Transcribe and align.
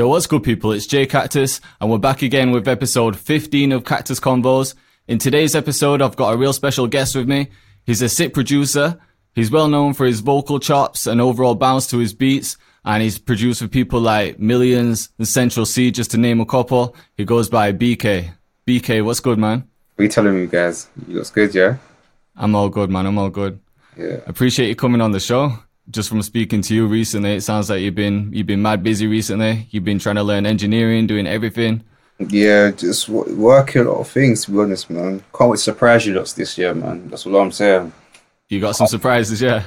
Yo, 0.00 0.08
what's 0.08 0.26
good, 0.26 0.42
people? 0.42 0.72
It's 0.72 0.86
Jay 0.86 1.04
Cactus, 1.04 1.60
and 1.78 1.90
we're 1.90 1.98
back 1.98 2.22
again 2.22 2.52
with 2.52 2.66
episode 2.66 3.18
15 3.18 3.70
of 3.70 3.84
Cactus 3.84 4.18
Convos. 4.18 4.72
In 5.06 5.18
today's 5.18 5.54
episode, 5.54 6.00
I've 6.00 6.16
got 6.16 6.32
a 6.32 6.38
real 6.38 6.54
special 6.54 6.86
guest 6.86 7.14
with 7.14 7.28
me. 7.28 7.50
He's 7.84 8.00
a 8.00 8.08
sick 8.08 8.32
producer. 8.32 8.98
He's 9.34 9.50
well 9.50 9.68
known 9.68 9.92
for 9.92 10.06
his 10.06 10.20
vocal 10.20 10.58
chops 10.58 11.06
and 11.06 11.20
overall 11.20 11.54
bounce 11.54 11.86
to 11.88 11.98
his 11.98 12.14
beats, 12.14 12.56
and 12.82 13.02
he's 13.02 13.18
produced 13.18 13.60
for 13.60 13.68
people 13.68 14.00
like 14.00 14.38
Millions 14.38 15.10
and 15.18 15.28
Central 15.28 15.66
Cee, 15.66 15.90
just 15.90 16.12
to 16.12 16.16
name 16.16 16.40
a 16.40 16.46
couple. 16.46 16.96
He 17.18 17.26
goes 17.26 17.50
by 17.50 17.70
BK. 17.70 18.30
BK, 18.66 19.04
what's 19.04 19.20
good, 19.20 19.38
man? 19.38 19.68
What 19.96 20.02
are 20.02 20.04
you 20.04 20.08
telling 20.08 20.40
me, 20.40 20.46
guys? 20.46 20.88
You 21.08 21.16
looks 21.16 21.28
good, 21.28 21.54
yeah? 21.54 21.76
I'm 22.36 22.54
all 22.54 22.70
good, 22.70 22.88
man. 22.88 23.04
I'm 23.04 23.18
all 23.18 23.28
good. 23.28 23.60
Yeah. 23.98 24.20
Appreciate 24.26 24.68
you 24.68 24.76
coming 24.76 25.02
on 25.02 25.12
the 25.12 25.20
show. 25.20 25.58
Just 25.90 26.08
from 26.08 26.22
speaking 26.22 26.62
to 26.62 26.74
you 26.74 26.86
recently, 26.86 27.34
it 27.34 27.40
sounds 27.40 27.68
like 27.68 27.80
you've 27.80 27.94
been 27.94 28.32
you've 28.32 28.46
been 28.46 28.62
mad 28.62 28.82
busy 28.82 29.06
recently. 29.06 29.66
You've 29.70 29.84
been 29.84 29.98
trying 29.98 30.16
to 30.16 30.22
learn 30.22 30.46
engineering, 30.46 31.06
doing 31.06 31.26
everything. 31.26 31.82
Yeah, 32.28 32.70
just 32.70 33.06
w- 33.06 33.34
working 33.34 33.82
a 33.82 33.84
lot 33.90 34.00
of 34.00 34.08
things, 34.08 34.44
to 34.44 34.52
be 34.52 34.58
honest, 34.58 34.90
man. 34.90 35.24
Can't 35.36 35.50
wait 35.50 35.56
to 35.56 35.62
surprise 35.62 36.06
you 36.06 36.14
lots 36.14 36.34
this 36.34 36.56
year, 36.58 36.74
man. 36.74 37.08
That's 37.08 37.26
all 37.26 37.36
I'm 37.36 37.50
saying. 37.50 37.92
You 38.48 38.60
got 38.60 38.76
some 38.76 38.86
surprises, 38.86 39.40
yeah. 39.40 39.64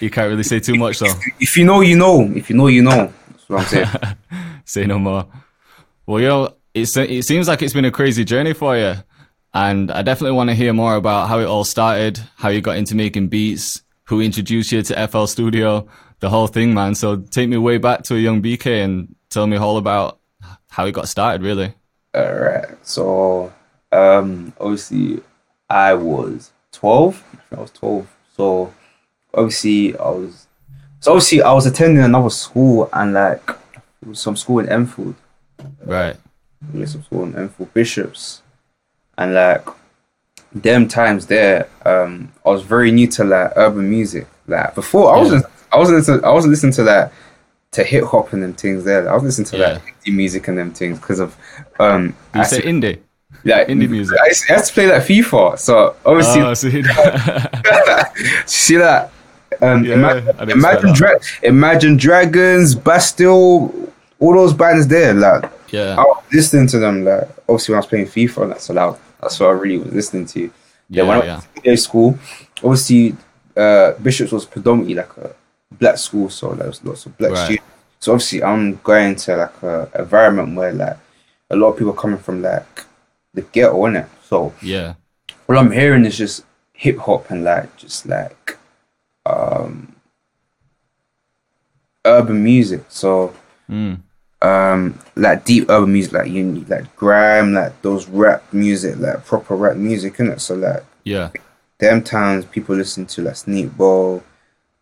You 0.00 0.10
can't 0.10 0.28
really 0.28 0.42
say 0.42 0.60
too 0.60 0.74
much 0.74 0.98
though. 0.98 1.14
If 1.40 1.56
you 1.56 1.64
know, 1.64 1.80
you 1.80 1.96
know. 1.96 2.22
If 2.34 2.50
you 2.50 2.56
know, 2.56 2.66
you 2.66 2.82
know. 2.82 3.12
That's 3.30 3.48
what 3.48 3.60
I'm 3.60 3.66
saying. 3.66 4.16
say 4.64 4.86
no 4.86 4.98
more. 4.98 5.26
Well, 6.06 6.20
yo, 6.20 6.56
it's, 6.74 6.96
it 6.96 7.24
seems 7.24 7.48
like 7.48 7.62
it's 7.62 7.74
been 7.74 7.84
a 7.84 7.90
crazy 7.90 8.24
journey 8.24 8.52
for 8.52 8.76
you. 8.76 8.94
And 9.54 9.90
I 9.90 10.02
definitely 10.02 10.36
want 10.36 10.50
to 10.50 10.54
hear 10.54 10.72
more 10.72 10.94
about 10.94 11.28
how 11.28 11.38
it 11.40 11.46
all 11.46 11.64
started, 11.64 12.20
how 12.36 12.48
you 12.48 12.60
got 12.60 12.76
into 12.76 12.94
making 12.94 13.28
beats, 13.28 13.82
who 14.08 14.20
introduced 14.20 14.72
you 14.72 14.82
to 14.82 15.06
FL 15.06 15.26
Studio, 15.26 15.86
the 16.20 16.30
whole 16.30 16.46
thing, 16.46 16.74
man. 16.74 16.94
So 16.94 17.16
take 17.16 17.48
me 17.48 17.58
way 17.58 17.78
back 17.78 18.02
to 18.04 18.14
a 18.14 18.18
young 18.18 18.42
BK 18.42 18.82
and 18.84 19.14
tell 19.30 19.46
me 19.46 19.56
all 19.56 19.76
about 19.76 20.18
how 20.70 20.86
it 20.86 20.92
got 20.92 21.08
started, 21.08 21.42
really. 21.42 21.74
all 22.14 22.34
right. 22.34 22.66
So, 22.82 23.52
um, 23.92 24.52
obviously, 24.60 25.20
I 25.68 25.94
was 25.94 26.50
12. 26.72 27.22
I 27.56 27.60
was 27.60 27.70
12. 27.72 28.16
So, 28.36 28.72
obviously, 29.34 29.96
I 29.98 30.08
was. 30.08 30.46
So, 31.00 31.12
obviously, 31.12 31.42
I 31.42 31.52
was 31.52 31.66
attending 31.66 32.02
another 32.02 32.30
school 32.30 32.88
and, 32.92 33.12
like, 33.12 33.50
it 34.02 34.08
was 34.08 34.20
some 34.20 34.36
school 34.36 34.60
in 34.60 34.68
Enfield. 34.68 35.14
Right. 35.84 36.16
Was 36.72 36.92
some 36.92 37.02
school 37.02 37.24
in 37.24 37.36
Enfield 37.36 37.72
Bishops. 37.74 38.42
And, 39.16 39.34
like, 39.34 39.66
them 40.52 40.88
times 40.88 41.26
there, 41.26 41.68
um, 41.84 42.32
I 42.44 42.50
was 42.50 42.62
very 42.62 42.90
new 42.90 43.06
to 43.08 43.24
like 43.24 43.52
urban 43.56 43.88
music. 43.88 44.26
Like 44.46 44.74
before, 44.74 45.14
I 45.14 45.18
wasn't, 45.18 45.44
I 45.72 45.76
wasn't, 45.78 45.98
listening, 45.98 46.24
I 46.24 46.30
wasn't 46.32 46.52
listening 46.52 46.72
to 46.74 46.82
that 46.84 47.12
to 47.72 47.84
hip 47.84 48.04
hop 48.04 48.32
and 48.32 48.42
them 48.42 48.54
things 48.54 48.84
there. 48.84 49.08
I 49.10 49.14
was 49.14 49.22
listening 49.24 49.46
to 49.48 49.58
Yeah. 49.58 49.72
like 49.74 49.94
indie 50.04 50.14
music 50.14 50.48
and 50.48 50.56
them 50.56 50.72
things 50.72 50.98
because 50.98 51.20
of 51.20 51.36
um, 51.78 52.14
You 52.34 52.40
I 52.40 52.44
say 52.44 52.62
see- 52.62 52.68
indie? 52.68 52.98
like 53.44 53.68
indie 53.68 53.88
music. 53.90 54.18
I 54.20 54.26
used, 54.28 54.50
I 54.50 54.54
used 54.54 54.66
to 54.68 54.72
play 54.72 54.86
like 54.90 55.02
FIFA, 55.02 55.58
so 55.58 55.94
obviously, 56.06 56.40
Oh, 56.40 56.54
see, 56.54 56.82
see 58.46 58.76
that. 58.76 59.10
Um, 59.60 59.84
Yeah, 59.84 59.94
Ima- 59.94 60.08
I 60.08 60.14
didn't 60.14 60.28
expect 60.30 60.50
Imagine, 60.52 60.86
that. 60.88 60.96
Dra- 60.96 61.20
Imagine 61.42 61.96
Dragons, 61.96 62.74
Bastille, 62.74 63.72
all 64.20 64.32
those 64.34 64.52
bands 64.54 64.86
there. 64.86 65.12
Like 65.14 65.50
yeah. 65.70 65.94
I 65.98 66.02
was 66.02 66.24
listening 66.32 66.66
to 66.68 66.78
them. 66.78 67.04
Like 67.04 67.28
obviously 67.48 67.72
when 67.72 67.76
I 67.76 67.80
was 67.80 67.86
playing 67.86 68.06
FIFA, 68.06 68.48
that's 68.48 68.68
allowed. 68.70 68.98
That's 69.20 69.38
what 69.40 69.48
I 69.50 69.52
really 69.52 69.78
was 69.78 69.92
listening 69.92 70.26
to. 70.26 70.50
Yeah, 70.90 71.02
when 71.04 71.18
I 71.20 71.24
yeah. 71.24 71.40
went 71.54 71.64
to 71.64 71.76
school, 71.76 72.18
obviously 72.62 73.16
uh, 73.56 73.92
Bishops 74.02 74.32
was 74.32 74.44
predominantly 74.46 74.94
like 74.94 75.16
a 75.18 75.34
black 75.72 75.98
school, 75.98 76.30
so 76.30 76.54
there 76.54 76.66
was 76.66 76.82
lots 76.84 77.06
of 77.06 77.16
black 77.18 77.32
Right. 77.32 77.44
students. 77.44 77.66
So 78.00 78.12
obviously 78.12 78.42
I'm 78.42 78.76
going 78.82 79.16
to 79.16 79.36
like 79.36 79.62
a 79.62 79.90
environment 79.98 80.56
where 80.56 80.72
like 80.72 80.96
a 81.50 81.56
lot 81.56 81.68
of 81.70 81.78
people 81.78 81.92
are 81.92 81.96
coming 81.96 82.18
from 82.18 82.42
like 82.42 82.84
the 83.34 83.42
ghetto, 83.42 83.74
innit? 83.86 84.06
So 84.24 84.54
Yeah. 84.62 84.94
what 85.46 85.58
I'm 85.58 85.72
hearing 85.72 86.04
is 86.04 86.16
just 86.16 86.44
hip 86.72 86.98
hop 86.98 87.30
and 87.30 87.42
like 87.44 87.76
just 87.76 88.06
like 88.06 88.56
um 89.26 89.94
urban 92.04 92.42
music. 92.42 92.84
So 92.88 93.34
Mm. 93.70 94.00
Um 94.40 94.98
like 95.16 95.44
deep 95.44 95.68
urban 95.68 95.92
music 95.92 96.12
like 96.12 96.30
you 96.30 96.44
need 96.44 96.68
like 96.68 96.94
grime, 96.96 97.52
like 97.54 97.80
those 97.82 98.06
rap 98.08 98.44
music, 98.52 98.96
like 98.98 99.24
proper 99.26 99.56
rap 99.56 99.76
music, 99.76 100.16
innit? 100.16 100.40
So 100.40 100.54
like 100.54 100.84
Yeah. 101.04 101.30
them 101.78 102.02
times 102.02 102.44
people 102.44 102.76
listen 102.76 103.06
to 103.06 103.22
like 103.22 103.34
Sneakbo, 103.34 104.22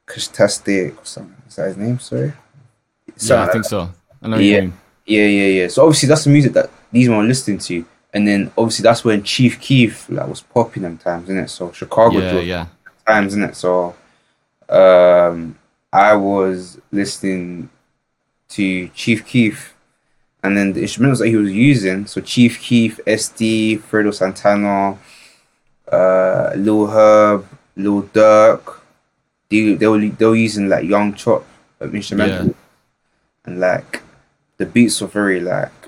Kashtastic 0.07 0.97
or 0.99 1.05
something. 1.05 1.35
Is 1.49 1.57
that 1.57 1.69
his 1.69 1.77
name? 1.79 1.99
Sorry. 1.99 2.33
Yeah, 3.07 3.13
Something 3.17 3.49
I 3.49 3.53
think 3.53 3.65
so. 3.65 3.91
I 4.23 4.29
know 4.29 4.37
Yeah. 4.37 4.67
yeah, 5.07 5.25
yeah, 5.27 5.63
yeah. 5.63 5.69
So 5.69 5.83
obviously 5.85 6.09
that's 6.09 6.25
the 6.25 6.31
music 6.31 6.53
that 6.53 6.71
these 6.93 7.09
men 7.09 7.19
were 7.19 7.25
listening 7.25 7.59
to. 7.59 7.85
And 8.13 8.27
then 8.29 8.51
obviously 8.59 8.83
that's 8.83 9.05
when 9.05 9.23
Chief 9.23 9.59
Keef 9.61 10.09
like 10.11 10.29
was 10.29 10.43
popping 10.43 10.83
them 10.83 10.99
times, 10.99 11.29
innit? 11.31 11.49
So 11.49 11.73
Chicago 11.73 12.19
Yeah, 12.19 12.41
yeah. 12.41 12.67
times, 13.07 13.35
innit? 13.35 13.55
So 13.55 13.95
um 14.69 15.57
I 15.93 16.15
was 16.15 16.79
listening 16.93 17.71
to 18.51 18.89
Chief 18.89 19.27
Keef. 19.27 19.75
And 20.43 20.57
then 20.57 20.73
the 20.75 20.83
instruments 20.83 21.19
that 21.21 21.29
he 21.29 21.37
was 21.37 21.51
using, 21.51 22.07
so 22.07 22.21
Chief 22.21 22.61
Keef, 22.61 23.01
SD, 23.07 23.81
Fredo 23.81 24.15
Santana, 24.15 24.99
uh 25.91 26.53
Lil 26.57 26.87
Herb, 26.87 27.47
Lil 27.77 28.03
Durk, 28.05 28.81
they, 29.49 29.75
they 29.75 29.87
were 29.87 30.01
they 30.01 30.27
were 30.27 30.37
using 30.37 30.69
like 30.69 30.85
young 30.85 31.15
chop 31.15 31.45
um, 31.81 31.95
instrumental. 31.95 32.47
Yeah. 32.47 32.53
and 33.45 33.61
like 33.61 34.03
the 34.59 34.67
beats 34.67 35.01
were 35.01 35.07
very 35.07 35.41
like 35.41 35.86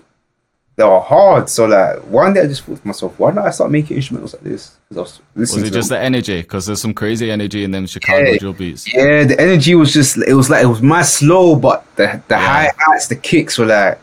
they 0.79 0.85
were 0.85 1.01
hard. 1.01 1.51
So 1.51 1.67
like 1.67 1.99
one 2.05 2.33
day 2.35 2.43
I 2.43 2.47
just 2.47 2.63
thought 2.63 2.81
to 2.81 2.87
myself, 2.87 3.19
why 3.19 3.33
not 3.33 3.47
I 3.47 3.51
start 3.51 3.71
making 3.73 3.97
instrumentals 3.99 4.33
like 4.35 4.43
this? 4.45 4.77
Because 4.89 4.97
I 4.97 5.01
was 5.41 5.53
Was 5.55 5.63
it 5.65 5.73
just 5.73 5.89
them. 5.89 5.99
the 5.99 6.05
energy? 6.05 6.41
Because 6.41 6.67
there's 6.67 6.81
some 6.81 6.95
crazy 6.95 7.31
energy 7.33 7.65
in 7.65 7.73
them 7.73 7.87
Chicago 7.87 8.31
Yeah. 8.31 8.39
drill 8.39 8.53
beats. 8.53 8.87
yeah, 8.95 9.25
the 9.25 9.39
energy 9.41 9.75
was 9.75 9.93
just 9.93 10.17
it 10.19 10.35
was 10.35 10.49
like 10.49 10.63
it 10.63 10.69
was 10.69 10.81
my 10.81 11.03
slow, 11.03 11.57
but 11.57 11.85
the 11.97 12.23
the 12.29 12.39
hi-hats, 12.39 13.09
the 13.09 13.17
kicks 13.17 13.59
were 13.59 13.67
like 13.67 13.99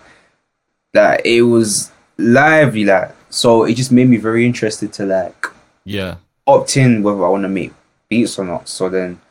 that. 0.94 1.26
It 1.26 1.44
was 1.44 1.92
lively, 2.18 2.84
like 2.86 3.16
so. 3.30 3.64
It 3.64 3.76
just 3.76 3.92
made 3.94 4.10
me 4.10 4.18
very 4.18 4.46
interested 4.46 4.92
to 4.94 5.06
like 5.06 5.48
Yeah. 5.86 6.16
opt 6.46 6.76
in 6.78 7.04
whether 7.04 7.26
I 7.26 7.30
want 7.30 7.44
to 7.44 7.50
make 7.50 7.72
beats 8.10 8.38
or 8.38 8.44
not. 8.46 8.68
So 8.68 8.90
then 8.90 9.22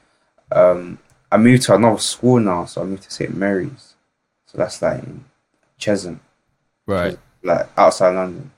um, 0.51 0.99
I 1.31 1.37
moved 1.37 1.65
to 1.65 1.75
another 1.75 1.99
school 2.01 2.41
now. 2.41 2.65
So 2.65 2.81
I 2.81 2.85
moved 2.85 3.03
to 3.03 3.11
St 3.11 3.37
Mary's. 3.37 3.95
So 4.47 4.57
that's 4.59 4.81
like 4.81 5.03
in 5.03 5.25
Chesham, 5.79 6.21
Right. 6.87 7.19
Like 7.45 7.69
outside 7.77 8.11
London. 8.15 8.51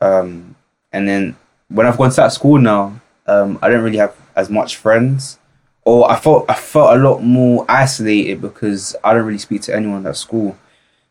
Um, 0.00 0.54
and 0.92 1.08
then 1.08 1.36
when 1.68 1.86
I've 1.86 1.96
gone 1.96 2.10
to 2.10 2.16
that 2.16 2.32
school 2.32 2.58
now, 2.58 3.00
um, 3.26 3.58
I 3.62 3.68
don't 3.70 3.82
really 3.82 3.98
have 3.98 4.14
as 4.36 4.50
much 4.50 4.76
friends. 4.76 5.38
Or 5.84 6.08
I 6.10 6.16
felt 6.16 6.44
I 6.48 6.54
felt 6.54 6.96
a 6.96 7.00
lot 7.00 7.24
more 7.24 7.64
isolated 7.68 8.40
because 8.40 8.94
I 9.02 9.14
don't 9.14 9.24
really 9.26 9.38
speak 9.38 9.62
to 9.62 9.74
anyone 9.74 10.06
at 10.06 10.16
school. 10.16 10.56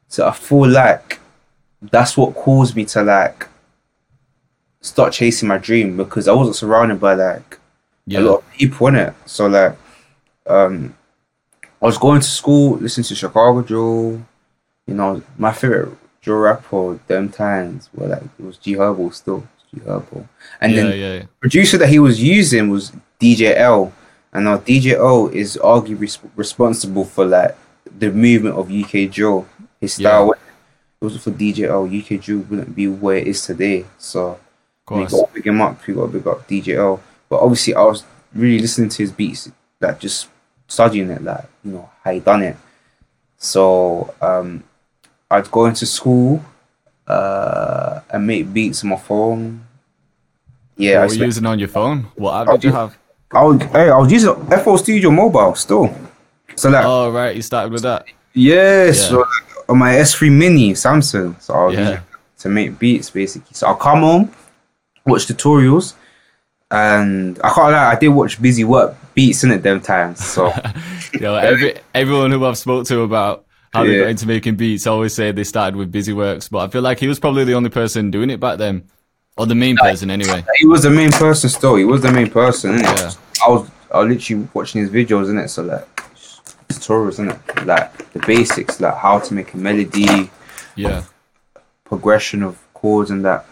So 0.08 0.26
I 0.28 0.32
feel 0.32 0.68
like 0.70 1.20
that's 1.82 2.16
what 2.16 2.36
caused 2.36 2.76
me 2.76 2.86
to 2.86 3.02
like 3.04 3.48
start 4.82 5.12
chasing 5.14 5.48
my 5.50 5.58
dream 5.58 5.98
because 5.98 6.28
I 6.28 6.34
wasn't 6.34 6.56
surrounded 6.56 7.00
by 7.02 7.16
like 7.16 7.60
Yeah. 8.06 8.20
a 8.20 8.22
lot 8.22 8.38
of 8.40 8.52
people 8.52 8.88
in 8.88 8.96
it. 8.96 9.14
So 9.26 9.48
like, 9.48 9.76
um, 10.48 10.96
I 11.82 11.86
was 11.86 11.98
going 11.98 12.22
to 12.22 12.28
school, 12.28 12.78
listening 12.78 13.06
to 13.06 13.16
Chicago 13.16 13.62
drill. 13.62 14.22
You 14.88 14.94
know, 14.94 15.22
my 15.38 15.52
favorite 15.52 15.98
drill 16.22 16.38
rapper 16.38 17.00
them 17.08 17.30
times 17.30 17.90
were 17.94 18.08
like 18.08 18.24
it 18.24 18.46
was 18.46 18.58
G 18.58 18.76
Herbo 18.76 19.14
still, 19.14 19.48
G 19.74 19.82
Herbo, 19.82 20.28
and 20.60 20.74
yeah, 20.74 20.82
then 20.82 21.00
yeah, 21.00 21.14
yeah. 21.16 21.24
producer 21.40 21.78
that 21.78 21.90
he 21.90 22.00
was 22.00 22.22
using 22.22 22.70
was 22.70 22.92
DJ 23.20 23.56
L, 23.58 23.92
and 24.34 24.46
now 24.46 24.58
DJ 24.58 24.94
L 24.94 25.28
is 25.28 25.58
arguably 25.62 26.02
res- 26.02 26.20
responsible 26.36 27.06
for 27.06 27.26
like 27.26 27.58
the 27.98 28.12
movement 28.12 28.56
of 28.56 28.72
UK 28.72 29.12
drill. 29.12 29.48
His 29.80 29.96
style, 29.96 30.32
if 30.32 30.38
it 30.40 31.06
wasn't 31.06 31.24
for 31.24 31.32
DJ 31.32 31.68
L, 31.68 31.86
UK 31.86 32.22
drill 32.22 32.40
wouldn't 32.40 32.76
be 32.76 32.88
where 32.88 33.18
it 33.18 33.28
is 33.28 33.44
today. 33.44 33.86
So 33.98 34.40
we 34.90 35.06
got 35.06 35.10
to 35.10 35.28
big 35.34 35.48
him 35.48 35.62
up. 35.62 35.86
We 35.88 35.94
got 35.94 36.08
to 36.08 36.08
big 36.08 36.28
up 36.28 36.48
DJ 36.48 36.78
L. 36.78 37.02
But 37.30 37.40
obviously, 37.40 37.74
I 37.74 37.82
was 37.82 38.04
really 38.34 38.60
listening 38.60 38.90
to 38.90 39.04
his 39.04 39.12
beats, 39.12 39.52
like 39.80 40.00
just 40.00 40.28
studying 40.68 41.10
it, 41.10 41.24
like 41.24 41.46
you 41.64 41.72
know 41.72 41.90
how 42.04 42.12
he 42.12 42.20
done 42.20 42.44
it. 42.44 42.58
So 43.38 44.14
um, 44.22 44.64
I'd 45.32 45.50
go 45.50 45.66
into 45.66 45.86
school 45.86 46.44
uh, 47.08 48.02
and 48.12 48.28
make 48.28 48.52
beats 48.54 48.84
on 48.84 48.90
my 48.92 48.98
phone. 48.98 49.66
Yeah, 50.78 50.92
I, 50.92 50.94
what 51.00 51.02
were 51.04 51.10
spent- 51.16 51.26
using 51.28 51.46
on 51.46 51.60
your 51.60 51.68
phone? 51.70 52.04
What 52.16 52.48
app 52.48 52.54
did 52.56 52.64
you 52.66 52.72
have? 52.74 52.98
I 53.34 53.44
was, 53.44 53.62
hey, 53.62 53.90
I 53.90 53.98
was 53.98 54.12
using 54.12 54.36
FL 54.48 54.76
Studio 54.78 55.10
Mobile 55.10 55.56
still. 55.56 55.94
So 56.56 56.70
like, 56.70 56.84
Oh, 56.86 57.12
right. 57.12 57.34
You 57.36 57.42
started 57.42 57.72
with 57.72 57.84
that. 57.84 58.06
yeah, 58.34 58.86
yeah. 58.88 58.92
so 58.92 59.20
like, 59.20 59.70
on 59.70 59.78
my 59.78 59.94
S3 59.94 60.30
Mini 60.32 60.74
Samsung. 60.74 61.42
So 61.42 61.54
I 61.54 61.66
was 61.66 61.76
Yeah. 61.76 62.02
to 62.40 62.50
make 62.50 62.78
beats 62.78 63.10
basically. 63.10 63.54
So 63.54 63.68
I'll 63.68 63.76
come 63.76 64.00
home, 64.02 64.32
watch 65.06 65.28
tutorials, 65.28 65.94
and 66.70 67.40
I 67.44 67.50
can't 67.50 67.72
lie, 67.72 67.92
I 67.94 67.96
did 67.96 68.10
watch 68.10 68.42
Busy 68.42 68.64
Works 68.66 68.98
beats 69.14 69.44
in 69.44 69.52
it 69.52 69.64
them 69.64 69.80
times. 69.82 70.24
So 70.26 70.52
know, 71.22 71.36
every 71.36 71.76
everyone 71.94 72.32
who 72.32 72.46
I've 72.46 72.58
spoke 72.58 72.86
to 72.88 73.02
about 73.02 73.46
how 73.74 73.86
they 73.86 74.00
got 74.00 74.10
into 74.10 74.28
making 74.28 74.56
beats. 74.56 74.86
I 74.86 74.92
always 74.92 75.14
say 75.14 75.32
they 75.32 75.44
started 75.44 75.76
with 75.76 75.92
Busy 75.92 76.14
Works, 76.14 76.50
but 76.50 76.60
I 76.60 76.68
feel 76.68 76.82
like 76.82 77.00
he 77.00 77.08
was 77.08 77.20
probably 77.20 77.44
the 77.46 77.54
only 77.54 77.70
person 77.70 78.12
doing 78.12 78.30
it 78.30 78.40
back 78.40 78.58
then, 78.58 78.90
or 79.38 79.46
the 79.46 79.56
main 79.56 79.78
person 79.78 80.12
anyway. 80.12 80.44
He 80.58 80.66
was 80.66 80.84
the 80.84 80.90
main 80.90 81.12
person 81.12 81.50
still. 81.50 81.76
He 81.76 81.86
was 81.86 82.02
the 82.02 82.12
main 82.12 82.30
person, 82.30 82.78
innit? 82.78 82.84
Yeah. 82.84 83.46
I 83.46 83.50
was 83.50 83.70
I 83.94 84.00
was 84.00 84.10
literally 84.10 84.48
watching 84.54 84.82
his 84.82 84.90
videos, 84.90 85.28
innit? 85.28 85.50
So 85.50 85.64
like 85.64 85.88
tutorials, 86.68 87.20
innit? 87.20 87.66
Like 87.66 88.12
the 88.12 88.20
basics, 88.20 88.82
like 88.82 88.96
how 88.96 89.20
to 89.20 89.34
make 89.34 89.54
a 89.54 89.58
melody, 89.58 90.30
Yeah, 90.76 91.04
progression 91.86 92.44
of 92.44 92.62
chords 92.74 93.10
and 93.10 93.24
that. 93.24 93.46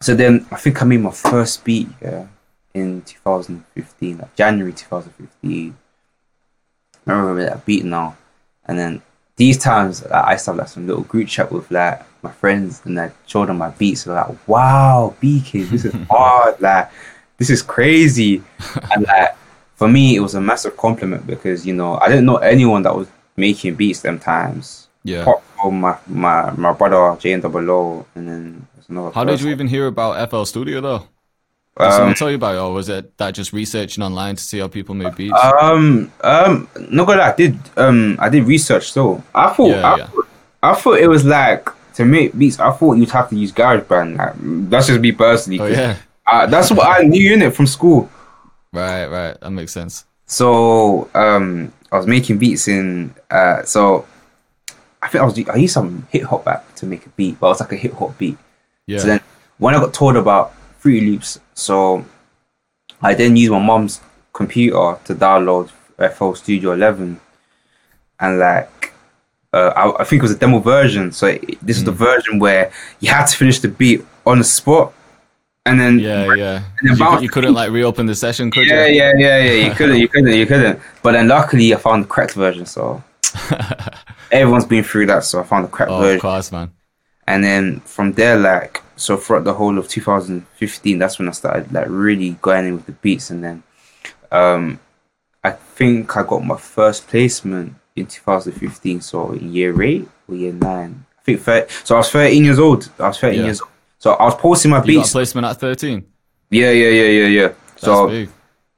So 0.00 0.14
then 0.14 0.46
I 0.50 0.56
think 0.56 0.80
I 0.82 0.84
made 0.84 1.00
my 1.00 1.10
first 1.10 1.64
beat, 1.64 1.88
yeah, 2.00 2.26
in 2.74 3.02
2015, 3.02 4.18
like 4.18 4.34
January 4.34 4.72
2015. 4.72 5.76
I 7.06 7.12
remember 7.12 7.44
that 7.44 7.64
beat 7.64 7.84
now. 7.84 8.16
And 8.68 8.78
then 8.78 9.02
these 9.36 9.58
times 9.58 10.02
like, 10.04 10.12
I 10.12 10.32
used 10.32 10.44
to 10.44 10.50
have 10.52 10.58
like 10.58 10.68
some 10.68 10.86
little 10.86 11.02
group 11.04 11.28
chat 11.28 11.50
with 11.50 11.70
like 11.70 12.02
my 12.22 12.30
friends 12.30 12.82
and 12.84 13.00
I 13.00 13.10
showed 13.26 13.48
them 13.48 13.58
my 13.58 13.70
beats. 13.70 14.02
So 14.02 14.12
like, 14.14 14.48
wow, 14.48 15.14
BK, 15.22 15.68
this 15.70 15.84
is 15.84 15.94
hard. 16.10 16.60
Like, 16.60 16.90
this 17.38 17.50
is 17.50 17.62
crazy. 17.62 18.42
and 18.92 19.06
like 19.06 19.36
for 19.76 19.88
me, 19.88 20.16
it 20.16 20.20
was 20.20 20.34
a 20.34 20.40
massive 20.40 20.76
compliment 20.76 21.26
because 21.26 21.64
you 21.66 21.74
know 21.74 21.98
I 21.98 22.08
didn't 22.08 22.26
know 22.26 22.36
anyone 22.36 22.82
that 22.82 22.94
was 22.94 23.08
making 23.36 23.76
beats 23.76 24.00
them 24.00 24.18
times. 24.18 24.88
yeah. 25.04 25.22
Apart 25.22 25.42
from 25.60 25.80
my 25.80 25.96
my 26.08 26.50
my 26.52 26.72
brother 26.72 27.16
J 27.20 27.32
and 27.32 27.42
Double 27.42 27.70
O, 27.70 28.06
and 28.16 28.28
then 28.28 28.66
there's 28.74 28.88
another. 28.88 29.12
How 29.12 29.24
did 29.24 29.40
you 29.40 29.50
even 29.50 29.68
hear 29.68 29.86
about 29.86 30.28
FL 30.30 30.44
Studio 30.44 30.80
though? 30.80 31.06
Did 31.78 31.84
Um, 31.86 31.92
someone 31.92 32.14
tell 32.14 32.28
you 32.30 32.36
about 32.36 32.56
it, 32.56 32.58
or 32.58 32.72
was 32.72 32.88
it 32.88 33.16
that 33.18 33.34
just 33.34 33.52
researching 33.52 34.02
online 34.02 34.34
to 34.36 34.42
see 34.42 34.58
how 34.58 34.68
people 34.68 34.94
made 34.96 35.14
beats? 35.14 35.38
Um, 35.62 36.10
um, 36.22 36.68
not 36.90 37.06
gonna 37.06 37.20
lie, 37.20 37.30
I 37.32 37.36
did 37.36 37.58
um 37.76 38.16
I 38.20 38.28
did 38.28 38.44
research 38.44 38.92
though. 38.94 39.22
I 39.34 39.50
thought 39.50 39.68
Yeah, 39.68 39.92
I, 39.92 39.96
yeah. 39.98 40.06
Thought, 40.08 40.28
I 40.62 40.74
thought 40.74 40.98
it 40.98 41.08
was 41.08 41.24
like 41.24 41.68
to 41.94 42.04
make 42.04 42.36
beats. 42.36 42.58
I 42.58 42.72
thought 42.72 42.94
you'd 42.94 43.10
have 43.10 43.28
to 43.30 43.36
use 43.36 43.52
GarageBand. 43.52 44.16
Like 44.18 44.34
that's 44.70 44.88
just 44.88 45.00
me 45.00 45.12
personally. 45.12 45.60
oh 45.60 45.68
'cause, 45.68 45.76
yeah, 45.76 45.96
uh, 46.26 46.46
that's 46.46 46.70
what 46.72 46.86
I 46.86 47.02
knew 47.04 47.32
in 47.34 47.42
it 47.42 47.54
from 47.54 47.66
school. 47.66 48.10
right, 48.72 49.06
right. 49.06 49.40
That 49.40 49.50
makes 49.50 49.72
sense. 49.72 50.04
So 50.26 51.08
um, 51.14 51.72
I 51.92 51.96
was 51.96 52.06
making 52.06 52.38
beats 52.38 52.66
in 52.68 53.14
uh, 53.30 53.62
so 53.62 54.04
I 55.00 55.06
think 55.08 55.22
I 55.22 55.24
was 55.26 55.38
I 55.48 55.56
used 55.56 55.74
some 55.74 56.06
hip 56.10 56.24
hop 56.24 56.46
app 56.48 56.74
to 56.76 56.86
make 56.86 57.06
a 57.06 57.08
beat, 57.10 57.38
but 57.38 57.46
it 57.46 57.50
was 57.50 57.60
like 57.60 57.72
a 57.72 57.76
hip 57.76 57.94
hop 57.94 58.18
beat. 58.18 58.36
Yeah, 58.86 58.98
So 58.98 59.06
then 59.06 59.20
when 59.58 59.74
I 59.74 59.78
got 59.78 59.94
told 59.94 60.16
about 60.16 60.52
Fruity 60.78 61.10
Loops, 61.10 61.40
so 61.54 62.04
I 63.02 63.14
then 63.14 63.36
used 63.36 63.52
my 63.52 63.58
mom's 63.58 64.00
computer 64.32 64.98
to 65.04 65.14
download 65.14 65.70
FL 66.14 66.34
Studio 66.34 66.72
11, 66.72 67.20
and 68.20 68.38
like 68.38 68.92
uh, 69.52 69.72
I, 69.76 70.02
I 70.02 70.04
think 70.04 70.20
it 70.20 70.22
was 70.22 70.32
a 70.32 70.38
demo 70.38 70.58
version. 70.60 71.10
So 71.12 71.26
it, 71.28 71.58
this 71.64 71.76
is 71.78 71.84
the 71.84 71.92
version 71.92 72.38
where 72.38 72.70
you 73.00 73.10
had 73.10 73.26
to 73.26 73.36
finish 73.36 73.60
the 73.60 73.68
beat 73.68 74.04
on 74.26 74.38
the 74.38 74.44
spot, 74.44 74.92
and 75.66 75.80
then 75.80 75.98
yeah, 75.98 76.32
yeah. 76.34 76.62
then 76.82 76.92
You, 76.92 76.96
bounce- 76.98 77.22
you 77.22 77.28
couldn't 77.28 77.54
like 77.54 77.70
reopen 77.70 78.06
the 78.06 78.14
session, 78.14 78.50
could 78.50 78.66
yeah, 78.68 78.86
you? 78.86 78.96
yeah, 78.98 79.12
yeah, 79.16 79.38
yeah. 79.42 79.68
You 79.68 79.74
couldn't, 79.74 79.98
you 79.98 80.08
couldn't, 80.12 80.34
you 80.34 80.46
couldn't. 80.46 80.78
But 81.02 81.12
then 81.12 81.26
luckily 81.28 81.74
I 81.74 81.76
found 81.78 82.04
the 82.04 82.08
correct 82.08 82.34
version. 82.34 82.66
So 82.66 83.02
everyone's 84.30 84.64
been 84.66 84.84
through 84.84 85.06
that, 85.06 85.24
so 85.24 85.40
I 85.40 85.44
found 85.44 85.64
the 85.64 85.68
correct 85.68 85.90
Oh, 85.92 85.98
version. 86.00 86.16
of 86.16 86.22
course, 86.22 86.52
man. 86.52 86.70
and 87.26 87.42
then 87.42 87.80
from 87.80 88.12
there 88.12 88.38
like 88.38 88.82
so 88.98 89.16
throughout 89.16 89.44
the 89.44 89.54
whole 89.54 89.78
of 89.78 89.88
2015 89.88 90.98
that's 90.98 91.18
when 91.18 91.28
i 91.28 91.32
started 91.32 91.72
like 91.72 91.86
really 91.88 92.30
going 92.42 92.66
in 92.66 92.74
with 92.74 92.86
the 92.86 92.92
beats 92.92 93.30
and 93.30 93.42
then 93.44 93.62
um 94.32 94.78
i 95.44 95.50
think 95.50 96.16
i 96.16 96.22
got 96.22 96.44
my 96.44 96.56
first 96.56 97.06
placement 97.08 97.74
in 97.96 98.06
2015 98.06 99.00
so 99.00 99.32
in 99.32 99.52
year 99.52 99.80
8 99.80 100.08
or 100.28 100.34
year 100.34 100.52
9 100.52 101.04
i 101.18 101.22
think 101.22 101.40
30, 101.40 101.72
so 101.84 101.94
i 101.94 101.98
was 101.98 102.10
13 102.10 102.44
years 102.44 102.58
old 102.58 102.90
i 102.98 103.08
was 103.08 103.18
13 103.18 103.38
Yeah. 103.38 103.44
years 103.46 103.60
old 103.60 103.70
so 103.98 104.12
i 104.14 104.24
was 104.24 104.34
posting 104.34 104.70
my 104.70 104.80
beats 104.80 105.12
placement 105.12 105.46
at 105.46 105.58
13. 105.60 106.04
yeah 106.50 106.70
yeah 106.70 106.88
yeah 106.88 107.02
yeah 107.04 107.26
yeah 107.26 107.48
That's 107.48 107.82
so 107.84 108.08
big. 108.08 108.28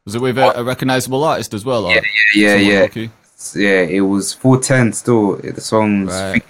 Was 0.06 0.14
it 0.14 0.20
with 0.22 0.38
a, 0.38 0.58
a 0.60 0.64
recognizable 0.64 1.22
artist 1.24 1.52
as 1.54 1.64
well? 1.64 1.88
Yeah 1.90 2.00
yeah 2.34 2.86
someone 2.86 2.92
yeah 2.94 3.08
yeah 3.54 3.82
it 3.82 4.00
was 4.00 4.32
410 4.34 4.92
still 4.92 5.36
the 5.36 5.60
song's 5.60 6.10
Right. 6.12 6.32
think, 6.32 6.44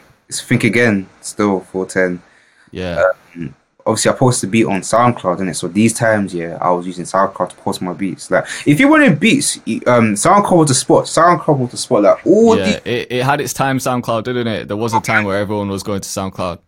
think 0.49 0.65
again 0.65 1.09
still 1.21 1.61
410 1.61 2.23
Yeah. 2.73 3.03
Obviously 3.87 4.11
I 4.11 4.15
post 4.15 4.41
the 4.41 4.47
beat 4.47 4.65
on 4.67 4.81
SoundCloud, 4.81 5.41
and 5.41 5.51
it 5.51 5.55
so 5.55 5.69
these 5.69 5.93
times, 5.93 6.33
yeah, 6.35 6.59
I 6.61 6.71
was 6.71 6.87
using 6.87 7.05
SoundCloud 7.05 7.51
to 7.51 7.57
post 7.57 7.83
my 7.83 7.93
beats. 7.93 8.31
Like, 8.31 8.47
if 8.67 8.79
you 8.81 8.89
wanted 8.89 9.19
beats, 9.21 9.57
um, 9.87 10.15
SoundCloud 10.15 10.57
was 10.59 10.69
the 10.69 10.75
spot. 10.75 11.05
SoundCloud 11.05 11.59
was 11.59 11.71
the 11.71 11.77
spot. 11.77 12.03
Like, 12.03 12.27
all 12.27 12.57
yeah, 12.57 12.79
the 12.79 12.91
it, 12.91 13.13
it 13.13 13.25
had 13.25 13.41
its 13.41 13.53
time 13.53 13.79
SoundCloud, 13.79 14.25
didn't 14.25 14.47
it? 14.47 14.69
There 14.69 14.77
was 14.77 14.95
a 14.95 15.01
time 15.01 15.25
where 15.25 15.39
everyone 15.39 15.69
was 15.69 15.83
going 15.83 16.01
to 16.01 16.09
SoundCloud. 16.09 16.59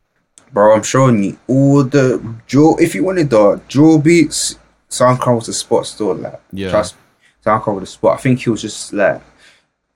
bro, 0.52 0.74
I'm 0.74 0.82
showing 0.82 1.22
you 1.24 1.38
all 1.46 1.82
the 1.84 2.22
drill. 2.46 2.76
If 2.78 2.94
you 2.94 3.04
wanted 3.04 3.30
the 3.30 3.60
drill 3.68 3.98
beats, 3.98 4.56
SoundCloud 4.90 5.36
was 5.36 5.46
the 5.46 5.52
spot. 5.52 5.86
Still, 5.86 6.14
like, 6.14 6.40
Yeah. 6.52 6.70
trust 6.70 6.94
me, 6.94 7.00
SoundCloud 7.44 7.74
was 7.74 7.82
the 7.82 7.86
spot. 7.86 8.18
I 8.18 8.20
think 8.22 8.40
he 8.40 8.50
was 8.50 8.60
just 8.62 8.92
like, 8.92 9.20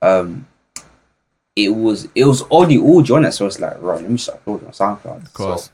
um, 0.01 0.47
it 1.55 1.69
was 1.69 2.07
it 2.13 2.25
was 2.25 2.43
only 2.51 2.77
audio 2.77 3.15
on 3.15 3.25
it, 3.25 3.31
so 3.31 3.47
it's 3.47 3.59
like, 3.59 3.81
right, 3.81 3.99
let 4.01 4.09
me 4.09 4.17
start 4.17 4.39
uploading 4.39 4.67
on 4.67 4.73
SoundCloud. 4.73 5.25
Of 5.25 5.33
course. 5.33 5.63
So, 5.65 5.71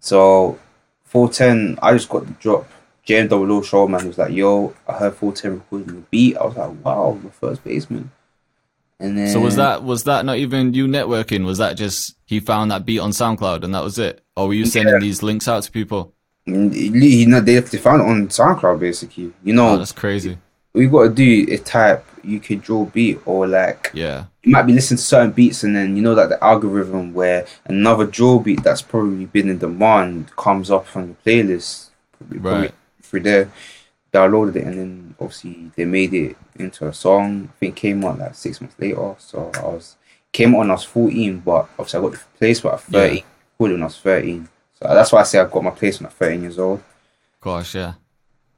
So 0.00 0.58
410, 1.08 1.78
I 1.82 1.92
just 1.92 2.08
got 2.08 2.26
the 2.26 2.32
drop. 2.34 2.68
JMWO 3.06 3.64
showman 3.64 4.06
was 4.06 4.18
like, 4.18 4.32
yo, 4.32 4.74
I 4.86 4.92
heard 4.92 5.14
410 5.14 5.52
recording 5.54 5.86
the 6.00 6.06
beat. 6.10 6.36
I 6.36 6.44
was 6.44 6.56
like, 6.56 6.84
wow, 6.84 7.18
the 7.22 7.30
first 7.30 7.64
baseman. 7.64 8.10
And 9.00 9.16
then 9.16 9.28
So 9.28 9.40
was 9.40 9.56
that 9.56 9.84
was 9.84 10.04
that 10.04 10.24
not 10.24 10.38
even 10.38 10.74
you 10.74 10.86
networking? 10.86 11.44
Was 11.46 11.58
that 11.58 11.76
just 11.76 12.16
he 12.26 12.40
found 12.40 12.70
that 12.70 12.84
beat 12.84 12.98
on 12.98 13.10
SoundCloud 13.12 13.62
and 13.64 13.74
that 13.74 13.82
was 13.84 13.98
it? 13.98 14.22
Or 14.36 14.48
were 14.48 14.54
you 14.54 14.66
sending 14.66 14.98
these 15.00 15.22
links 15.22 15.46
out 15.48 15.62
to 15.62 15.70
people? 15.70 16.12
Mm, 16.48 16.74
you 16.74 17.26
know 17.26 17.40
they 17.40 17.58
they 17.60 17.78
found 17.78 18.02
it 18.02 18.08
on 18.08 18.28
SoundCloud 18.28 18.80
basically. 18.80 19.32
You 19.44 19.54
know, 19.54 19.68
Oh, 19.74 19.76
that's 19.78 19.92
crazy. 19.92 20.36
what 20.72 20.80
you 20.82 20.90
gotta 20.90 21.10
do 21.10 21.46
is 21.48 21.60
type 21.62 22.04
you 22.24 22.40
could 22.40 22.62
drill 22.62 22.84
beat 22.86 23.18
or 23.26 23.46
like 23.46 23.90
Yeah. 23.94 24.24
you 24.42 24.52
might 24.52 24.62
be 24.62 24.72
listening 24.72 24.98
to 24.98 25.02
certain 25.04 25.30
beats 25.32 25.64
and 25.64 25.74
then 25.76 25.96
you 25.96 26.02
know 26.02 26.14
that 26.14 26.28
the 26.28 26.42
algorithm 26.42 27.12
where 27.14 27.46
another 27.66 28.06
drill 28.06 28.38
beat 28.40 28.62
that's 28.62 28.82
probably 28.82 29.26
been 29.26 29.48
in 29.48 29.58
demand 29.58 30.34
comes 30.36 30.70
up 30.70 30.86
on 30.96 31.08
the 31.24 31.30
playlist 31.30 31.88
probably, 32.16 32.38
probably 32.40 32.60
Right. 32.62 32.74
through 33.02 33.20
there 33.20 33.50
downloaded 34.12 34.56
it 34.56 34.64
and 34.64 34.78
then 34.78 35.14
obviously 35.20 35.70
they 35.76 35.84
made 35.84 36.14
it 36.14 36.36
into 36.58 36.86
a 36.88 36.92
song 36.94 37.50
I 37.52 37.56
think 37.60 37.76
came 37.76 38.04
on 38.04 38.18
like 38.18 38.34
six 38.34 38.60
months 38.60 38.76
later 38.78 39.14
so 39.18 39.50
I 39.56 39.62
was 39.62 39.96
came 40.32 40.54
on 40.54 40.70
I 40.70 40.74
was 40.74 40.84
14 40.84 41.38
but 41.40 41.68
obviously 41.78 41.98
I 41.98 42.02
got 42.02 42.12
the 42.12 42.20
placement 42.38 42.74
at 42.74 42.80
13 42.82 43.16
Yeah. 43.16 43.22
cool 43.58 43.68
when 43.70 43.82
I 43.82 43.84
was 43.84 43.98
13 43.98 44.48
so 44.80 44.88
that's 44.94 45.12
why 45.12 45.20
I 45.20 45.24
say 45.24 45.38
I 45.38 45.44
got 45.44 45.62
my 45.64 45.70
place 45.70 45.98
placement 45.98 46.12
at 46.12 46.18
13 46.18 46.42
years 46.42 46.58
old 46.58 46.82
Gosh, 47.40 47.74
yeah. 47.76 47.92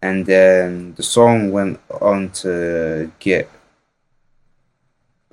And 0.02 0.26
then 0.26 0.94
the 0.94 1.02
song 1.02 1.52
went 1.52 1.80
on 2.00 2.30
to 2.30 3.12
get 3.18 3.50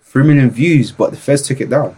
three 0.01 0.24
million 0.24 0.50
views, 0.50 0.91
but 0.91 1.12
the 1.12 1.17
Feds 1.17 1.43
took 1.43 1.62
it 1.62 1.69
down. 1.69 1.97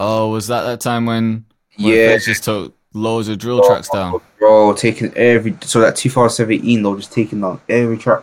Oh, 0.00 0.30
was 0.30 0.46
that 0.48 0.62
that 0.62 0.80
time 0.80 1.06
when, 1.06 1.44
when 1.76 1.92
Yeah. 1.92 2.08
Feds 2.08 2.24
just 2.26 2.44
took 2.44 2.74
loads 2.92 3.28
of 3.28 3.38
drill 3.38 3.60
oh, 3.62 3.68
tracks 3.68 3.88
down? 3.88 4.20
Bro, 4.38 4.74
taking 4.74 5.12
every 5.14 5.56
so 5.62 5.80
that 5.80 5.96
2017, 5.96 6.82
they 6.82 6.88
were 6.88 6.96
just 6.96 7.12
taking 7.12 7.40
down 7.40 7.60
every 7.68 7.98
track. 7.98 8.22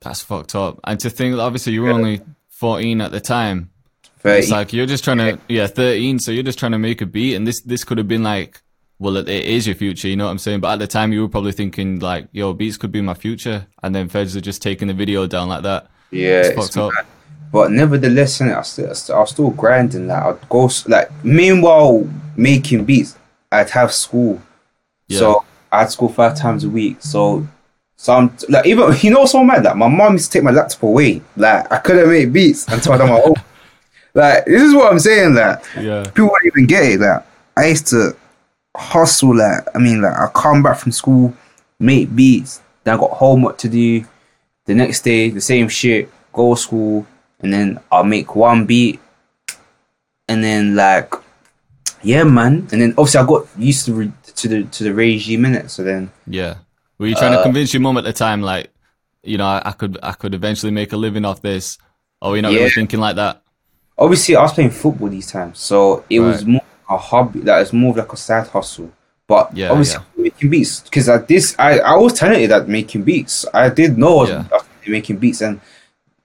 That's 0.00 0.20
fucked 0.20 0.54
up. 0.54 0.80
And 0.84 0.98
to 1.00 1.10
think, 1.10 1.36
obviously, 1.36 1.72
you 1.72 1.82
were 1.82 1.90
only 1.90 2.20
14 2.48 3.00
at 3.00 3.12
the 3.12 3.20
time. 3.20 3.70
30. 4.18 4.38
It's 4.38 4.50
like 4.50 4.72
you're 4.72 4.86
just 4.86 5.04
trying 5.04 5.18
to, 5.18 5.38
yeah, 5.48 5.66
13. 5.66 6.18
So 6.18 6.30
you're 6.32 6.42
just 6.42 6.58
trying 6.58 6.72
to 6.72 6.78
make 6.78 7.00
a 7.00 7.06
beat, 7.06 7.34
and 7.34 7.46
this 7.46 7.60
this 7.60 7.84
could 7.84 7.98
have 7.98 8.08
been 8.08 8.22
like, 8.22 8.62
well, 9.02 9.16
it, 9.16 9.28
it 9.28 9.44
is 9.44 9.66
your 9.66 9.74
future. 9.76 10.08
You 10.08 10.16
know 10.16 10.24
what 10.26 10.30
I'm 10.30 10.38
saying? 10.38 10.60
But 10.60 10.72
at 10.74 10.78
the 10.78 10.86
time, 10.86 11.12
you 11.12 11.22
were 11.22 11.28
probably 11.28 11.52
thinking 11.52 11.98
like, 11.98 12.28
yo, 12.32 12.52
beats 12.54 12.76
could 12.76 12.92
be 12.92 13.00
my 13.02 13.14
future, 13.14 13.66
and 13.82 13.94
then 13.94 14.08
Feds 14.08 14.36
are 14.36 14.40
just 14.40 14.62
taking 14.62 14.88
the 14.88 14.94
video 14.94 15.26
down 15.26 15.48
like 15.48 15.62
that. 15.64 15.88
yeah, 16.10 16.42
It's 16.46 16.66
it's 16.66 16.76
up. 16.76 16.92
But 17.52 17.70
nevertheless, 17.72 18.38
innit, 18.38 18.56
I 18.56 18.62
still, 18.62 18.90
I 18.90 18.92
still, 18.94 19.16
I 19.16 19.20
was 19.20 19.30
still 19.30 19.50
grinding. 19.50 20.06
Like 20.08 20.22
I'd 20.24 20.48
go 20.48 20.70
like 20.88 21.10
meanwhile 21.24 22.08
making 22.36 22.84
beats, 22.86 23.18
I'd 23.50 23.68
have 23.70 23.92
school. 23.92 24.40
Yeah. 25.08 25.18
So 25.18 25.44
I 25.70 25.80
had 25.80 25.90
school 25.90 26.08
five 26.08 26.34
times 26.36 26.64
a 26.64 26.70
week. 26.70 26.96
So 27.00 27.46
some 27.96 28.34
like 28.48 28.66
even 28.66 28.94
you 29.00 29.10
know 29.10 29.26
so 29.26 29.44
mad? 29.44 29.64
Like 29.64 29.76
my 29.76 29.88
mom 29.88 30.12
used 30.14 30.32
to 30.32 30.38
take 30.38 30.44
my 30.44 30.50
laptop 30.50 30.82
away. 30.84 31.20
Like 31.36 31.70
I 31.70 31.78
couldn't 31.78 32.08
make 32.08 32.32
beats 32.32 32.66
until 32.68 32.92
I 32.92 32.98
done 32.98 33.10
my 33.10 33.20
own. 33.26 33.34
Like 34.14 34.44
this 34.46 34.62
is 34.62 34.74
what 34.74 34.90
I'm 34.92 34.98
saying. 34.98 35.34
Like 35.34 35.62
Yeah. 35.76 36.04
people 36.04 36.28
won't 36.28 36.46
even 36.46 36.66
get 36.66 36.84
it. 36.84 37.00
Like 37.00 37.22
I 37.56 37.66
used 37.68 37.86
to 37.88 38.16
hustle. 38.76 39.36
Like 39.36 39.64
I 39.74 39.78
mean, 39.78 40.02
like 40.02 40.14
I 40.16 40.28
come 40.34 40.62
back 40.62 40.78
from 40.78 40.92
school, 40.92 41.34
make 41.78 42.14
beats. 42.14 42.60
Then 42.84 42.94
I 42.94 42.98
got 42.98 43.10
homework 43.10 43.58
to 43.58 43.68
do. 43.68 44.04
The 44.66 44.74
next 44.74 45.02
day, 45.02 45.30
the 45.30 45.40
same 45.40 45.68
shit. 45.68 46.10
Go 46.32 46.54
to 46.54 46.60
school, 46.60 47.06
and 47.40 47.52
then 47.52 47.78
I'll 47.90 48.04
make 48.04 48.34
one 48.36 48.64
beat, 48.64 49.00
and 50.28 50.42
then 50.42 50.74
like, 50.74 51.12
yeah, 52.02 52.24
man. 52.24 52.68
And 52.72 52.80
then 52.80 52.94
obviously 52.96 53.20
I 53.20 53.26
got 53.26 53.46
used 53.58 53.84
to 53.86 53.92
re- 53.94 54.12
to 54.24 54.48
the 54.48 54.64
to 54.64 54.84
the 54.84 54.94
regime 54.94 55.42
minute. 55.42 55.70
So 55.70 55.82
then 55.82 56.10
Yeah. 56.26 56.56
Were 56.98 57.06
you 57.08 57.14
trying 57.14 57.32
to 57.32 57.40
Uh, 57.40 57.42
convince 57.42 57.74
your 57.74 57.80
mum 57.80 57.96
at 57.98 58.04
the 58.04 58.12
time, 58.12 58.42
like, 58.42 58.70
you 59.24 59.36
know, 59.36 59.44
I, 59.46 59.62
I 59.66 59.72
could 59.72 59.98
I 60.02 60.12
could 60.12 60.34
eventually 60.34 60.70
make 60.72 60.92
a 60.92 60.96
living 60.96 61.24
off 61.24 61.42
this, 61.42 61.78
or 62.20 62.36
you 62.36 62.42
know, 62.42 62.50
Yeah. 62.50 62.58
really 62.60 62.70
thinking 62.70 63.00
like 63.00 63.16
that? 63.16 63.42
obviously 63.98 64.34
I 64.34 64.42
was 64.42 64.52
playing 64.54 64.70
football 64.70 65.08
these 65.08 65.30
times, 65.30 65.58
so 65.58 66.04
it 66.08 66.18
was 66.20 66.44
more 66.46 66.62
a 66.88 66.96
hobby. 66.96 67.40
That 67.40 67.62
is 67.62 67.72
more 67.72 67.90
of 67.90 67.96
like 67.96 68.12
a 68.12 68.16
side 68.16 68.46
hustle. 68.48 68.92
But 69.26 69.56
Yeah, 69.56 69.70
obviously 69.70 70.02
making 70.16 70.50
beats 70.50 70.80
because 70.80 71.08
I 71.08 71.18
this 71.18 71.54
I 71.58 71.78
I 71.78 71.96
was 71.96 72.12
talented 72.14 72.50
at 72.52 72.68
making 72.68 73.02
beats. 73.04 73.46
I 73.54 73.68
did 73.68 73.96
know 73.96 74.18
I 74.18 74.20
was, 74.20 74.30
Yeah. 74.30 74.44
I 74.52 74.56
was 74.56 74.66
making 74.86 75.16
beats, 75.18 75.40
and 75.40 75.60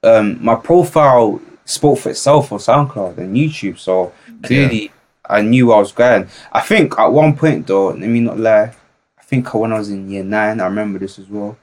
um, 0.03 0.43
my 0.43 0.55
profile 0.55 1.39
spoke 1.65 1.99
for 1.99 2.09
itself 2.09 2.51
on 2.51 2.59
SoundCloud 2.59 3.17
and 3.17 3.35
YouTube. 3.35 3.77
So 3.77 4.13
clearly, 4.43 4.91
I 5.29 5.41
knew 5.41 5.71
I 5.71 5.79
was 5.79 5.91
going. 5.91 6.27
I 6.51 6.61
think 6.61 6.97
at 6.97 7.07
one 7.07 7.35
point 7.35 7.67
though, 7.67 7.89
let 7.89 7.99
me 7.99 8.19
not 8.19 8.39
lie. 8.39 8.73
I 9.17 9.23
think 9.23 9.53
when 9.53 9.73
I 9.73 9.77
was 9.79 9.89
in 9.89 10.09
year 10.09 10.23
nine, 10.23 10.59
I 10.59 10.65
remember 10.65 10.99
this 10.99 11.19
as 11.19 11.27
well. 11.27 11.57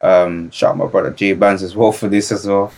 Um, 0.00 0.50
shout 0.50 0.72
out 0.72 0.76
my 0.76 0.86
brother 0.86 1.10
Jay 1.10 1.32
Bands 1.34 1.62
as 1.62 1.74
well 1.74 1.92
for 1.92 2.08
this 2.08 2.30
as 2.30 2.46
well. 2.46 2.72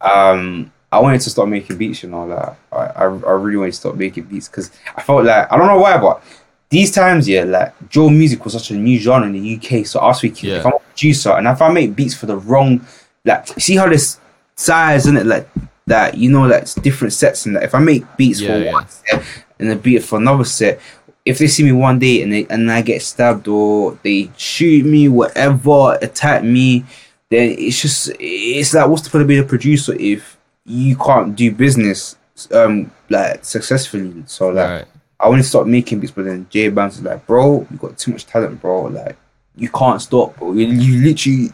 Um, 0.00 0.72
I 0.94 1.00
wanted 1.00 1.20
to 1.22 1.30
start 1.30 1.48
making 1.48 1.76
beats, 1.76 2.02
you 2.02 2.08
know, 2.10 2.24
like 2.26 2.56
I, 2.72 2.76
I, 2.76 3.04
I 3.04 3.06
really 3.32 3.56
wanted 3.56 3.72
to 3.72 3.76
start 3.78 3.96
making 3.96 4.24
beats 4.24 4.48
because 4.48 4.70
I 4.96 5.02
felt 5.02 5.24
like 5.24 5.50
I 5.52 5.56
don't 5.56 5.66
know 5.66 5.78
why, 5.80 5.98
but 5.98 6.22
these 6.70 6.90
times, 6.90 7.28
yeah, 7.28 7.44
like 7.44 7.72
drill 7.88 8.10
music 8.10 8.42
was 8.44 8.54
such 8.54 8.70
a 8.70 8.74
new 8.74 8.98
genre 8.98 9.26
in 9.28 9.32
the 9.32 9.56
UK. 9.56 9.86
So 9.86 10.00
I 10.00 10.06
was 10.08 10.20
thinking, 10.20 10.50
Yeah. 10.50 10.56
if 10.60 10.66
I'm 10.66 10.72
a 10.74 10.78
producer 10.80 11.30
and 11.32 11.46
if 11.46 11.62
I 11.62 11.70
make 11.72 11.94
beats 11.94 12.14
for 12.14 12.26
the 12.26 12.36
wrong, 12.36 12.84
like, 13.24 13.46
see 13.60 13.76
how 13.76 13.88
this 13.88 14.18
size 14.56 15.06
in 15.06 15.16
it, 15.16 15.26
like 15.26 15.48
that, 15.86 16.16
you 16.16 16.30
know, 16.30 16.46
like 16.46 16.72
different 16.82 17.12
sets 17.12 17.46
and 17.46 17.56
that. 17.56 17.62
If 17.64 17.74
I 17.74 17.78
make 17.78 18.04
beats 18.16 18.40
Yeah, 18.40 18.48
for 18.58 18.64
yeah. 18.64 18.72
one 18.72 18.88
set 18.88 19.22
and 19.58 19.70
a 19.70 19.76
beat 19.76 20.02
for 20.02 20.18
another 20.18 20.44
set, 20.44 20.80
if 21.24 21.38
they 21.38 21.46
see 21.46 21.62
me 21.62 21.72
one 21.72 21.98
day 21.98 22.22
and 22.22 22.32
they 22.32 22.46
and 22.50 22.70
I 22.70 22.82
get 22.82 23.00
stabbed 23.02 23.48
or 23.48 23.98
they 24.02 24.30
shoot 24.36 24.84
me, 24.84 25.08
whatever, 25.08 25.96
attack 26.02 26.42
me, 26.44 26.84
then 27.30 27.54
it's 27.58 27.80
just 27.80 28.10
it's 28.18 28.74
like 28.74 28.88
what's 28.88 29.02
the 29.02 29.10
point 29.10 29.22
of 29.22 29.28
being 29.28 29.42
a 29.42 29.46
producer 29.46 29.94
if 29.98 30.33
you 30.64 30.96
can't 30.96 31.36
do 31.36 31.50
business 31.52 32.16
um 32.52 32.90
like 33.10 33.44
successfully? 33.44 34.24
So 34.26 34.48
like 34.48 34.68
Right. 34.68 34.84
I 35.20 35.28
want 35.28 35.40
to 35.42 35.48
start 35.48 35.66
making 35.68 36.00
beats, 36.00 36.12
but 36.12 36.24
then 36.24 36.46
Jay 36.50 36.68
Bounce 36.68 36.96
is 36.96 37.02
like, 37.02 37.26
bro, 37.26 37.66
you 37.70 37.76
got 37.78 37.96
too 37.96 38.12
much 38.12 38.26
talent, 38.26 38.60
bro. 38.60 38.82
Like 38.84 39.16
you 39.56 39.68
can't 39.68 40.02
stop, 40.02 40.36
bro. 40.36 40.52
You, 40.52 40.66
you 40.66 41.02
literally 41.02 41.50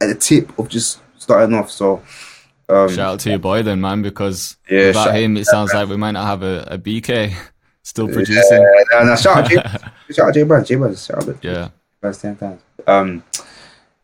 at 0.00 0.06
the 0.08 0.14
tip 0.14 0.58
of 0.58 0.68
just 0.68 1.00
starting 1.18 1.54
off. 1.54 1.70
So 1.70 2.02
um, 2.68 2.88
Shout 2.88 2.98
out 3.14 3.20
to 3.20 3.30
your 3.30 3.38
boy 3.38 3.62
then, 3.62 3.80
man, 3.80 4.02
because 4.02 4.56
Yeah, 4.68 4.88
without 4.88 5.14
him, 5.14 5.36
it 5.36 5.46
sounds 5.46 5.72
like 5.72 5.88
we 5.88 5.96
might 5.96 6.12
not 6.12 6.26
have 6.26 6.42
a, 6.42 6.64
a 6.70 6.78
BK 6.78 7.32
still 7.82 8.08
yeah, 8.08 8.14
producing. 8.14 8.84
nah, 8.90 9.04
nah, 9.04 9.16
shout 9.16 9.38
out 9.38 9.48
Jay, 9.50 9.56
shout 10.14 10.28
out 10.28 10.34
Jay 10.34 10.42
Bounce, 10.42 10.68
Jay 10.68 10.74
Bounce, 10.74 11.06
shout 11.06 11.28
out 11.28 11.44
Yeah. 11.44 11.68
Bounce 12.00 12.18
ten 12.20 12.36
times. 12.36 12.60
Um, 12.86 13.22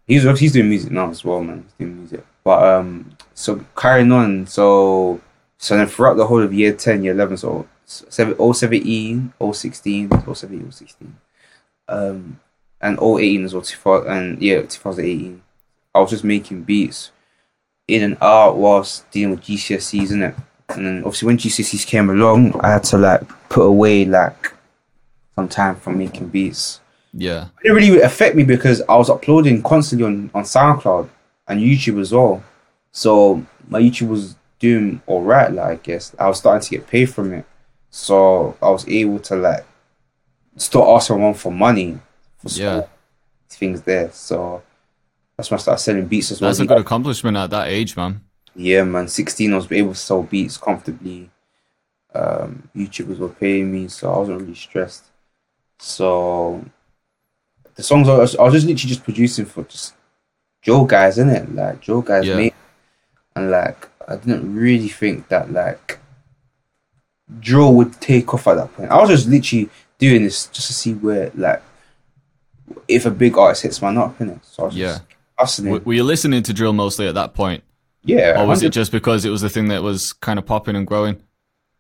he's 0.07 0.23
he's 0.39 0.53
doing 0.53 0.69
music 0.69 0.93
now 0.93 1.11
as 1.11 1.25
well, 1.25 1.43
man. 1.43 1.65
He's 1.65 1.73
doing 1.87 1.99
music, 1.99 2.25
but 2.49 2.65
um, 2.65 3.11
so 3.35 3.63
carrying 3.77 4.11
on, 4.11 4.47
so 4.47 5.21
so 5.59 5.77
then 5.77 5.87
throughout 5.87 6.15
the 6.15 6.27
whole 6.27 6.43
of 6.43 6.55
year 6.55 6.73
ten, 6.73 7.05
year 7.05 7.13
eleven, 7.13 7.37
so 7.37 7.69
seven, 7.85 8.35
017, 8.39 9.35
016, 9.53 10.09
017, 10.09 10.73
016, 10.73 11.17
um, 11.91 12.41
and 12.81 12.99
018 12.99 13.45
as 13.45 13.53
well, 13.53 13.61
2000, 13.61 14.11
and 14.11 14.43
yeah, 14.43 14.63
2018. 14.63 15.43
I 15.95 16.01
was 16.01 16.09
just 16.09 16.25
making 16.25 16.63
beats 16.63 17.11
in 17.87 18.03
and 18.03 18.17
out 18.23 18.57
whilst 18.57 19.11
dealing 19.11 19.33
with 19.33 19.45
GCSEs, 19.45 20.09
innit? 20.09 20.35
And 20.71 20.87
then 20.87 20.99
obviously 21.05 21.27
when 21.27 21.37
GCSEs 21.37 21.87
came 21.87 22.09
along, 22.09 22.59
I 22.63 22.71
had 22.71 22.85
to 22.85 22.97
like 22.97 23.29
put 23.51 23.65
away 23.65 24.07
like 24.07 24.55
some 25.35 25.51
time 25.51 25.77
from 25.77 25.99
making 25.99 26.29
beats. 26.29 26.81
Yeah. 27.13 27.49
It 27.61 27.65
didn't 27.65 27.77
really 27.77 28.01
affect 28.01 28.37
me 28.37 28.45
because 28.45 28.81
I 28.89 28.97
was 28.97 29.11
uploading 29.11 29.63
constantly 29.63 30.07
on, 30.07 30.31
on 30.33 30.45
SoundCloud 30.45 31.11
and 31.49 31.61
YouTube 31.61 32.01
as 32.01 32.13
well. 32.13 32.43
So 32.93 33.45
my 33.69 33.81
YouTube 33.81 34.09
was 34.09 34.37
doing 34.59 35.01
alright, 35.09 35.53
like 35.53 35.67
I 35.69 35.75
guess. 35.77 36.15
I 36.19 36.29
was 36.29 36.39
starting 36.39 36.63
to 36.65 36.71
get 36.71 36.87
paid 36.87 37.07
from 37.07 37.33
it. 37.33 37.45
So 37.91 38.57
I 38.63 38.71
was 38.71 38.87
able 38.89 39.19
to 39.21 39.37
like 39.37 39.65
start 40.57 40.89
asking 40.89 41.23
one 41.23 41.35
for 41.35 41.53
money 41.53 41.99
for 42.39 42.49
Yeah. 42.51 42.83
things 43.49 43.83
there. 43.83 44.11
So 44.13 44.63
that's 45.37 45.51
when 45.51 45.59
I 45.59 45.63
started 45.63 45.81
selling 45.83 46.07
beats 46.07 46.31
as 46.33 46.41
well. 46.41 46.51
That's 46.51 46.61
a 46.61 46.67
good 46.67 46.79
accomplishment 46.79 47.37
at 47.37 47.51
that 47.51 47.69
age, 47.69 47.97
man. 47.97 48.21
Yeah, 48.55 48.83
man. 48.85 49.09
16, 49.09 49.53
I 49.53 49.57
was 49.57 49.71
able 49.71 49.93
to 49.93 49.99
sell 49.99 50.23
beats 50.25 50.57
comfortably. 50.57 51.31
Um, 52.15 52.69
YouTubers 52.75 53.19
were 53.19 53.29
paying 53.29 53.73
me, 53.73 53.87
so 53.89 54.13
I 54.13 54.19
wasn't 54.19 54.41
really 54.41 54.55
stressed. 54.55 55.05
So 55.79 56.65
the 57.77 57.83
songs 57.83 58.09
I 58.09 58.17
was, 58.19 58.35
I 58.37 58.43
was 58.43 58.55
just 58.55 58.67
literally 58.67 58.89
just 58.89 59.05
producing 59.05 59.45
for 59.45 59.63
just 59.65 59.95
drill 60.63 60.85
guys, 60.85 61.19
in 61.19 61.29
it? 61.29 61.55
Like 61.55 61.81
drill 61.81 62.03
guys, 62.03 62.27
Yeah. 62.27 62.37
mate. 62.37 62.55
And 63.37 63.51
like 63.51 63.89
I 64.09 64.17
didn't 64.17 64.55
really 64.55 64.89
think 64.89 65.29
that 65.29 65.53
like 65.53 65.99
drill 67.41 67.75
would 67.75 68.01
take 68.01 68.33
off 68.35 68.47
at 68.49 68.55
that 68.55 68.73
point. 68.75 68.91
I 68.91 68.99
was 69.01 69.11
just 69.11 69.29
literally 69.29 69.69
doing 69.99 70.23
this 70.23 70.47
just 70.47 70.67
to 70.69 70.73
see 70.73 70.95
where 70.95 71.31
like 71.35 71.63
if 72.87 73.07
a 73.07 73.11
big 73.11 73.37
artist 73.37 73.63
hits 73.63 73.83
my 73.83 73.93
nut, 73.93 74.19
innit? 74.19 74.41
So 74.43 74.63
I 74.65 74.67
was 74.67 74.77
Yeah. 74.77 74.99
just. 75.41 75.59
W- 75.65 75.83
were 75.85 75.93
you 75.95 76.05
listening 76.05 76.43
to 76.43 76.53
drill 76.53 76.73
mostly 76.73 77.07
at 77.07 77.15
that 77.15 77.35
point? 77.35 77.63
yeah, 78.05 78.41
Or 78.41 78.47
was 78.47 78.63
it 78.63 78.71
just 78.71 78.91
because 78.93 79.25
it 79.25 79.31
was 79.31 79.41
the 79.43 79.49
thing 79.51 79.69
that 79.69 79.83
was 79.83 80.13
kind 80.13 80.39
of 80.39 80.47
popping 80.47 80.77
and 80.77 80.87
growing? 80.87 81.21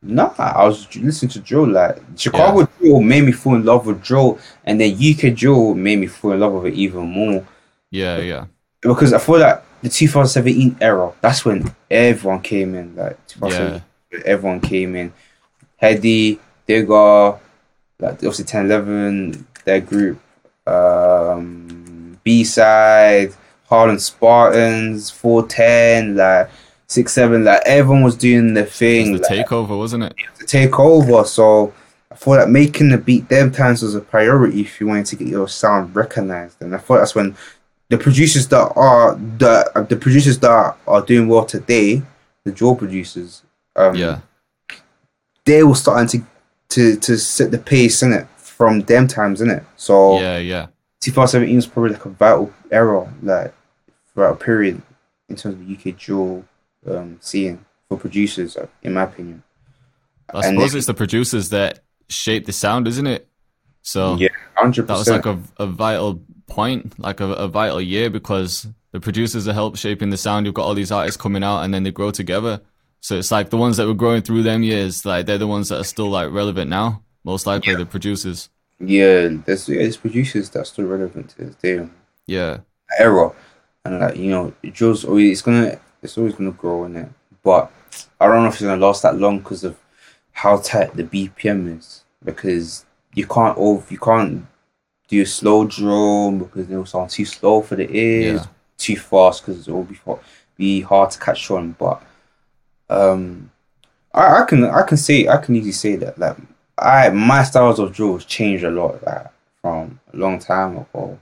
Nah, 0.03 0.33
I 0.39 0.65
was 0.65 0.95
listening 0.97 1.31
to 1.31 1.41
drill. 1.41 1.67
Like 1.67 1.99
Chicago 2.17 2.69
drill 2.79 3.01
made 3.01 3.23
me 3.25 3.33
fall 3.33 3.55
in 3.57 3.65
love 3.65 3.87
with 3.87 4.03
drill, 4.03 4.39
and 4.65 4.81
then 4.81 4.93
UK 4.97 5.35
drill 5.35 5.75
made 5.75 5.99
me 5.99 6.07
fall 6.07 6.33
in 6.33 6.41
love 6.41 6.53
with 6.53 6.67
it 6.67 6.75
even 6.75 7.07
more 7.09 7.45
Yeah, 7.91 8.19
yeah. 8.19 8.45
Because 8.81 9.13
I 9.13 9.19
feel 9.19 9.39
like 9.41 9.63
the 9.83 9.89
2017 9.89 10.77
era. 10.81 11.13
That's 11.21 11.45
when 11.45 11.73
everyone 11.91 12.41
came 12.41 12.75
in. 12.75 12.95
Like 12.97 13.17
2017, 13.29 14.23
everyone 14.25 14.61
came 14.61 14.97
in. 14.97 15.13
Headie, 15.83 16.39
Digga, 16.69 17.39
like 18.01 18.13
obviously 18.15 18.45
1011, 18.45 19.47
their 19.65 19.81
group, 19.81 20.21
um, 20.67 22.19
B 22.25 22.45
side, 22.45 23.33
Harlem 23.69 23.99
Spartans, 23.99 25.11
410, 25.11 26.17
like 26.17 26.51
six 26.87 27.13
seven, 27.13 27.45
like 27.45 27.63
everyone 27.67 28.03
was 28.03 28.17
doing 28.17 28.55
their 28.55 28.65
It 28.65 28.71
thing. 28.71 29.13
was 29.13 29.21
the 29.23 29.37
like, 29.37 29.47
takeover, 29.47 29.77
wasn't 29.77 30.05
it? 30.05 30.15
to 30.39 30.47
take 30.47 30.79
over. 30.79 31.25
So 31.25 31.73
I 32.11 32.15
thought 32.15 32.37
that 32.39 32.51
making 32.51 32.89
the 32.91 32.99
beat 32.99 33.29
them 33.29 33.53
times 33.53 33.83
was 33.83 33.95
a 33.95 34.01
priority 34.01 34.63
if 34.63 34.81
you 34.81 34.87
wanted 34.87 35.07
to 35.07 35.17
get 35.17 35.29
your 35.29 35.49
sound 35.49 35.95
recognized. 35.95 36.61
And 36.61 36.75
I 36.75 36.79
thought 36.79 36.99
that's 36.99 37.15
when 37.15 37.37
the 37.89 37.99
producers 37.99 38.49
that 38.49 38.73
are 38.77 39.15
the 39.15 39.71
uh, 39.75 39.83
the 39.83 39.97
producers 39.97 40.39
that 40.41 40.77
are 40.87 41.03
doing 41.03 41.29
well 41.29 41.45
today, 41.45 42.03
the 42.45 42.53
drill 42.53 42.75
producers, 42.77 43.43
um, 43.77 43.95
Yeah. 43.97 44.21
they 45.45 45.63
were 45.63 45.75
starting 45.75 46.07
to 46.09 46.27
to 46.69 46.97
to 47.01 47.19
set 47.19 47.51
the 47.51 47.59
pace 47.59 48.03
in 48.03 48.13
it 48.13 48.27
from 48.37 48.81
them 48.83 49.07
times 49.09 49.41
in 49.41 49.51
it. 49.51 49.65
So 49.77 50.21
Yeah, 50.21 50.39
yeah. 50.39 50.67
2017 51.01 51.57
was 51.57 51.67
probably 51.67 51.93
like 51.93 52.05
a 52.05 52.11
vital 52.11 52.53
era, 52.71 53.13
like 53.23 53.55
throughout 54.13 54.33
a 54.33 54.37
period 54.37 54.83
in 55.29 55.37
terms 55.37 55.55
of 55.55 55.71
UK 55.71 55.97
drill 55.97 56.45
um, 56.87 57.19
scene 57.21 57.65
for 57.89 57.97
producers, 57.97 58.57
uh, 58.57 58.67
in 58.83 58.95
my 58.95 59.05
opinion. 59.05 59.43
I 60.35 60.39
And 60.47 60.57
suppose 60.57 60.75
it's 60.75 60.87
the 60.87 60.95
producers 60.95 61.51
that 61.51 61.81
shape 62.09 62.45
the 62.47 62.53
sound, 62.53 62.87
isn't 62.89 63.07
it? 63.07 63.29
So 63.83 64.17
Yeah, 64.17 64.29
100%. 64.59 64.87
that 64.89 64.99
was 64.99 65.09
like 65.09 65.25
a, 65.25 65.39
a 65.59 65.67
vital 65.67 66.21
point, 66.49 66.99
like 66.99 67.21
a, 67.21 67.27
a 67.27 67.49
vital 67.49 67.81
year 67.81 68.11
because 68.11 68.67
the 68.93 69.01
producers 69.01 69.47
are 69.49 69.53
help 69.55 69.77
shaping 69.77 70.11
the 70.11 70.17
sound. 70.17 70.47
You've 70.47 70.55
got 70.55 70.65
all 70.65 70.75
these 70.75 70.93
artists 70.93 71.21
coming 71.21 71.45
out 71.45 71.63
and 71.63 71.73
then 71.75 71.83
they 71.85 71.93
grow 71.93 72.11
together. 72.11 72.61
So 73.01 73.17
it's 73.17 73.31
like 73.31 73.51
the 73.51 73.57
ones 73.57 73.77
that 73.77 73.87
were 73.87 73.95
growing 73.95 74.23
through 74.23 74.43
them 74.43 74.63
years, 74.63 75.05
like 75.07 75.27
they're 75.27 75.39
the 75.39 75.47
ones 75.47 75.69
that 75.69 75.79
are 75.81 75.85
still 75.85 76.11
like 76.11 76.33
relevant 76.33 76.71
now. 76.71 77.05
Most 77.25 77.47
likely 77.47 77.75
the 77.77 77.87
producers. 77.87 78.51
Yeah, 78.81 79.29
there's 79.45 79.67
there's 79.67 79.97
producers 79.97 80.51
that's 80.51 80.71
still 80.71 80.87
relevant 80.87 81.31
to 81.31 81.39
this 81.45 81.55
day 81.57 81.89
Yeah, 82.27 82.61
era, 82.99 83.33
and 83.85 84.01
like 84.01 84.17
you 84.17 84.31
know, 84.31 84.53
drill's 84.73 85.05
always 85.05 85.33
it's 85.33 85.43
gonna 85.43 85.79
it's 86.03 86.17
always 86.19 86.35
gonna 86.35 86.53
grow 86.53 86.85
in 86.85 86.97
it, 86.97 87.09
but 87.43 87.71
I 88.21 88.27
don't 88.27 88.43
know 88.43 88.49
if 88.49 88.55
it's 88.55 88.63
gonna 88.63 88.85
last 88.85 89.03
that 89.03 89.17
long 89.19 89.39
because 89.39 89.65
of 89.65 89.79
how 90.33 90.59
tight 90.59 90.95
the 90.95 91.05
BPM 91.05 91.79
is. 91.79 92.05
Because 92.25 92.85
you 93.15 93.27
can't 93.27 93.57
over 93.59 93.85
you 93.93 93.99
can't 93.99 94.47
do 95.09 95.23
a 95.23 95.27
slow 95.27 95.65
drill 95.65 96.33
because 96.33 96.71
it'll 96.71 96.87
sound 96.87 97.11
too 97.11 97.25
slow 97.25 97.63
for 97.63 97.77
the 97.77 97.89
ears, 97.91 98.41
Yeah. 98.43 98.47
too 98.77 98.97
fast 98.97 99.45
because 99.45 99.67
it 99.67 99.73
will 99.73 99.85
be 99.85 99.95
fa- 99.95 100.19
be 100.57 100.81
hard 100.83 101.11
to 101.13 101.19
catch 101.19 101.51
on. 101.51 101.73
But 101.79 102.03
um, 102.91 103.51
I, 104.15 104.43
I 104.43 104.45
can 104.45 104.65
I 104.65 104.83
can 104.83 104.97
say 104.97 105.27
I 105.29 105.39
can 105.39 105.57
easily 105.57 105.73
say 105.73 105.97
that 105.97 106.19
like 106.19 106.37
I 106.77 107.09
my 107.11 107.43
styles 107.43 107.79
of 107.79 107.93
drills 107.93 108.25
changed 108.25 108.65
a 108.65 108.71
lot 108.71 109.03
like 109.05 109.27
from 109.63 109.99
a 110.13 110.17
long 110.17 110.39
time 110.39 110.77
ago. 110.79 111.19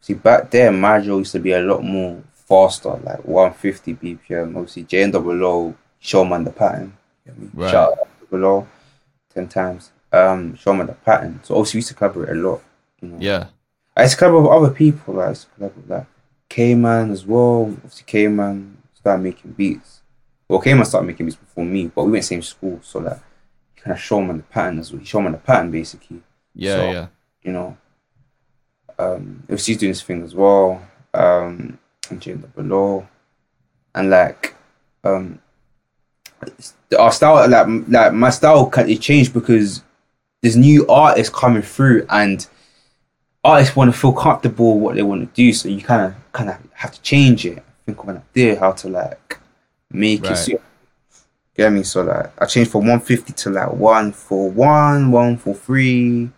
See 0.00 0.14
back 0.14 0.50
then 0.50 0.80
my 0.80 1.00
drill 1.00 1.18
used 1.20 1.32
to 1.32 1.38
be 1.40 1.52
a 1.52 1.60
lot 1.62 1.82
more 1.82 2.22
faster, 2.32 2.90
like 2.90 3.24
150 3.24 3.94
BPM. 3.94 4.56
Obviously 4.56 4.82
J 4.84 5.02
and 5.04 5.14
O 5.16 5.74
showman 6.00 6.44
the 6.44 6.50
pattern. 6.50 6.96
You 7.26 7.32
know 7.32 7.36
what 7.36 7.36
I 7.36 7.40
mean? 7.40 7.50
Right. 7.54 7.70
Shout 7.70 7.92
out 7.92 8.30
below 8.30 8.66
ten 9.32 9.48
times. 9.48 9.90
Um 10.12 10.56
showman 10.56 10.86
the 10.88 10.92
pattern. 10.92 11.40
So 11.42 11.54
obviously 11.54 11.78
we 11.78 11.80
used 11.80 11.88
to 11.88 11.94
collaborate 11.94 12.30
a 12.30 12.34
lot. 12.34 12.62
You 13.04 13.10
know? 13.10 13.16
yeah, 13.20 13.46
It's 13.96 14.12
to 14.12 14.18
collaborate 14.18 14.42
with 14.42 14.52
other 14.52 14.74
people, 14.74 15.14
like 15.14 15.26
I 15.26 15.28
used 15.30 15.46
with 15.60 15.88
like 15.88 16.06
K 16.48 16.74
Man 16.74 17.10
as 17.10 17.24
well. 17.26 17.62
Obviously 17.62 18.04
K 18.06 18.28
Man 18.28 18.76
started 18.94 19.22
making 19.22 19.52
beats. 19.52 20.00
Well, 20.48 20.60
Cayman 20.60 20.84
started 20.84 21.06
making 21.06 21.26
beats 21.26 21.36
before 21.36 21.64
me, 21.64 21.86
but 21.88 22.04
we 22.04 22.12
went 22.12 22.24
same 22.24 22.42
school, 22.42 22.78
so 22.82 22.98
like 23.00 23.18
he 23.74 23.80
kind 23.80 23.94
of 23.94 24.00
showed 24.00 24.22
me 24.22 24.36
the 24.36 24.42
pattern 24.42 24.78
as 24.78 24.92
well. 24.92 25.00
He 25.00 25.06
showed 25.06 25.22
me 25.22 25.30
the 25.30 25.38
pattern 25.38 25.70
basically. 25.70 26.20
Yeah, 26.54 26.76
So- 26.76 26.90
yeah. 26.92 27.06
You 27.42 27.52
know, 27.52 27.76
um, 28.98 29.42
it 29.48 29.52
was 29.52 29.66
he's 29.66 29.76
doing 29.76 29.90
his 29.90 30.02
thing 30.02 30.22
as 30.22 30.34
well. 30.34 30.80
Um, 31.12 31.78
and 32.10 32.20
Jane 32.20 32.38
below, 32.56 33.06
and 33.94 34.10
like, 34.10 34.54
um, 35.04 35.38
our 36.98 37.12
style, 37.12 37.48
like, 37.48 37.66
like 37.88 38.12
my 38.12 38.30
style, 38.30 38.68
kind 38.68 38.90
of 38.90 39.00
changed 39.00 39.32
because 39.32 39.82
there's 40.42 40.56
new 40.56 40.86
artists 40.88 41.34
coming 41.34 41.62
through, 41.62 42.06
and 42.10 42.46
artists 43.44 43.76
want 43.76 43.92
to 43.92 43.98
feel 43.98 44.12
comfortable 44.12 44.80
what 44.80 44.94
they 44.96 45.02
want 45.02 45.20
to 45.28 45.34
do. 45.34 45.52
So 45.52 45.68
you 45.68 45.82
kind 45.82 46.02
of, 46.06 46.32
kind 46.32 46.50
of 46.50 46.56
have 46.72 46.92
to 46.92 47.00
change 47.02 47.44
it. 47.46 47.62
Think 47.86 47.98
of 48.02 48.08
an 48.08 48.16
idea 48.30 48.58
how 48.58 48.72
to 48.72 48.88
like 48.88 49.38
make 49.90 50.22
Right. 50.22 50.32
it. 50.32 50.36
suit- 50.36 50.62
Get 51.56 51.72
me? 51.72 51.82
So 51.84 52.02
like, 52.02 52.32
I 52.42 52.46
changed 52.46 52.72
from 52.72 52.80
150 52.86 53.32
to 53.32 53.50
like 53.50 53.72
one 53.72 54.10
for 54.12 54.50
one, 54.50 55.12
one 55.12 55.36
for 55.36 55.54
three. 55.54 56.30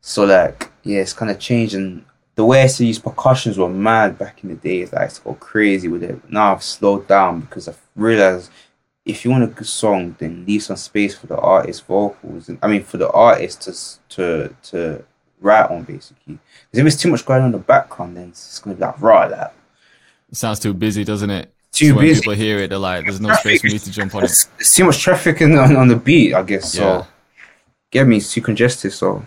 So 0.00 0.24
like, 0.24 0.70
yeah, 0.82 1.00
it's 1.00 1.12
kind 1.12 1.30
of 1.30 1.38
changing. 1.38 2.04
the 2.34 2.44
way 2.44 2.60
I 2.60 2.64
used 2.64 2.76
to 2.76 2.86
use 2.86 3.00
percussions 3.00 3.58
were 3.58 3.68
mad 3.68 4.16
back 4.16 4.44
in 4.44 4.50
the 4.50 4.54
days. 4.54 4.92
Like, 4.92 5.00
I 5.00 5.04
used 5.06 5.16
to 5.16 5.22
go 5.22 5.34
crazy 5.34 5.88
with 5.88 6.04
it. 6.04 6.20
Now 6.30 6.52
I've 6.54 6.62
slowed 6.62 7.08
down 7.08 7.40
because 7.40 7.66
I've 7.66 7.80
realized 7.96 8.50
if 9.04 9.24
you 9.24 9.30
want 9.32 9.42
a 9.42 9.48
good 9.48 9.66
song, 9.66 10.14
then 10.20 10.44
leave 10.46 10.62
some 10.62 10.76
space 10.76 11.16
for 11.18 11.26
the 11.26 11.36
artist 11.36 11.84
vocals. 11.86 12.48
And, 12.48 12.58
I 12.62 12.68
mean, 12.68 12.84
for 12.84 12.96
the 12.96 13.10
artist 13.10 13.62
to 13.62 13.74
to 14.16 14.54
to 14.70 15.04
write 15.40 15.70
on 15.70 15.82
basically. 15.84 16.38
Because 16.70 16.80
if 16.80 16.86
it's 16.86 16.96
too 16.96 17.10
much 17.10 17.24
going 17.24 17.40
on 17.40 17.46
in 17.46 17.52
the 17.52 17.58
background, 17.58 18.16
then 18.16 18.28
it's 18.28 18.58
gonna 18.58 18.76
be 18.76 18.82
like 18.82 19.00
raw. 19.00 19.26
Like 19.26 19.52
It 20.30 20.36
sounds 20.36 20.60
too 20.60 20.74
busy, 20.74 21.04
doesn't 21.04 21.30
it? 21.30 21.54
Too 21.72 21.90
So 21.90 21.96
when 21.96 22.14
people 22.14 22.32
hear 22.32 22.58
it, 22.58 22.70
they're 22.70 22.78
like, 22.78 23.04
"There's 23.04 23.20
no 23.20 23.32
space 23.34 23.60
for 23.60 23.66
me 23.68 23.78
to 23.78 23.90
jump 23.90 24.14
on 24.14 24.24
it." 24.24 24.30
it's, 24.58 24.74
too 24.74 24.84
much 24.84 25.00
traffic 25.00 25.40
in, 25.40 25.56
on, 25.56 25.76
on 25.76 25.88
the 25.88 25.96
beat, 25.96 26.34
I 26.34 26.42
guess. 26.42 26.72
So 26.72 26.80
Yeah. 26.80 27.04
get 27.90 28.06
me, 28.06 28.16
it's 28.16 28.32
too 28.32 28.40
congested. 28.40 28.92
So 28.92 29.24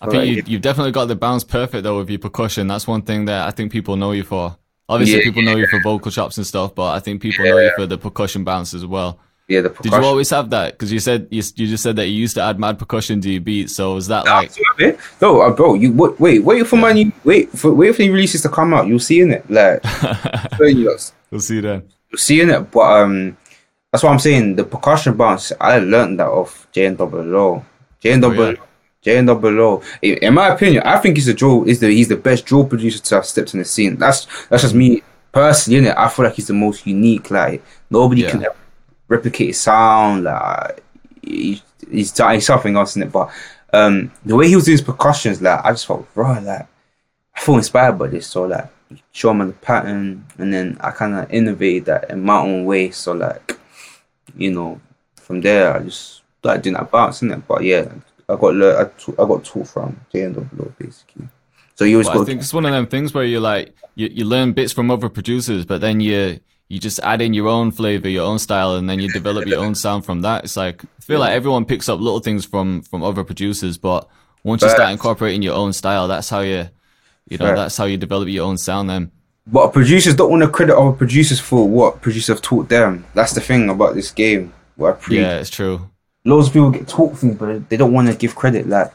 I 0.00 0.06
think 0.06 0.36
you, 0.36 0.42
you've 0.46 0.62
definitely 0.62 0.92
got 0.92 1.06
the 1.06 1.14
bounce 1.16 1.44
perfect 1.44 1.84
though 1.84 1.98
with 1.98 2.10
your 2.10 2.18
percussion. 2.18 2.66
That's 2.66 2.86
one 2.86 3.02
thing 3.02 3.26
that 3.26 3.46
I 3.46 3.50
think 3.52 3.70
people 3.70 3.96
know 3.96 4.12
you 4.12 4.24
for. 4.24 4.56
Obviously, 4.88 5.18
Yeah, 5.18 5.24
people 5.24 5.42
know 5.42 5.56
you 5.56 5.66
for 5.68 5.80
vocal 5.80 6.10
chops 6.10 6.36
and 6.36 6.46
stuff, 6.46 6.74
but 6.74 6.92
I 6.92 6.98
think 6.98 7.22
people 7.22 7.44
know 7.44 7.58
you 7.58 7.70
for 7.76 7.86
the 7.86 7.96
percussion 7.96 8.44
bounce 8.44 8.74
as 8.74 8.84
well. 8.84 9.18
Yeah, 9.52 9.60
the 9.60 9.68
Did 9.68 9.92
you 9.92 9.98
always 10.04 10.30
have 10.30 10.50
that? 10.50 10.72
Because 10.72 10.90
you 10.92 10.98
said 11.00 11.28
you, 11.30 11.42
you 11.56 11.66
just 11.68 11.82
said 11.82 11.96
that 11.96 12.06
you 12.08 12.14
used 12.18 12.34
to 12.36 12.42
add 12.42 12.58
mad 12.58 12.78
percussion 12.78 13.20
to 13.20 13.30
your 13.30 13.40
beats. 13.40 13.74
So 13.76 13.96
is 13.96 14.06
that 14.08 14.24
like 14.24 14.50
no, 15.20 15.40
uh, 15.42 15.50
bro, 15.50 15.74
you 15.74 15.92
wait, 15.92 16.18
wait, 16.18 16.38
wait 16.40 16.66
for 16.66 16.76
my 16.76 16.92
new, 16.92 17.12
wait 17.24 17.50
for 17.50 17.72
wait 17.72 17.92
for 17.94 18.02
the 18.02 18.10
releases 18.10 18.42
to 18.42 18.48
come 18.48 18.72
out. 18.74 18.86
You'll 18.86 18.98
see 18.98 19.20
in 19.20 19.30
it, 19.32 19.48
like, 19.50 19.82
we'll 20.58 21.40
see 21.40 21.60
then? 21.60 21.82
you'll 22.10 22.18
see 22.18 22.40
in 22.40 22.50
it. 22.50 22.70
But 22.70 22.80
um, 23.02 23.36
that's 23.90 24.02
what 24.02 24.12
I'm 24.12 24.18
saying. 24.18 24.56
The 24.56 24.64
percussion 24.64 25.16
bounce, 25.16 25.52
I 25.60 25.78
learned 25.78 26.18
that 26.20 26.28
off 26.28 26.66
J 26.72 26.86
and 26.86 26.98
Double 26.98 27.36
O. 27.36 27.64
J 28.00 28.12
and 28.12 28.22
Double, 28.22 28.42
Oh. 28.42 28.54
J 29.02 29.18
and 29.18 29.26
Double 29.26 29.60
O. 29.60 29.82
In 30.00 30.16
in 30.18 30.34
my 30.34 30.48
opinion, 30.48 30.82
I 30.84 30.98
think 30.98 31.16
he's 31.16 31.28
a 31.28 31.34
drill. 31.34 31.64
Is 31.64 31.80
the 31.80 31.88
he's 31.88 32.08
the 32.08 32.16
best 32.16 32.44
drill 32.46 32.64
producer 32.66 33.00
to 33.00 33.14
have 33.16 33.26
stepped 33.26 33.52
in 33.54 33.58
the 33.60 33.64
scene. 33.64 33.96
That's 33.96 34.26
that's 34.48 34.62
just 34.62 34.74
me 34.74 35.02
personally. 35.32 35.80
Innit? 35.80 35.96
I 35.96 36.08
feel 36.08 36.24
like 36.24 36.34
he's 36.34 36.46
the 36.48 36.52
most 36.54 36.86
unique. 36.86 37.30
Like 37.30 37.62
nobody 37.90 38.22
Yeah. 38.22 38.30
can 38.30 38.46
replicate 39.12 39.54
sound. 39.54 40.24
Like 40.24 40.82
he, 41.22 41.62
he's 41.90 42.16
he's 42.16 42.46
something 42.46 42.76
else 42.76 42.96
in 42.96 43.02
it. 43.02 43.12
But 43.12 43.30
um, 43.72 44.10
the 44.24 44.36
way 44.36 44.48
he 44.48 44.56
was 44.56 44.64
doing 44.64 44.78
his 44.78 44.82
percussions, 44.82 45.40
like 45.40 45.64
I 45.64 45.70
just 45.72 45.86
felt 45.86 46.08
raw. 46.14 46.38
Like 46.38 46.66
I 47.36 47.40
feel 47.40 47.56
inspired 47.56 47.98
by 47.98 48.08
this. 48.08 48.26
So 48.26 48.44
like 48.44 48.68
show 49.12 49.30
him 49.30 49.46
the 49.46 49.52
pattern, 49.52 50.26
and 50.38 50.52
then 50.52 50.78
I 50.80 50.90
kind 50.90 51.14
of 51.14 51.30
innovated 51.30 51.86
that 51.86 52.10
in 52.10 52.24
my 52.24 52.38
own 52.38 52.64
way. 52.64 52.90
So 52.90 53.12
like 53.12 53.58
you 54.36 54.50
know, 54.50 54.80
from 55.16 55.40
there 55.40 55.74
I 55.74 55.80
just 55.80 56.22
started 56.38 56.62
doing 56.62 56.74
that 56.74 56.90
bounce 56.90 57.22
in 57.22 57.30
it. 57.30 57.46
But 57.46 57.62
yeah, 57.62 57.92
I 58.28 58.36
got 58.36 58.54
I, 58.62 58.84
t- 58.98 59.14
I 59.18 59.24
got 59.26 59.44
taught 59.44 59.68
from 59.68 60.00
J 60.12 60.22
and 60.22 60.34
W 60.34 60.72
basically. 60.78 61.28
So 61.74 61.84
you 61.84 61.96
always 61.96 62.08
Well, 62.08 62.22
I 62.22 62.24
think 62.24 62.40
it's 62.40 62.54
one 62.54 62.66
of 62.66 62.72
them 62.72 62.86
things 62.86 63.14
where 63.14 63.24
you're 63.24 63.40
like 63.40 63.74
you, 63.94 64.08
you 64.08 64.24
learn 64.24 64.52
bits 64.52 64.72
from 64.72 64.90
other 64.90 65.08
producers, 65.08 65.64
but 65.64 65.80
then 65.80 66.00
you 66.00 66.40
you 66.68 66.78
just 66.78 66.98
add 67.00 67.20
in 67.20 67.34
your 67.34 67.48
own 67.48 67.70
flavor, 67.70 68.08
your 68.08 68.24
own 68.24 68.38
style, 68.38 68.76
and 68.76 68.88
then 68.88 68.98
you 68.98 69.12
develop 69.12 69.46
your 69.46 69.60
own 69.60 69.74
sound 69.74 70.04
from 70.04 70.22
that. 70.22 70.44
It's 70.44 70.56
like 70.56 70.82
I 70.84 71.02
feel 71.02 71.20
like 71.20 71.32
everyone 71.32 71.64
picks 71.64 71.88
up 71.88 72.00
little 72.00 72.20
things 72.20 72.44
from 72.44 72.82
from 72.82 73.02
other 73.02 73.24
producers, 73.24 73.76
but 73.78 74.08
once 74.44 74.62
you 74.62 74.70
start 74.70 74.90
incorporating 74.90 75.42
your 75.42 75.54
own 75.54 75.72
style, 75.72 76.08
that's 76.08 76.28
how 76.30 76.40
you 76.40 76.68
you 77.28 77.38
know 77.38 77.54
that's 77.54 77.76
how 77.76 77.84
you 77.84 77.96
develop 77.96 78.28
your 78.28 78.46
own 78.46 78.56
sound. 78.58 78.88
Then 78.90 79.10
But 79.46 79.72
producers 79.72 80.14
don't 80.14 80.30
want 80.30 80.42
to 80.42 80.48
credit 80.48 80.76
other 80.76 80.92
producers 80.92 81.40
for 81.40 81.68
what 81.68 82.00
producers 82.00 82.28
have 82.28 82.42
taught 82.42 82.68
them. 82.68 83.04
That's 83.14 83.32
the 83.34 83.40
thing 83.40 83.68
about 83.68 83.94
this 83.94 84.10
game. 84.10 84.52
What 84.76 84.94
I 84.94 84.98
preach. 84.98 85.20
yeah, 85.20 85.38
it's 85.38 85.50
true. 85.50 85.90
loads 86.24 86.46
of 86.48 86.54
people 86.54 86.70
get 86.70 86.88
taught 86.88 87.18
things, 87.18 87.36
but 87.36 87.68
they 87.68 87.76
don't 87.76 87.92
want 87.92 88.08
to 88.08 88.14
give 88.14 88.34
credit. 88.34 88.66
Like 88.68 88.92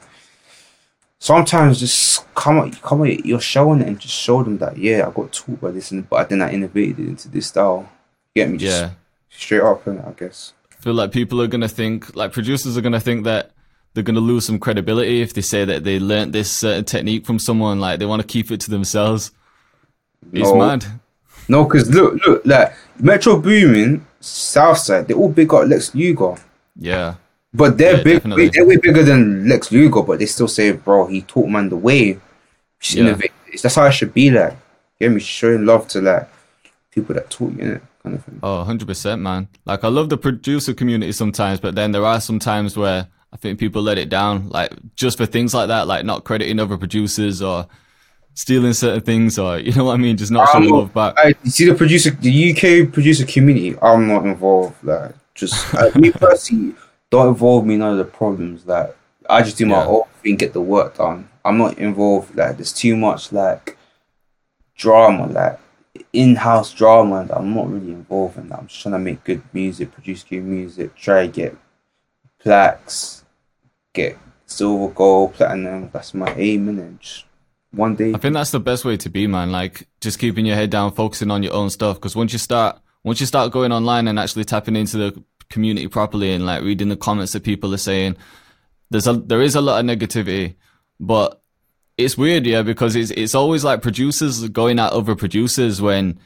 sometimes, 1.20 1.80
just 1.80 2.26
come 2.36 2.58
at 2.60 2.82
come 2.82 3.06
at 3.06 3.26
your 3.26 3.40
showing 3.42 3.82
it 3.82 3.88
and 3.88 4.00
just 4.00 4.14
show 4.16 4.44
them 4.44 4.58
that 4.60 4.78
yeah, 4.78 5.08
I 5.08 5.12
got 5.12 5.32
taught 5.34 5.62
by 5.62 5.72
this, 5.72 5.92
and 5.92 6.08
but 6.10 6.30
then 6.30 6.42
I 6.42 6.52
innovated 6.52 7.00
it 7.00 7.08
into 7.08 7.30
this 7.30 7.48
style. 7.48 7.90
Get 8.36 8.50
me? 8.50 8.58
Just 8.58 8.82
Yeah. 8.82 8.90
straight 9.30 9.62
up, 9.62 9.86
and 9.88 10.00
I 10.02 10.12
guess. 10.12 10.54
I 10.72 10.82
feel 10.82 10.94
like 10.94 11.12
people 11.12 11.42
are 11.42 11.48
gonna 11.48 11.68
think 11.68 12.16
like 12.16 12.32
producers 12.34 12.78
are 12.78 12.82
gonna 12.82 13.00
think 13.00 13.24
that 13.26 13.52
they're 13.94 14.04
gonna 14.04 14.20
lose 14.20 14.46
some 14.46 14.60
credibility 14.60 15.22
if 15.22 15.34
they 15.34 15.42
say 15.42 15.66
that 15.66 15.84
they 15.84 16.00
learnt 16.00 16.32
this 16.32 16.52
certain 16.52 16.86
technique 16.86 17.26
from 17.26 17.40
someone. 17.40 17.80
Like 17.80 18.00
they 18.00 18.06
want 18.06 18.22
to 18.22 18.28
keep 18.28 18.52
it 18.52 18.60
to 18.62 18.70
themselves. 18.70 19.32
It's 20.32 20.50
No. 20.50 20.56
mad. 20.58 20.86
No, 21.50 21.64
because 21.64 21.90
look, 21.90 22.16
look, 22.26 22.46
like 22.46 22.74
Metro 23.00 23.40
Boomin, 23.40 24.06
Southside, 24.20 25.08
they 25.08 25.14
all 25.14 25.30
big 25.30 25.52
up 25.54 25.66
Lex 25.68 25.96
Luger. 25.96 26.36
Yeah. 26.78 27.16
But 27.54 27.78
they're 27.78 27.98
Yeah, 27.98 28.04
big. 28.04 28.14
definitely. 28.18 28.50
They're 28.50 28.66
way 28.66 28.78
bigger 28.78 29.04
than 29.04 29.48
Lex 29.48 29.72
Luger, 29.72 30.02
but 30.02 30.20
they 30.20 30.26
still 30.26 30.48
say, 30.48 30.72
"Bro, 30.72 31.08
he 31.08 31.22
taught 31.22 31.48
man 31.50 31.70
the 31.70 31.78
way." 31.78 32.20
Yeah. 32.92 33.02
innovate. 33.02 33.32
That's 33.62 33.76
how 33.76 33.84
I 33.84 33.90
should 33.90 34.14
be. 34.14 34.30
Like, 34.30 34.56
get 35.00 35.12
me 35.12 35.20
showing 35.20 35.66
love 35.66 35.88
to 35.90 36.02
like 36.02 36.30
people 36.92 37.16
that 37.16 37.30
taught 37.30 37.54
you, 37.54 37.58
innit? 37.60 37.82
kind 38.04 38.16
of 38.16 38.24
thing. 38.26 38.40
Oh, 38.44 38.64
100%, 38.64 39.20
man. 39.20 39.48
Like, 39.66 39.84
I 39.84 39.88
love 39.88 40.10
the 40.10 40.18
producer 40.18 40.74
community 40.74 41.12
sometimes, 41.12 41.60
but 41.60 41.76
then 41.76 41.92
there 41.92 42.06
are 42.06 42.22
some 42.22 42.40
times 42.40 42.78
where 42.78 43.08
I 43.34 43.38
think 43.38 43.60
people 43.60 43.82
let 43.82 43.98
it 43.98 44.10
down, 44.10 44.50
like, 44.50 44.72
just 44.96 45.18
for 45.18 45.26
things 45.26 45.54
like 45.54 45.68
that, 45.68 45.88
like 45.88 46.06
not 46.06 46.24
crediting 46.24 46.60
other 46.60 46.78
producers 46.78 47.42
or 47.42 47.68
stealing 48.34 48.74
certain 48.74 49.02
things 49.02 49.38
or, 49.40 49.58
you 49.66 49.74
know 49.74 49.86
what 49.86 49.94
I 49.94 49.98
mean? 49.98 50.18
Just 50.18 50.32
not 50.32 50.50
showing 50.52 50.70
love 50.70 50.94
back. 50.94 51.16
I 51.18 51.34
you 51.44 51.52
see 51.52 51.66
the 51.66 51.76
producer, 51.76 52.12
the 52.12 52.52
UK 52.52 52.92
producer 52.94 53.26
community. 53.26 53.76
I'm 53.82 54.08
not 54.08 54.26
involved. 54.26 54.76
Like, 54.84 55.16
just 55.36 55.74
uh, 55.74 55.92
me 55.96 56.12
personally, 56.26 56.76
don't 57.10 57.30
involve 57.30 57.66
me 57.66 57.76
in 57.76 57.80
none 57.80 57.92
of 57.92 57.98
the 57.98 58.06
problems. 58.06 58.66
Like, 58.66 58.96
I 59.30 59.42
just 59.42 59.58
do 59.58 59.66
my 59.66 59.78
Yeah. 59.78 59.88
own 59.88 60.04
thing, 60.22 60.36
get 60.36 60.54
the 60.54 60.62
work 60.62 60.98
done. 60.98 61.30
I'm 61.46 61.58
not 61.58 61.78
involved. 61.78 62.36
Like, 62.36 62.58
there's 62.58 62.74
too 62.74 62.96
much 62.98 63.32
like 63.32 63.78
drama, 64.76 65.28
like 65.28 65.60
in-house 66.14 66.74
drama. 66.74 67.22
And 67.22 67.32
I'm 67.32 67.54
not 67.54 67.70
really 67.70 67.92
involved 67.92 68.38
in. 68.38 68.50
That. 68.50 68.60
I'm 68.60 68.68
just 68.68 68.82
trying 68.82 68.94
to 68.94 69.00
make 69.00 69.24
good 69.24 69.42
music, 69.54 69.92
produce 69.92 70.24
good 70.24 70.44
music, 70.44 70.96
try 70.96 71.28
to 71.28 71.32
get 71.32 71.58
plaques, 72.40 73.24
get 73.94 74.18
silver, 74.46 74.94
gold, 74.94 75.34
platinum. 75.34 75.90
That's 75.92 76.14
my 76.14 76.34
aim, 76.36 76.70
and 76.70 77.00
just 77.00 77.26
one 77.72 77.96
day. 77.96 78.14
I 78.14 78.18
think 78.18 78.34
that's 78.34 78.52
the 78.52 78.60
best 78.60 78.86
way 78.86 78.98
to 78.98 79.10
be, 79.10 79.28
man. 79.28 79.52
Like, 79.52 79.88
just 80.02 80.20
keeping 80.20 80.46
your 80.46 80.56
head 80.56 80.70
down, 80.70 80.92
focusing 80.94 81.32
on 81.32 81.44
your 81.44 81.54
own 81.54 81.70
stuff. 81.70 81.98
Because 81.98 82.16
once 82.16 82.34
you 82.34 82.40
start, 82.40 82.80
once 83.04 83.20
you 83.20 83.26
start 83.26 83.52
going 83.52 83.72
online 83.72 84.08
and 84.08 84.20
actually 84.20 84.46
tapping 84.46 84.76
into 84.76 84.98
the 84.98 85.24
community 85.50 85.88
properly 85.88 86.34
and 86.34 86.46
like 86.46 86.64
reading 86.64 86.90
the 86.90 86.98
comments 86.98 87.34
that 87.34 87.44
people 87.44 87.74
are 87.74 87.78
saying, 87.78 88.18
there's 88.90 89.08
a 89.08 89.14
there 89.14 89.42
is 89.42 89.56
a 89.56 89.62
lot 89.62 89.80
of 89.80 89.86
negativity, 89.86 90.56
but 91.00 91.42
it's 91.98 92.18
weird, 92.18 92.46
yeah, 92.46 92.62
because 92.62 92.96
it's 92.96 93.12
it's 93.12 93.36
always 93.36 93.64
like 93.64 93.82
producers 93.82 94.48
going 94.50 94.80
at 94.80 94.92
other 94.92 95.16
producers 95.16 95.82
when. 95.82 96.20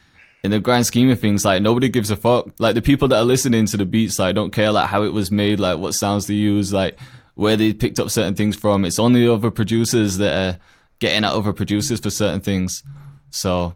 In 0.43 0.49
the 0.49 0.60
grand 0.60 0.88
scheme 0.88 1.12
of 1.12 1.19
things, 1.19 1.45
like 1.45 1.62
nobody 1.62 1.88
gives 1.88 2.10
a 2.10 2.15
fuck. 2.15 2.47
Like 2.57 2.73
the 2.73 2.81
people 2.81 3.07
that 3.10 3.19
are 3.19 3.23
listening 3.23 3.67
to 3.67 3.77
the 3.77 3.86
beats, 3.86 4.17
like 4.17 4.34
don't 4.34 4.49
care 4.49 4.71
like 4.71 4.89
how 4.89 5.03
it 5.03 5.13
was 5.13 5.29
made, 5.29 5.60
like 5.60 5.77
what 5.77 5.93
sounds 5.93 6.25
they 6.25 6.34
use, 6.34 6.73
like 6.73 6.97
where 7.36 7.55
they 7.55 7.73
picked 7.73 7.99
up 7.99 8.10
certain 8.10 8.36
things 8.36 8.55
from. 8.55 8.84
It's 8.84 8.99
only 8.99 9.27
other 9.27 9.51
producers 9.51 10.17
that 10.17 10.34
are 10.34 10.60
getting 10.99 11.23
at 11.23 11.34
other 11.34 11.53
producers 11.53 11.99
for 11.99 12.10
certain 12.10 12.41
things. 12.41 12.84
So, 13.29 13.75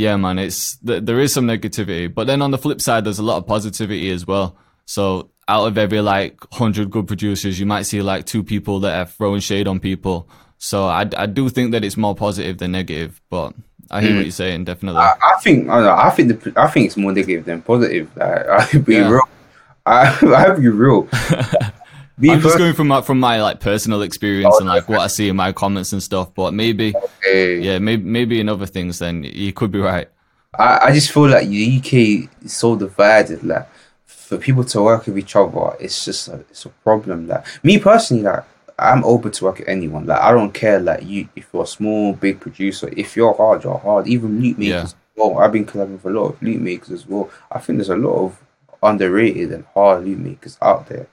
yeah, 0.00 0.16
man, 0.16 0.38
it's 0.38 0.76
th- 0.78 1.04
there 1.04 1.20
is 1.20 1.32
some 1.32 1.46
negativity, 1.46 2.12
but 2.12 2.26
then 2.26 2.40
on 2.42 2.50
the 2.50 2.58
flip 2.58 2.80
side, 2.80 3.04
there's 3.04 3.18
a 3.18 3.22
lot 3.22 3.36
of 3.36 3.46
positivity 3.46 4.10
as 4.10 4.26
well. 4.26 4.56
So, 4.86 5.30
out 5.46 5.66
of 5.66 5.76
every 5.78 6.00
like 6.00 6.38
hundred 6.52 6.90
good 6.90 7.06
producers, 7.06 7.60
you 7.60 7.66
might 7.66 7.82
see 7.82 8.00
like 8.02 8.24
two 8.24 8.42
people 8.42 8.80
that 8.80 8.98
are 8.98 9.06
throwing 9.06 9.40
shade 9.40 9.68
on 9.68 9.78
people. 9.78 10.28
So, 10.58 10.86
I 10.86 11.08
I 11.16 11.26
do 11.26 11.48
think 11.48 11.72
that 11.72 11.84
it's 11.84 11.96
more 11.96 12.14
positive 12.14 12.58
than 12.58 12.72
negative, 12.72 13.20
but 13.30 13.54
I 13.90 14.00
hear 14.00 14.14
what 14.14 14.20
mm. 14.20 14.24
you're 14.24 14.32
saying, 14.32 14.64
definitely. 14.64 15.00
I, 15.00 15.14
I 15.22 15.40
think 15.42 15.68
I, 15.68 15.80
know, 15.80 15.92
I 15.92 16.10
think 16.10 16.42
the 16.42 16.52
I 16.56 16.68
think 16.68 16.86
it's 16.86 16.96
more 16.96 17.12
negative 17.12 17.44
than 17.44 17.60
positive. 17.62 18.08
Like, 18.16 18.46
I'll 18.74 18.82
be 18.82 18.94
Yeah. 18.94 19.10
real. 19.10 19.28
I 19.86 20.18
I'll 20.22 20.60
be 20.60 20.68
real. 20.68 21.08
Be 22.20 22.30
I'm 22.30 22.40
just 22.40 22.58
going 22.58 22.74
from 22.74 22.88
my 22.88 23.00
from 23.00 23.18
my 23.18 23.40
like 23.40 23.60
personal 23.60 24.02
experience 24.02 24.56
and 24.58 24.68
like 24.68 24.88
what 24.88 25.00
I 25.00 25.06
see 25.06 25.28
in 25.28 25.36
my 25.36 25.52
comments 25.52 25.92
and 25.92 26.02
stuff. 26.02 26.34
But 26.34 26.52
maybe, 26.52 26.94
eh, 27.26 27.54
yeah, 27.54 27.78
maybe 27.78 28.02
maybe 28.02 28.40
in 28.40 28.48
other 28.48 28.66
things, 28.66 28.98
then 28.98 29.24
you 29.24 29.52
could 29.52 29.70
be 29.70 29.80
right. 29.80 30.08
I, 30.58 30.78
I 30.84 30.92
just 30.92 31.12
feel 31.12 31.28
like 31.28 31.48
the 31.48 31.78
UK 31.78 32.44
is 32.44 32.52
so 32.52 32.76
divided. 32.76 33.42
Like 33.42 33.66
for 34.04 34.36
people 34.36 34.64
to 34.64 34.82
work 34.82 35.06
with 35.06 35.18
each 35.18 35.34
other, 35.34 35.76
it's 35.80 36.04
just 36.04 36.28
a, 36.28 36.34
it's 36.50 36.64
a 36.66 36.68
problem. 36.68 37.28
Like 37.28 37.46
me 37.64 37.78
personally, 37.78 38.22
like 38.22 38.44
I'm 38.78 39.04
open 39.04 39.30
to 39.30 39.44
work 39.44 39.58
with 39.58 39.68
anyone. 39.68 40.06
Like 40.06 40.20
I 40.20 40.32
don't 40.32 40.52
care. 40.52 40.80
Like 40.80 41.04
you, 41.04 41.28
if 41.36 41.48
you're 41.52 41.62
a 41.62 41.66
small, 41.66 42.12
big 42.12 42.40
producer, 42.40 42.90
if 42.96 43.16
you're 43.16 43.34
hard, 43.34 43.64
you're 43.64 43.78
hard. 43.78 44.06
Even 44.08 44.40
loot 44.40 44.58
makers. 44.58 44.94
Yeah. 44.94 44.96
Well, 45.16 45.38
I've 45.38 45.52
been 45.52 45.66
collaborating 45.66 46.02
with 46.02 46.12
a 46.14 46.18
lot 46.18 46.28
of 46.28 46.42
loot 46.42 46.60
makers 46.60 46.90
as 46.90 47.06
well. 47.06 47.30
I 47.50 47.58
think 47.58 47.78
there's 47.78 47.90
a 47.90 47.96
lot 47.96 48.24
of 48.24 48.42
underrated 48.82 49.52
and 49.52 49.64
hard 49.74 50.04
loot 50.04 50.18
makers 50.18 50.56
out 50.62 50.86
there, 50.86 51.06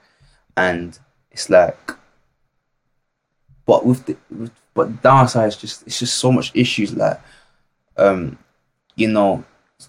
and 0.58 0.98
it's 1.30 1.48
like, 1.48 1.78
but 3.64 3.86
with 3.86 4.04
the 4.06 4.16
with, 4.30 4.52
but 4.74 4.88
the 4.88 4.98
downside 5.02 5.48
is 5.48 5.56
just 5.56 5.86
it's 5.86 5.98
just 5.98 6.18
so 6.18 6.32
much 6.32 6.50
issues. 6.54 6.94
Like, 6.94 7.20
um, 7.96 8.36
you 8.96 9.08
know, 9.08 9.44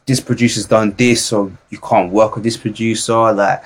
this 0.05 0.19
producer's 0.19 0.67
done 0.67 0.93
this, 0.97 1.25
so 1.25 1.51
you 1.69 1.79
can't 1.79 2.11
work 2.11 2.35
with 2.35 2.43
this 2.43 2.57
producer. 2.57 3.33
Like, 3.33 3.63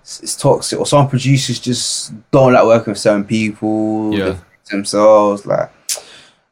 it's, 0.00 0.20
it's 0.22 0.36
toxic. 0.36 0.78
Or 0.78 0.86
some 0.86 1.08
producers 1.08 1.60
just 1.60 2.12
don't 2.30 2.54
like 2.54 2.64
working 2.64 2.92
with 2.92 2.98
certain 2.98 3.24
people. 3.24 4.14
Yeah. 4.14 4.38
themselves. 4.70 5.46
Like, 5.46 5.70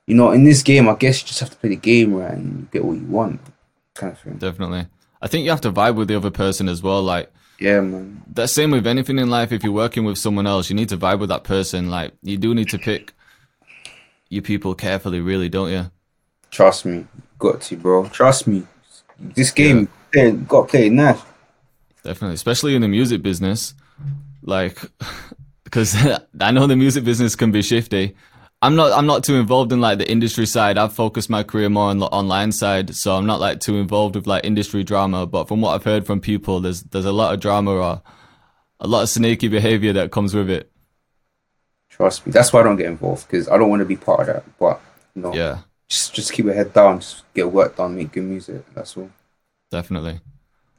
you 0.07 0.15
know, 0.15 0.33
in 0.33 0.45
this 0.45 0.63
game, 0.63 0.89
I 0.89 0.95
guess 0.95 1.23
you 1.23 1.29
just 1.29 1.41
have 1.41 1.51
to 1.51 1.57
play 1.57 1.71
the 1.71 1.77
game 1.77 2.15
right 2.15 2.33
and 2.33 2.71
get 2.71 2.85
what 2.85 2.99
you 2.99 3.07
want, 3.07 3.41
kind 3.95 4.13
of 4.13 4.19
thing. 4.21 4.35
Definitely. 4.35 4.87
I 5.23 5.29
think 5.29 5.45
you 5.45 5.51
have 5.51 5.63
to 5.63 5.73
vibe 5.73 5.97
with 5.97 6.09
the 6.09 6.17
other 6.17 6.31
person 6.31 6.69
as 6.69 6.83
well. 6.83 7.03
Like 7.03 7.33
Yeah, 7.59 7.81
man. 7.81 8.23
that 8.35 8.49
same 8.49 8.71
with 8.71 8.87
anything 8.87 9.19
in 9.19 9.31
life. 9.31 9.51
If 9.51 9.65
you're 9.65 9.73
working 9.73 10.05
with 10.05 10.19
someone 10.19 10.47
else, 10.47 10.69
you 10.69 10.77
need 10.77 10.91
to 10.91 10.99
vibe 10.99 11.21
with 11.21 11.31
that 11.31 11.45
person. 11.45 11.91
Like 11.91 12.13
you 12.23 12.37
do 12.37 12.55
need 12.55 12.69
to 12.71 12.79
pick 12.79 13.15
your 14.29 14.43
people 14.43 14.75
carefully, 14.75 15.21
really, 15.21 15.49
don't 15.49 15.71
you? 15.71 15.91
Trust 16.51 16.85
me, 16.85 17.07
got 17.39 17.61
to, 17.63 17.77
bro. 17.77 18.09
Trust 18.09 18.47
me. 18.47 18.67
This 19.19 19.51
game, 19.51 19.89
play, 20.13 20.33
got 20.33 20.63
to 20.63 20.69
play 20.69 20.87
it 20.87 20.93
nice. 20.93 21.21
Definitely, 22.03 22.35
especially 22.35 22.75
in 22.75 22.83
the 22.83 22.89
music 22.89 23.23
business. 23.23 23.75
Like, 24.43 24.79
because 25.65 25.97
I 26.41 26.51
know 26.51 26.67
the 26.67 26.77
music 26.77 27.05
business 27.05 27.35
can 27.37 27.53
be 27.53 27.63
shifty. 27.63 28.15
I'm 28.67 28.75
not. 28.75 28.91
I'm 28.91 29.07
not 29.07 29.23
too 29.23 29.37
involved 29.37 29.73
in 29.73 29.81
like 29.81 29.99
the 29.99 30.11
industry 30.11 30.45
side. 30.45 30.77
I've 30.77 30.93
focused 30.93 31.31
my 31.31 31.45
career 31.45 31.69
more 31.69 31.89
on 31.89 31.99
the 31.99 32.07
online 32.07 32.51
side, 32.51 32.97
so 32.97 33.15
I'm 33.15 33.25
not 33.25 33.39
like 33.39 33.61
too 33.61 33.77
involved 33.77 34.17
with 34.17 34.27
like 34.27 34.45
industry 34.45 34.83
drama. 34.83 35.25
But 35.25 35.47
from 35.47 35.61
what 35.61 35.75
I've 35.77 35.85
heard 35.85 36.05
from 36.05 36.21
people, 36.21 36.59
there's 36.59 36.83
there's 36.83 37.05
a 37.05 37.13
lot 37.13 37.33
of 37.33 37.39
drama 37.39 37.71
or 37.71 38.03
a 38.81 38.87
lot 38.89 39.03
of 39.03 39.09
sneaky 39.09 39.47
behavior 39.47 39.93
that 39.93 40.11
comes 40.11 40.35
with 40.35 40.51
it. 40.51 40.73
Trust 41.91 42.27
me. 42.27 42.33
That's 42.33 42.53
why 42.53 42.59
I 42.59 42.63
don't 42.65 42.75
get 42.75 42.87
involved 42.87 43.29
because 43.29 43.49
I 43.49 43.57
don't 43.57 43.71
want 43.71 43.81
to 43.81 43.87
be 43.87 43.95
part 43.95 44.23
of 44.23 44.27
that. 44.27 44.59
But 44.59 44.81
you 45.15 45.23
know, 45.23 45.33
Yeah, 45.33 45.59
just 45.89 46.13
just 46.13 46.33
keep 46.33 46.47
your 46.47 46.55
head 46.55 46.73
down, 46.73 46.99
just 46.99 47.23
get 47.35 47.53
work 47.53 47.77
done, 47.77 47.95
make 47.95 48.11
good 48.11 48.25
music. 48.25 48.65
That's 48.75 48.97
all. 48.97 49.11
definitely. 49.71 50.19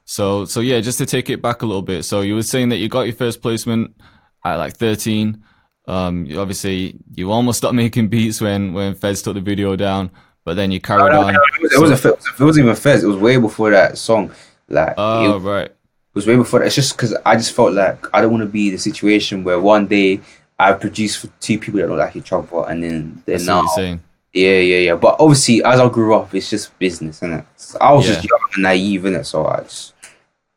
So 0.03 0.43
so 0.43 0.59
yeah, 0.59 0.81
just 0.81 0.97
to 0.97 1.05
take 1.05 1.29
it 1.29 1.41
back 1.41 1.61
a 1.61 1.65
little 1.65 1.81
bit. 1.81 2.03
So 2.03 2.19
you 2.19 2.35
were 2.35 2.43
saying 2.43 2.67
that 2.69 2.79
you 2.79 2.89
got 2.89 3.03
your 3.03 3.15
first 3.15 3.41
placement 3.41 3.95
at 4.43 4.55
like 4.55 4.73
13. 4.75 5.41
Um, 5.87 6.27
obviously 6.37 6.95
you 7.15 7.31
almost 7.31 7.59
stopped 7.59 7.75
making 7.75 8.07
beats 8.13 8.41
when 8.41 8.73
when 8.73 8.93
Feds 8.95 9.21
took 9.21 9.35
the 9.35 9.41
video 9.41 9.75
down, 9.75 10.11
but 10.43 10.55
then 10.55 10.71
you 10.71 10.81
carried 10.81 11.13
on. 11.13 11.33
It, 11.33 11.39
was, 11.61 11.73
it, 11.73 11.79
wasn't, 11.79 12.15
it 12.39 12.43
wasn't 12.43 12.63
even 12.65 12.75
Fez. 12.75 13.03
It 13.03 13.07
was 13.07 13.17
way 13.17 13.37
before 13.37 13.71
that 13.71 13.97
song. 13.97 14.31
Like 14.69 14.95
Oh 14.97 15.37
it, 15.37 15.39
right, 15.39 15.71
was 16.13 16.27
way 16.27 16.35
before 16.35 16.59
that. 16.59 16.65
It's 16.65 16.75
just 16.75 16.97
because 16.97 17.15
I 17.25 17.35
just 17.35 17.53
felt 17.53 17.73
like 17.73 18.05
I 18.13 18.19
don't 18.21 18.31
want 18.31 18.41
to 18.43 18.49
be 18.49 18.67
in 18.67 18.73
the 18.73 18.79
situation 18.79 19.43
where 19.45 19.59
one 19.61 19.87
day 19.87 20.19
I 20.59 20.73
produce 20.73 21.15
for 21.15 21.27
two 21.39 21.57
people 21.59 21.79
that 21.79 21.87
don't 21.87 21.97
like 21.97 22.15
each 22.15 22.33
other, 22.33 22.65
and 22.67 22.83
then 22.83 23.23
they're 23.25 23.37
that's 23.39 23.75
saying. 23.75 24.01
Yeah, 24.33 24.59
yeah, 24.59 24.77
yeah. 24.79 24.95
But 24.95 25.15
obviously, 25.19 25.63
as 25.63 25.79
I 25.79 25.87
grew 25.89 26.13
up, 26.13 26.35
it's 26.35 26.49
just 26.49 26.77
business, 26.77 27.21
innit? 27.21 27.45
So 27.55 27.77
I 27.79 27.93
was 27.93 28.05
just 28.05 28.23
Yeah. 28.23 28.29
young 28.31 28.49
and 28.55 28.63
naive, 28.63 29.01
innit? 29.03 29.25
So 29.25 29.45
I 29.45 29.61
just 29.61 29.93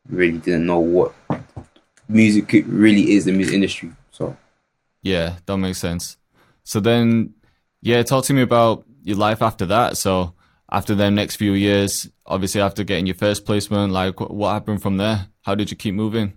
really 0.09 0.39
didn't 0.39 0.65
know 0.65 0.79
what 0.79 1.13
music 2.07 2.51
really 2.67 3.13
is, 3.13 3.25
the 3.25 3.31
music 3.31 3.55
industry. 3.55 3.91
Yeah, 5.01 5.37
that 5.45 5.57
makes 5.57 5.79
sense. 5.79 6.17
So 6.63 6.79
then, 6.79 7.33
yeah, 7.81 8.03
talk 8.03 8.25
to 8.25 8.33
me 8.33 8.41
about 8.41 8.85
your 9.03 9.17
life 9.17 9.41
after 9.41 9.65
that. 9.67 9.97
So 9.97 10.33
after 10.71 10.95
the 10.95 11.09
next 11.09 11.35
few 11.37 11.53
years, 11.53 12.09
obviously 12.25 12.61
after 12.61 12.83
getting 12.83 13.07
your 13.07 13.15
first 13.15 13.45
placement, 13.45 13.91
like 13.93 14.19
what 14.19 14.53
happened 14.53 14.81
from 14.81 14.97
there? 14.97 15.27
How 15.41 15.55
did 15.55 15.71
you 15.71 15.77
keep 15.77 15.95
moving? 15.95 16.33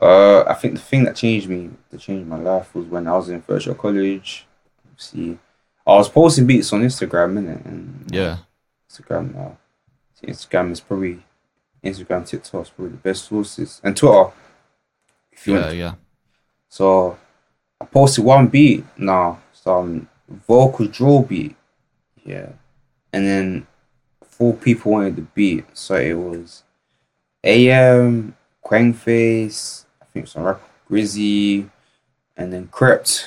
Uh, 0.00 0.42
I 0.44 0.54
think 0.54 0.74
the 0.74 0.80
thing 0.80 1.04
that 1.04 1.16
changed 1.16 1.48
me, 1.48 1.70
that 1.90 2.00
changed 2.00 2.26
my 2.26 2.38
life, 2.38 2.74
was 2.74 2.86
when 2.86 3.06
I 3.06 3.12
was 3.12 3.28
in 3.28 3.42
first 3.42 3.66
year 3.66 3.74
college. 3.74 4.46
See, 4.96 5.38
I 5.86 5.94
was 5.94 6.08
posting 6.08 6.46
beats 6.46 6.72
on 6.72 6.82
Instagram, 6.82 7.38
innit? 7.38 7.64
And 7.64 8.06
Yeah, 8.10 8.38
Instagram 8.90 9.34
now. 9.34 9.58
Instagram 10.24 10.72
is 10.72 10.80
probably 10.80 11.22
Instagram, 11.84 12.26
TikTok 12.26 12.62
is 12.62 12.70
probably 12.70 12.92
the 12.92 12.98
best 12.98 13.24
sources, 13.26 13.80
and 13.82 13.96
Twitter. 13.96 14.30
If 15.32 15.46
you 15.46 15.54
yeah, 15.54 15.60
want. 15.60 15.76
yeah, 15.76 15.94
So 16.68 17.18
I 17.80 17.86
posted 17.86 18.24
one 18.24 18.48
beat 18.48 18.84
now, 18.98 19.40
some 19.52 20.08
vocal 20.28 20.86
drill 20.86 21.22
beat, 21.22 21.56
yeah, 22.24 22.50
and 23.12 23.26
then 23.26 23.66
four 24.22 24.54
people 24.54 24.92
wanted 24.92 25.16
the 25.16 25.22
beat, 25.22 25.64
so 25.74 25.94
it 25.96 26.14
was 26.14 26.62
AM, 27.44 28.36
Kwengface, 28.64 29.84
I 30.00 30.04
think 30.06 30.28
some 30.28 30.42
rap 30.42 30.60
Grizzy, 30.88 31.70
and 32.36 32.52
then 32.52 32.68
Krept. 32.68 33.26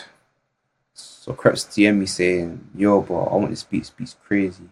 So 0.94 1.34
Krept's 1.34 1.64
DM 1.64 2.00
me 2.00 2.06
saying, 2.06 2.70
"Yo, 2.76 3.02
bro, 3.02 3.26
I 3.26 3.36
want 3.36 3.52
this 3.52 3.64
beat. 3.64 3.80
This 3.80 3.90
beat's 3.90 4.18
crazy." 4.26 4.70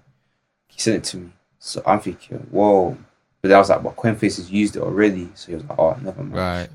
He 0.68 0.80
sent 0.80 0.98
it 0.98 1.04
to 1.12 1.18
me, 1.18 1.32
so 1.60 1.82
I'm 1.86 2.00
thinking, 2.02 2.38
"Whoa!" 2.52 2.98
But 3.42 3.52
I 3.52 3.58
was 3.58 3.70
like, 3.70 3.82
"But 3.82 3.96
Kwengface 3.96 4.36
has 4.36 4.52
used 4.52 4.76
it 4.76 4.82
already," 4.82 5.32
so 5.36 5.48
he 5.48 5.56
was 5.56 5.64
like, 5.64 5.80
"Oh, 5.80 5.98
never 6.02 6.22
mind." 6.24 6.36
right. 6.36 6.70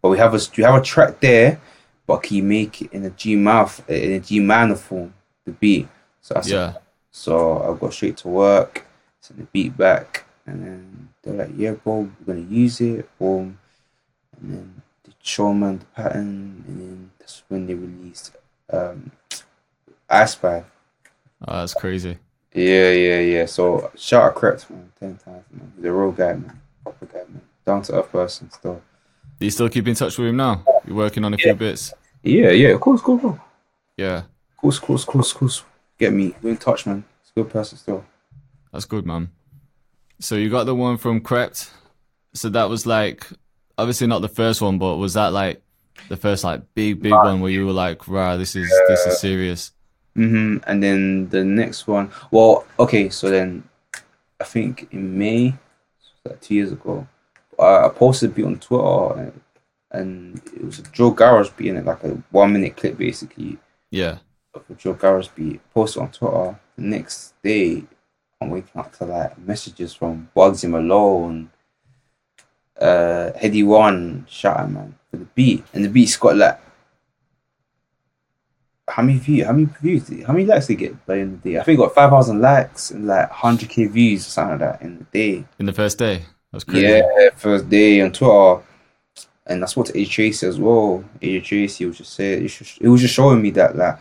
But 0.00 0.10
we 0.10 0.18
have 0.18 0.34
a 0.34 0.40
you 0.54 0.64
have 0.64 0.76
a 0.76 0.80
track 0.80 1.20
there, 1.20 1.60
but 2.06 2.22
can 2.22 2.36
you 2.36 2.42
make 2.42 2.82
it 2.82 2.92
in 2.92 3.04
a 3.04 3.10
G 3.10 3.36
mouth 3.36 3.88
in 3.90 4.12
a 4.12 4.20
G 4.20 4.40
minor 4.40 4.76
form, 4.76 5.12
the 5.44 5.52
beat? 5.52 5.88
So 6.20 6.36
I 6.36 6.40
said, 6.40 6.52
Yeah, 6.52 6.72
so 7.10 7.62
I 7.62 7.78
got 7.78 7.92
straight 7.92 8.16
to 8.18 8.28
work, 8.28 8.86
sent 9.20 9.40
the 9.40 9.46
beat 9.46 9.76
back, 9.76 10.24
and 10.46 10.62
then 10.64 11.08
they're 11.22 11.34
like, 11.34 11.50
"Yeah, 11.56 11.72
bro, 11.72 12.10
we're 12.24 12.34
gonna 12.34 12.46
use 12.46 12.80
it." 12.80 13.08
Boom, 13.18 13.58
and 14.40 14.52
then 14.52 14.82
they 15.04 15.12
show 15.22 15.52
man 15.52 15.78
the 15.78 15.84
pattern, 15.86 16.64
and 16.68 16.80
then 16.80 17.10
that's 17.18 17.42
when 17.48 17.66
they 17.66 17.74
released 17.74 18.36
um, 18.70 19.10
I 20.08 20.24
Spy. 20.26 20.64
oh, 21.46 21.58
that's 21.58 21.74
crazy. 21.74 22.18
Yeah, 22.52 22.90
yeah, 22.90 23.20
yeah. 23.20 23.46
So 23.46 23.90
shout 23.96 24.24
out 24.24 24.34
Krept, 24.34 24.70
man, 24.70 24.92
ten 24.98 25.16
times, 25.16 25.44
man. 25.52 25.72
He's 25.76 25.84
a 25.84 25.92
real 25.92 26.12
guy, 26.12 26.34
man, 26.34 26.60
proper 26.82 27.06
guy, 27.06 27.18
man, 27.28 27.42
down 27.64 27.82
to 27.82 27.98
earth 27.98 28.10
person 28.12 28.50
still. 28.50 28.82
Do 29.38 29.44
you 29.44 29.50
still 29.50 29.68
keep 29.68 29.86
in 29.86 29.94
touch 29.94 30.16
with 30.18 30.28
him 30.28 30.36
now? 30.36 30.64
You're 30.86 30.96
working 30.96 31.24
on 31.24 31.34
a 31.34 31.36
few 31.36 31.54
bits. 31.54 31.92
Yeah, 32.22 32.50
yeah, 32.50 32.68
of 32.70 32.80
course, 32.80 33.00
cool, 33.02 33.18
cool. 33.18 33.38
Yeah, 33.96 34.22
Course, 34.56 34.78
course, 34.78 35.04
course, 35.04 35.32
course. 35.32 35.62
Get 35.98 36.12
me. 36.12 36.34
We're 36.42 36.50
in 36.50 36.56
touch, 36.56 36.86
man. 36.86 37.04
It's 37.22 37.30
a 37.36 37.40
good 37.42 37.50
person 37.50 37.78
still. 37.78 38.04
that's 38.72 38.84
good, 38.86 39.06
man. 39.06 39.30
So 40.18 40.34
you 40.34 40.48
got 40.50 40.64
the 40.64 40.74
one 40.74 40.96
from 40.96 41.20
Krept. 41.20 41.70
So 42.34 42.48
that 42.50 42.68
was 42.68 42.86
like 42.86 43.26
obviously 43.78 44.06
not 44.06 44.22
the 44.22 44.28
first 44.28 44.60
one, 44.62 44.78
but 44.78 44.96
was 44.96 45.14
that 45.14 45.32
like 45.32 45.62
the 46.08 46.16
first 46.16 46.42
like 46.44 46.62
big 46.74 47.00
big 47.02 47.12
one 47.12 47.40
where 47.40 47.50
you 47.50 47.64
were 47.66 47.72
like, 47.72 48.08
right, 48.08 48.36
this 48.36 48.56
is 48.56 48.68
this 48.88 49.06
is 49.06 49.20
serious. 49.20 49.72
hmm 50.14 50.58
And 50.66 50.82
then 50.82 51.28
the 51.28 51.44
next 51.44 51.86
one. 51.86 52.10
Well, 52.30 52.66
okay, 52.78 53.08
so 53.10 53.30
then 53.30 53.62
I 54.40 54.44
think 54.44 54.88
in 54.90 55.16
May, 55.18 55.54
like 56.24 56.40
two 56.40 56.54
years 56.54 56.72
ago, 56.72 57.06
I 57.58 57.86
I 57.86 57.88
posted 57.88 58.30
a 58.30 58.32
beat 58.34 58.44
on 58.44 58.58
Twitter 58.58 59.20
and, 59.20 59.40
and 59.90 60.42
it 60.54 60.64
was 60.64 60.78
a 60.78 60.82
drill 60.82 61.10
Garage 61.10 61.50
beat 61.56 61.68
in 61.68 61.76
it, 61.76 61.84
like 61.84 62.04
a 62.04 62.10
one 62.30 62.52
minute 62.52 62.76
clip 62.76 62.98
basically 62.98 63.58
Yeah, 63.90 64.18
drill 64.76 64.94
Garage 64.94 65.28
beat. 65.28 65.60
Posted 65.72 66.02
on 66.02 66.10
Twitter. 66.10 66.58
The 66.76 66.82
next 66.82 67.34
day, 67.42 67.84
I'm 68.40 68.50
waking 68.50 68.80
up 68.80 68.92
to 68.98 69.04
like 69.06 69.38
messages 69.38 69.94
from 69.94 70.28
Bugsy 70.36 70.68
Malone, 70.68 71.50
uh, 72.78 73.30
Headie 73.40 73.64
One, 73.64 74.26
shouting 74.28 74.74
man 74.74 74.94
for 75.10 75.16
the 75.16 75.24
beat, 75.24 75.64
and 75.72 75.84
the 75.84 75.88
beat's 75.88 76.16
got 76.16 76.36
like 76.36 76.60
how 78.88 79.02
many 79.02 79.18
views? 79.18 79.46
How 79.46 79.52
many 79.52 79.68
views? 79.80 80.04
Did, 80.04 80.24
how 80.24 80.32
many 80.32 80.44
likes 80.44 80.68
did 80.68 80.74
it 80.74 80.76
get 80.76 81.06
by 81.06 81.16
the 81.16 81.20
end 81.20 81.34
of 81.34 81.42
the 81.42 81.52
day? 81.52 81.58
I 81.58 81.62
think 81.64 81.78
it 81.78 81.82
got 81.82 81.94
five 81.94 82.10
thousand 82.10 82.40
likes 82.40 82.90
and 82.90 83.06
like 83.06 83.30
hundred 83.30 83.68
k 83.68 83.86
views 83.86 84.26
or 84.26 84.30
something 84.30 84.58
like 84.60 84.78
that 84.78 84.84
in 84.84 84.98
the 84.98 85.04
day. 85.04 85.44
in 85.58 85.66
the 85.66 85.72
first 85.72 85.98
day. 85.98 86.24
That's 86.56 86.64
crazy. 86.64 86.86
Yeah, 86.86 87.30
first 87.36 87.68
day 87.68 88.00
on 88.00 88.12
Twitter. 88.12 88.62
And 89.46 89.62
that's 89.62 89.76
what 89.76 89.86
AJ 89.88 90.10
Tracey 90.10 90.46
as 90.46 90.58
well. 90.58 91.04
AJ 91.22 91.44
Tracey 91.44 91.84
was 91.86 91.98
just 91.98 92.14
saying, 92.14 92.44
it, 92.80 92.88
was- 92.88 93.00
just 93.00 93.14
showing 93.14 93.40
me 93.42 93.50
that 93.50 93.76
like 93.76 93.96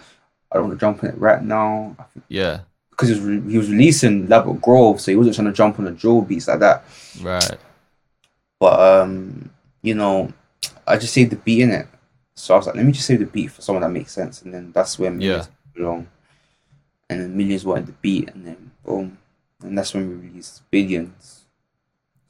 I 0.51 0.55
don't 0.55 0.69
want 0.69 0.79
to 0.79 0.83
jump 0.83 1.03
on 1.03 1.09
it 1.11 1.17
right 1.17 1.43
now. 1.43 1.95
Yeah, 2.29 2.61
because 2.89 3.09
he 3.09 3.15
was, 3.15 3.23
re- 3.23 3.51
he 3.51 3.57
was 3.57 3.69
releasing 3.69 4.27
Ladbroke 4.27 4.61
Grove, 4.61 5.01
so 5.01 5.11
he 5.11 5.17
wasn't 5.17 5.35
trying 5.35 5.47
to 5.47 5.53
jump 5.53 5.77
on 5.79 5.85
the 5.85 5.91
drill 5.91 6.21
beats 6.21 6.47
like 6.47 6.59
that. 6.59 6.83
right. 7.21 7.57
But 8.59 8.79
um, 8.79 9.49
you 9.83 9.93
know, 9.95 10.31
I 10.87 10.97
just 10.97 11.13
saved 11.13 11.31
the 11.31 11.35
beat 11.35 11.61
in 11.61 11.71
it. 11.71 11.87
So 12.35 12.53
I 12.53 12.57
was 12.57 12.65
like, 12.67 12.75
let 12.75 12.85
me 12.85 12.91
just 12.91 13.05
save 13.05 13.19
the 13.19 13.25
beat 13.25 13.51
for 13.51 13.61
someone 13.61 13.81
that 13.83 13.89
makes 13.91 14.11
sense, 14.13 14.41
and 14.41 14.53
then 14.53 14.71
that's 14.71 14.97
when 14.97 15.17
millions 15.17 15.47
Yeah. 15.47 15.53
belong. 15.75 16.07
And 17.09 17.21
then 17.21 17.37
millions 17.37 17.65
wanted 17.65 17.85
the 17.87 17.91
beat, 17.93 18.29
and 18.29 18.47
then 18.47 18.71
boom, 18.83 19.17
and 19.61 19.77
that's 19.77 19.93
when 19.93 20.09
we 20.09 20.27
released 20.27 20.63
Billions. 20.71 21.44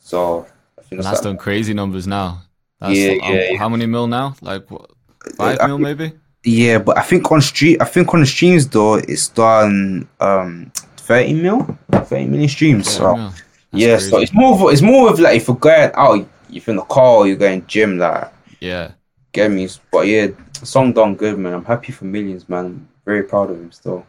So 0.06 0.46
I 0.78 0.84
think 0.84 1.00
And 1.00 1.04
that's 1.04 1.22
done 1.22 1.36
crazy 1.36 1.74
numbers 1.74 2.06
now. 2.06 2.44
That's, 2.80 2.96
Yeah, 2.96 3.13
um, 3.24 3.34
yeah, 3.34 3.52
yeah. 3.52 3.58
How 3.58 3.68
many 3.68 3.88
mil 3.88 4.06
now? 4.06 4.36
Like 4.39 4.70
what, 4.70 4.91
five 5.36 5.58
I 5.60 5.65
mil 5.65 5.80
maybe? 5.80 6.13
Yeah, 6.44 6.78
but 6.78 6.96
I 7.00 7.02
think 7.02 7.32
on 7.32 7.41
street, 7.41 7.82
I 7.82 7.86
think 7.86 8.13
on 8.13 8.20
the 8.20 8.28
streams 8.28 8.68
though, 8.68 8.96
it's 8.96 9.30
done 9.30 10.08
um 10.20 10.72
thirty 10.98 11.34
mil, 11.34 11.76
thirty 11.91 12.28
million 12.28 12.48
streams. 12.48 12.86
Yeah, 12.86 12.91
so 12.91 13.15
mil. 13.15 13.34
Yeah, 13.72 13.98
so 13.98 14.20
it's 14.20 14.32
more 14.32 14.54
of 14.54 14.72
it's 14.72 14.84
more 14.84 15.10
of 15.10 15.20
like 15.20 15.38
if 15.38 15.48
you're 15.48 15.58
going 15.58 15.91
out, 15.96 16.28
you're 16.52 16.63
in 16.68 16.76
the 16.76 16.84
car, 16.84 17.26
you're 17.26 17.36
going 17.36 17.65
gym, 17.65 17.98
like 17.98 18.32
yeah. 18.60 18.91
get 19.32 19.50
me. 19.50 19.68
But 19.91 20.06
yeah, 20.06 20.28
song 20.54 20.94
done 20.94 21.15
good, 21.15 21.39
man. 21.39 21.54
I'm 21.54 21.65
happy 21.65 21.91
for 21.91 22.06
millions, 22.06 22.48
man. 22.48 22.65
I'm 22.65 22.89
very 23.06 23.24
proud 23.24 23.50
of 23.50 23.58
him 23.58 23.72
still. 23.72 24.06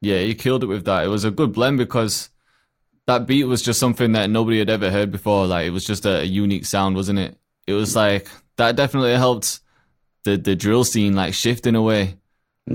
Yeah, 0.00 0.18
he 0.18 0.34
killed 0.34 0.64
it 0.64 0.66
with 0.66 0.84
that. 0.86 1.04
It 1.04 1.08
was 1.08 1.24
a 1.24 1.30
good 1.30 1.52
blend 1.52 1.78
because 1.78 2.30
that 3.08 3.26
beat 3.26 3.44
was 3.46 3.62
just 3.62 3.80
something 3.80 4.12
that 4.14 4.30
nobody 4.30 4.60
had 4.60 4.70
ever 4.70 4.92
heard 4.92 5.12
before. 5.12 5.46
Like 5.48 5.66
it 5.66 5.72
was 5.72 5.86
just 5.86 6.06
a, 6.06 6.20
a 6.20 6.24
unique 6.24 6.66
sound, 6.66 6.96
wasn't 6.96 7.20
it? 7.20 7.38
It 7.68 7.74
was 7.74 7.96
like 7.96 8.28
that 8.58 8.76
definitely 8.76 9.14
helped 9.14 9.60
the 10.24 10.36
the 10.38 10.56
drill 10.56 10.84
scene 10.84 11.14
like 11.16 11.34
shift 11.34 11.66
in 11.66 11.76
a 11.76 11.82
way. 11.82 12.16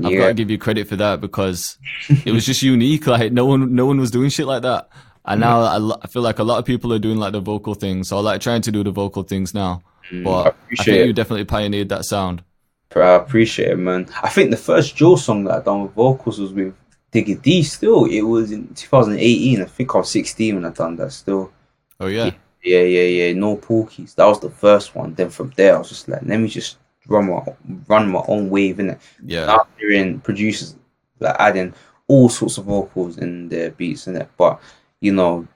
I've 0.04 0.18
got 0.18 0.28
to 0.28 0.36
give 0.36 0.52
you 0.52 0.60
credit 0.60 0.88
for 0.88 0.98
that 0.98 1.22
because 1.22 1.80
it 2.26 2.32
was 2.34 2.46
just 2.46 2.62
unique. 2.64 3.08
Like 3.08 3.34
no 3.34 3.46
one, 3.48 3.76
no 3.76 3.88
one 3.88 4.00
was 4.00 4.12
doing 4.12 4.30
shit 4.30 4.48
like 4.48 4.64
that. 4.64 4.90
And 5.26 5.42
now 5.42 5.62
I, 5.62 5.96
I 6.04 6.08
feel 6.08 6.24
like 6.24 6.40
a 6.40 6.44
lot 6.44 6.60
of 6.60 6.66
people 6.66 6.94
are 6.94 7.00
doing 7.00 7.18
like 7.18 7.34
the 7.34 7.42
vocal 7.42 7.76
things. 7.76 8.10
So 8.10 8.18
I 8.18 8.22
like 8.22 8.42
trying 8.42 8.64
to 8.64 8.72
do 8.74 8.84
the 8.84 8.92
vocal 8.92 9.24
things 9.24 9.54
now. 9.54 9.84
Mm, 10.12 10.44
I 10.46 10.50
But 10.50 10.58
I, 10.80 10.84
appreciate 10.84 10.86
think 10.86 11.06
it. 11.06 11.08
you 11.08 11.14
definitely 11.14 11.46
pioneered 11.46 11.90
that 11.90 12.06
sound. 12.06 12.44
I 12.96 13.16
appreciate 13.16 13.70
it, 13.72 13.78
man. 13.78 14.08
I 14.22 14.30
think 14.30 14.52
the 14.52 14.58
first 14.58 14.96
drill 14.96 15.18
song 15.18 15.46
that 15.46 15.62
I 15.62 15.64
done 15.64 15.82
with 15.84 15.94
vocals 15.94 16.40
was 16.40 16.54
with 16.54 16.76
Digga 17.14 17.42
D. 17.42 17.64
Still, 17.64 18.06
it 18.06 18.22
was 18.22 18.52
in 18.52 18.74
2018. 18.74 19.62
I 19.62 19.66
think 19.66 19.94
I 19.94 19.98
was 20.00 20.10
16 20.12 20.56
when 20.56 20.66
I 20.66 20.70
done 20.72 20.96
that. 20.98 21.12
Still. 21.12 21.52
Oh 22.00 22.08
yeah, 22.08 22.32
Yeah, 22.64 22.82
yeah, 22.82 23.04
yeah. 23.04 23.34
No 23.34 23.58
Porkies. 23.58 24.16
That 24.16 24.26
was 24.26 24.40
the 24.40 24.50
first 24.50 24.96
one. 24.96 25.14
Then 25.14 25.30
from 25.30 25.54
there, 25.56 25.76
I 25.76 25.78
was 25.80 25.90
just 25.90 26.08
like, 26.08 26.22
let 26.24 26.40
me 26.40 26.48
just 26.48 26.78
run 27.08 27.30
my 27.30 27.44
run 27.88 28.10
my 28.10 28.24
own 28.28 28.50
wave 28.50 28.80
in 28.80 28.92
it. 28.92 29.00
yeah, 29.26 29.46
Now 29.46 29.60
I'm 29.60 29.68
hearing 29.78 30.20
producers 30.22 30.76
like 31.20 31.36
adding 31.40 31.74
all 32.08 32.30
sorts 32.30 32.58
of 32.58 32.66
vocals 32.66 33.18
in 33.18 33.48
their 33.50 33.72
beats 33.72 34.08
in 34.08 34.16
it. 34.18 34.30
But 34.38 34.60
you 35.00 35.14
know, 35.14 35.48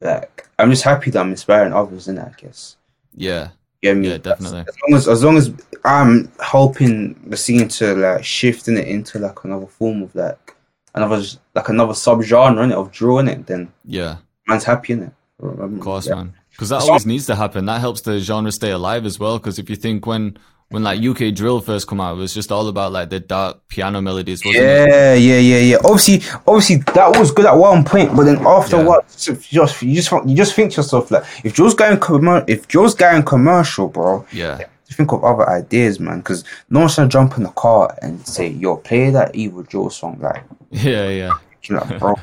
like 0.00 0.48
I'm 0.58 0.70
just 0.70 0.84
happy 0.84 1.10
that 1.10 1.20
I'm 1.20 1.30
inspiring 1.30 1.72
others 1.72 2.08
in 2.08 2.18
it. 2.18 2.22
I 2.24 2.32
guess. 2.40 2.76
yeah, 3.14 3.50
You 3.82 3.90
get 3.90 3.96
me? 3.98 4.08
Yeah, 4.08 4.18
definitely. 4.18 4.60
As 4.60 4.76
long 4.88 4.96
as 4.96 5.08
as 5.08 5.24
long 5.24 5.36
as 5.36 5.52
I'm 5.84 6.32
helping 6.40 7.14
the 7.28 7.36
scene 7.36 7.68
to 7.68 7.94
like 7.96 8.24
shifting 8.24 8.78
it 8.78 8.88
into 8.88 9.18
like 9.18 9.44
another 9.44 9.66
form 9.66 10.02
of 10.02 10.14
like 10.14 10.51
another 10.94 11.22
like 11.54 11.68
another 11.68 11.92
subgenre 11.92 12.62
in 12.64 12.72
it 12.72 12.76
of 12.76 12.90
drawing 12.92 13.28
it, 13.28 13.46
then 13.46 13.72
yeah. 13.84 14.16
man's 14.46 14.64
happy 14.64 14.92
in 14.94 15.02
it. 15.04 15.12
Um, 15.42 15.74
of 15.74 15.80
course, 15.80 16.06
yeah. 16.06 16.16
man. 16.16 16.34
Because 16.50 16.68
that 16.68 16.82
always 16.82 17.06
needs 17.06 17.26
to 17.26 17.34
happen. 17.34 17.64
That 17.64 17.80
helps 17.80 18.02
the 18.02 18.18
genre 18.20 18.52
stay 18.52 18.70
alive 18.70 19.06
as 19.06 19.18
well. 19.18 19.38
Because 19.38 19.58
if 19.58 19.70
you 19.70 19.76
think 19.76 20.06
when 20.06 20.36
when 20.68 20.82
like 20.82 21.02
UK 21.02 21.34
drill 21.34 21.60
first 21.60 21.86
come 21.86 22.00
out, 22.00 22.16
it 22.16 22.18
was 22.18 22.34
just 22.34 22.50
all 22.50 22.66
about 22.68 22.92
like 22.92 23.10
the 23.10 23.20
dark 23.20 23.66
piano 23.68 24.00
melodies, 24.00 24.44
wasn't 24.44 24.64
it? 24.64 24.88
Yeah, 24.88 25.14
yeah, 25.14 25.38
yeah, 25.38 25.58
yeah. 25.58 25.76
Obviously, 25.84 26.22
obviously 26.46 26.76
that 26.94 27.18
was 27.18 27.30
good 27.30 27.46
at 27.46 27.56
one 27.56 27.84
point, 27.84 28.14
but 28.16 28.24
then 28.24 28.46
after 28.46 28.76
Yeah. 28.78 28.84
what, 28.84 29.04
you 29.28 29.34
just 29.36 29.82
you 29.82 29.94
just 29.94 30.12
you 30.26 30.34
just 30.36 30.54
think 30.54 30.72
to 30.72 30.76
yourself 30.78 31.10
like, 31.10 31.24
if 31.44 31.54
drill's 31.54 31.74
going 31.74 31.98
commer- 31.98 32.44
if 32.48 32.68
drill's 32.68 32.94
going 32.94 33.22
commercial, 33.22 33.88
bro, 33.88 34.24
Yeah, 34.32 34.60
think 34.92 35.12
of 35.12 35.24
other 35.24 35.48
ideas, 35.48 36.00
man. 36.00 36.18
Because 36.18 36.44
no 36.70 36.80
one's 36.80 36.96
gonna 36.96 37.08
jump 37.08 37.36
in 37.36 37.44
the 37.44 37.50
car 37.50 37.96
and 38.02 38.26
say, 38.26 38.48
"Yo, 38.48 38.76
play 38.76 39.10
that 39.10 39.34
Evil 39.34 39.62
drill 39.62 39.90
song." 39.90 40.18
Like, 40.20 40.44
yeah, 40.70 41.08
yeah. 41.08 41.32
like, 41.70 41.98
bro, 41.98 42.14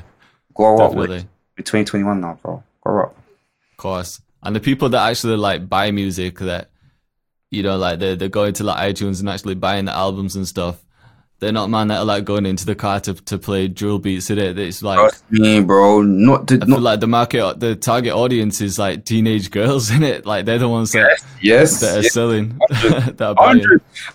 grow 0.54 0.78
up. 0.80 0.94
With, 0.94 1.10
with 1.10 1.66
2021 1.66 2.22
now, 2.22 2.40
bro. 2.42 2.64
Grow 2.82 3.04
up. 3.06 3.18
Of 3.72 3.78
course. 3.78 4.22
And 4.42 4.56
the 4.56 4.60
people 4.60 4.90
that 4.90 5.10
actually 5.10 5.36
like 5.36 5.68
buy 5.68 5.92
music 5.92 6.40
that 6.40 6.70
you 7.52 7.64
know, 7.64 7.78
like 7.78 8.00
they're, 8.00 8.16
they're 8.16 8.30
going 8.30 8.54
to 8.54 8.64
like 8.64 8.94
iTunes 8.94 9.20
and 9.20 9.30
actually 9.30 9.56
buying 9.56 9.86
the 9.86 9.96
albums 9.96 10.36
and 10.36 10.48
stuff. 10.48 10.84
They're 11.40 11.54
not 11.54 11.70
man 11.70 11.88
that 11.88 12.00
are 12.00 12.06
like 12.06 12.26
going 12.26 12.46
into 12.46 12.66
the 12.66 12.76
car 12.76 13.00
to, 13.02 13.14
to 13.14 13.38
play 13.38 13.70
drill 13.70 13.98
beats 13.98 14.30
in 14.30 14.38
it. 14.38 14.60
It's 14.60 14.84
like 14.84 14.98
Trust 14.98 15.24
me, 15.32 15.62
bro. 15.62 16.02
Not 16.02 16.52
I 16.52 16.56
not 16.58 16.68
feel 16.68 16.80
like 16.82 17.00
the 17.00 17.08
market 17.08 17.60
the 17.62 17.76
target 17.78 18.14
audience 18.14 18.60
is 18.60 18.78
like 18.78 19.06
teenage 19.06 19.50
girls 19.50 19.90
in 19.96 20.04
it. 20.04 20.26
Like 20.26 20.46
they're 20.46 20.60
the 20.60 20.68
ones 20.68 20.92
that, 20.92 21.22
yes. 21.42 21.80
that 21.80 22.00
are 22.00 22.02
yes. 22.02 22.14
selling 22.14 22.60
that 22.70 23.36
are. 23.38 23.56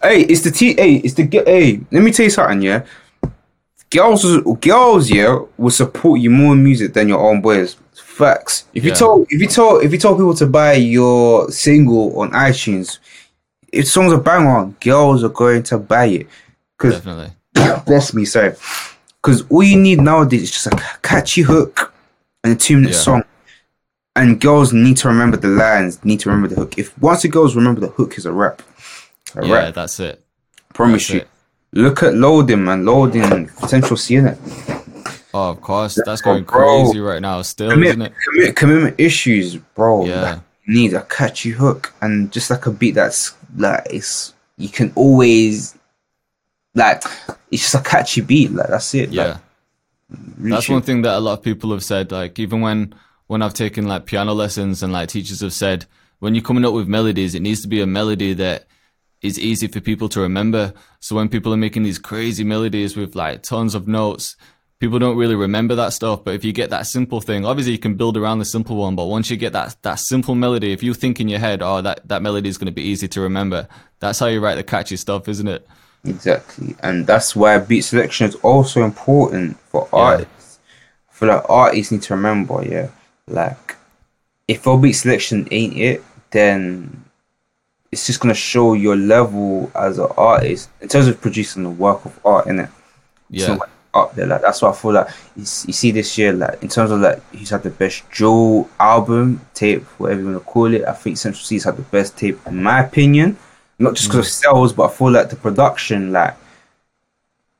Hey, 0.03 0.21
it's 0.23 0.43
the 0.43 0.51
T. 0.51 0.75
Hey, 0.75 0.97
it's 0.97 1.15
the. 1.15 1.25
Hey, 1.47 1.81
let 1.91 2.03
me 2.03 2.13
tell 2.13 2.25
you 2.25 2.31
something. 2.31 2.61
Yeah, 2.61 2.85
girls, 3.95 4.25
girls, 4.61 5.11
yeah, 5.11 5.39
will 5.57 5.71
support 5.71 6.21
you 6.21 6.31
more 6.31 6.53
in 6.53 6.63
music 6.63 6.93
than 6.93 7.09
your 7.09 7.21
own 7.21 7.41
boys. 7.41 7.77
Facts. 7.95 8.65
If 8.75 8.85
you 8.85 8.91
Yeah. 8.91 8.97
told, 8.97 9.27
if 9.31 9.41
you 9.41 9.49
told, 9.49 9.83
if 9.83 9.93
you 9.93 9.99
told 9.99 10.19
people 10.19 10.35
to 10.35 10.47
buy 10.47 10.75
your 10.75 11.51
single 11.51 12.21
on 12.21 12.31
iTunes, 12.33 12.99
if 13.73 13.89
songs 13.89 14.13
are 14.13 14.21
bang 14.21 14.47
on, 14.47 14.77
girls 14.81 15.25
are 15.25 15.29
going 15.31 15.63
to 15.65 15.79
buy 15.79 16.07
it. 16.07 16.27
Because 16.79 16.95
Definitely. 16.95 17.33
bless 17.87 18.15
me, 18.15 18.25
sorry. 18.25 18.55
Because 19.23 19.43
all 19.51 19.63
you 19.63 19.79
need 19.79 20.01
nowadays 20.01 20.43
is 20.43 20.51
just 20.51 20.67
a 20.67 20.71
catchy 21.03 21.43
hook 21.43 21.93
and 22.43 22.53
a 22.53 22.57
two 22.57 22.77
minute 22.77 22.93
Yeah. 22.93 22.99
song. 22.99 23.25
And 24.17 24.41
girls 24.41 24.73
need 24.73 24.97
to 24.99 25.09
remember 25.09 25.37
the 25.37 25.49
lines, 25.49 26.05
need 26.05 26.21
to 26.21 26.29
remember 26.29 26.49
the 26.49 26.55
hook. 26.61 26.79
If 26.79 26.97
once 27.01 27.23
the 27.23 27.29
girls 27.29 27.57
remember 27.57 27.81
the 27.81 27.89
hook 27.89 28.17
is 28.17 28.27
a 28.27 28.33
rap, 28.33 28.63
a 29.35 29.45
Yeah, 29.45 29.55
rap. 29.55 29.75
that's 29.75 29.99
it. 29.99 30.23
Promise 30.73 31.09
That's 31.09 31.15
you. 31.15 31.21
it. 31.21 31.29
Look 31.73 32.03
at 32.05 32.15
loading, 32.15 32.65
man. 32.65 32.85
Loading 32.85 33.49
potential 33.49 33.97
it. 33.97 34.39
Oh, 35.33 35.51
of 35.51 35.61
course. 35.61 35.99
That's 36.07 36.21
going 36.23 36.45
bro. 36.45 36.85
crazy 36.85 37.01
right 37.01 37.21
now 37.21 37.43
still, 37.43 37.71
isn't 37.73 38.03
it? 38.03 38.13
commit, 38.25 38.57
commitment 38.57 38.95
issues, 38.99 39.57
bro. 39.57 40.05
Yeah. 40.07 40.21
Like, 40.23 40.39
need 40.67 40.95
a 40.95 41.03
catchy 41.03 41.51
hook 41.51 41.93
and 42.01 42.33
just 42.33 42.51
like 42.51 42.67
a 42.67 42.71
beat 42.71 42.93
that's 42.93 43.35
like 43.57 43.83
it's 43.91 44.33
you 44.57 44.69
can 44.69 44.93
always 44.95 45.77
like 46.75 47.03
it's 47.51 47.63
just 47.63 47.75
a 47.75 47.81
catchy 47.81 48.21
beat. 48.21 48.53
Like 48.53 48.69
that's 48.69 48.95
it. 48.95 49.11
Yeah. 49.11 49.25
Like, 49.25 49.37
really 50.39 50.51
That's 50.51 50.69
one 50.69 50.83
thing 50.83 51.03
that 51.03 51.17
a 51.17 51.21
lot 51.21 51.39
of 51.39 51.43
people 51.45 51.71
have 51.73 51.85
said. 51.85 52.13
Like 52.13 52.39
even 52.39 52.61
when 52.61 52.95
when 53.27 53.43
I've 53.43 53.55
taken 53.55 53.87
like 53.87 54.07
piano 54.07 54.33
lessons 54.33 54.83
and 54.83 54.93
like 54.93 55.09
teachers 55.09 55.41
have 55.41 55.53
said, 55.53 55.87
when 56.19 56.35
you're 56.35 56.45
coming 56.45 56.65
up 56.65 56.75
with 56.75 56.89
melodies, 56.89 57.35
it 57.35 57.41
needs 57.41 57.63
to 57.63 57.69
be 57.69 57.81
a 57.81 57.87
melody 57.87 58.35
that 58.35 58.67
is 59.23 59.39
easy 59.39 59.67
for 59.67 59.81
people 59.81 60.09
to 60.11 60.21
remember. 60.21 60.75
So 61.01 61.17
when 61.17 61.29
people 61.29 61.53
are 61.55 61.59
making 61.59 61.83
these 61.83 61.99
crazy 61.99 62.45
melodies 62.45 62.97
with 62.97 63.15
like 63.15 63.43
tons 63.43 63.75
of 63.75 63.89
notes, 63.89 64.37
people 64.79 64.99
don't 64.99 65.17
really 65.17 65.35
remember 65.35 65.75
that 65.77 65.95
stuff. 65.95 66.23
But 66.23 66.35
if 66.35 66.45
you 66.45 66.53
get 66.53 66.71
that 66.71 66.87
simple 66.87 67.23
thing, 67.23 67.47
obviously 67.47 67.73
you 67.73 67.79
can 67.79 67.95
build 67.95 68.19
around 68.19 68.39
the 68.39 68.45
simple 68.45 68.77
one. 68.77 68.97
But 68.97 69.07
once 69.07 69.31
you 69.31 69.37
get 69.37 69.55
that 69.55 69.77
that 69.83 69.99
simple 69.99 70.35
melody, 70.35 70.73
if 70.73 70.83
you 70.83 70.93
think 70.93 71.21
in 71.21 71.29
your 71.29 71.39
head, 71.39 71.63
oh 71.63 71.81
that 71.81 72.07
that 72.09 72.23
melody 72.23 72.49
is 72.49 72.59
going 72.59 72.67
to 72.67 72.73
be 72.73 72.83
easy 72.83 73.09
to 73.09 73.21
remember, 73.23 73.67
that's 73.99 74.19
how 74.19 74.27
you 74.27 74.41
write 74.41 74.57
the 74.57 74.63
catchy 74.63 74.97
stuff, 74.97 75.29
isn't 75.29 75.49
it? 75.49 75.67
Exactly, 76.05 76.77
and 76.83 77.07
that's 77.07 77.35
why 77.35 77.59
beat 77.59 77.81
selection 77.83 78.29
is 78.29 78.35
also 78.37 78.85
important 78.85 79.59
for 79.71 79.88
Yeah. 79.93 79.99
artists. 79.99 80.59
I 81.11 81.14
feel 81.14 81.29
like 81.29 81.45
artists 81.49 81.93
need 81.93 82.03
to 82.03 82.14
remember, 82.14 82.62
yeah, 82.64 82.88
like 83.27 83.77
if 84.47 84.67
your 84.67 84.79
beat 84.79 84.93
selection 84.93 85.49
ain't 85.51 85.77
it, 85.77 86.05
then 86.31 87.05
it's 87.90 88.07
just 88.07 88.21
gonna 88.21 88.35
show 88.35 88.75
your 88.75 88.97
level 88.97 89.71
as 89.75 89.99
an 89.99 90.09
artist 90.17 90.69
in 90.81 90.88
terms 90.88 91.07
of 91.07 91.21
producing 91.21 91.62
the 91.62 91.71
work 91.71 92.05
of 92.05 92.19
art, 92.25 92.47
innit? 92.47 92.69
Yeah. 93.31 93.47
So, 93.47 93.53
like, 93.55 93.71
up 93.95 94.14
there, 94.17 94.27
like 94.27 94.43
that's 94.43 94.61
why 94.61 94.71
I 94.71 94.73
feel 94.75 94.93
like 94.93 95.09
you, 95.37 95.45
see 95.45 95.93
this 95.93 96.19
year, 96.19 96.33
like 96.33 96.61
in 96.62 96.69
terms 96.69 96.90
of 96.90 97.01
like 97.01 97.23
who's 97.31 97.51
had 97.51 97.62
the 97.62 97.71
best 97.71 98.09
drill 98.11 98.69
album 98.81 99.40
tape, 99.55 99.85
whatever 99.99 100.21
you 100.21 100.27
want 100.27 100.38
to 100.38 100.45
call 100.45 100.75
it. 100.75 100.85
I 100.85 100.93
think 100.93 101.17
Central 101.17 101.45
Cee's 101.45 101.62
had 101.64 101.77
the 101.77 101.83
best 101.83 102.19
tape, 102.19 102.38
in 102.47 102.61
my 102.62 102.81
opinion. 102.85 103.37
Not 103.79 103.95
just 103.95 104.09
because 104.09 104.27
of 104.27 104.33
sales, 104.33 104.73
but 104.73 104.91
I 104.91 104.93
feel 104.95 105.11
like 105.11 105.31
the 105.31 105.37
production, 105.37 106.13
like 106.13 106.35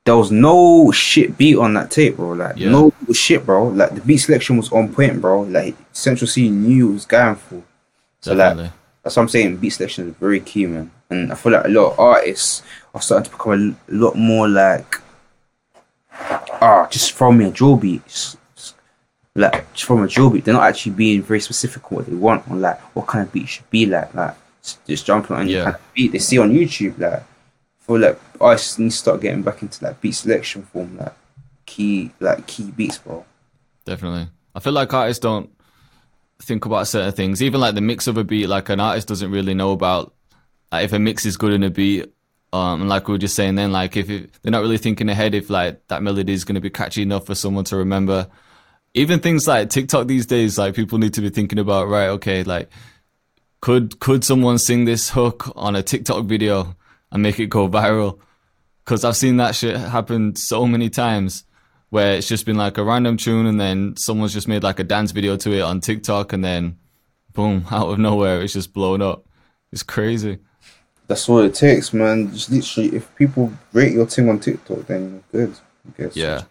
there 0.05 0.16
was 0.16 0.31
no 0.31 0.90
shit 0.92 1.37
beat 1.38 1.57
on 1.57 1.74
that 1.74 1.90
tape, 1.90 2.16
bro. 2.16 2.33
Like 2.33 2.57
Yeah. 2.57 2.70
no 2.70 2.92
shit, 3.12 3.44
bro. 3.46 3.68
Like 3.68 3.94
the 3.94 4.00
beat 4.00 4.18
selection 4.18 4.57
was 4.57 4.70
on 4.72 4.92
point, 4.92 5.20
bro. 5.20 5.42
Like 5.42 5.74
Central 5.92 6.29
Cee 6.29 6.48
knew 6.50 6.90
it 6.90 6.92
was 6.94 7.07
going 7.07 7.37
for. 7.37 7.62
So 8.20 8.33
like 8.33 8.50
Definitely. 8.50 8.72
that's 9.03 9.16
what 9.16 9.22
I'm 9.22 9.29
saying. 9.29 9.57
Beat 9.57 9.70
selection 9.70 10.09
is 10.11 10.14
very 10.16 10.40
key, 10.40 10.66
man. 10.66 10.90
And 11.11 11.33
I 11.33 11.35
feel 11.35 11.53
like 11.53 11.64
a 11.64 11.68
lot 11.68 11.92
of 11.92 11.98
artists 11.98 12.62
are 12.94 13.00
starting 13.00 13.24
to 13.31 13.37
become 13.37 13.77
a 13.88 13.92
lot 13.92 14.14
more 14.16 14.48
like, 14.48 15.00
ah, 16.61 16.87
just 16.90 17.12
throw 17.12 17.33
me 17.33 17.46
a 17.46 17.50
drill 17.50 17.77
beat. 17.77 18.07
Just, 18.07 18.37
just- 18.57 18.74
like, 19.35 19.72
just 19.74 19.90
me 19.90 20.03
a 20.05 20.07
drill 20.07 20.31
beat. 20.31 20.44
They're 20.44 20.55
not 20.55 20.62
actually 20.68 20.92
being 20.92 21.22
very 21.22 21.40
specific 21.40 21.83
on 21.90 21.96
what 21.96 22.07
they 22.07 22.14
want, 22.14 22.48
on 22.48 22.61
like 22.61 22.79
what 22.94 23.07
kind 23.07 23.27
of 23.27 23.33
beat 23.33 23.44
it 23.44 23.48
should 23.48 23.70
be 23.70 23.87
like. 23.87 24.14
Like, 24.14 24.35
just, 24.64 24.85
just 24.87 25.07
jumping 25.07 25.37
on 25.37 25.46
Yeah. 25.46 25.77
beat 25.94 26.12
they 26.12 26.18
see 26.18 26.38
on 26.38 26.50
YouTube. 26.53 26.98
Like, 26.98 27.20
I 27.22 27.87
feel 27.87 27.98
like 27.98 28.18
artists 28.40 28.79
need 28.79 28.90
to 28.90 28.96
start 28.96 29.20
getting 29.20 29.42
back 29.42 29.61
into 29.62 29.85
like 29.85 30.00
beat 30.00 30.12
selection 30.14 30.62
form, 30.62 30.96
like 30.96 31.12
key, 31.66 32.11
like 32.18 32.46
key 32.46 32.70
beats, 32.70 32.98
bro. 32.98 33.24
Definitely. 33.85 34.29
I 34.55 34.61
feel 34.61 34.72
like 34.72 34.92
artists 34.94 35.20
don't 35.20 35.50
think 36.40 36.64
about 36.64 36.88
certain 36.88 37.12
things. 37.12 37.42
Even 37.42 37.61
like 37.61 37.74
the 37.74 37.81
mix 37.83 38.07
of 38.07 38.16
a 38.16 38.24
beat, 38.24 38.46
like 38.46 38.68
an 38.70 38.81
artist 38.81 39.09
doesn't 39.09 39.31
really 39.31 39.53
know 39.55 39.72
about 39.72 40.14
like 40.72 40.85
if 40.87 40.92
a 40.94 40.98
mix 40.98 41.27
is 41.27 41.37
good 41.37 41.53
in 41.53 41.62
a 41.62 41.70
beat. 41.70 42.11
Um, 42.53 42.87
like 42.87 43.09
we 43.09 43.12
were 43.12 43.18
just 43.18 43.35
saying 43.35 43.57
then, 43.57 43.72
like 43.72 43.96
if 43.96 44.09
it, 44.09 44.31
they're 44.42 44.53
not 44.53 44.62
really 44.62 44.79
thinking 44.79 45.09
ahead 45.09 45.35
if 45.35 45.50
like 45.50 45.87
that 45.88 46.03
melody 46.03 46.33
is 46.33 46.44
going 46.44 46.55
to 46.55 46.61
be 46.61 46.70
catchy 46.70 47.03
enough 47.03 47.27
for 47.27 47.35
someone 47.35 47.64
to 47.64 47.77
remember. 47.77 48.29
even 48.94 49.18
things 49.18 49.48
like 49.48 49.70
TikTok 49.70 50.07
these 50.07 50.24
days, 50.27 50.57
like 50.57 50.74
people 50.74 50.98
need 50.98 51.14
to 51.14 51.20
be 51.20 51.31
thinking 51.31 51.59
about, 51.59 51.88
right? 51.88 52.09
Okay, 52.11 52.44
like 52.44 52.70
could 53.64 53.98
could 53.98 54.22
someone 54.22 54.59
sing 54.59 54.85
this 54.85 55.09
hook 55.09 55.50
on 55.57 55.74
a 55.74 55.83
TikTok 55.83 56.27
video 56.27 56.77
and 57.11 57.22
make 57.22 57.40
it 57.40 57.46
go 57.46 57.66
viral? 57.66 58.18
Because 58.85 59.07
I've 59.07 59.16
seen 59.16 59.38
that 59.38 59.55
shit 59.55 59.74
happen 59.74 60.37
so 60.37 60.66
many 60.66 60.90
times 60.90 61.44
where 61.88 62.12
it's 62.12 62.29
just 62.29 62.44
been 62.44 62.59
like 62.59 62.77
a 62.77 62.85
random 62.85 63.16
tune 63.16 63.46
and 63.46 63.59
then 63.59 63.96
someone's 63.96 64.35
just 64.35 64.48
made 64.48 64.62
like 64.62 64.81
a 64.81 64.85
dance 64.85 65.12
video 65.12 65.38
to 65.38 65.50
it 65.50 65.62
on 65.62 65.81
TikTok 65.81 66.35
and 66.35 66.44
then 66.44 66.77
boom, 67.33 67.64
out 67.70 67.88
of 67.88 67.98
nowhere, 67.98 68.42
it's 68.42 68.53
just 68.53 68.74
blown 68.74 69.00
up. 69.00 69.24
It's 69.72 69.83
crazy. 69.83 70.40
That's 71.07 71.27
all 71.27 71.38
it 71.38 71.55
takes, 71.55 71.94
man. 71.94 72.33
Just 72.35 72.50
literally, 72.50 72.94
if 72.94 73.14
people 73.16 73.50
rate 73.72 73.92
your 73.92 74.05
thing 74.05 74.29
on 74.29 74.40
TikTok, 74.40 74.81
then 74.88 75.22
you're 75.33 75.46
good. 75.46 75.59
I 75.88 76.03
guess. 76.03 76.16
Yeah, 76.16 76.42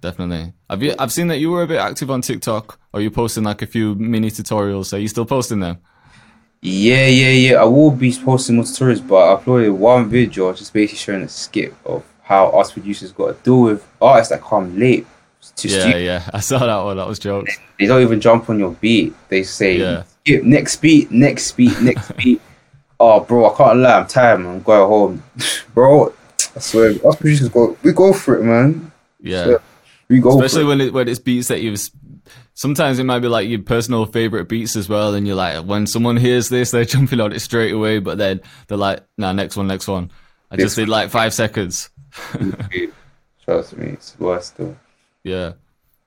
definitely. 0.00 0.54
Have 0.70 0.82
you? 0.82 0.94
I've 0.98 1.12
seen 1.12 1.26
that 1.26 1.40
you 1.40 1.50
were 1.50 1.62
a 1.62 1.66
bit 1.66 1.78
active 1.78 2.10
on 2.10 2.22
TikTok, 2.22 2.80
or 2.94 3.02
you 3.02 3.10
posting 3.10 3.44
like 3.44 3.60
a 3.60 3.66
few 3.66 3.94
mini 3.96 4.30
tutorials. 4.30 4.94
Are 4.94 4.98
you 4.98 5.08
still 5.08 5.26
posting 5.26 5.60
them? 5.60 5.76
Yeah, 6.64 7.06
yeah, 7.08 7.30
yeah. 7.30 7.54
I 7.60 7.64
will 7.64 7.90
be 7.90 8.12
posting 8.24 8.54
more 8.56 8.64
tutorials, 8.64 9.06
but 9.06 9.16
I 9.16 9.36
uploaded 9.42 9.74
one 9.76 10.08
video 10.08 10.52
just 10.52 10.72
basically 10.72 10.98
showing 10.98 11.22
a 11.22 11.28
skip 11.28 11.74
of 11.84 12.04
how 12.22 12.50
us 12.50 12.70
producers 12.72 13.10
got 13.10 13.36
to 13.36 13.42
deal 13.42 13.62
with 13.62 13.86
artists 14.00 14.30
that 14.32 14.40
come 14.42 14.78
late 14.78 15.04
to 15.56 15.68
Yeah, 15.68 15.80
studio. 15.80 15.98
yeah. 15.98 16.30
I 16.32 16.38
saw 16.38 16.60
that 16.60 16.84
one. 16.84 16.96
That 16.98 17.08
was 17.08 17.18
jokes. 17.18 17.58
They 17.80 17.86
don't 17.86 18.00
even 18.00 18.20
jump 18.20 18.48
on 18.48 18.60
your 18.60 18.70
beat. 18.72 19.12
They 19.28 19.42
say 19.42 19.78
Yeah. 19.78 20.04
skip 20.20 20.44
next 20.44 20.76
beat, 20.76 21.10
next 21.10 21.50
beat, 21.56 21.80
next 21.80 22.12
beat. 22.16 22.40
Oh, 23.00 23.18
bro, 23.18 23.52
I 23.52 23.56
can't 23.56 23.78
lie. 23.80 23.98
I'm 23.98 24.06
tired, 24.06 24.38
man. 24.38 24.54
I'm 24.54 24.62
going 24.62 24.88
home, 24.88 25.22
bro. 25.74 26.12
I 26.54 26.60
swear, 26.60 26.90
us 27.04 27.16
producers 27.16 27.48
go. 27.48 27.76
We 27.82 27.92
go 27.92 28.12
for 28.12 28.36
it, 28.38 28.44
man. 28.44 28.92
Yeah. 29.20 29.56
We 30.08 30.20
go 30.20 30.28
Especially 30.40 30.60
for 30.62 30.66
it. 30.66 30.68
when 30.68 30.80
it 30.82 30.92
when 30.92 31.08
it's 31.08 31.18
beats 31.18 31.48
that 31.48 31.60
you've. 31.60 31.80
Sometimes 32.62 33.00
it 33.00 33.04
might 33.04 33.18
be 33.18 33.26
like 33.26 33.48
your 33.48 33.60
personal 33.60 34.06
favorite 34.06 34.48
beats 34.48 34.76
as 34.76 34.88
well, 34.88 35.14
and 35.14 35.26
you're 35.26 35.34
like, 35.34 35.64
when 35.64 35.84
someone 35.84 36.16
hears 36.16 36.48
this, 36.48 36.70
they're 36.70 36.84
jumping 36.94 37.18
on 37.18 37.32
it 37.32 37.40
straight 37.40 37.72
away. 37.72 37.98
But 37.98 38.18
then 38.18 38.40
they're 38.68 38.78
like, 38.78 39.02
"Nah, 39.18 39.32
next 39.32 39.56
one, 39.56 39.66
next 39.66 39.88
one." 39.88 40.12
I 40.48 40.54
just 40.54 40.76
did 40.76 40.88
like 40.88 41.10
five 41.10 41.34
seconds. 41.34 41.90
Trust 43.44 43.76
me, 43.76 43.88
it's 43.88 44.16
worse 44.16 44.46
still. 44.46 44.76
Yeah. 45.24 45.54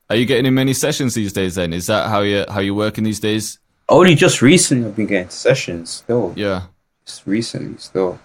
Are 0.10 0.16
you 0.16 0.26
getting 0.26 0.46
in 0.46 0.54
many 0.54 0.72
sessions 0.72 1.14
these 1.14 1.34
days? 1.34 1.56
Then 1.56 1.74
is 1.74 1.88
that 1.88 2.08
how 2.08 2.22
you 2.22 2.46
how 2.48 2.62
you 2.62 2.74
working 2.74 3.04
these 3.04 3.20
days? 3.20 3.60
Only 3.90 4.16
just 4.16 4.42
recently, 4.42 4.88
I've 4.88 4.96
been 4.96 5.08
getting 5.08 5.28
sessions 5.28 5.90
still. 5.90 6.32
Yeah. 6.38 6.68
just 7.06 7.28
recently 7.28 7.78
still, 7.80 8.18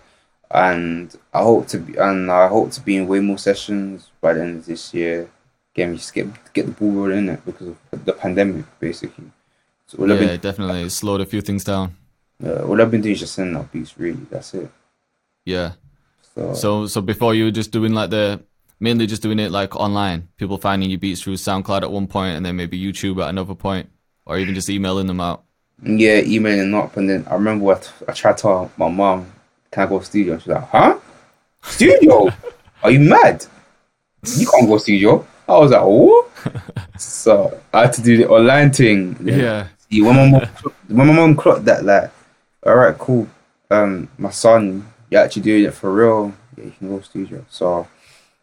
and 0.53 1.13
I 1.35 1.43
hope 1.43 1.67
to 1.67 1.79
be 1.79 1.97
and 1.97 2.31
I 2.31 2.47
hope 2.47 2.71
to 2.71 2.81
be 2.81 2.97
in 2.97 3.09
way 3.09 3.19
more 3.19 3.39
sessions 3.39 4.13
by 4.21 4.35
the 4.35 4.43
end 4.43 4.59
of 4.59 4.67
this 4.67 4.95
year. 4.95 5.29
Again, 5.81 5.97
just 5.97 6.13
get 6.15 6.27
get 6.53 6.67
the 6.67 6.73
ball 6.73 6.91
rolling 6.93 7.19
in 7.19 7.29
it 7.31 7.45
because 7.45 7.69
of 7.69 8.05
the 8.05 8.13
pandemic, 8.13 8.65
basically. 8.81 9.31
So 9.87 9.99
all, 9.99 10.13
I've 10.13 10.21
yeah, 10.21 10.37
been, 10.37 10.41
definitely. 10.41 10.83
It 10.83 10.91
slowed 10.91 11.21
a 11.21 11.27
few 11.27 11.41
things 11.41 11.65
down. 11.65 11.97
uh, 12.45 12.63
all 12.67 12.81
I've 12.81 12.91
been 12.91 13.01
doing 13.03 13.15
is 13.15 13.21
just 13.21 13.35
sending 13.35 13.57
out 13.57 13.73
beats. 13.73 13.99
Really, 13.99 14.27
that's 14.31 14.55
it. 14.55 14.71
Yeah. 15.45 15.73
So, 16.35 16.55
So 16.55 16.87
so 16.87 17.01
before 17.01 17.35
you 17.35 17.45
were 17.47 17.51
just 17.51 17.71
doing 17.73 17.93
like 17.93 18.11
the 18.11 18.43
mainly 18.79 19.07
just 19.07 19.23
doing 19.23 19.39
it 19.39 19.51
like 19.51 19.77
online, 19.77 20.29
people 20.37 20.59
finding 20.59 20.91
your 20.91 20.99
beats 20.99 21.23
through 21.23 21.35
SoundCloud 21.37 21.83
at 21.83 21.91
one 21.91 22.07
point, 22.07 22.37
and 22.37 22.45
then 22.47 22.57
maybe 22.57 22.81
YouTube 22.81 23.23
at 23.23 23.29
another 23.31 23.55
point, 23.55 23.89
or 24.27 24.39
even 24.39 24.55
just 24.55 24.71
emailing 24.71 25.07
them 25.07 25.21
out. 25.21 25.45
yeah, 25.83 26.21
emailing 26.21 26.75
up, 26.75 26.97
and 26.97 27.09
then 27.09 27.27
I 27.31 27.35
remember 27.35 27.65
what 27.65 27.93
I 28.09 28.13
tried 28.13 28.37
to 28.39 28.43
tell 28.43 28.71
my 28.77 28.89
mom, 28.89 29.27
"Can 29.71 29.85
I 29.85 29.87
go 29.87 29.99
to 29.99 30.05
studio?" 30.05 30.39
She's 30.39 30.49
like, 30.49 30.69
"Huh? 30.69 30.99
Studio? 31.63 32.29
Are 32.83 32.91
you 32.91 33.01
mad? 33.01 33.47
You 34.39 34.47
can't 34.47 34.69
go 34.69 34.79
studio." 34.79 35.27
I 35.51 35.59
was 35.59 35.71
like, 35.73 35.83
"What?" 35.83 36.31
so 37.01 37.61
I 37.73 37.83
had 37.83 37.93
to 37.95 38.03
do 38.03 38.17
the 38.19 38.29
online 38.29 38.73
thing. 38.73 39.17
Yeah. 39.23 39.69
See, 39.91 40.03
when 40.03 40.15
my 40.17 40.31
mom, 40.31 40.49
when 40.89 41.07
my 41.09 41.13
mom 41.13 41.37
clocked 41.37 41.65
that, 41.65 41.85
like, 41.85 42.11
all 42.65 42.77
right, 42.77 42.97
cool. 42.97 43.27
Um, 43.71 44.09
my 44.19 44.31
son, 44.31 44.87
you're 45.11 45.23
actually 45.23 45.43
doing 45.43 45.65
it 45.65 45.75
for 45.75 45.93
real. 45.93 46.33
Yeah, 46.57 46.65
you 46.65 46.73
can 46.79 46.89
go 46.89 46.99
to 46.99 47.05
studio. 47.05 47.45
So, 47.51 47.87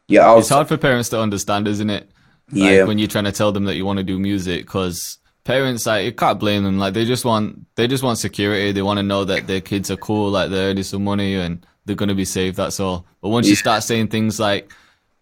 yeah, 0.08 0.28
I 0.30 0.34
was. 0.36 0.46
It's 0.46 0.50
hard 0.54 0.68
for 0.68 0.78
parents 0.78 1.10
to 1.10 1.20
understand, 1.22 1.68
isn't 1.68 1.90
it? 1.90 2.10
Like, 2.52 2.72
Yeah. 2.72 2.84
when 2.86 2.98
you're 2.98 3.08
trying 3.10 3.26
to 3.26 3.32
tell 3.32 3.52
them 3.52 3.66
that 3.66 3.76
you 3.76 3.86
want 3.86 3.98
to 3.98 4.04
do 4.04 4.18
music, 4.18 4.66
because 4.66 5.18
parents, 5.44 5.86
like, 5.86 6.06
you 6.06 6.12
can't 6.14 6.40
blame 6.40 6.64
them. 6.64 6.78
Like, 6.80 6.94
they 6.94 7.04
just 7.06 7.26
want, 7.26 7.66
they 7.76 7.88
just 7.88 8.04
want 8.04 8.18
security. 8.18 8.72
They 8.72 8.82
want 8.82 8.98
to 9.00 9.04
know 9.04 9.24
that 9.26 9.48
their 9.48 9.62
kids 9.62 9.92
are 9.92 9.98
cool, 9.98 10.30
like 10.30 10.50
they're 10.50 10.70
earning 10.72 10.84
some 10.84 11.04
money 11.04 11.36
and 11.36 11.66
they're 11.86 11.96
gonna 11.96 12.16
be 12.16 12.26
safe. 12.26 12.56
That's 12.56 12.80
all. 12.80 13.06
But 13.22 13.30
once 13.30 13.48
you 13.48 13.56
start 13.56 13.84
saying 13.84 14.08
things 14.08 14.40
like, 14.40 14.72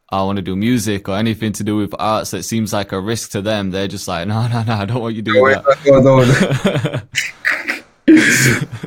I 0.09 0.21
want 0.23 0.35
to 0.37 0.41
do 0.43 0.55
music 0.55 1.09
or 1.09 1.17
anything 1.17 1.51
to 1.53 1.63
do 1.63 1.77
with 1.77 1.93
arts 1.97 2.31
that 2.31 2.43
seems 2.43 2.71
like 2.73 2.91
a 2.91 2.99
risk 2.99 3.31
to 3.31 3.41
them, 3.41 3.71
they're 3.71 3.87
just 3.87 4.07
like, 4.07 4.27
no, 4.27 4.47
no, 4.47 4.61
no, 4.63 4.73
I 4.73 4.85
don't 4.85 5.01
want 5.01 5.15
you 5.15 5.21
doing 5.23 5.41
Wait, 5.43 5.55
that. 5.55 5.77
no, 5.85 5.99
no, 5.99 6.23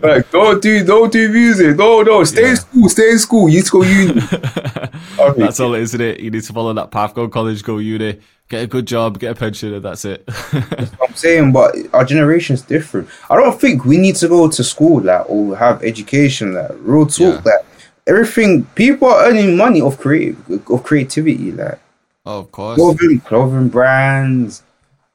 no. 0.00 0.08
like, 0.08 0.30
don't 0.30 0.62
do, 0.62 0.84
don't 0.84 1.12
do 1.12 1.28
music. 1.28 1.76
No, 1.76 2.02
no, 2.02 2.22
stay 2.24 2.42
Yeah. 2.42 2.50
in 2.50 2.56
school, 2.56 2.88
stay 2.88 3.10
in 3.10 3.18
school. 3.18 3.48
You 3.48 3.56
need 3.56 3.64
to 3.66 3.70
go 3.70 3.82
uni. 3.82 4.20
That's 5.44 5.58
all 5.60 5.74
it 5.74 5.80
is, 5.80 5.94
isn't 5.94 6.00
it? 6.06 6.20
You 6.20 6.30
need 6.30 6.44
to 6.44 6.52
follow 6.52 6.72
that 6.74 6.90
path, 6.92 7.14
go 7.14 7.26
college, 7.28 7.64
go 7.64 7.78
uni, 7.78 8.20
get 8.48 8.62
a 8.62 8.66
good 8.68 8.86
job, 8.86 9.18
get 9.18 9.32
a 9.32 9.34
pension, 9.34 9.74
and 9.74 9.84
that's 9.84 10.04
it. 10.04 10.24
I'm 10.52 11.14
saying, 11.14 11.52
but 11.52 11.74
our 11.92 12.04
generation's 12.04 12.62
different. 12.62 13.08
I 13.28 13.34
don't 13.36 13.60
think 13.60 13.84
we 13.84 13.96
need 13.98 14.14
to 14.16 14.28
go 14.28 14.48
to 14.48 14.64
school 14.64 15.00
like 15.02 15.28
or 15.28 15.56
have 15.56 15.82
education 15.82 16.54
like 16.54 16.70
real 16.78 17.06
talk 17.06 17.18
Yeah. 17.44 17.52
like 17.52 17.66
everything. 18.08 18.64
People 18.74 19.08
are 19.08 19.26
earning 19.26 19.56
money 19.56 19.80
of 19.80 19.98
creative 19.98 20.70
of 20.70 20.82
creativity 20.82 21.52
like 21.52 21.78
oh, 22.26 22.40
of 22.40 22.50
course. 22.50 22.76
clothing, 22.76 23.20
clothing 23.20 23.68
brands, 23.68 24.62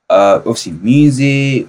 uh, 0.09 0.37
obviously 0.37 0.73
music. 0.73 1.67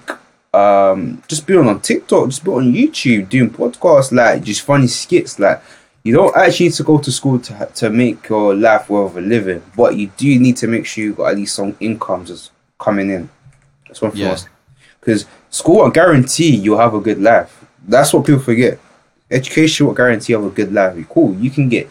Um, 0.52 1.20
just 1.26 1.48
being 1.48 1.66
on 1.66 1.80
TikTok, 1.80 2.28
just 2.28 2.44
be 2.44 2.50
on 2.52 2.72
YouTube, 2.72 3.28
doing 3.28 3.50
podcasts, 3.50 4.12
like 4.12 4.44
just 4.44 4.62
funny 4.62 4.86
skits. 4.86 5.40
Like 5.40 5.60
you 6.04 6.14
don't 6.14 6.36
actually 6.36 6.66
need 6.66 6.74
to 6.74 6.84
go 6.84 6.98
to 6.98 7.10
school 7.10 7.40
to 7.40 7.68
to 7.74 7.90
make 7.90 8.28
your 8.28 8.54
life 8.54 8.88
worth 8.88 9.16
a 9.16 9.20
living, 9.20 9.62
but 9.76 9.96
you 9.96 10.12
do 10.16 10.38
need 10.38 10.56
to 10.58 10.68
make 10.68 10.86
sure 10.86 11.04
you 11.04 11.14
got 11.14 11.30
at 11.30 11.36
least 11.36 11.56
some 11.56 11.76
income 11.80 12.24
just 12.24 12.52
coming 12.78 13.10
in. 13.10 13.28
That's 13.88 14.00
one 14.00 14.12
thing. 14.12 14.20
Yeah. 14.20 14.36
Because 15.00 15.26
school 15.50 15.78
will 15.78 15.90
guarantee 15.90 16.54
you'll 16.54 16.78
have 16.78 16.94
a 16.94 17.00
good 17.00 17.20
life. 17.20 17.64
That's 17.86 18.12
what 18.14 18.24
people 18.24 18.42
forget. 18.42 18.78
Education 19.30 19.86
will 19.86 19.94
guarantee 19.94 20.32
you 20.32 20.40
have 20.40 20.50
a 20.50 20.54
good 20.54 20.72
life. 20.72 21.08
Cool, 21.08 21.34
you 21.34 21.50
can 21.50 21.68
get 21.68 21.88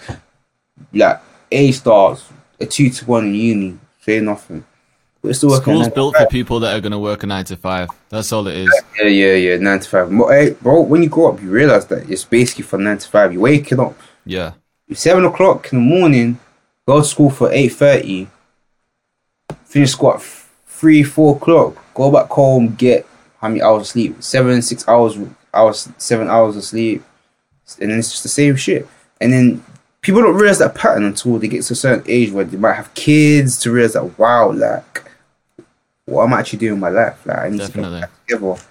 like 0.93 1.19
A 1.51 1.71
stars, 1.71 2.29
a 2.59 2.65
two 2.65 2.89
to 2.89 3.05
one 3.05 3.25
in 3.25 3.35
uni, 3.35 3.79
say 4.01 4.19
nothing. 4.19 4.63
But 5.21 5.29
it's 5.29 5.37
still 5.37 5.49
working. 5.49 5.75
School's 5.75 5.89
built 5.89 6.17
for 6.17 6.25
people 6.27 6.59
that 6.59 6.75
are 6.75 6.81
going 6.81 6.91
to 6.91 6.99
work 6.99 7.23
a 7.23 7.27
nine 7.27 7.45
to 7.45 7.55
five. 7.55 7.89
That's 8.09 8.31
all 8.31 8.45
it 8.47 8.55
is. 8.55 8.83
Yeah, 8.99 9.07
yeah, 9.07 9.33
yeah, 9.35 9.57
nine 9.57 9.79
to 9.79 9.89
five. 9.89 10.15
But 10.15 10.27
hey, 10.27 10.49
bro, 10.61 10.81
when 10.81 11.01
you 11.01 11.09
grow 11.09 11.31
up, 11.31 11.41
you 11.41 11.49
realize 11.49 11.87
that 11.87 12.09
it's 12.09 12.25
basically 12.25 12.63
from 12.65 12.83
nine 12.83 12.97
to 12.97 13.07
five. 13.07 13.31
You're 13.31 13.41
waking 13.41 13.79
up 13.79 13.97
Yeah. 14.25 14.53
It's 14.87 15.01
seven 15.01 15.23
o'clock 15.25 15.71
in 15.71 15.79
the 15.79 15.85
morning. 15.85 16.39
Go 16.85 16.99
to 16.99 17.05
school 17.05 17.29
for 17.29 17.51
eight 17.51 17.69
thirty. 17.69 18.27
Finish 19.65 19.91
school 19.91 20.13
at 20.15 20.21
three, 20.67 21.03
four 21.03 21.37
o'clock. 21.37 21.77
Go 21.93 22.11
back 22.11 22.29
home. 22.29 22.75
Get 22.75 23.07
how 23.39 23.47
many 23.47 23.61
hours 23.61 23.83
of 23.83 23.87
sleep? 23.87 24.21
Seven, 24.21 24.61
six 24.61 24.85
hours, 24.87 25.17
hours, 25.53 25.89
seven 25.97 26.27
hours 26.27 26.57
of 26.57 26.63
sleep, 26.63 27.01
and 27.79 27.91
then 27.91 27.99
it's 27.99 28.11
just 28.11 28.23
the 28.23 28.29
same 28.29 28.55
shit. 28.55 28.87
And 29.21 29.31
then 29.31 29.63
people 30.01 30.21
don't 30.21 30.35
realize 30.35 30.59
that 30.59 30.75
pattern 30.75 31.03
until 31.03 31.37
they 31.39 31.47
get 31.47 31.63
to 31.63 31.73
a 31.73 31.75
certain 31.75 32.03
age 32.07 32.31
where 32.31 32.45
they 32.45 32.57
might 32.57 32.73
have 32.73 32.93
kids 32.93 33.57
to 33.59 33.71
realize 33.71 33.93
that 33.93 34.17
wow, 34.19 34.51
like 34.51 35.03
what 36.05 36.23
I'm 36.23 36.33
actually 36.33 36.59
doing 36.59 36.73
in 36.73 36.79
my 36.79 36.89
life. 36.89 37.25
Like 37.25 37.37
I 37.39 37.49
need 37.49 37.59
Definitely. 37.59 37.83
to 37.83 37.89
get 37.91 38.01
back 38.01 38.27
together. 38.27 38.61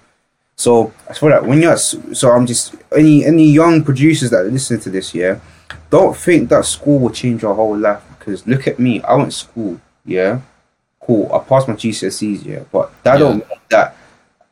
So 0.57 0.93
I 1.09 1.15
feel 1.15 1.31
like 1.31 1.43
when 1.43 1.63
you're 1.63 1.77
so 1.77 2.31
I'm 2.31 2.47
just 2.47 2.75
any 2.97 3.25
any 3.25 3.51
young 3.51 3.83
producers 3.83 4.31
that 4.31 4.45
listen 4.47 4.79
to 4.81 4.91
this, 4.91 5.15
yeah, 5.15 5.41
don't 5.91 6.17
think 6.17 6.51
that 6.51 6.65
school 6.67 6.99
will 7.01 7.11
change 7.11 7.43
your 7.43 7.55
whole 7.55 7.77
life 7.77 8.03
because 8.19 8.47
look 8.47 8.69
at 8.69 8.79
me, 8.79 9.01
I 9.03 9.15
went 9.15 9.33
to 9.33 9.37
school, 9.37 9.81
yeah, 10.05 10.41
cool, 11.01 11.33
I 11.33 11.39
passed 11.41 11.67
my 11.67 11.75
GCSEs, 11.75 12.45
yeah, 12.45 12.61
but 12.71 12.93
that 13.03 13.15
Yeah. 13.15 13.19
don't 13.19 13.49
mean 13.49 13.59
that 13.71 13.97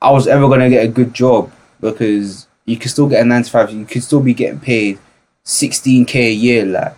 I 0.02 0.10
was 0.10 0.26
ever 0.26 0.48
gonna 0.48 0.70
get 0.70 0.84
a 0.84 0.88
good 0.88 1.12
job 1.14 1.52
because 1.80 2.46
you 2.64 2.76
can 2.76 2.88
still 2.90 3.08
get 3.08 3.22
a 3.22 3.24
nine 3.24 3.42
to 3.42 3.50
five, 3.50 3.70
you 3.70 3.84
can 3.84 4.00
still 4.00 4.20
be 4.20 4.34
getting 4.34 4.60
paid 4.60 4.98
sixteen 5.42 6.04
k 6.04 6.28
a 6.28 6.32
year, 6.32 6.64
like 6.64 6.94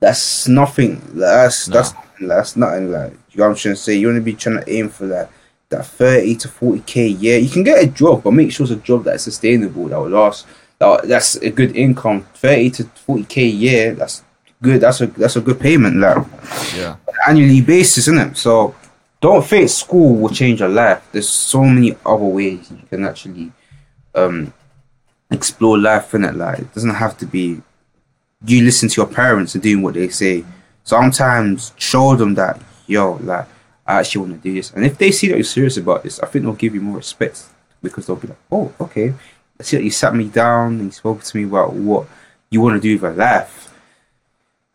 that's 0.00 0.48
nothing. 0.48 1.00
That's 1.14 1.68
No. 1.68 1.74
that's 1.74 1.92
that's 2.20 2.56
nothing. 2.56 2.90
Like 2.92 3.12
you 3.30 3.38
know 3.38 3.44
what 3.44 3.50
I'm 3.50 3.56
trying 3.56 3.74
to 3.74 3.80
say. 3.80 3.94
You 3.94 4.06
want 4.08 4.18
to 4.18 4.22
be 4.22 4.34
trying 4.34 4.60
to 4.60 4.70
aim 4.72 4.88
for 4.88 5.06
that 5.06 5.30
that 5.70 5.86
thirty 5.86 6.36
to 6.36 6.48
forty 6.48 6.80
k 6.86 7.04
a 7.06 7.08
year. 7.08 7.38
You 7.38 7.48
can 7.48 7.64
get 7.64 7.82
a 7.82 7.86
job, 7.86 8.22
but 8.22 8.32
make 8.32 8.52
sure 8.52 8.64
it's 8.64 8.72
a 8.72 8.76
job 8.76 9.04
that's 9.04 9.24
sustainable 9.24 9.88
that 9.88 9.98
will 9.98 10.08
last. 10.10 10.46
That, 10.78 11.06
that's 11.08 11.36
a 11.36 11.50
good 11.50 11.76
income. 11.76 12.26
Thirty 12.34 12.70
to 12.70 12.84
forty 12.84 13.24
k 13.24 13.42
a 13.42 13.46
year. 13.46 13.94
That's 13.94 14.22
good. 14.62 14.80
That's 14.80 15.00
a 15.00 15.06
that's 15.06 15.36
a 15.36 15.40
good 15.40 15.60
payment. 15.60 15.96
Like 15.96 16.24
Yeah. 16.76 16.96
annually 17.28 17.60
basis, 17.62 17.98
isn't 18.08 18.18
it? 18.18 18.36
So 18.36 18.74
don't 19.20 19.44
think 19.44 19.70
school 19.70 20.16
will 20.16 20.28
change 20.34 20.60
your 20.60 20.68
life. 20.68 21.02
There's 21.12 21.28
so 21.28 21.62
many 21.64 21.96
other 22.04 22.24
ways 22.24 22.70
you 22.70 22.82
can 22.90 23.04
actually 23.04 23.52
um 24.14 24.52
explore 25.30 25.78
life 25.78 26.14
in 26.14 26.24
it. 26.24 26.34
Like 26.34 26.60
it 26.60 26.74
doesn't 26.74 26.94
have 26.94 27.16
to 27.18 27.26
be 27.26 27.60
you 28.46 28.62
listen 28.62 28.88
to 28.90 29.00
your 29.00 29.06
parents 29.10 29.54
and 29.54 29.62
doing 29.62 29.82
what 29.82 29.94
they 29.94 30.08
say. 30.08 30.44
Sometimes 30.84 31.72
show 31.78 32.14
them 32.14 32.34
that 32.34 32.60
yo, 32.86 33.14
like 33.22 33.46
I 33.86 34.00
actually 34.00 34.28
want 34.28 34.42
to 34.42 34.48
do 34.48 34.54
this. 34.54 34.72
And 34.72 34.84
if 34.84 34.98
they 34.98 35.10
see 35.10 35.28
that 35.28 35.36
you're 35.36 35.44
serious 35.44 35.76
about 35.76 36.02
this, 36.02 36.20
I 36.20 36.26
think 36.26 36.44
they'll 36.44 36.54
give 36.54 36.74
you 36.74 36.80
more 36.80 36.96
respect 36.96 37.42
because 37.82 38.06
they'll 38.06 38.16
be 38.16 38.28
like, 38.28 38.38
oh, 38.50 38.72
okay. 38.80 39.12
I 39.58 39.62
see 39.62 39.76
that 39.76 39.84
you 39.84 39.90
sat 39.90 40.14
me 40.14 40.28
down 40.28 40.74
and 40.74 40.84
you 40.84 40.90
spoke 40.90 41.22
to 41.22 41.36
me 41.36 41.44
about 41.44 41.74
what 41.74 42.06
you 42.50 42.60
want 42.60 42.76
to 42.76 42.80
do 42.80 42.94
with 42.94 43.02
your 43.02 43.12
life. 43.12 43.72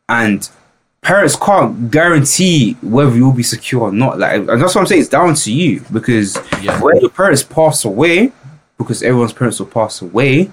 And 0.08 0.47
parents 1.02 1.36
can't 1.36 1.89
guarantee 1.91 2.74
whether 2.82 3.16
you'll 3.16 3.34
be 3.34 3.43
secure 3.43 3.82
or 3.84 3.91
not. 3.91 4.20
Like, 4.20 4.34
and 4.47 4.47
that's 4.62 4.76
what 4.76 4.78
I'm 4.82 4.88
saying. 4.88 5.02
It's 5.02 5.10
down 5.10 5.34
to 5.36 5.52
you 5.52 5.82
because 5.91 6.38
Yeah. 6.62 6.80
when 6.82 7.00
your 7.02 7.10
parents 7.10 7.43
pass 7.43 7.86
away, 7.86 8.32
because 8.80 9.03
everyone's 9.03 9.34
parents 9.34 9.59
will 9.59 9.67
pass 9.67 10.01
away. 10.01 10.49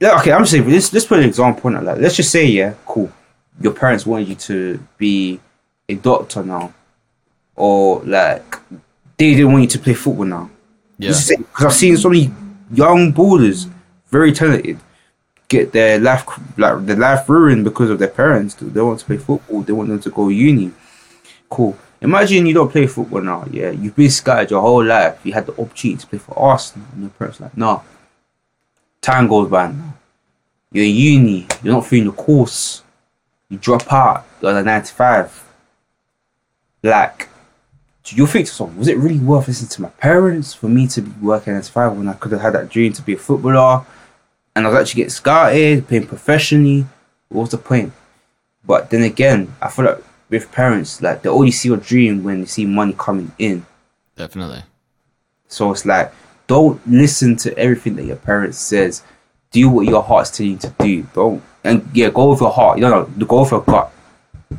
Yeah, 0.00 0.18
okay, 0.20 0.32
I'm 0.32 0.42
just 0.42 0.52
saying. 0.52 0.66
Let's 0.66 0.90
let's 0.94 1.04
put 1.04 1.18
an 1.18 1.26
example 1.26 1.68
on 1.68 1.76
it. 1.76 1.82
Like, 1.82 1.98
let's 1.98 2.16
just 2.16 2.30
say, 2.30 2.46
yeah, 2.46 2.72
cool. 2.86 3.12
Your 3.60 3.74
parents 3.74 4.06
wanted 4.06 4.28
you 4.28 4.36
to 4.36 4.80
be 4.96 5.38
a 5.90 5.94
doctor 5.96 6.42
now, 6.42 6.72
or 7.54 8.00
like 8.04 8.56
they 9.18 9.34
didn't 9.34 9.52
want 9.52 9.62
you 9.64 9.68
to 9.68 9.78
play 9.78 9.92
football 9.92 10.24
now. 10.24 10.50
Yeah. 10.98 11.10
Because 11.10 11.66
I've 11.66 11.72
seen 11.74 11.98
so 11.98 12.08
many 12.08 12.32
young 12.72 13.12
ballers, 13.12 13.68
very 14.06 14.32
talented, 14.32 14.78
get 15.48 15.72
their 15.72 15.98
life 15.98 16.26
like 16.56 16.86
their 16.86 16.96
life 16.96 17.28
ruined 17.28 17.64
because 17.64 17.90
of 17.90 17.98
their 17.98 18.08
parents. 18.08 18.54
They 18.54 18.80
want 18.80 19.00
to 19.00 19.04
play 19.04 19.18
football. 19.18 19.60
They 19.60 19.74
want 19.74 19.90
them 19.90 20.00
to 20.00 20.10
go 20.10 20.28
uni. 20.28 20.72
Cool. 21.50 21.76
Imagine 22.02 22.46
you 22.46 22.54
don't 22.54 22.70
play 22.70 22.86
football 22.86 23.20
now. 23.20 23.46
Yeah, 23.50 23.70
you've 23.70 23.94
been 23.94 24.10
scattered 24.10 24.50
your 24.50 24.60
whole 24.60 24.84
life. 24.84 25.20
You 25.24 25.32
had 25.32 25.46
the 25.46 25.52
opportunity 25.52 25.96
to 25.96 26.06
play 26.06 26.18
for 26.18 26.38
Arsenal, 26.38 26.86
and 26.92 27.02
your 27.02 27.10
parents 27.10 27.40
like, 27.40 27.56
no. 27.56 27.82
Time 29.02 29.28
goes 29.28 29.50
by 29.50 29.68
now. 29.68 29.94
You're 30.72 30.84
in 30.84 30.94
uni. 30.94 31.46
You're 31.62 31.74
not 31.74 31.86
feeling 31.86 32.06
the 32.06 32.12
course. 32.12 32.82
You 33.48 33.58
drop 33.58 33.92
out. 33.92 34.26
You're 34.40 34.56
at 34.56 34.64
95. 34.64 35.44
Like, 36.82 37.28
do 38.04 38.16
you 38.16 38.26
think 38.26 38.46
to 38.46 38.50
yourself, 38.50 38.74
was 38.76 38.88
it 38.88 38.96
really 38.96 39.18
worth 39.18 39.48
listening 39.48 39.68
to 39.68 39.82
my 39.82 39.88
parents 39.90 40.54
for 40.54 40.68
me 40.68 40.86
to 40.88 41.02
be 41.02 41.10
working 41.20 41.54
at 41.54 41.66
five 41.66 41.92
when 41.92 42.08
I 42.08 42.14
could 42.14 42.32
have 42.32 42.40
had 42.40 42.54
that 42.54 42.70
dream 42.70 42.92
to 42.94 43.02
be 43.02 43.12
a 43.12 43.18
footballer 43.18 43.84
and 44.56 44.66
I 44.66 44.70
was 44.70 44.78
actually 44.78 45.00
getting 45.00 45.10
scouted, 45.10 45.86
playing 45.86 46.06
professionally? 46.06 46.86
What 47.28 47.42
was 47.42 47.50
the 47.50 47.58
point? 47.58 47.92
But 48.64 48.90
then 48.90 49.02
again, 49.02 49.54
I 49.60 49.68
feel 49.68 49.84
like 49.84 50.02
with 50.30 50.50
parents, 50.52 51.02
like 51.02 51.22
they 51.22 51.28
only 51.28 51.50
see 51.50 51.68
your 51.68 51.76
dream 51.78 52.22
when 52.24 52.40
they 52.40 52.46
see 52.46 52.64
money 52.64 52.94
coming 52.96 53.32
in. 53.38 53.66
Definitely. 54.16 54.62
So 55.48 55.72
it's 55.72 55.84
like, 55.84 56.12
don't 56.46 56.80
listen 56.86 57.36
to 57.38 57.56
everything 57.58 57.96
that 57.96 58.04
your 58.04 58.16
parents 58.16 58.58
says. 58.58 59.02
Do 59.50 59.68
what 59.68 59.86
your 59.86 60.02
heart's 60.02 60.30
telling 60.30 60.52
you 60.52 60.58
to 60.58 60.74
do. 60.78 61.02
Don't 61.12 61.42
and 61.64 61.88
yeah, 61.92 62.10
go 62.10 62.30
with 62.30 62.40
your 62.40 62.50
heart. 62.52 62.78
You 62.78 62.84
know, 62.84 63.04
go 63.26 63.40
with 63.42 63.50
your 63.50 63.62
gut. 63.62 63.92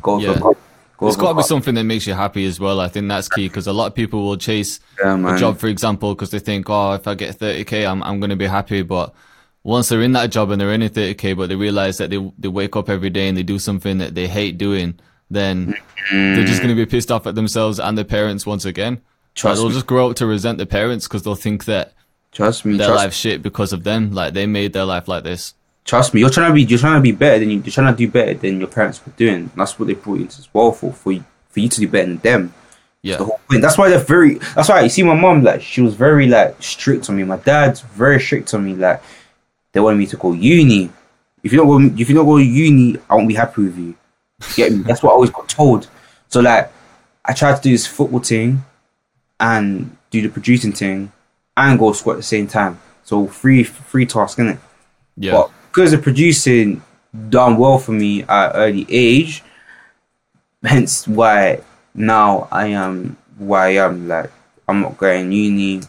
Go 0.02 0.16
with 0.16 0.24
Yeah. 0.24 0.32
your 0.32 0.40
gut. 0.40 0.56
Go 0.98 1.06
with 1.06 1.18
got 1.18 1.30
to 1.30 1.34
be 1.36 1.42
something 1.42 1.74
that 1.74 1.84
makes 1.84 2.06
you 2.06 2.12
happy 2.14 2.44
as 2.44 2.60
well. 2.60 2.78
I 2.78 2.88
think 2.88 3.08
that's 3.08 3.28
key 3.28 3.48
because 3.48 3.66
a 3.66 3.72
lot 3.72 3.86
of 3.86 3.94
people 3.94 4.22
will 4.24 4.36
chase 4.36 4.78
Yeah, 5.02 5.34
a 5.34 5.38
job, 5.38 5.58
for 5.58 5.66
example, 5.68 6.14
because 6.14 6.30
they 6.30 6.38
think, 6.38 6.68
oh, 6.68 6.92
if 6.92 7.08
I 7.08 7.14
get 7.14 7.38
30k, 7.38 7.90
I'm 7.90 8.02
I'm 8.02 8.20
going 8.20 8.30
to 8.30 8.36
be 8.36 8.46
happy. 8.46 8.82
But 8.82 9.14
once 9.64 9.88
they're 9.88 10.02
in 10.02 10.12
that 10.12 10.30
job 10.30 10.50
and 10.50 10.60
they're 10.60 10.68
earning 10.68 10.90
30k, 10.90 11.36
but 11.36 11.48
they 11.48 11.56
realize 11.56 11.96
that 11.98 12.10
they 12.10 12.32
they 12.38 12.48
wake 12.48 12.76
up 12.76 12.90
every 12.90 13.10
day 13.10 13.28
and 13.28 13.36
they 13.36 13.42
do 13.42 13.58
something 13.58 13.98
that 13.98 14.14
they 14.14 14.28
hate 14.28 14.58
doing, 14.58 15.00
then 15.32 15.74
they're 16.10 16.44
just 16.44 16.62
going 16.62 16.74
to 16.74 16.80
be 16.80 16.86
pissed 16.86 17.10
off 17.10 17.26
at 17.26 17.34
themselves 17.34 17.78
and 17.80 17.96
their 17.96 18.04
parents 18.04 18.46
once 18.46 18.64
again. 18.64 19.00
Trust 19.34 19.60
they'll 19.60 19.68
me. 19.68 19.74
just 19.74 19.86
grow 19.86 20.10
up 20.10 20.16
to 20.16 20.26
resent 20.26 20.58
their 20.58 20.66
parents 20.66 21.08
because 21.08 21.22
they'll 21.22 21.34
think 21.34 21.64
that 21.64 21.94
Trust 22.32 22.64
me. 22.64 22.76
their 22.76 22.88
Trust 22.88 23.04
life 23.04 23.14
shit 23.14 23.42
because 23.42 23.72
of 23.72 23.84
them. 23.84 24.12
Like 24.12 24.34
they 24.34 24.46
made 24.46 24.72
their 24.72 24.84
life 24.84 25.08
like 25.08 25.24
this. 25.24 25.54
trust 25.84 26.12
me, 26.14 26.20
you're 26.20 26.30
trying 26.30 26.50
to 26.50 26.54
be 26.54 26.62
you're 26.62 26.78
trying 26.78 26.98
to 26.98 27.02
be 27.02 27.12
better 27.12 27.38
than 27.38 27.50
you 27.50 27.58
you're 27.60 27.72
trying 27.72 27.92
to 27.92 27.96
do 27.96 28.08
better 28.10 28.34
than 28.34 28.58
your 28.58 28.68
parents 28.68 29.04
were 29.04 29.12
doing. 29.16 29.50
That's 29.56 29.78
what 29.78 29.86
they 29.86 29.94
brought 29.94 30.16
you 30.16 30.22
into 30.22 30.36
this 30.36 30.52
world 30.52 30.76
for, 30.76 30.92
for 30.92 31.12
you 31.12 31.24
for 31.48 31.60
you 31.60 31.68
to 31.68 31.80
do 31.80 31.88
better 31.88 32.06
than 32.06 32.18
them. 32.18 32.54
Yeah. 33.02 33.16
The 33.16 33.24
whole 33.24 33.40
point. 33.48 33.62
That's 33.62 33.76
why 33.78 33.88
they're 33.88 33.98
very 33.98 34.34
that's 34.54 34.68
why 34.68 34.82
you 34.82 34.88
see 34.88 35.02
my 35.02 35.14
mom 35.14 35.42
like 35.42 35.62
she 35.62 35.80
was 35.80 35.94
very 35.94 36.26
like 36.26 36.62
strict 36.62 37.08
on 37.08 37.16
me. 37.16 37.24
My 37.24 37.36
dad's 37.38 37.80
very 37.80 38.20
strict 38.20 38.52
on 38.54 38.64
me, 38.64 38.74
like 38.74 39.02
they 39.72 39.80
wanted 39.80 39.96
me 39.98 40.06
to 40.06 40.16
go 40.16 40.32
uni. 40.32 40.90
If 41.42 41.52
you 41.52 41.58
don't 41.58 41.66
go 41.66 41.78
if 42.00 42.08
you 42.08 42.14
don't 42.14 42.26
go 42.26 42.36
uni, 42.36 42.98
I 43.08 43.14
won't 43.14 43.28
be 43.28 43.34
happy 43.34 43.62
with 43.62 43.78
you. 43.78 43.94
You 44.50 44.54
Get 44.56 44.72
me? 44.72 44.78
That's 44.78 45.02
what 45.02 45.10
I 45.10 45.14
always 45.14 45.30
got 45.30 45.48
told. 45.48 45.88
So 46.28 46.40
like 46.40 46.70
I 47.24 47.32
tried 47.32 47.56
to 47.56 47.62
do 47.62 47.70
this 47.70 47.86
football 47.86 48.20
thing 48.20 48.64
and 49.38 49.96
do 50.10 50.22
the 50.22 50.28
producing 50.28 50.72
thing 50.72 51.12
and 51.56 51.78
go 51.78 51.92
school 51.92 52.12
at 52.12 52.16
the 52.16 52.22
same 52.22 52.46
time. 52.46 52.80
So 53.04 53.26
free 53.26 53.64
free 53.64 54.06
task, 54.06 54.38
innit? 54.38 54.58
Yeah. 55.16 55.32
But 55.32 55.50
because 55.68 55.90
the 55.90 55.98
producing 55.98 56.82
done 57.28 57.56
well 57.56 57.78
for 57.78 57.92
me 57.92 58.22
at 58.22 58.52
early 58.54 58.86
age, 58.88 59.42
hence 60.62 61.06
why 61.06 61.60
now 61.94 62.48
I 62.50 62.68
am 62.68 63.16
why 63.38 63.66
I 63.78 63.86
am 63.86 64.08
like 64.08 64.30
I'm 64.68 64.80
not 64.80 64.96
going 64.96 65.32
uni. 65.32 65.82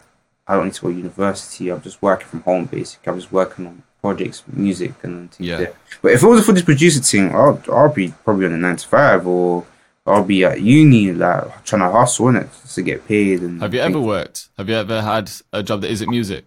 I 0.46 0.56
don't 0.56 0.66
need 0.66 0.74
to 0.74 0.82
go 0.82 0.88
to 0.88 0.94
university. 0.94 1.70
I'm 1.70 1.80
just 1.80 2.02
working 2.02 2.26
from 2.26 2.42
home 2.42 2.66
basically. 2.66 3.10
I'm 3.10 3.18
just 3.18 3.32
working 3.32 3.66
on 3.66 3.82
projects, 4.04 4.38
music, 4.64 4.92
and 5.02 5.30
things 5.32 5.48
Yeah. 5.48 5.58
there. 5.60 5.72
But 6.02 6.12
if 6.12 6.22
it 6.22 6.26
wasn't 6.26 6.46
for 6.46 6.52
this 6.56 6.62
producer 6.70 7.00
thing, 7.10 7.26
I'll 7.34 7.58
I'll 7.76 7.94
be 8.02 8.06
probably 8.24 8.44
on 8.46 8.52
a 8.52 8.58
nine 8.66 8.76
to 8.76 8.86
five 8.96 9.26
or 9.26 9.64
I'll 10.06 10.24
be 10.34 10.44
at 10.44 10.60
uni 10.60 11.04
like 11.12 11.64
trying 11.64 11.80
to 11.86 11.90
hustle 11.98 12.28
in 12.28 12.36
it 12.42 12.48
to 12.74 12.82
get 12.90 12.98
paid. 13.08 13.40
And 13.46 13.62
Have 13.62 13.72
you 13.76 13.80
ever 13.88 14.00
worked? 14.14 14.38
Have 14.58 14.68
you 14.68 14.76
ever 14.84 15.00
had 15.12 15.30
a 15.52 15.62
job 15.62 15.80
that 15.82 15.90
isn't 15.90 16.10
music? 16.18 16.44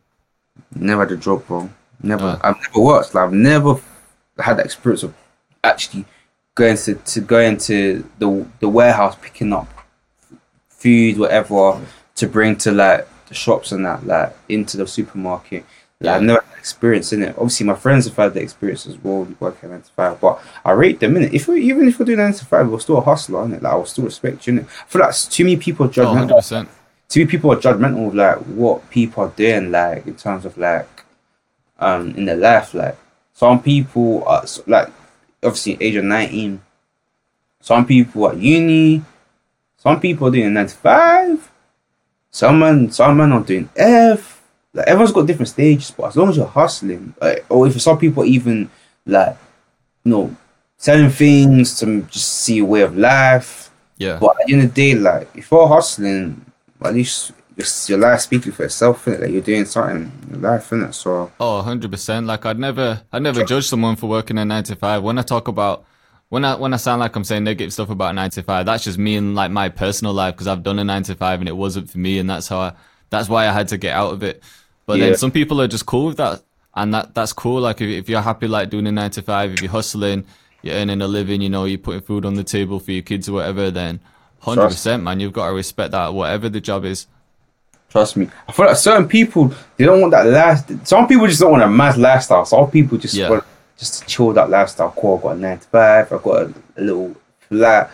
Never 0.76 1.01
had 1.05 1.12
a 1.18 1.18
job, 1.28 1.39
bro. 1.47 1.70
Never. 2.03 2.30
Ah. 2.43 2.47
I've 2.49 2.60
never 2.66 2.82
worked. 2.91 3.16
Like, 3.16 3.24
I've 3.26 3.34
never 3.53 3.72
had 4.38 4.58
that 4.58 4.66
experience 4.66 5.01
of 5.08 5.14
actually 5.64 6.05
going 6.53 6.78
to, 6.86 6.93
to 7.14 7.20
going 7.36 7.58
to 7.70 7.78
the 8.20 8.30
the 8.60 8.70
warehouse 8.70 9.16
picking 9.26 9.51
up 9.60 9.68
food, 10.70 11.18
whatever, 11.18 11.82
to 12.20 12.28
bring 12.28 12.55
to 12.66 12.72
like 12.72 13.08
the 13.30 13.34
shops 13.34 13.72
and 13.72 13.84
that, 13.86 14.05
like 14.05 14.32
into 14.47 14.78
the 14.78 14.86
supermarket. 14.86 15.66
Like, 16.00 16.16
I've 16.18 16.22
never 16.24 16.41
had 16.41 16.60
experience 16.60 17.12
in 17.12 17.24
it. 17.24 17.30
Obviously, 17.38 17.66
my 17.66 17.74
friends 17.74 18.06
have 18.06 18.16
had 18.16 18.34
the 18.36 18.41
experience 18.41 18.86
as 18.86 18.98
well, 19.04 19.28
working 19.39 19.72
nine 19.72 19.82
to 19.82 19.89
five. 19.91 20.20
But 20.22 20.39
I 20.64 20.72
rate 20.72 21.00
them 21.00 21.18
in 21.18 21.24
it. 21.24 21.34
If 21.34 21.48
we, 21.48 21.62
even 21.64 21.88
if 21.88 21.98
we're 22.00 22.06
doing 22.06 22.20
nine 22.20 22.34
to 22.34 22.45
five, 22.45 22.70
we're 22.70 22.80
still 22.80 22.98
a 23.00 23.02
hustler, 23.02 23.39
innit? 23.45 23.62
Like 23.64 23.74
I 23.74 23.76
will 23.76 23.86
still 23.86 24.06
respect 24.06 24.45
you. 24.45 24.54
Innit? 24.54 24.66
I 24.66 24.86
feel 24.88 25.02
like 25.02 25.16
too 25.16 25.43
many 25.43 25.58
people 25.58 25.86
Oh, 25.88 25.89
100%. 25.89 26.68
too 27.10 27.20
many 27.22 27.32
people 27.32 27.52
are 27.52 27.56
judgmental 27.58 28.08
of 28.10 28.16
like 28.16 28.38
what 28.38 28.88
people 28.91 29.24
are 29.24 29.30
doing, 29.36 29.72
like 29.72 30.06
in 30.06 30.16
terms 30.16 30.45
of 30.45 30.56
like 30.58 30.88
um 31.80 32.12
in 32.16 32.26
their 32.26 32.36
life. 32.38 32.74
Like 32.76 32.95
some 33.34 33.62
people 33.64 34.24
are 34.28 34.43
like 34.68 34.89
obviously 35.43 35.78
age 35.82 35.95
of 35.95 36.04
nineteen. 36.06 36.62
Some 37.60 37.86
people 37.88 38.30
at 38.30 38.38
uni. 38.38 39.02
Some 39.78 40.00
people 40.00 40.28
are 40.28 40.32
doing 40.32 40.54
nine 40.54 40.68
to 40.68 40.76
five. 40.76 41.52
Some 42.30 42.60
man, 42.60 42.91
some 42.91 43.18
men 43.18 43.32
are 43.32 43.41
doing 43.41 43.68
F. 43.76 44.37
Like 44.78 44.88
everyone's 44.88 45.12
got 45.12 45.26
different 45.26 45.50
stages, 45.50 45.90
but 45.90 46.10
as 46.10 46.16
long 46.16 46.30
as 46.30 46.38
you're 46.38 46.46
hustling, 46.46 47.16
like, 47.20 47.44
or 47.50 47.66
if 47.66 47.82
some 47.82 47.98
people 47.98 48.24
even 48.24 48.70
like, 49.08 49.36
you 50.04 50.12
know, 50.12 50.36
selling 50.78 51.10
things 51.10 51.80
to 51.80 52.04
just 52.04 52.30
see 52.30 52.60
a 52.60 52.66
way 52.66 52.82
of 52.82 52.96
life. 52.96 53.72
Yeah. 53.98 54.20
But 54.22 54.40
at 54.40 54.46
the 54.46 54.54
end 54.54 54.64
of 54.64 54.76
the 54.76 54.94
day, 54.94 55.00
like 55.00 55.30
if 55.36 55.50
you're 55.50 55.68
hustling, 55.68 56.46
at 56.84 56.94
least 56.94 57.32
your, 57.56 57.66
your 57.88 57.98
life 57.98 58.22
speaking 58.22 58.52
for 58.52 58.66
itself, 58.66 59.06
innit? 59.06 59.22
Like 59.22 59.32
you're 59.32 59.42
doing 59.42 59.66
something 59.66 60.12
in 60.28 60.30
your 60.30 60.52
life, 60.52 60.70
innit? 60.70 60.94
So 60.94 61.32
Oh, 61.40 61.64
100%. 61.66 62.28
Like 62.28 62.46
I'd 62.46 62.60
never 62.60 63.02
I'd 63.12 63.24
never 63.24 63.44
judge 63.44 63.68
someone 63.68 63.96
for 63.96 64.08
working 64.08 64.38
a 64.38 64.46
9 64.46 64.64
to 64.66 64.76
5. 64.76 65.02
When 65.02 65.18
I 65.18 65.24
talk 65.24 65.48
about 65.48 65.86
when 66.30 66.46
I 66.46 66.54
when 66.54 66.72
I 66.76 66.78
sound 66.78 67.00
like 67.00 67.16
I'm 67.16 67.24
saying 67.24 67.46
negative 67.46 67.74
stuff 67.74 67.90
about 67.90 68.14
9 68.14 68.30
to 68.30 68.44
5, 68.44 68.66
that's 68.68 68.84
just 68.84 69.00
me 69.00 69.16
and 69.16 69.34
like 69.34 69.50
my 69.50 69.70
personal 69.70 70.14
life 70.14 70.36
because 70.36 70.46
I've 70.46 70.62
done 70.62 70.78
a 70.78 70.84
9 70.84 71.02
to 71.04 71.16
5 71.16 71.40
and 71.40 71.50
it 71.50 71.58
wasn't 71.58 71.90
for 71.90 71.98
me 71.98 72.20
and 72.20 72.30
that's 72.30 72.48
how 72.48 72.60
I 72.60 72.74
that's 73.10 73.28
why 73.28 73.48
I 73.48 73.52
had 73.52 73.70
to 73.70 73.78
get 73.78 73.96
out 73.96 74.14
of 74.14 74.22
it. 74.22 74.44
But 74.88 74.98
Yeah. 74.98 75.06
then 75.10 75.18
some 75.18 75.32
people 75.32 75.62
are 75.62 75.68
just 75.68 75.86
cool 75.86 76.06
with 76.08 76.18
that 76.18 76.42
and 76.76 76.94
that 76.94 77.14
that's 77.14 77.34
cool 77.34 77.60
like 77.62 77.82
if, 77.82 77.90
if 77.90 78.10
you're 78.10 78.22
happy 78.22 78.48
like 78.48 78.70
doing 78.70 78.88
a 78.88 78.92
9 78.92 79.12
to 79.12 79.22
5, 79.22 79.52
if 79.54 79.62
you're 79.62 79.72
hustling, 79.72 80.26
you're 80.64 80.76
earning 80.76 81.02
a 81.02 81.08
living, 81.08 81.42
you 81.42 81.50
know, 81.50 81.66
you're 81.66 81.78
putting 81.78 82.02
food 82.02 82.26
on 82.26 82.34
the 82.34 82.44
table 82.44 82.80
for 82.80 82.92
your 82.92 83.04
kids 83.04 83.30
or 83.30 83.34
whatever, 83.34 83.70
then 83.70 84.00
100% 84.44 85.04
man, 85.04 85.20
you've 85.20 85.34
got 85.34 85.48
to 85.50 85.54
respect 85.54 85.92
that 85.92 86.14
whatever 86.14 86.50
the 86.50 86.62
job 86.62 86.86
is. 86.86 87.06
trust 87.90 88.18
me, 88.18 88.30
I 88.48 88.52
feel 88.52 88.66
like 88.66 88.76
certain 88.78 89.08
people 89.08 89.54
they 89.78 89.86
don't 89.86 90.02
want 90.02 90.12
that 90.12 90.26
last. 90.26 90.72
Some 90.88 91.08
people 91.08 91.28
just 91.28 91.40
don't 91.42 91.52
want 91.52 91.64
a 91.64 91.70
mad 91.70 91.98
lifestyle. 91.98 92.46
Some 92.46 92.70
people 92.72 92.98
just 92.98 93.16
Yeah. 93.16 93.30
want 93.30 93.44
just 93.78 94.00
to 94.02 94.06
chill 94.08 94.34
that 94.34 94.50
lifestyle. 94.50 94.92
Cool, 94.98 95.18
I've 95.18 95.24
got 95.24 95.36
a 95.36 95.40
nine 95.40 95.60
to 95.60 95.68
five. 95.68 96.12
I've 96.14 96.24
got 96.24 96.36
a, 96.44 96.54
a 96.78 96.82
little 96.82 97.16
flat. 97.50 97.92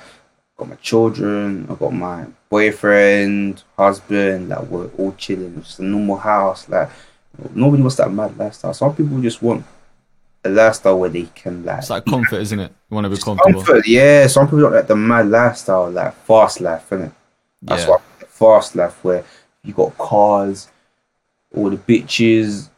Got 0.58 0.70
my 0.70 0.76
children. 0.76 1.68
I've 1.70 1.80
got 1.80 1.94
my 1.94 2.26
boyfriend, 2.54 3.64
husband. 3.78 4.50
Like 4.50 4.64
we're 4.64 4.90
all 4.98 5.14
chilling. 5.14 5.62
Just 5.62 5.80
a 5.80 5.84
normal 5.84 6.18
house. 6.18 6.70
Like 6.70 6.90
nobody 7.54 7.82
wants 7.82 7.96
that 7.98 8.12
mad 8.12 8.38
lifestyle. 8.38 8.74
Some 8.74 8.96
people 8.96 9.20
just 9.22 9.42
want 9.42 9.66
a 10.46 10.50
lifestyle 10.50 11.00
where 11.00 11.10
they 11.10 11.24
can 11.36 11.64
like 11.66 11.80
It's 11.80 11.90
like 11.90 12.06
comfort, 12.06 12.42
isn't 12.42 12.60
it? 12.60 12.72
You 12.90 12.96
want 12.96 13.06
to 13.06 13.10
be 13.10 13.18
comfortable. 13.18 13.64
Comfort, 13.64 13.88
yeah. 13.88 14.28
Some 14.28 14.46
people 14.48 14.62
don't 14.62 14.74
like 14.74 14.88
the 14.88 14.96
mad 14.96 15.28
lifestyle, 15.30 15.90
like 15.90 16.14
fast 16.26 16.62
life, 16.62 16.88
innit? 16.90 17.12
That's 17.62 17.84
Yeah. 17.84 17.90
what 17.92 18.02
fast 18.30 18.76
life 18.76 19.04
where 19.04 19.24
you 19.64 19.74
got 19.74 19.98
cars, 19.98 20.68
all 21.56 21.70
the 21.70 21.78
bitches, 21.78 22.70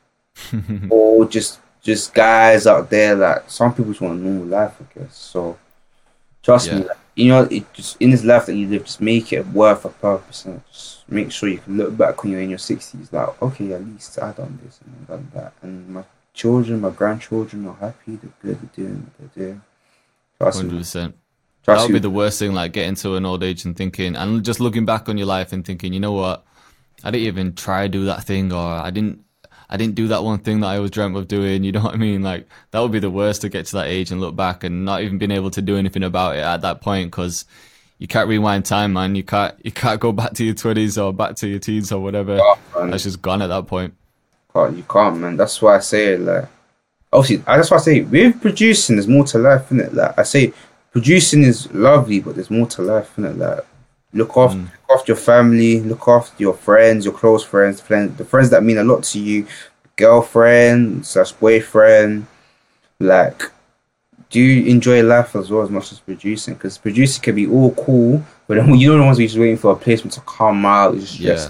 or 0.89 1.25
just 1.25 1.59
just 1.81 2.13
guys 2.13 2.65
out 2.67 2.89
there. 2.89 3.15
Like 3.15 3.49
some 3.49 3.73
people 3.73 3.91
just 3.91 4.01
want 4.01 4.19
a 4.19 4.23
normal 4.23 4.45
life, 4.45 4.73
I 4.79 4.99
guess. 4.99 5.15
So 5.17 5.57
trust 6.43 6.71
me, 6.71 6.79
like, 6.79 6.97
you 7.15 7.29
know, 7.29 7.43
it 7.43 7.71
just 7.73 7.97
in 8.01 8.11
this 8.11 8.23
life 8.23 8.45
that 8.45 8.55
you 8.55 8.67
live, 8.67 8.85
just 8.85 9.01
make 9.01 9.31
it 9.31 9.47
worth 9.47 9.85
a 9.85 9.89
purpose 9.89 10.45
and 10.45 10.61
just 10.71 11.09
make 11.09 11.31
sure 11.31 11.49
you 11.49 11.59
can 11.59 11.77
look 11.77 11.95
back 11.97 12.21
when 12.21 12.31
you're 12.31 12.41
in 12.41 12.49
your 12.49 12.59
sixties, 12.59 13.11
like, 13.11 13.41
okay, 13.41 13.73
at 13.73 13.85
least 13.85 14.21
I 14.21 14.31
done 14.31 14.59
this 14.63 14.79
and 14.83 14.93
I 15.01 15.11
done 15.13 15.31
that, 15.33 15.53
and 15.61 15.89
my 15.89 16.03
children, 16.33 16.81
my 16.81 16.89
grandchildren 16.89 17.67
are 17.67 17.75
happy, 17.75 18.17
they're 18.17 18.31
good, 18.41 18.59
they're 18.61 18.85
doing 18.85 19.09
what 19.17 19.33
they're 19.33 19.45
doing. 19.45 19.61
Trust 20.37 20.63
100%. 20.63 21.13
That 21.65 21.81
would 21.81 21.93
be 21.93 21.99
the 21.99 22.09
worst 22.11 22.37
thing, 22.37 22.53
like 22.53 22.73
getting 22.73 22.95
to 22.95 23.15
an 23.15 23.25
old 23.25 23.41
age 23.41 23.65
and 23.65 23.75
thinking, 23.75 24.15
and 24.15 24.45
just 24.45 24.59
looking 24.59 24.85
back 24.85 25.09
on 25.09 25.17
your 25.17 25.25
life 25.25 25.51
and 25.51 25.65
thinking, 25.65 25.93
you 25.93 25.99
know 25.99 26.11
what, 26.11 26.45
I 27.03 27.09
didn't 27.11 27.27
even 27.27 27.55
try 27.55 27.83
to 27.83 27.89
do 27.89 28.05
that 28.05 28.23
thing, 28.23 28.51
or 28.51 28.59
I 28.59 28.91
didn't, 28.91 29.24
I 29.69 29.77
didn't 29.77 29.95
do 29.95 30.07
that 30.09 30.23
one 30.23 30.39
thing 30.39 30.59
that 30.61 30.67
I 30.67 30.75
always 30.77 30.91
dreamt 30.91 31.15
of 31.17 31.27
doing. 31.27 31.63
You 31.63 31.71
know 31.71 31.81
what 31.81 31.93
I 31.93 31.97
mean? 31.97 32.21
Like 32.23 32.47
that 32.71 32.79
would 32.79 32.91
be 32.91 32.99
the 32.99 33.09
worst 33.09 33.41
to 33.41 33.49
get 33.49 33.65
to 33.67 33.73
that 33.77 33.87
age 33.87 34.11
and 34.11 34.21
look 34.21 34.35
back 34.35 34.63
and 34.63 34.85
not 34.85 35.01
even 35.01 35.17
being 35.17 35.31
able 35.31 35.51
to 35.51 35.61
do 35.61 35.75
anything 35.77 36.03
about 36.03 36.35
it 36.35 36.41
at 36.41 36.61
that 36.61 36.81
point 36.81 37.09
because 37.11 37.45
you 37.97 38.07
can't 38.07 38.27
rewind 38.29 38.65
time, 38.65 38.93
man. 38.93 39.15
You 39.15 39.23
can't, 39.23 39.55
you 39.63 39.71
can't 39.71 39.99
go 39.99 40.11
back 40.11 40.33
to 40.33 40.43
your 40.43 40.53
twenties 40.53 40.97
or 40.97 41.13
back 41.13 41.35
to 41.37 41.47
your 41.47 41.59
teens 41.59 41.91
or 41.91 42.01
whatever. 42.01 42.39
That's 42.75 43.03
just 43.03 43.21
gone 43.21 43.41
at 43.41 43.47
that 43.47 43.67
point. 43.67 43.93
can't, 44.53 44.75
you 44.77 44.83
can't, 44.83 45.17
man. 45.17 45.37
That's 45.37 45.61
why 45.61 45.77
I 45.77 45.79
say 45.79 46.17
like 46.17 46.45
obviously 47.13 47.43
I- 47.47 47.57
that's 47.57 47.71
why 47.71 47.77
I 47.77 47.81
say 47.81 48.01
with 48.01 48.41
producing 48.41 48.97
there's 48.97 49.07
more 49.07 49.23
to 49.25 49.37
life 49.39 49.71
in 49.71 49.79
it. 49.79 49.93
Like 49.93 50.17
I 50.19 50.23
say 50.23 50.53
producing 50.91 51.43
is 51.43 51.71
lovely, 51.73 52.19
but 52.19 52.35
there's 52.35 52.51
more 52.51 52.67
to 52.67 52.81
life 52.81 53.17
in 53.17 53.25
it. 53.25 53.37
Like 53.37 53.59
look 54.15 54.35
after 54.37 54.57
mm. 54.57 54.63
look 54.63 54.99
after 54.99 55.11
your 55.11 55.17
family, 55.17 55.81
look 55.81 56.07
after 56.07 56.41
your 56.41 56.53
friends, 56.53 57.05
your 57.05 57.13
close 57.13 57.43
friends, 57.43 57.79
friends 57.81 58.17
the 58.17 58.25
friends 58.25 58.49
that 58.49 58.63
mean 58.63 58.77
a 58.77 58.83
lot 58.83 59.03
to 59.03 59.19
you, 59.19 59.45
girlfriend 59.95 61.05
slash 61.05 61.31
boyfriend, 61.33 62.25
like 62.99 63.51
do 64.29 64.41
you 64.41 64.65
enjoy 64.69 65.03
life 65.03 65.35
as 65.35 65.49
well 65.49 65.61
as 65.61 65.69
much 65.69 65.91
as 65.91 65.99
producing? 65.99 66.55
Because 66.55 66.77
producing 66.77 67.21
can 67.21 67.35
be 67.35 67.47
all 67.47 67.71
cool, 67.75 68.23
but 68.47 68.55
then 68.55 68.75
you're 68.75 68.97
the 68.97 69.03
ones 69.03 69.17
who's 69.17 69.31
just 69.31 69.39
waiting 69.39 69.57
for 69.57 69.71
a 69.71 69.75
placement 69.75 70.13
to 70.13 70.21
come 70.21 70.65
out, 70.65 70.95
just 70.95 71.19
Yeah. 71.19 71.49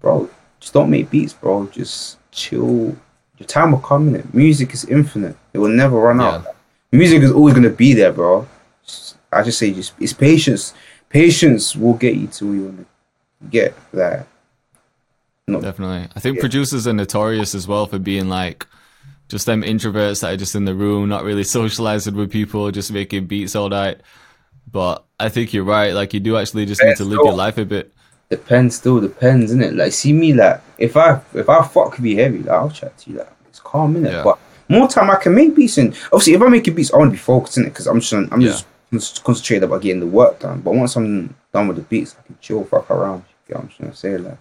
bro, 0.00 0.28
just 0.60 0.72
don't 0.72 0.90
make 0.90 1.10
beats, 1.10 1.32
bro. 1.32 1.66
Just 1.72 2.18
chill. 2.30 2.94
Your 3.38 3.46
time 3.46 3.72
will 3.72 3.78
come 3.78 4.08
in 4.08 4.16
it. 4.16 4.34
Music 4.34 4.72
is 4.72 4.84
infinite. 4.84 5.36
It 5.52 5.58
will 5.58 5.68
never 5.68 5.98
run 5.98 6.20
out. 6.20 6.46
Music 6.92 7.22
is 7.22 7.32
always 7.32 7.54
gonna 7.54 7.70
be 7.70 7.92
there, 7.92 8.12
bro. 8.12 8.46
I 9.32 9.42
just 9.42 9.58
say 9.58 9.72
just 9.72 9.92
it's 9.98 10.12
patience. 10.12 10.74
Patience 11.16 11.74
will 11.74 11.94
get 11.94 12.14
you 12.16 12.26
to 12.26 12.44
where 12.46 12.54
you 12.54 12.64
wanna 12.64 12.84
get. 13.50 13.74
Like 13.92 14.26
no 15.48 15.60
Definitely. 15.62 16.08
I 16.14 16.20
think 16.20 16.36
Yeah. 16.36 16.40
producers 16.42 16.86
are 16.86 16.92
notorious 16.92 17.54
as 17.54 17.66
well 17.66 17.86
for 17.86 17.98
being 17.98 18.28
like 18.28 18.66
just 19.28 19.46
them 19.46 19.62
introverts 19.62 20.20
that 20.20 20.32
are 20.34 20.36
just 20.36 20.54
in 20.54 20.66
the 20.66 20.74
room, 20.74 21.08
not 21.08 21.24
really 21.24 21.44
socializing 21.58 22.14
with 22.16 22.30
people, 22.30 22.70
just 22.70 22.92
making 22.92 23.26
beats 23.26 23.56
all 23.56 23.68
night. 23.70 24.00
But 24.70 25.04
I 25.18 25.28
think 25.30 25.54
you're 25.54 25.64
right. 25.64 25.94
Like 25.94 26.12
you 26.12 26.20
do 26.20 26.36
actually 26.36 26.66
just 26.66 26.82
need 26.82 26.96
to 26.98 27.04
live 27.04 27.20
your 27.24 27.32
life 27.34 27.56
a 27.58 27.64
bit. 27.64 27.92
depends 28.28 28.74
still 28.76 29.00
depends, 29.00 29.44
isn't 29.52 29.62
it? 29.62 29.74
Like 29.74 29.92
see 29.92 30.12
me 30.12 30.34
like 30.34 30.60
if 30.78 30.96
I 30.98 31.20
if 31.32 31.48
I 31.48 31.64
fuck 31.66 31.98
you 31.98 32.16
heavy, 32.16 32.38
like 32.40 32.50
I'll 32.50 32.70
chat 32.70 32.96
to 32.98 33.10
you 33.10 33.18
like 33.18 33.32
it's 33.48 33.60
calm 33.60 33.96
in 33.96 34.04
it. 34.04 34.12
Yeah. 34.12 34.22
But 34.24 34.38
more 34.68 34.86
time 34.88 35.10
I 35.10 35.16
can 35.16 35.34
make 35.34 35.54
beats 35.56 35.78
and 35.78 35.94
obviously 36.12 36.34
if 36.34 36.42
I'm 36.42 36.50
making 36.50 36.74
beats 36.74 36.92
I 36.92 36.98
want 36.98 37.08
to 37.08 37.12
be 37.12 37.18
focused 37.18 37.56
in 37.56 37.64
it 37.64 37.70
because 37.70 37.86
I'm 37.86 38.00
just 38.00 38.12
I'm 38.12 38.40
Yeah. 38.42 38.48
just 38.50 38.66
just 38.92 39.24
concentrated 39.24 39.64
about 39.64 39.82
getting 39.82 40.00
the 40.00 40.06
work 40.06 40.40
done. 40.40 40.60
But 40.60 40.74
once 40.74 40.96
I'm 40.96 41.34
done 41.52 41.68
with 41.68 41.76
the 41.76 41.82
beats, 41.82 42.16
I 42.18 42.26
can 42.26 42.38
chill, 42.40 42.64
fuck 42.64 42.90
around. 42.90 43.24
You 43.48 43.54
get 43.54 43.56
what 43.56 43.64
I'm 43.64 43.68
trying 43.70 43.90
to 43.90 43.96
say? 43.96 44.16
Like 44.18 44.38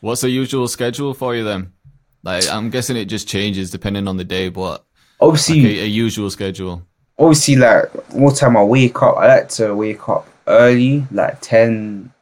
What's 0.00 0.22
the 0.22 0.30
usual 0.30 0.66
schedule 0.66 1.14
for 1.14 1.34
you 1.36 1.44
then? 1.44 1.72
Like 2.24 2.48
I'm 2.50 2.70
guessing 2.70 2.96
it 2.96 3.06
just 3.06 3.28
changes 3.28 3.70
depending 3.70 4.08
on 4.08 4.16
the 4.16 4.24
day, 4.24 4.48
but 4.48 4.84
obviously 5.20 5.60
like 5.62 5.76
a, 5.76 5.82
a 5.82 5.86
usual 5.86 6.30
schedule. 6.30 6.82
obviously 7.18 7.56
like 7.56 8.14
more 8.14 8.32
time 8.32 8.56
I 8.56 8.64
wake 8.64 9.00
up, 9.02 9.16
I 9.16 9.28
like 9.28 9.48
to 9.50 9.74
wake 9.74 10.08
up 10.08 10.26
early, 10.46 11.06
like 11.12 11.40
10, 11.40 12.12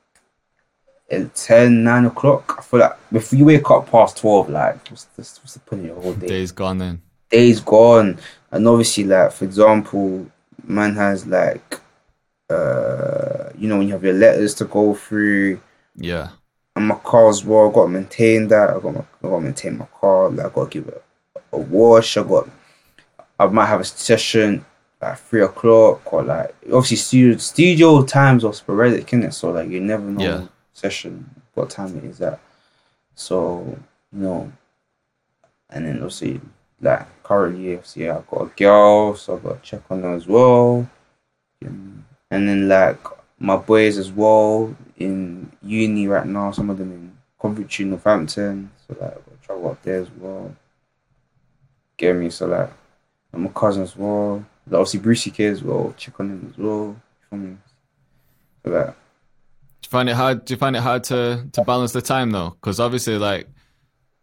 eh, 1.11 1.25
10 1.35 1.85
9 1.85 2.05
o'clock. 2.07 2.57
I 2.59 2.63
feel 2.63 2.81
like 2.81 2.97
if 3.13 3.33
you 3.33 3.45
wake 3.47 3.71
up 3.71 3.91
past 3.91 4.19
12, 4.19 4.51
like 4.51 4.89
what's 4.89 5.05
the, 5.05 5.23
what's 5.23 5.55
the 5.55 5.61
point 5.61 5.83
of 5.83 5.87
your 5.87 6.01
whole 6.01 6.15
day? 6.15 6.27
Day's 6.29 6.53
gone 6.53 6.79
then. 6.79 7.03
Days 7.31 7.61
gone. 7.61 8.19
And 8.51 8.69
obviously 8.69 9.05
like 9.05 9.33
for 9.33 9.45
example, 9.45 10.27
man 10.71 10.95
has 10.95 11.27
like 11.27 11.81
uh 12.51 13.51
you 13.59 13.69
know 13.69 13.79
when 13.79 13.87
you 13.87 13.93
have 13.93 14.05
your 14.05 14.15
letters 14.15 14.55
to 14.55 14.65
go 14.65 14.95
through 14.95 15.61
Yeah. 15.97 16.31
and 16.77 16.87
my 16.89 16.97
car 16.97 17.29
as 17.29 17.45
well, 17.45 17.69
I 17.71 17.75
gotta 17.75 17.89
maintain 17.91 18.49
that. 18.49 18.71
I 18.71 18.79
gotta, 18.81 19.01
I 19.23 19.29
gotta 19.29 19.41
maintain 19.41 19.79
my 19.79 19.87
car, 20.01 20.31
like 20.31 20.47
I 20.47 20.49
gotta 20.55 20.71
give 20.71 20.89
it 20.89 21.03
a 21.53 21.59
wash, 21.59 22.17
I 22.17 22.23
got 22.23 22.49
I 23.39 23.47
might 23.47 23.67
have 23.67 23.81
a 23.81 23.85
session 23.85 24.65
at 25.03 25.19
three 25.19 25.43
o'clock 25.43 26.13
or 26.13 26.23
like 26.23 26.55
obviously 26.67 26.97
studio 26.97 27.37
studio 27.39 28.03
times 28.05 28.45
are 28.45 28.53
sporadic, 28.53 29.13
in 29.13 29.23
it 29.23 29.33
So 29.35 29.51
like 29.51 29.69
you 29.69 29.81
never 29.81 30.05
know 30.05 30.23
Yeah. 30.25 30.43
session 30.73 31.29
what 31.55 31.71
time 31.71 31.97
it 31.99 32.05
is 32.05 32.21
at. 32.21 32.39
So, 33.15 33.79
you 34.13 34.21
know 34.21 34.53
and 35.71 35.87
then 35.87 35.97
obviously 35.97 36.41
like 36.81 37.23
currently 37.23 37.75
obviously 37.75 38.11
I've 38.11 38.27
got 38.29 38.43
a 38.43 38.47
girl, 38.57 39.15
so 39.17 39.37
I've 39.37 39.43
got 39.43 39.63
to 39.63 39.71
check 39.71 39.83
on 39.91 40.03
her 40.03 40.15
as 40.15 40.27
well. 40.27 40.89
And 41.63 42.05
then 42.31 42.69
like 42.69 42.99
my 43.39 43.57
boys 43.57 43.99
as 43.99 44.11
well 44.11 44.75
in 44.97 45.51
uni 45.63 46.07
right 46.07 46.27
now, 46.27 46.51
some 46.53 46.71
of 46.71 46.79
them 46.79 46.93
in 46.93 47.17
Coventry, 47.41 47.85
Northampton. 47.85 48.71
So 48.87 48.97
like 49.01 49.17
I've 49.17 49.25
got 49.25 49.41
to 49.41 49.47
travel 49.47 49.71
up 49.71 49.83
there 49.83 50.01
as 50.01 50.11
well. 50.11 50.55
Get 51.97 52.17
me, 52.17 52.31
so 52.31 52.47
like 52.47 52.71
and 53.33 53.43
my 53.43 53.51
cousin 53.51 53.83
as 53.83 53.97
well. 53.97 54.45
Like, 54.67 54.81
obviously 54.81 55.01
Brucey 55.01 55.31
K 55.31 55.47
as 55.47 55.63
well, 55.63 55.95
check 55.97 56.19
on 56.21 56.31
him 56.31 56.47
as 56.51 56.59
well. 56.59 56.97
Feel 57.29 57.39
me? 57.39 57.57
So 58.65 58.71
Do 58.71 58.77
you 58.77 59.89
find 59.89 60.09
it 60.09 60.15
hard? 60.15 60.45
Do 60.45 60.55
you 60.55 60.59
find 60.59 60.77
it 60.77 60.83
hard 60.83 61.05
to 61.05 61.47
to 61.53 61.65
balance 61.65 61.93
the 61.93 62.03
time 62.03 62.31
though? 62.31 62.51
Because 62.51 62.81
obviously, 62.81 63.19
like 63.19 63.49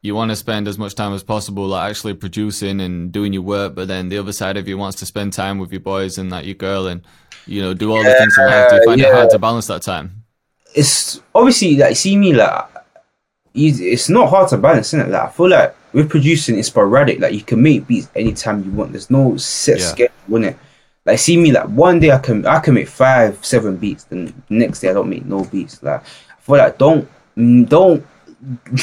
you 0.07 0.15
want 0.15 0.31
to 0.31 0.35
spend 0.35 0.67
as 0.67 0.77
much 0.79 0.95
time 0.95 1.13
as 1.13 1.23
possible, 1.23 1.67
like 1.67 1.89
actually 1.91 2.15
producing 2.15 2.81
and 2.81 3.11
doing 3.11 3.33
your 3.33 3.43
work, 3.43 3.75
but 3.75 3.87
then 3.87 4.09
the 4.09 4.17
other 4.17 4.33
side 4.33 4.57
of 4.57 4.67
you 4.67 4.77
wants 4.77 4.97
to 4.99 5.05
spend 5.05 5.33
time 5.33 5.59
with 5.59 5.71
your 5.71 5.81
boys 5.81 6.17
and 6.17 6.31
like 6.31 6.45
your 6.45 6.55
girl 6.55 6.87
and 6.87 7.01
you 7.45 7.61
know 7.61 7.73
do 7.73 7.91
all 7.91 8.03
the 8.05 8.13
things 8.13 8.37
in 8.37 8.45
life. 8.45 8.67
Do 8.67 8.75
you 8.75 8.81
find 8.81 9.01
it 9.01 9.09
hard 9.09 9.29
to 9.31 9.39
balance 9.39 9.67
that 9.67 9.83
time? 9.83 10.23
it's 10.75 11.21
obviously 11.33 11.75
like 11.77 11.95
see 11.95 12.17
me 12.17 12.33
like 12.33 12.65
it's 13.53 14.09
not 14.09 14.29
hard 14.29 14.49
to 14.49 14.57
balance, 14.57 14.93
is 14.93 15.01
it? 15.01 15.09
Like 15.09 15.23
I 15.23 15.29
feel 15.29 15.49
like 15.49 15.75
with 15.93 16.09
producing 16.09 16.59
it's 16.59 16.67
sporadic. 16.67 17.19
Like 17.19 17.33
you 17.33 17.41
can 17.41 17.61
make 17.61 17.87
beats 17.87 18.09
anytime 18.15 18.63
you 18.63 18.71
want. 18.71 18.91
There's 18.91 19.09
no 19.09 19.37
set 19.37 19.79
Yeah. 19.79 19.85
schedule 19.85 20.35
in 20.37 20.43
it. 20.45 20.57
Like 21.05 21.19
see 21.19 21.37
me 21.37 21.51
like 21.51 21.67
one 21.69 21.99
day 21.99 22.11
I 22.11 22.19
can 22.19 22.45
I 22.45 22.59
can 22.59 22.73
make 22.75 22.87
five, 22.87 23.43
seven 23.43 23.77
beats, 23.77 24.03
then 24.05 24.43
next 24.49 24.81
day 24.81 24.89
I 24.89 24.93
don't 24.93 25.09
make 25.09 25.25
no 25.25 25.43
beats. 25.45 25.81
Like 25.81 26.01
I 26.03 26.41
feel 26.41 26.57
like 26.57 26.77
don't 26.77 27.09
mm, 27.37 27.67
don't 27.67 28.05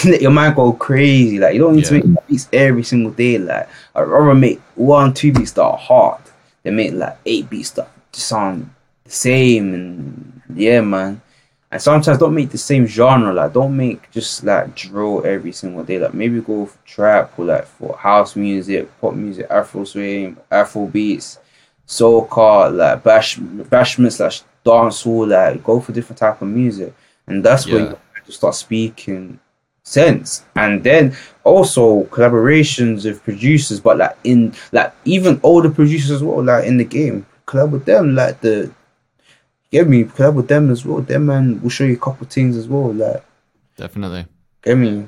let 0.04 0.20
your 0.22 0.30
mind 0.30 0.56
go 0.56 0.72
crazy. 0.72 1.38
Like 1.38 1.54
you 1.54 1.60
don't 1.60 1.76
need 1.76 1.84
to 1.86 1.94
make 1.94 2.26
beats 2.26 2.48
every 2.52 2.82
single 2.82 3.12
day. 3.12 3.38
Like 3.38 3.68
I'd 3.94 4.02
rather 4.02 4.34
make 4.34 4.60
one, 4.74 5.14
two 5.14 5.32
beats 5.32 5.52
that 5.52 5.62
are 5.62 5.76
hard 5.76 6.20
than 6.62 6.76
make 6.76 6.92
like 6.92 7.16
eight 7.26 7.48
beats 7.50 7.70
that 7.72 7.88
sound 8.12 8.70
the 9.04 9.10
same 9.10 9.74
and 9.74 10.42
yeah 10.54 10.80
man. 10.80 11.20
And 11.70 11.82
sometimes 11.82 12.18
don't 12.18 12.34
make 12.34 12.50
the 12.50 12.58
same 12.58 12.86
genre. 12.86 13.32
Like 13.32 13.52
don't 13.52 13.76
make 13.76 14.10
just 14.12 14.44
like 14.44 14.74
drill 14.76 15.24
every 15.26 15.52
single 15.52 15.82
day. 15.84 15.98
Like 15.98 16.14
maybe 16.14 16.40
go 16.40 16.66
for 16.66 16.78
trap 16.86 17.36
or 17.38 17.46
like 17.46 17.66
for 17.66 17.96
house 17.96 18.36
music, 18.36 18.88
pop 19.00 19.14
music, 19.14 19.46
Afro 19.50 19.84
swing, 19.84 20.36
Afro 20.50 20.86
beats, 20.86 21.38
soca, 21.86 22.74
like 22.74 23.02
bash 23.02 23.38
bashment 23.38 24.12
slash 24.12 24.42
dancehall. 24.64 25.28
Like 25.28 25.64
go 25.64 25.80
for 25.80 25.92
different 25.92 26.18
type 26.18 26.40
of 26.42 26.48
music, 26.48 26.94
and 27.26 27.44
that's 27.44 27.66
when 27.66 27.84
Yeah. 27.84 27.90
you 27.90 27.98
have 28.14 28.24
to 28.26 28.32
start 28.32 28.54
speaking 28.54 29.40
sense. 29.84 30.44
And 30.56 30.82
then 30.82 31.16
also 31.44 32.04
collaborations 32.04 33.04
with 33.04 33.22
producers, 33.22 33.80
but 33.80 33.98
like 33.98 34.16
in 34.24 34.54
like 34.72 34.92
even 35.04 35.38
older 35.42 35.70
producers 35.70 36.10
as 36.10 36.22
well, 36.22 36.42
like 36.42 36.64
in 36.64 36.78
the 36.78 36.84
game, 36.84 37.26
collab 37.46 37.70
with 37.70 37.84
them, 37.84 38.14
like 38.14 38.40
the 38.40 38.72
get 39.70 39.88
me 39.88 40.04
collab 40.04 40.34
with 40.34 40.48
them 40.48 40.70
as 40.70 40.84
well. 40.84 41.00
Them 41.00 41.26
man 41.26 41.60
will 41.62 41.70
show 41.70 41.84
you 41.84 41.94
a 41.94 41.98
couple 41.98 42.26
things 42.26 42.56
as 42.56 42.66
well. 42.66 42.92
Like 42.92 43.24
Definitely. 43.76 44.26
get 44.62 44.76
me. 44.76 45.06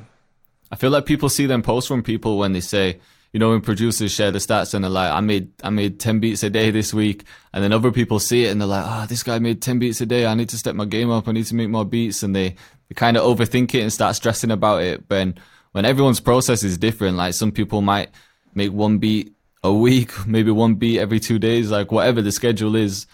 I 0.71 0.77
feel 0.77 0.91
like 0.91 1.07
people 1.07 1.29
see 1.29 1.47
them 1.47 1.63
posts 1.63 1.89
from 1.89 2.03
people 2.03 2.39
when 2.39 2.53
they 2.53 2.61
say, 2.61 2.99
you 3.33 3.39
know, 3.39 3.51
when 3.51 3.61
producers 3.61 4.13
share 4.13 4.31
the 4.33 4.39
stats 4.39 4.75
and 4.75 4.83
they're 4.83 4.91
like, 4.91 5.13
I 5.13 5.21
made 5.21 5.51
I 5.63 5.71
made 5.71 6.01
ten 6.01 6.21
beats 6.21 6.43
a 6.43 6.51
day 6.51 6.71
this 6.71 6.93
week, 6.93 7.25
and 7.53 7.63
then 7.63 7.73
other 7.73 7.93
people 7.93 8.19
see 8.19 8.45
it 8.45 8.51
and 8.51 8.61
they're 8.61 8.69
like, 8.69 8.85
ah, 8.85 9.07
this 9.09 9.23
guy 9.23 9.39
made 9.39 9.63
ten 9.63 9.79
beats 9.79 10.01
a 10.01 10.07
day. 10.07 10.27
I 10.27 10.35
need 10.35 10.49
to 10.51 10.59
step 10.59 10.75
my 10.75 10.85
game 10.85 11.11
up. 11.11 11.29
I 11.29 11.33
need 11.33 11.47
to 11.47 11.55
make 11.55 11.69
more 11.69 11.85
beats, 11.85 12.23
and 12.23 12.35
they, 12.35 12.57
they 12.89 12.95
kind 12.95 13.17
of 13.17 13.25
overthink 13.25 13.75
it 13.75 13.83
and 13.83 13.93
start 13.93 14.17
stressing 14.17 14.51
about 14.51 14.83
it. 14.83 15.05
When 15.09 15.35
when 15.73 15.85
everyone's 15.85 16.21
process 16.21 16.63
is 16.63 16.79
different, 16.79 17.17
like 17.17 17.35
some 17.35 17.53
people 17.53 17.83
might 17.83 18.11
make 18.55 18.73
one 18.73 18.99
beat 18.99 19.35
a 19.63 19.73
week, 19.73 20.13
maybe 20.27 20.51
one 20.51 20.75
beat 20.75 21.01
every 21.01 21.21
two 21.21 21.39
days, 21.39 21.71
like 21.71 21.93
whatever 21.93 22.23
the 22.23 22.33
schedule 22.33 22.77
is. 22.77 23.07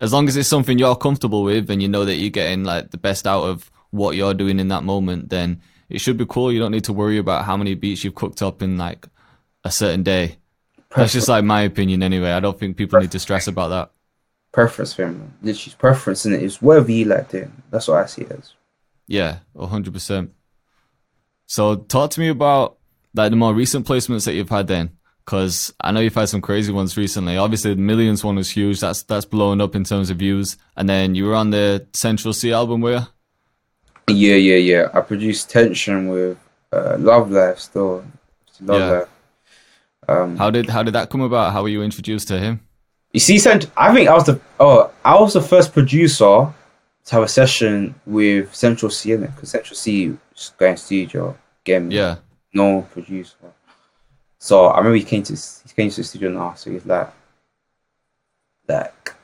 As 0.00 0.12
long 0.12 0.28
as 0.28 0.36
it's 0.36 0.48
something 0.48 0.78
you're 0.78 0.96
comfortable 0.96 1.44
with 1.44 1.70
and 1.70 1.80
you 1.80 1.88
know 1.88 2.04
that 2.04 2.16
you're 2.16 2.30
getting 2.30 2.64
like 2.64 2.90
the 2.90 2.98
best 2.98 3.26
out 3.26 3.44
of 3.44 3.70
what 3.90 4.16
you're 4.16 4.34
doing 4.34 4.58
in 4.58 4.68
that 4.68 4.82
moment, 4.82 5.30
then 5.30 5.62
it 5.88 6.00
should 6.00 6.16
be 6.16 6.26
cool. 6.26 6.52
You 6.52 6.58
don't 6.58 6.72
need 6.72 6.84
to 6.84 6.92
worry 6.92 7.16
about 7.16 7.44
how 7.44 7.56
many 7.56 7.74
beats 7.74 8.02
you've 8.04 8.16
cooked 8.16 8.42
up 8.42 8.60
in 8.60 8.76
like 8.76 9.06
a 9.62 9.70
certain 9.70 10.02
day. 10.02 10.38
That's 10.94 11.12
just 11.12 11.28
like 11.28 11.44
my 11.44 11.62
opinion 11.62 12.02
anyway. 12.02 12.32
I 12.32 12.40
don't 12.40 12.58
think 12.58 12.76
people 12.76 13.00
need 13.00 13.12
to 13.12 13.18
stress 13.18 13.46
about 13.48 13.68
that. 13.68 13.90
preference. 14.52 14.98
Man. 14.98 15.32
Literally, 15.42 15.74
preference 15.78 16.26
in 16.26 16.34
it 16.34 16.42
is 16.42 16.60
whatever 16.60 16.90
you 16.90 17.06
like 17.06 17.30
doing. 17.30 17.52
That's 17.70 17.88
what 17.88 18.02
I 18.02 18.06
see 18.06 18.22
it 18.22 18.32
as. 18.32 18.52
Yeah, 19.06 19.38
hundred 19.58 19.92
percent. 19.92 20.32
So 21.46 21.76
talk 21.76 22.10
to 22.12 22.20
me 22.20 22.28
about 22.28 22.78
like 23.14 23.30
the 23.30 23.36
more 23.36 23.54
recent 23.54 23.86
placements 23.86 24.24
that 24.24 24.34
you've 24.34 24.48
had 24.48 24.66
then, 24.66 24.96
because 25.24 25.72
I 25.80 25.92
know 25.92 26.00
you've 26.00 26.14
had 26.14 26.28
some 26.28 26.40
crazy 26.40 26.72
ones 26.72 26.96
recently. 26.96 27.36
Obviously, 27.36 27.74
the 27.74 27.80
Millions 27.80 28.24
one 28.24 28.36
was 28.36 28.50
huge. 28.50 28.80
That's 28.80 29.02
that's 29.02 29.24
blown 29.24 29.60
up 29.60 29.74
in 29.74 29.84
terms 29.84 30.10
of 30.10 30.18
views. 30.18 30.56
And 30.76 30.88
then 30.88 31.14
you 31.14 31.26
were 31.26 31.34
on 31.34 31.50
the 31.50 31.86
Central 31.92 32.32
Cee 32.32 32.52
album, 32.52 32.80
were 32.80 32.92
you? 32.92 33.06
Yeah, 34.14 34.36
yeah, 34.36 34.56
yeah. 34.56 34.88
I 34.92 35.00
produced 35.00 35.50
Tension 35.50 36.08
with 36.08 36.38
uh, 36.72 36.96
Love 36.98 37.30
Life 37.30 37.58
still. 37.58 38.04
Love 38.60 38.80
Yeah. 38.80 38.90
Life. 38.90 39.08
Um, 40.06 40.36
How 40.36 40.50
did 40.50 40.68
how 40.68 40.82
did 40.82 40.94
that 40.94 41.08
come 41.08 41.22
about? 41.22 41.52
How 41.54 41.62
were 41.62 41.70
you 41.70 41.82
introduced 41.82 42.28
to 42.28 42.38
him? 42.38 42.60
You 43.14 43.20
see, 43.20 43.36
I 43.76 43.94
think 43.94 44.08
I 44.08 44.14
was 44.14 44.24
the 44.24 44.38
oh, 44.60 44.90
I 45.04 45.18
was 45.18 45.32
the 45.32 45.40
first 45.40 45.72
producer 45.72 46.52
to 47.06 47.14
have 47.14 47.24
a 47.24 47.28
session 47.28 47.94
with 48.06 48.54
Central 48.54 48.90
Cee 48.90 49.12
in 49.12 49.24
it 49.24 49.34
because 49.34 49.50
Central 49.50 49.76
Cee 49.76 50.16
was 50.32 50.52
going 50.58 50.76
studio, 50.76 51.36
getting 51.64 51.90
Yeah, 51.90 52.16
no 52.52 52.82
producer. 52.92 53.36
So 54.38 54.66
I 54.66 54.78
remember 54.78 54.96
he 54.96 55.04
came 55.04 55.22
to 55.24 55.32
he 55.32 55.74
came 55.74 55.90
to 55.90 55.96
the 55.96 56.04
studio 56.04 56.30
and 56.30 56.38
asked, 56.38 56.64
so 56.64 56.70
he's 56.70 56.86
like, 56.86 57.10
like, 58.68 59.14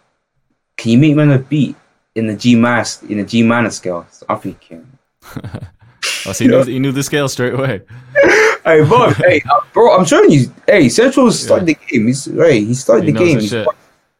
can 0.76 0.92
you 0.92 0.98
make 0.98 1.16
me 1.16 1.22
on 1.22 1.30
a 1.30 1.38
beat 1.38 1.76
in 2.14 2.26
the 2.26 2.36
G 2.36 2.54
minor 2.54 2.84
in 3.08 3.18
the 3.18 3.24
G 3.24 3.42
minor 3.42 3.70
scale? 3.70 4.06
So 4.10 4.26
I'm 4.28 4.40
thinking, 4.40 4.86
oh, 5.44 6.32
so 6.32 6.32
he 6.32 6.48
knew 6.48 6.64
he 6.64 6.78
knew 6.78 6.92
the 6.92 7.02
scale 7.02 7.28
straight 7.28 7.54
away. 7.54 7.82
hey, 8.64 8.84
bro, 8.84 9.10
hey, 9.10 9.42
uh, 9.50 9.60
bro, 9.72 9.96
I'm 9.96 10.04
showing 10.04 10.30
you, 10.30 10.52
hey, 10.66 10.88
Central 10.88 11.30
started 11.32 11.66
the 11.66 11.74
game. 11.74 12.06
He's 12.06 12.24
hey, 12.26 12.64
he 12.64 12.74
started 12.74 13.06
He 13.06 13.12
the 13.12 13.18
game. 13.18 13.40
He's 13.40 13.52
gone. 13.52 13.66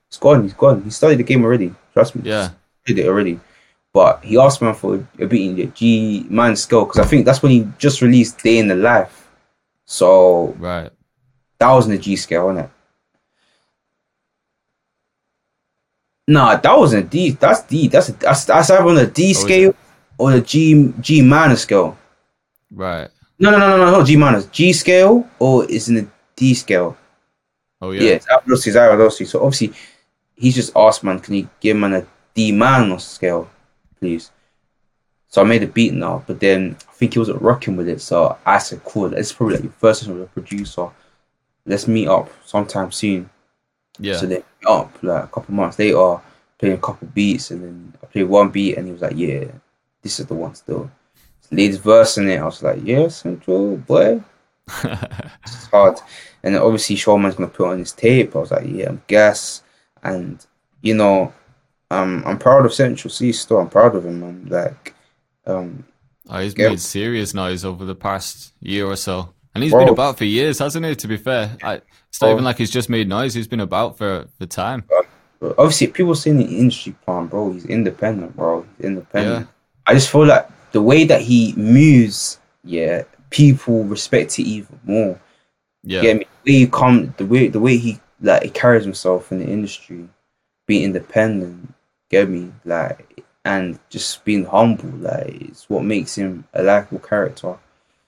he's 0.08 0.18
gone. 0.18 0.42
He's 0.42 0.54
gone. 0.54 0.82
He 0.82 0.90
started 0.90 1.18
the 1.18 1.24
game 1.24 1.44
already. 1.44 1.74
Trust 1.92 2.16
me. 2.16 2.22
Yeah, 2.24 2.50
He 2.86 2.94
did 2.94 3.06
it 3.06 3.08
already. 3.08 3.40
But 3.92 4.24
he 4.24 4.38
asked 4.38 4.62
man 4.62 4.74
for 4.74 5.04
a 5.18 5.26
beat 5.26 5.50
in 5.50 5.56
the 5.56 5.66
G 5.66 6.26
man 6.28 6.54
scale 6.54 6.84
because 6.84 7.00
I 7.00 7.04
think 7.04 7.24
that's 7.24 7.42
when 7.42 7.52
he 7.52 7.68
just 7.78 8.02
released 8.02 8.42
Day 8.42 8.58
in 8.58 8.68
the 8.68 8.76
Life. 8.76 9.28
So 9.84 10.54
right. 10.58 10.90
that 11.58 11.72
was 11.72 11.86
in 11.86 11.92
the 11.92 11.98
G 11.98 12.14
scale, 12.14 12.46
wasn't 12.46 12.66
it? 12.66 12.70
Nah, 16.28 16.54
that 16.54 16.78
wasn't 16.78 17.10
D. 17.10 17.30
That's 17.32 17.62
D. 17.62 17.88
That's 17.88 18.06
that's 18.08 18.44
that's 18.44 18.70
either 18.70 18.88
on 18.88 18.94
the 18.94 19.06
D 19.08 19.26
oh, 19.26 19.30
is 19.30 19.40
scale 19.40 19.74
or 20.16 20.30
the 20.30 20.40
G 20.40 20.94
G 21.00 21.22
minor 21.22 21.56
scale. 21.56 21.98
Right. 22.70 23.08
No, 23.40 23.50
no, 23.50 23.58
no, 23.58 23.76
no, 23.76 23.84
no, 23.84 23.90
not 23.90 24.06
G 24.06 24.14
minus. 24.14 24.46
G 24.46 24.72
scale 24.72 25.28
or 25.40 25.64
is 25.64 25.88
in 25.88 25.96
the 25.96 26.06
D 26.36 26.54
scale. 26.54 26.96
Oh 27.82 27.90
Yeah, 27.90 28.02
yeah. 28.02 28.10
it's 28.12 28.28
either 28.28 28.52
it's 28.52 28.66
either 28.68 28.96
those 28.96 29.18
two. 29.18 29.24
So 29.24 29.42
obviously, 29.42 29.72
he's 30.36 30.54
just 30.54 30.70
asked, 30.76 31.02
man, 31.02 31.18
can 31.18 31.34
you 31.34 31.48
give 31.58 31.76
man 31.76 31.94
a 31.94 32.06
D 32.34 32.52
minor 32.52 33.00
scale, 33.00 33.50
please? 34.00 34.30
So 35.28 35.40
I 35.40 35.44
made 35.44 35.62
a 35.62 35.68
beat 35.68 35.94
now, 35.94 36.24
but 36.26 36.40
then 36.40 36.76
I 36.88 36.92
think 36.92 37.12
he 37.12 37.20
wasn't 37.20 37.40
rocking 37.40 37.76
with 37.76 37.88
it. 37.88 38.00
So 38.00 38.36
I 38.44 38.58
said, 38.58 38.82
cool, 38.84 39.14
it's 39.14 39.32
probably 39.32 39.56
like 39.56 39.64
your 39.64 39.72
first 39.72 40.00
session 40.00 40.14
with 40.14 40.24
a 40.24 40.32
producer. 40.32 40.88
Let's 41.64 41.86
meet 41.86 42.08
up 42.08 42.28
sometime 42.44 42.90
soon. 42.90 43.30
Yeah. 44.00 44.16
So 44.16 44.26
they 44.26 44.42
up 44.66 45.02
like 45.02 45.24
a 45.24 45.28
couple 45.28 45.54
months 45.54 45.78
later, 45.78 46.20
playing 46.58 46.74
a 46.74 46.78
couple 46.78 47.06
beats, 47.08 47.52
and 47.52 47.62
then 47.62 47.94
I 48.02 48.06
played 48.06 48.24
one 48.24 48.50
beat, 48.50 48.76
and 48.76 48.86
he 48.86 48.92
was 48.92 49.02
like, 49.02 49.16
yeah, 49.16 49.44
this 50.02 50.18
is 50.18 50.26
the 50.26 50.34
one 50.34 50.54
still. 50.54 50.90
Leads 51.52 51.76
verse 51.76 52.18
in 52.18 52.28
it. 52.28 52.38
I 52.38 52.44
was 52.44 52.62
like, 52.62 52.80
yeah, 52.82 53.08
Central 53.08 53.76
boy. 53.76 54.22
It's 55.42 55.66
hard. 55.66 55.98
And 56.42 56.56
obviously 56.56 56.96
Showman's 56.96 57.34
gonna 57.34 57.48
put 57.48 57.68
on 57.68 57.78
his 57.78 57.92
tape. 57.92 58.34
I 58.34 58.38
was 58.38 58.50
like, 58.50 58.66
yeah, 58.66 58.88
I'm 58.88 59.02
gas. 59.06 59.62
And 60.02 60.44
you 60.80 60.94
know, 60.94 61.32
um, 61.90 62.22
I'm 62.26 62.38
proud 62.38 62.64
of 62.66 62.72
Central 62.72 63.10
Cee 63.10 63.32
still. 63.32 63.58
I'm 63.58 63.68
proud 63.68 63.94
of 63.96 64.04
him. 64.06 64.22
I'm 64.22 64.46
like, 64.48 64.94
um, 65.46 65.84
Oh, 66.28 66.38
he's 66.38 66.56
made 66.56 66.78
serious 66.78 67.34
noise 67.34 67.64
over 67.64 67.84
the 67.84 67.94
past 67.96 68.52
year 68.60 68.86
or 68.86 68.94
so, 68.94 69.34
and 69.54 69.64
he's 69.64 69.72
Bro. 69.72 69.80
been 69.86 69.92
about 69.92 70.16
for 70.16 70.24
years, 70.24 70.60
hasn't 70.60 70.86
he? 70.86 70.94
To 70.94 71.08
be 71.08 71.16
fair, 71.16 71.56
I, 71.62 71.80
it's 72.08 72.20
not 72.20 72.28
Bro. 72.28 72.32
even 72.34 72.44
like 72.44 72.56
he's 72.58 72.70
just 72.70 72.88
made 72.88 73.08
noise. 73.08 73.34
He's 73.34 73.48
been 73.48 73.60
about 73.60 73.98
for 73.98 74.28
the 74.38 74.46
time. 74.46 74.84
but 75.40 75.54
obviously 75.58 75.88
people 75.88 76.14
saying 76.14 76.38
the 76.38 76.44
industry 76.44 76.94
plan, 77.04 77.26
bro. 77.26 77.52
He's 77.52 77.66
independent, 77.66 78.36
bro. 78.36 78.64
He's 78.76 78.86
independent. 78.86 79.46
Yeah. 79.46 79.52
I 79.86 79.94
just 79.94 80.08
feel 80.10 80.26
like 80.26 80.46
the 80.70 80.82
way 80.82 81.02
that 81.04 81.20
he 81.20 81.52
moves, 81.56 82.38
yeah, 82.62 83.02
people 83.30 83.82
respect 83.84 84.38
it 84.38 84.42
even 84.42 84.78
more. 84.84 85.18
Yeah. 85.82 86.02
Get 86.02 86.18
me? 86.18 86.26
The 86.44 86.52
way 86.52 86.58
he 86.60 86.66
come, 86.68 87.14
the 87.16 87.26
way 87.26 87.48
the 87.48 87.58
way 87.60 87.76
he 87.76 87.98
like 88.20 88.44
he 88.44 88.50
carries 88.50 88.84
himself 88.84 89.32
in 89.32 89.40
the 89.40 89.46
industry, 89.46 90.08
being 90.68 90.84
independent. 90.84 91.74
Get 92.10 92.28
me? 92.28 92.52
Like 92.64 93.24
and 93.44 93.78
just 93.88 94.24
being 94.24 94.44
humble. 94.44 94.90
Like 94.90 95.40
it's 95.42 95.70
what 95.70 95.84
makes 95.84 96.14
him 96.16 96.44
a 96.52 96.62
likable 96.62 96.98
character. 96.98 97.56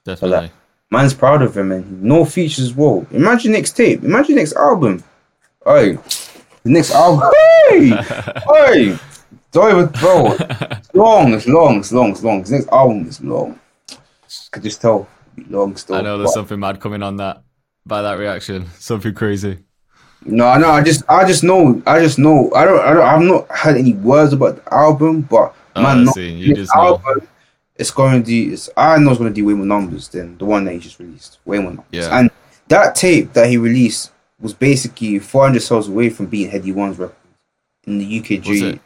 Definitely. 0.04 0.50
Man's 0.90 1.14
proud 1.14 1.40
of 1.40 1.56
him 1.56 1.72
and 1.72 2.02
no 2.02 2.24
features 2.26 2.64
as 2.66 2.74
well. 2.74 3.06
Imagine 3.12 3.52
next 3.52 3.72
tape. 3.72 4.04
Imagine 4.04 4.34
next 4.36 4.54
album. 4.56 5.02
Hey, 5.64 5.92
the 6.64 6.70
next 6.70 6.92
album. 6.92 7.30
Hey, 7.70 7.88
hey. 7.88 8.98
Don't 9.52 9.70
even 9.70 9.86
bro. 10.00 10.32
It's 10.38 10.94
long. 10.94 11.32
It's 11.32 11.46
long. 11.46 11.78
It's 11.78 11.92
long. 11.92 12.10
It's 12.10 12.22
long. 12.22 12.40
His 12.40 12.50
next 12.50 12.68
album 12.68 13.06
is 13.06 13.20
long. 13.22 13.58
Could 14.50 14.62
just 14.64 14.80
tell. 14.82 15.08
Long 15.48 15.76
story. 15.76 16.00
I 16.00 16.02
know 16.02 16.18
there's 16.18 16.28
but- 16.28 16.34
something 16.34 16.60
mad 16.60 16.80
coming 16.80 17.02
on 17.02 17.16
that 17.16 17.42
by 17.86 18.02
that 18.02 18.18
reaction. 18.18 18.66
Something 18.78 19.14
crazy. 19.14 19.58
No, 20.24 20.56
no, 20.58 20.70
I 20.70 20.82
just, 20.82 21.02
I 21.08 21.26
just 21.26 21.42
know, 21.42 21.82
I 21.86 22.00
just 22.00 22.18
know. 22.18 22.50
I 22.54 22.64
don't, 22.64 22.80
I 22.80 22.92
don't, 22.94 23.02
I've 23.02 23.22
not 23.22 23.50
had 23.50 23.76
any 23.76 23.92
words 23.94 24.32
about 24.32 24.56
the 24.64 24.74
album, 24.74 25.22
but 25.22 25.54
Oh, 25.74 25.82
man, 25.82 26.00
I 26.00 26.04
no. 26.04 26.12
You 26.16 26.54
this 26.54 26.68
know. 26.74 26.82
album, 27.00 27.26
it's 27.76 27.90
going 27.90 28.22
to 28.22 28.26
do. 28.26 28.52
It's, 28.52 28.68
I 28.76 28.98
know 28.98 29.10
it's 29.10 29.18
going 29.18 29.30
to 29.32 29.34
do 29.34 29.46
way 29.46 29.54
more 29.54 29.64
numbers 29.66 30.08
than 30.08 30.36
the 30.38 30.44
one 30.44 30.64
that 30.66 30.72
he 30.74 30.78
just 30.78 30.98
released. 30.98 31.38
Way 31.46 31.58
more 31.60 31.70
numbers. 31.72 31.86
Yeah. 31.90 32.18
And 32.18 32.30
that 32.68 32.94
tape 32.94 33.32
that 33.32 33.48
he 33.48 33.56
released 33.56 34.12
was 34.38 34.52
basically 34.54 35.18
400 35.18 35.60
sales 35.60 35.88
away 35.88 36.10
from 36.10 36.26
being 36.26 36.50
Headie 36.50 36.74
One's 36.74 36.98
record 36.98 37.16
in 37.86 37.98
the 37.98 38.18
UK 38.20 38.44
Was 38.46 38.78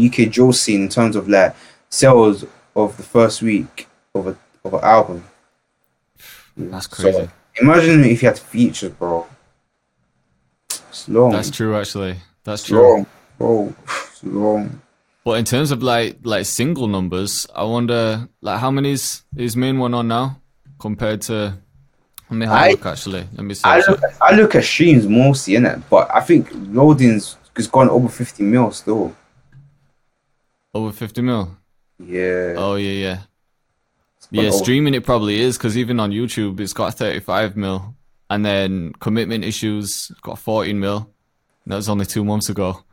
UK 0.00 0.30
drill 0.30 0.52
scene 0.52 0.82
in 0.82 0.88
terms 0.88 1.16
of 1.16 1.28
like 1.28 1.54
sales 1.90 2.44
of 2.76 2.96
the 2.96 3.02
first 3.02 3.42
week 3.42 3.88
of 4.14 4.28
a 4.28 4.36
of 4.64 4.74
an 4.74 4.80
album. 4.84 5.24
That's 6.56 6.88
So, 6.96 7.02
crazy. 7.02 7.28
imagine 7.60 8.04
if 8.04 8.22
you 8.22 8.28
had 8.28 8.38
features, 8.38 8.92
bro. 8.92 9.26
It's 11.00 11.08
long. 11.08 11.30
That's 11.32 11.50
true, 11.50 11.76
actually. 11.76 12.16
That's 12.44 12.62
It's 12.62 12.68
true. 12.68 12.82
long, 12.82 13.06
bro. 13.38 13.74
It's 13.84 14.24
long. 14.24 14.80
But 15.24 15.38
in 15.38 15.44
terms 15.44 15.70
of 15.70 15.82
like 15.82 16.18
like 16.22 16.46
single 16.46 16.88
numbers, 16.88 17.46
I 17.54 17.64
wonder 17.64 18.28
like 18.40 18.58
how 18.60 18.70
many 18.70 18.92
is 18.92 19.22
his 19.36 19.56
main 19.56 19.78
one 19.78 19.94
on 19.94 20.08
now 20.08 20.40
compared 20.78 21.20
to. 21.22 21.58
Let 22.30 22.36
me 22.36 22.46
have 22.46 22.54
a 22.54 22.58
I- 22.60 22.70
look. 22.70 22.86
Actually, 22.86 23.26
let 23.34 23.44
me 23.44 23.54
I 23.64 23.78
look, 23.78 23.98
it. 24.02 24.10
I 24.20 24.34
look 24.34 24.54
at 24.54 24.64
streams 24.64 25.06
mostly 25.06 25.54
in 25.56 25.66
it, 25.66 25.78
but 25.90 26.10
I 26.14 26.20
think 26.20 26.50
loadings 26.50 27.36
has 27.56 27.66
gone 27.66 27.88
over 27.90 28.08
fifty 28.08 28.42
mil 28.42 28.70
still. 28.72 29.14
Over 30.74 30.92
fifty 30.92 31.22
mil. 31.22 31.56
Yeah. 31.98 32.54
Oh 32.56 32.76
yeah, 32.76 32.90
yeah, 32.92 33.18
yeah. 34.30 34.42
over- 34.48 34.52
Streaming 34.52 34.94
it 34.94 35.04
probably 35.04 35.40
is 35.40 35.56
because 35.58 35.76
even 35.76 35.98
on 36.00 36.10
YouTube 36.10 36.60
it's 36.60 36.72
got 36.72 36.94
thirty-five 36.94 37.56
mil, 37.56 37.94
and 38.30 38.44
then 38.44 38.92
commitment 39.00 39.44
issues 39.44 40.10
got 40.22 40.38
fourteen 40.38 40.78
mil. 40.80 41.10
That 41.66 41.76
was 41.76 41.88
only 41.88 42.06
two 42.06 42.24
months 42.24 42.48
ago. 42.48 42.84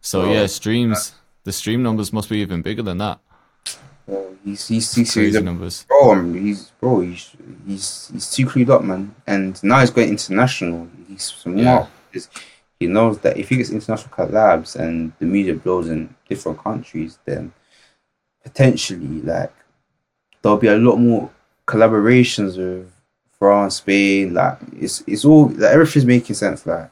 So 0.00 0.22
Oh, 0.22 0.32
yeah, 0.32 0.46
streams. 0.46 1.14
The 1.44 1.52
stream 1.52 1.82
numbers 1.82 2.12
must 2.12 2.28
be 2.28 2.38
even 2.38 2.62
bigger 2.62 2.82
than 2.82 2.98
that. 2.98 3.18
Bro, 4.06 4.36
he's 4.44 4.68
he's 4.68 4.94
he's, 4.94 5.12
Crazy 5.12 5.32
he's 5.32 5.42
numbers. 5.42 5.84
bro. 5.88 6.32
He's 6.32 6.70
bro. 6.80 7.00
He's 7.00 7.30
he's 7.66 8.10
he's 8.12 8.30
too 8.30 8.46
clued 8.46 8.70
up, 8.70 8.82
man. 8.84 9.14
And 9.26 9.62
now 9.64 9.80
he's 9.80 9.90
going 9.90 10.08
international. 10.08 10.88
He's 11.08 11.24
smart. 11.24 11.88
Yeah. 12.12 12.20
He 12.78 12.86
knows 12.86 13.18
that 13.18 13.36
if 13.36 13.48
he 13.50 13.56
gets 13.56 13.70
international 13.70 14.14
collabs 14.14 14.74
and 14.74 15.12
the 15.18 15.26
media 15.26 15.54
blows 15.54 15.88
in 15.88 16.14
different 16.28 16.58
countries, 16.58 17.18
then 17.26 17.52
potentially 18.42 19.20
like 19.22 19.52
there'll 20.42 20.56
be 20.58 20.68
a 20.68 20.76
lot 20.76 20.96
more 20.96 21.30
collaborations 21.66 22.56
with 22.56 22.90
France, 23.40 23.76
Spain. 23.76 24.34
Like 24.34 24.58
it's 24.78 25.02
it's 25.08 25.24
all 25.24 25.46
like 25.48 25.72
everything's 25.72 26.06
making 26.06 26.36
sense. 26.36 26.64
Like 26.64 26.88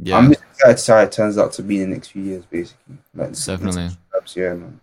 Yeah, 0.00 0.18
I'm 0.18 0.30
excited 0.32 0.76
to 0.76 0.78
see 0.78 0.92
how 0.92 0.98
it 1.00 1.10
turns 1.10 1.36
out 1.38 1.52
to 1.54 1.62
be 1.64 1.80
in 1.82 1.90
the 1.90 1.96
next 1.96 2.08
few 2.12 2.22
years, 2.22 2.44
basically. 2.44 2.98
Like 3.14 3.32
Definitely. 3.32 3.88
collabs, 4.14 4.36
yeah, 4.36 4.54
man. 4.54 4.80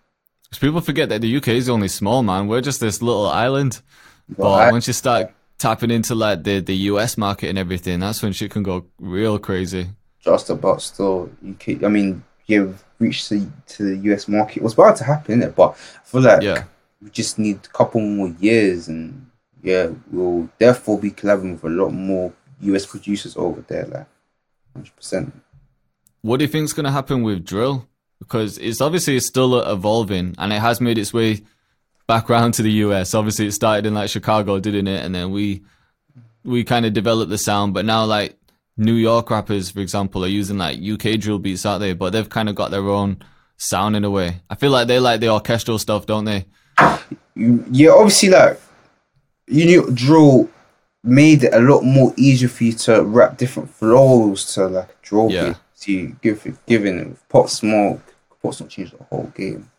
'Cause 0.52 0.60
people 0.60 0.82
forget 0.82 1.08
that 1.10 1.22
the 1.22 1.38
UK 1.38 1.50
is 1.50 1.70
only 1.70 1.88
small, 1.88 2.22
man. 2.24 2.48
We're 2.48 2.62
just 2.62 2.80
this 2.82 3.02
little 3.02 3.28
island. 3.28 3.82
But 4.30 4.38
But 4.44 4.52
I- 4.52 4.72
once 4.72 4.88
you 4.88 4.94
start 4.94 5.32
tapping 5.60 5.92
into 5.92 6.16
like 6.16 6.44
the, 6.44 6.60
the 6.60 6.76
US 6.92 7.18
market 7.18 7.50
and 7.50 7.58
everything, 7.58 8.00
that's 8.02 8.22
when 8.22 8.34
shit 8.34 8.52
can 8.52 8.64
go 8.64 8.86
real 9.00 9.38
crazy. 9.40 9.88
just 10.24 10.50
about 10.50 10.82
still 10.82 11.30
UK. 11.48 11.84
I 11.84 11.88
mean, 11.88 12.24
you've 12.48 12.84
reached 13.00 13.30
the, 13.30 13.48
to 13.68 13.84
the 13.84 13.98
US 14.12 14.28
market. 14.28 14.58
It 14.58 14.64
was 14.64 14.74
about 14.74 14.96
to 14.98 15.04
happen, 15.04 15.40
innit? 15.42 15.54
But 15.56 15.72
I 15.98 16.04
feel 16.10 16.22
like 16.22 16.42
Yeah. 16.42 16.64
we 17.02 17.10
just 17.12 17.38
need 17.38 17.60
a 17.64 17.78
couple 17.78 18.02
more 18.02 18.30
years, 18.40 18.88
and 18.88 19.25
yeah, 19.66 19.90
we'll 20.12 20.48
therefore 20.60 21.00
be 21.00 21.10
collaborating 21.10 21.54
with 21.54 21.64
a 21.64 21.70
lot 21.70 21.90
more 21.90 22.32
US 22.62 22.86
producers 22.86 23.36
over 23.36 23.62
there, 23.62 23.86
like 23.88 24.06
hundred 24.74 24.96
percent. 24.96 25.34
what 26.22 26.38
do 26.38 26.46
you 26.46 26.52
think's 26.52 26.72
going 26.72 26.86
to 26.86 26.92
happen 26.92 27.24
with 27.24 27.44
drill? 27.44 27.88
Because 28.20 28.60
it's 28.60 28.80
obviously 28.80 29.18
it's 29.18 29.26
still 29.26 29.60
evolving, 29.60 30.36
and 30.38 30.54
it 30.54 30.62
has 30.62 30.80
made 30.80 31.00
its 31.00 31.14
way 31.14 31.42
back 32.06 32.30
around 32.30 32.54
to 32.54 32.62
the 32.62 32.72
US. 32.86 33.16
Obviously, 33.16 33.48
it 33.48 33.54
started 33.54 33.88
in 33.88 33.96
like 33.96 34.10
Chicago, 34.12 34.60
didn't 34.60 34.88
it? 34.88 35.04
And 35.04 35.16
then 35.16 35.32
we 35.32 35.64
we 36.44 36.64
kind 36.64 36.86
of 36.86 36.94
developed 36.94 37.32
the 37.32 37.38
sound, 37.40 37.74
but 37.74 37.86
now 37.86 38.06
like 38.06 38.38
New 38.78 38.94
York 38.94 39.32
rappers, 39.32 39.72
for 39.72 39.80
example, 39.80 40.24
are 40.24 40.28
using 40.28 40.60
like 40.60 40.80
UK 40.80 41.20
drill 41.20 41.40
beats, 41.40 41.66
aren't 41.66 41.82
they? 41.82 41.94
But 41.94 42.12
they've 42.12 42.30
kind 42.30 42.50
of 42.50 42.56
got 42.56 42.70
their 42.70 42.88
own 42.88 43.18
sound 43.58 43.96
in 43.96 44.04
a 44.04 44.12
way. 44.12 44.42
I 44.48 44.54
feel 44.54 44.70
like 44.70 44.88
they 44.88 45.00
like 45.00 45.22
the 45.22 45.30
orchestral 45.30 45.80
stuff, 45.80 46.06
don't 46.06 46.26
they? 46.26 46.46
Yeah, 47.36 47.90
obviously, 47.90 48.30
like 48.30 48.60
you 49.48 49.66
knew 49.66 49.92
drill 49.92 50.50
made 51.04 51.44
it 51.44 51.54
a 51.54 51.60
lot 51.60 51.84
more 51.84 52.14
easier 52.18 52.50
for 52.50 52.64
you 52.64 52.74
to 52.74 53.04
rap 53.04 53.38
different 53.38 53.70
flows 53.70 54.54
to 54.56 54.68
like 54.68 55.02
drill 55.02 55.30
Yeah. 55.32 55.50
beats. 55.50 55.88
You 55.88 56.16
give 56.22 56.60
giving 56.66 56.98
it 56.98 57.30
Pop 57.30 57.48
Smoke, 57.50 58.02
Pop 58.42 58.54
Smoke 58.56 58.70
changed 58.70 58.98
the 58.98 59.04
whole 59.04 59.32
game. 59.36 59.70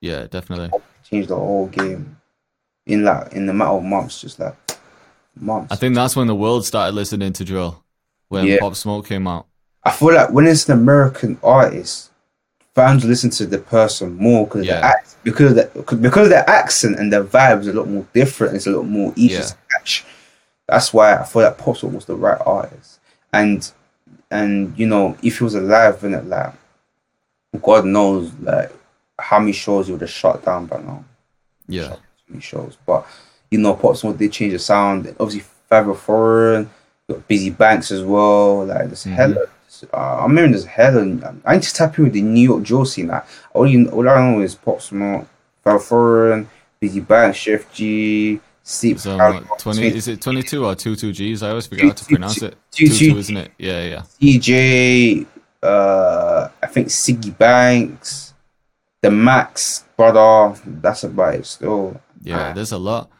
Yeah, 0.00 0.26
definitely. 0.28 0.70
Changed 1.10 1.30
the 1.30 1.36
whole 1.36 1.66
game 1.66 2.16
in 2.86 3.02
like 3.02 3.32
in 3.32 3.46
the 3.46 3.52
matter 3.54 3.72
of 3.72 3.82
months, 3.82 4.20
just 4.20 4.38
like 4.38 4.54
months. 5.34 5.72
I 5.72 5.76
think 5.76 5.96
that's 5.96 6.14
when 6.14 6.28
the 6.28 6.34
world 6.36 6.64
started 6.64 6.94
listening 6.94 7.32
to 7.32 7.44
drill 7.44 7.82
when 8.28 8.46
Yeah. 8.46 8.58
Pop 8.60 8.76
Smoke 8.76 9.06
came 9.08 9.26
out. 9.26 9.46
I 9.82 9.90
feel 9.90 10.14
like 10.14 10.30
when 10.30 10.46
it's 10.46 10.68
an 10.68 10.78
American 10.78 11.38
artist, 11.42 12.10
fans 12.82 13.04
listen 13.04 13.30
to 13.30 13.46
the 13.46 13.58
person 13.58 14.16
more 14.16 14.46
because 14.46 14.66
Yeah. 14.66 14.80
the 14.80 14.84
act, 14.86 15.16
because 15.24 15.50
of 15.50 15.56
the, 15.56 15.96
because 15.96 16.28
their 16.28 16.48
accent 16.48 16.98
and 16.98 17.12
their 17.12 17.24
vibe 17.24 17.60
is 17.60 17.66
a 17.68 17.72
lot 17.72 17.88
more 17.88 18.06
different. 18.14 18.54
It's 18.56 18.66
a 18.66 18.70
lot 18.70 18.86
more 18.86 19.12
easy 19.16 19.34
Yeah. 19.34 19.42
to 19.42 19.54
catch. 19.70 20.04
That's 20.68 20.92
why 20.92 21.16
I 21.16 21.24
feel 21.24 21.42
that 21.42 21.58
Pop 21.58 21.76
Smoke 21.76 21.94
was 21.94 22.04
the 22.04 22.14
right 22.14 22.40
artist. 22.46 22.98
And 23.32 23.68
and 24.30 24.74
you 24.78 24.86
know, 24.86 25.16
if 25.22 25.38
he 25.38 25.44
was 25.44 25.54
alive, 25.54 26.04
in 26.04 26.14
it 26.14 26.26
like 26.26 26.52
God 27.62 27.84
knows 27.86 28.30
like 28.40 28.70
how 29.18 29.38
many 29.40 29.52
shows 29.52 29.86
he 29.86 29.92
would 29.92 30.02
have 30.02 30.10
shut 30.10 30.44
down 30.44 30.66
by 30.66 30.78
now. 30.80 31.04
Yeah. 31.66 31.88
Shut 31.88 32.00
many 32.28 32.40
shows. 32.42 32.76
But 32.86 33.06
you 33.50 33.58
know, 33.58 33.74
Pop 33.74 33.96
Smoke 33.96 34.18
did 34.18 34.32
change 34.32 34.52
the 34.52 34.58
sound. 34.58 35.14
Obviously, 35.18 35.44
Fivio 35.70 35.96
Foreign, 35.96 36.70
got 37.10 37.26
Bizzy 37.28 37.56
Banks 37.56 37.90
as 37.90 38.02
well. 38.02 38.64
Like 38.66 38.86
there's 38.88 39.04
Mhm. 39.04 39.14
hella. 39.14 39.46
Uh, 39.92 40.24
I'm 40.24 40.36
hearing 40.36 40.52
there's 40.52 40.64
hella. 40.64 41.00
I 41.44 41.54
need 41.54 41.62
to 41.62 41.74
tap 41.74 41.98
in 41.98 42.04
with 42.04 42.12
the 42.12 42.22
New 42.22 42.40
York 42.42 42.62
drill 42.62 42.84
scene. 42.84 43.08
Like 43.08 43.24
all 43.52 43.66
you, 43.66 43.88
all 43.90 44.08
I 44.08 44.20
know 44.32 44.40
is 44.40 44.54
Pop 44.54 44.80
Smoke, 44.80 45.26
Fivio 45.64 45.80
Foreign, 45.82 46.50
Bizzy 46.82 47.06
Banks, 47.06 47.38
Sheff 47.38 47.70
G, 47.72 48.40
Sleep. 48.62 48.98
So 48.98 49.16
Crowd, 49.16 49.48
what, 49.48 49.58
20, 49.58 49.78
Sweet 49.78 49.94
is 49.96 50.08
it 50.08 50.20
22 50.20 50.64
or 50.64 50.74
22 50.74 51.34
Gs? 51.34 51.42
I 51.42 51.48
always 51.50 51.66
forget 51.66 51.86
how 51.86 51.92
to 51.92 52.04
pronounce 52.04 52.42
it. 52.42 52.56
two- 52.70 52.86
22, 52.86 53.12
two- 53.12 53.18
isn't 53.18 53.36
it? 53.36 53.52
Yeah, 53.58 53.82
yeah. 53.84 54.02
DJ, 54.20 55.26
uh, 55.62 56.48
I 56.62 56.66
think 56.66 56.88
Siggy 56.88 57.36
Banks, 57.36 58.34
the 59.02 59.10
Max 59.10 59.84
brother. 59.96 60.58
That's 60.66 61.04
about 61.04 61.34
it. 61.34 61.46
Still, 61.46 62.00
Yeah, 62.22 62.50
Ah. 62.50 62.52
there's 62.52 62.72
a 62.72 62.78
lot. 62.78 63.10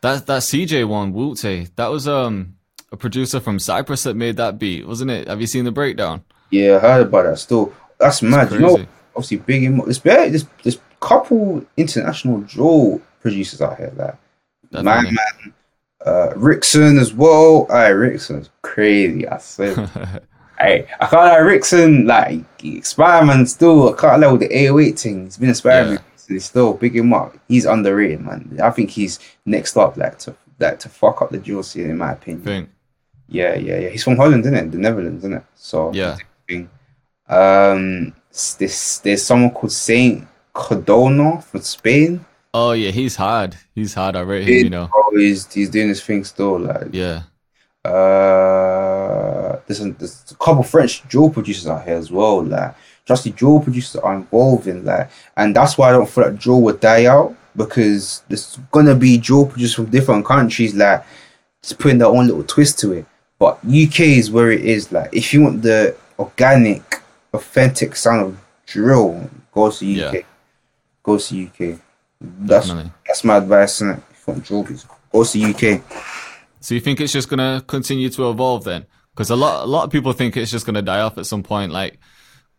That 0.00 0.26
that 0.26 0.42
CJ 0.42 0.84
one, 0.84 1.12
Whoopty, 1.12 1.70
that 1.76 1.88
was 1.90 2.06
um 2.08 2.54
a 2.92 2.96
producer 2.96 3.40
from 3.40 3.58
Cyprus 3.58 4.02
that 4.04 4.14
made 4.14 4.36
that 4.36 4.58
beat, 4.58 4.86
wasn't 4.86 5.10
it? 5.10 5.28
Have 5.28 5.40
you 5.40 5.46
seen 5.46 5.64
the 5.64 5.72
breakdown? 5.72 6.24
yeah, 6.50 6.76
I 6.76 6.78
heard 6.80 7.06
about 7.08 7.24
that. 7.24 7.38
Still, 7.38 7.72
that's 7.98 8.22
mad. 8.22 8.50
You 8.52 8.58
know, 8.60 8.86
obviously 9.14 9.36
big. 9.38 9.64
in- 9.64 9.78
There's 9.78 9.98
very 9.98 10.30
there's 10.30 10.46
there's 10.62 10.78
couple 11.00 11.64
international 11.76 12.40
drill 12.40 13.00
producers 13.20 13.60
out 13.62 13.76
here. 13.76 13.92
Like 14.70 14.84
my 14.84 15.02
man, 15.02 15.16
uh, 16.04 16.30
Rickson 16.36 17.00
as 17.00 17.12
well. 17.12 17.66
Aye, 17.70 17.90
Rickson 17.90 18.40
is 18.40 18.50
crazy. 18.62 19.28
I 19.28 19.38
said. 19.38 19.76
Hey, 20.58 20.88
I 21.00 21.06
can't 21.06 21.12
lie, 21.12 21.38
Rickson, 21.38 22.04
like, 22.06 22.44
experiment 22.64 23.48
still, 23.48 23.94
I 23.94 23.96
can't 24.00 24.20
lie 24.20 24.32
with 24.32 24.40
the 24.40 24.52
808 24.52 24.98
thing. 24.98 25.24
He's 25.26 25.36
been 25.36 25.50
experimenting, 25.50 26.04
recently 26.12 26.40
still, 26.40 26.74
big 26.74 26.96
him 26.96 27.12
up. 27.14 27.36
He's 27.46 27.64
underrated, 27.64 28.22
man. 28.22 28.58
I 28.60 28.70
think 28.70 28.90
he's 28.90 29.20
next 29.46 29.76
up, 29.76 29.96
like, 29.96 30.18
to 30.20 30.34
like 30.58 30.80
to 30.80 30.88
fuck 30.88 31.22
up 31.22 31.30
the 31.30 31.38
drill 31.38 31.62
scene, 31.62 31.88
in 31.90 31.96
my 31.98 32.10
opinion. 32.12 32.42
Think. 32.42 32.70
Yeah, 33.28 33.54
yeah, 33.54 33.78
yeah. 33.78 33.88
He's 33.90 34.04
from 34.04 34.16
Holland, 34.16 34.44
isn't 34.44 34.54
it? 34.54 34.72
The 34.72 34.78
Netherlands, 34.78 35.24
isn't 35.24 35.36
it? 35.36 35.44
So, 35.54 35.92
Yeah. 35.92 36.16
Um, 37.28 38.14
this, 38.30 38.98
there's 38.98 39.22
someone 39.22 39.50
called 39.50 39.72
Saint 39.72 40.26
Cardona 40.54 41.42
from 41.42 41.60
Spain. 41.60 42.24
Oh 42.54 42.72
yeah, 42.72 42.90
he's 42.90 43.16
hard. 43.16 43.56
He's 43.74 43.92
hard. 43.92 44.16
I 44.16 44.20
rate 44.20 44.48
him, 44.48 44.64
you 44.64 44.70
know. 44.70 44.86
Bro, 44.86 45.18
he's, 45.18 45.52
he's 45.52 45.68
doing 45.68 45.88
his 45.88 46.02
thing 46.02 46.24
still, 46.24 46.58
like, 46.58 46.88
Yeah. 46.92 47.22
Uh, 47.84 49.60
there's 49.66 49.80
a, 49.80 49.90
there's 49.92 50.30
a 50.30 50.34
couple 50.36 50.62
French 50.62 51.06
drill 51.08 51.30
producers 51.30 51.66
out 51.66 51.84
here 51.84 51.96
as 51.96 52.10
well. 52.10 52.42
Like, 52.42 52.74
trusty 53.06 53.30
drill 53.30 53.60
producers 53.60 53.96
are 53.96 54.14
involved 54.14 54.66
in 54.66 54.84
that, 54.84 55.10
and 55.36 55.54
that's 55.54 55.76
why 55.76 55.90
I 55.90 55.92
don't 55.92 56.08
feel 56.08 56.24
like 56.24 56.38
drill 56.38 56.62
would 56.62 56.80
die 56.80 57.06
out 57.06 57.34
because 57.56 58.22
there's 58.28 58.58
gonna 58.70 58.94
be 58.94 59.18
drill 59.18 59.46
producers 59.46 59.74
from 59.74 59.86
different 59.86 60.24
countries, 60.24 60.74
like 60.74 61.04
just 61.62 61.78
putting 61.78 61.98
their 61.98 62.08
own 62.08 62.26
little 62.26 62.44
twist 62.44 62.78
to 62.80 62.92
it. 62.92 63.06
But 63.38 63.58
UK 63.64 64.00
is 64.00 64.30
where 64.30 64.50
it 64.50 64.64
is. 64.64 64.90
Like, 64.90 65.10
if 65.12 65.32
you 65.32 65.42
want 65.42 65.62
the 65.62 65.96
organic, 66.18 67.00
authentic 67.32 67.94
sound 67.96 68.20
of 68.26 68.40
drill, 68.66 69.30
go 69.52 69.70
to 69.70 69.84
UK. 70.06 70.14
Yeah. 70.14 70.20
Go 71.02 71.18
to 71.18 71.46
UK. 71.46 71.78
That's 72.20 72.66
Definitely. 72.66 72.92
that's 73.06 73.24
my 73.24 73.36
advice. 73.36 73.80
Innit? 73.80 74.02
If 74.10 74.24
you 74.26 74.32
want 74.32 74.44
drill 74.44 74.66
go 75.12 75.24
to 75.24 75.44
UK. 75.44 75.82
So 76.60 76.74
you 76.74 76.80
think 76.80 77.00
it's 77.00 77.12
just 77.12 77.28
gonna 77.28 77.62
continue 77.66 78.10
to 78.10 78.30
evolve 78.30 78.64
then? 78.64 78.86
Because 79.14 79.30
a 79.30 79.36
lot, 79.36 79.64
a 79.64 79.66
lot 79.66 79.84
of 79.84 79.90
people 79.90 80.12
think 80.12 80.36
it's 80.36 80.50
just 80.50 80.66
gonna 80.66 80.82
die 80.82 81.00
off 81.00 81.16
at 81.18 81.26
some 81.26 81.42
point. 81.44 81.70
Like, 81.72 81.98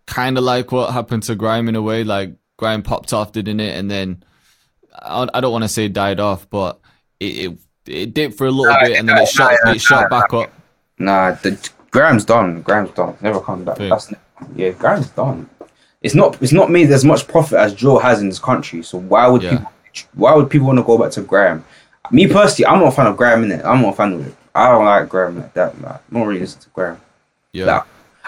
kind 0.07 0.37
of 0.37 0.43
like 0.43 0.71
what 0.71 0.91
happened 0.93 1.23
to 1.23 1.35
grime 1.35 1.67
in 1.69 1.75
a 1.75 1.81
way. 1.81 2.03
Like 2.03 2.35
grime 2.57 2.81
popped 2.81 3.13
off, 3.13 3.31
didn't 3.33 3.59
it? 3.59 3.77
And 3.77 3.91
then 3.91 4.23
I, 4.97 5.27
I 5.33 5.41
don't 5.41 5.51
want 5.51 5.63
to 5.65 5.69
say 5.69 5.87
died 5.89 6.19
off, 6.19 6.49
but 6.49 6.79
it, 7.19 7.25
it 7.25 7.57
it 7.85 8.13
dipped 8.13 8.35
for 8.37 8.47
a 8.47 8.51
little 8.51 8.73
Nah, 8.73 8.79
bit, 8.85 8.97
and 8.97 9.07
then 9.09 9.17
it 9.17 9.27
shot 9.27 9.53
nah, 9.63 9.71
it 9.71 9.81
shot 9.81 10.09
back 10.09 10.33
up. 10.33 10.51
Nah, 10.99 11.31
the 11.31 11.57
grime's 11.91 12.25
done. 12.25 12.61
grime's 12.61 12.91
done. 12.91 13.15
Never 13.21 13.39
come 13.41 13.63
back. 13.63 13.79
Yeah. 13.79 13.89
That's 13.89 14.13
yeah, 14.55 14.69
grime's 14.71 15.09
done. 15.09 15.49
It's 16.01 16.15
not. 16.15 16.41
It's 16.41 16.51
not 16.53 16.69
made 16.69 16.91
as 16.91 17.03
much 17.03 17.27
profit 17.27 17.57
as 17.59 17.73
Joe 17.73 17.97
has 17.99 18.21
in 18.21 18.29
this 18.29 18.39
country. 18.39 18.83
So 18.83 18.97
why 18.99 19.27
would 19.27 19.41
Yeah. 19.41 19.57
people? 19.57 19.71
Why 20.13 20.35
would 20.35 20.49
people 20.49 20.67
want 20.67 20.79
to 20.79 20.83
go 20.83 20.97
back 20.97 21.11
to 21.13 21.21
grime? 21.21 21.63
Me 22.11 22.27
personally, 22.27 22.67
I'm 22.67 22.79
not 22.79 22.89
a 22.89 22.91
fan 22.91 23.07
of 23.07 23.17
grime 23.17 23.43
in 23.43 23.51
it. 23.51 23.65
I'm 23.65 23.81
not 23.81 23.93
a 23.93 23.95
fan 23.95 24.13
of 24.13 24.27
it. 24.27 24.35
I 24.55 24.69
don't 24.69 24.85
like 24.85 25.09
grime 25.09 25.37
like 25.39 25.53
that. 25.53 25.79
Like, 25.81 25.95
I'm 26.11 26.17
not 26.19 26.25
really 26.27 26.39
listening 26.41 26.63
to 26.63 26.69
grime. 26.69 27.01
Yeah, 27.53 27.65
Like, 27.65 27.83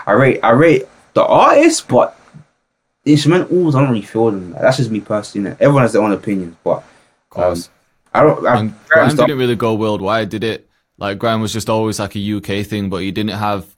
I 0.08 0.12
rate. 0.14 0.40
I 0.44 0.52
rate 0.52 0.86
the 1.14 1.24
artist, 1.26 1.88
but 1.88 2.18
the 3.04 3.14
instrumentals, 3.14 3.76
I 3.76 3.80
don't 3.82 3.90
really 3.90 4.02
feel 4.02 4.32
them. 4.32 4.52
Like, 4.54 4.62
that's 4.62 4.78
just 4.78 4.92
me 4.92 5.00
personally. 5.00 5.52
Everyone 5.60 5.84
has 5.84 5.94
their 5.94 6.02
own 6.02 6.12
opinions, 6.12 6.56
but 6.64 6.78
um, 6.78 6.84
course. 7.30 7.70
I 8.14 8.22
don't. 8.24 8.46
I, 8.46 8.60
and 8.60 8.70
grime 8.72 8.80
grime's 8.88 9.14
done. 9.16 9.28
didn't 9.28 9.40
really 9.40 9.56
go 9.56 9.74
worldwide, 9.76 10.30
did 10.30 10.44
it? 10.44 10.68
Like 11.02 11.18
grime 11.18 11.42
was 11.42 11.52
just 11.52 11.68
always 11.68 12.00
like 12.00 12.16
a 12.16 12.38
UK 12.38 12.64
thing, 12.64 12.88
but 12.88 12.98
you 12.98 13.12
didn't 13.12 13.32
have 13.32 13.76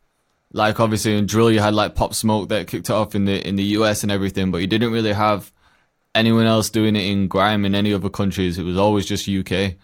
like 0.51 0.82
obviously 0.82 1.17
in 1.17 1.26
drill 1.26 1.49
you 1.49 1.61
had 1.61 1.74
like 1.74 1.95
Pop 1.95 2.13
Smoke 2.13 2.49
that 2.49 2.67
kicked 2.67 2.89
it 2.89 2.93
off 2.93 3.15
in 3.15 3.24
the 3.24 3.47
in 3.47 3.55
the 3.55 3.63
US 3.78 4.03
and 4.03 4.11
everything, 4.11 4.51
but 4.51 4.57
you 4.57 4.67
didn't 4.67 4.91
really 4.91 5.13
have 5.13 5.49
anyone 6.13 6.45
else 6.45 6.69
doing 6.69 6.97
it 6.97 7.05
in 7.05 7.30
grime 7.30 7.63
in 7.63 7.76
any 7.76 7.93
other 7.93 8.09
countries. 8.09 8.57
It 8.57 8.63
was 8.63 8.78
always 8.78 9.05
just 9.05 9.30
UK. 9.30 9.76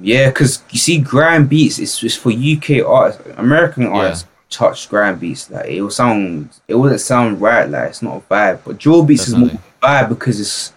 Yeah, 0.00 0.30
because 0.30 0.64
you 0.70 0.80
see, 0.80 0.98
grime 0.98 1.46
beats 1.46 1.78
it's 1.78 1.96
just 1.96 2.18
for 2.18 2.32
UK 2.32 2.84
artists, 2.84 3.22
American 3.36 3.86
artists 3.86 4.26
touch 4.50 4.88
grime 4.88 5.16
beats. 5.20 5.48
Like 5.48 5.66
it 5.66 5.80
will 5.80 5.90
sound, 5.90 6.50
it 6.66 6.74
wouldn't 6.74 7.00
sound 7.00 7.40
right. 7.40 7.70
Like 7.70 7.90
it's 7.90 8.02
not 8.02 8.16
a 8.16 8.20
vibe. 8.22 8.62
But 8.64 8.78
drill 8.78 9.04
beats 9.04 9.28
is 9.28 9.34
Definitely. 9.34 9.60
more 9.80 9.90
vibe 9.90 10.08
because 10.08 10.40
it's 10.40 10.72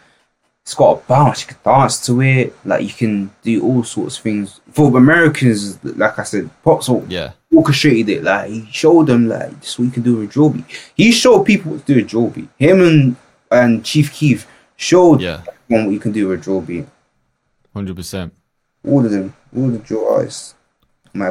it's 0.64 0.76
got 0.76 1.00
a 1.00 1.08
bounce. 1.08 1.42
You 1.42 1.48
can 1.48 1.58
dance 1.64 2.06
to 2.06 2.22
it. 2.22 2.56
Like 2.66 2.84
you 2.84 2.94
can 2.94 3.32
do 3.42 3.64
all 3.64 3.84
sorts 3.84 4.18
of 4.18 4.24
things. 4.24 4.62
For 4.72 4.92
the 4.92 4.98
Americans, 4.98 5.84
like 5.84 6.18
I 6.20 6.24
said, 6.24 6.50
Pop 6.64 6.84
Smoke 6.84 7.06
Yeah, 7.10 7.32
orchestrated 7.54 8.10
it. 8.10 8.24
Like 8.24 8.50
he 8.52 8.68
showed 8.72 9.08
them 9.08 9.28
like 9.28 9.60
this 9.60 9.70
is 9.72 9.80
what 9.80 9.86
you 9.86 9.92
can 9.92 10.04
do 10.04 10.18
with 10.18 10.30
a 10.30 10.32
drill 10.32 10.50
beat. 10.52 10.66
He 10.96 11.12
showed 11.12 11.46
people 11.46 11.72
what 11.72 11.86
to 11.86 11.94
do 11.94 12.00
with 12.02 12.10
drill 12.10 12.28
beat. 12.30 12.50
Him 12.58 12.82
and 12.82 13.16
and 13.52 13.84
Chief 13.84 14.14
Keef 14.14 14.48
showed 14.76 15.20
yeah, 15.22 15.42
everyone 15.70 15.88
what 15.88 15.94
you 15.94 16.00
can 16.00 16.12
do 16.12 16.28
with 16.28 16.40
a 16.40 16.44
drill 16.44 16.62
beat. 16.62 16.86
hundred 17.74 17.96
percent. 17.96 18.34
All 18.88 19.06
of 19.06 19.12
them, 19.12 19.36
all 19.56 19.68
the 19.68 19.80
drill 19.80 20.08
artists. 20.14 20.56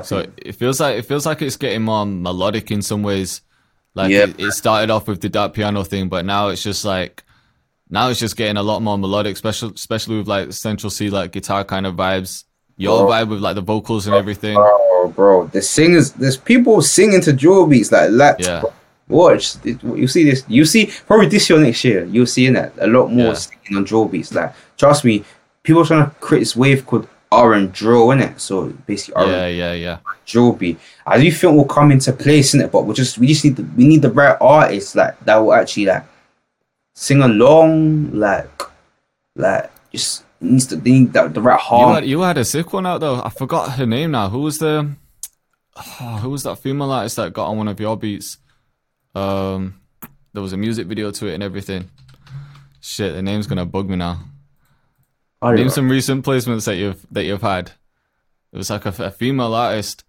So 0.03 0.27
it 0.37 0.53
feels 0.57 0.79
like 0.79 0.99
it 0.99 1.07
feels 1.07 1.25
like 1.25 1.41
it's 1.41 1.57
getting 1.57 1.83
more 1.83 2.05
melodic 2.05 2.71
in 2.71 2.83
some 2.83 3.03
ways. 3.03 3.41
Like 3.95 4.11
Yeah. 4.11 4.25
it, 4.25 4.39
it 4.39 4.53
started 4.53 4.91
off 4.91 5.09
with 5.09 5.21
the 5.23 5.29
dark 5.31 5.55
piano 5.55 5.85
thing, 5.85 6.09
but 6.09 6.27
now 6.27 6.49
it's 6.49 6.63
just 6.63 6.85
like 6.85 7.25
now 7.91 8.09
it's 8.09 8.21
just 8.21 8.37
getting 8.37 8.57
a 8.57 8.63
lot 8.63 8.81
more 8.83 8.97
melodic, 8.97 9.35
especially 9.35 9.73
especially 9.75 10.19
with 10.19 10.29
like 10.29 10.53
Central 10.53 10.91
Cee 10.91 11.11
like 11.11 11.33
guitar 11.33 11.65
kind 11.65 11.87
of 11.87 11.95
vibes. 11.97 12.45
Your 12.77 13.01
Bro. 13.07 13.09
vibe 13.11 13.29
with 13.29 13.41
like 13.41 13.57
the 13.57 13.61
vocals 13.61 14.07
and 14.07 14.17
everything. 14.17 14.57
Oh, 14.59 15.13
bro, 15.15 15.47
the 15.49 15.61
singers, 15.61 16.13
there's 16.13 16.39
people 16.39 16.81
singing 16.81 17.21
to 17.23 17.33
drill 17.33 17.67
beats 17.67 17.93
like 17.93 18.11
that. 18.13 18.41
Yeah. 18.41 18.63
Watch, 19.07 19.57
you 19.65 20.07
see 20.09 20.25
this. 20.25 20.45
You 20.49 20.65
see 20.65 20.91
probably 21.07 21.27
this 21.27 21.51
year, 21.51 21.59
next 21.59 21.85
year. 21.85 22.05
You'll 22.07 22.27
seeing 22.27 22.55
that 22.55 22.73
a 22.81 22.87
lot 22.87 23.09
more 23.13 23.29
Yeah. 23.29 23.35
singing 23.35 23.77
on 23.77 23.85
drill 23.85 24.07
beats. 24.07 24.33
Like, 24.33 24.55
trust 24.79 25.05
me, 25.05 25.25
people 25.63 25.83
are 25.83 25.85
trying 25.85 26.05
to 26.09 26.11
create 26.21 26.41
this 26.41 26.57
wave 26.57 26.87
called 26.87 27.07
R 27.33 27.53
and 27.53 27.71
drill 27.73 28.13
in 28.13 28.21
it. 28.21 28.41
So 28.41 28.69
basically 28.87 29.15
R 29.15 29.27
Yeah, 29.27 29.47
yeah, 29.49 29.73
yeah. 29.75 29.99
drill 30.25 30.53
beat. 30.53 30.79
I 31.07 31.21
do 31.21 31.31
think 31.31 31.55
will 31.57 31.65
come 31.67 31.91
into 31.93 32.13
place 32.15 32.55
in 32.55 32.61
it, 32.63 32.73
but 32.73 32.87
we 32.87 32.95
just 32.95 33.19
we 33.19 33.27
just 33.27 33.45
need 33.45 33.57
the, 33.57 33.65
we 33.77 33.87
need 33.87 34.01
the 34.03 34.11
right 34.11 34.39
artists 34.41 34.95
like 34.95 35.19
that 35.27 35.37
will 35.37 35.53
actually 35.53 35.87
like 35.87 36.05
sing 36.95 37.23
along, 37.23 38.13
like 38.13 38.63
like 39.37 39.71
just 39.93 40.25
needs 40.41 40.67
to 40.67 40.77
need 40.77 41.13
that, 41.13 41.35
the 41.35 41.41
right 41.41 41.61
You 41.71 41.95
had, 41.95 42.07
you 42.07 42.21
had 42.21 42.39
a 42.39 42.45
sick 42.45 42.73
one 42.73 42.87
out 42.87 43.01
though. 43.01 43.23
I 43.23 43.31
forgot 43.31 43.73
her 43.73 43.87
name 43.87 44.13
now. 44.13 44.29
Who 44.29 44.41
was 44.41 44.59
the 44.59 44.91
oh, 45.77 46.19
who 46.23 46.31
was 46.31 46.43
that 46.45 46.57
female 46.59 46.91
artist 46.91 47.17
that 47.17 47.33
got 47.33 47.49
on 47.49 47.57
one 47.57 47.69
of 47.69 47.81
your 47.81 47.97
beats? 47.97 48.39
Um, 49.15 49.81
there 50.33 50.43
was 50.43 50.53
a 50.53 50.57
music 50.57 50.87
video 50.87 51.11
to 51.11 51.27
it 51.27 51.35
and 51.35 51.43
everything. 51.43 51.91
Shit, 52.81 53.15
the 53.15 53.23
name's 53.23 53.47
gonna 53.47 53.67
bug 53.67 53.89
me 53.89 53.97
now. 53.97 54.21
I 55.43 55.55
Name 55.55 55.67
know. 55.67 55.71
some 55.71 55.91
recent 55.91 56.25
placements 56.25 56.67
that 56.67 56.77
you've 56.77 57.05
that 57.11 57.25
you've 57.25 57.43
had. 57.43 57.73
It 58.53 58.57
was 58.57 58.71
like 58.71 58.85
a, 58.87 59.05
a 59.05 59.11
female 59.11 59.55
artist. 59.55 60.05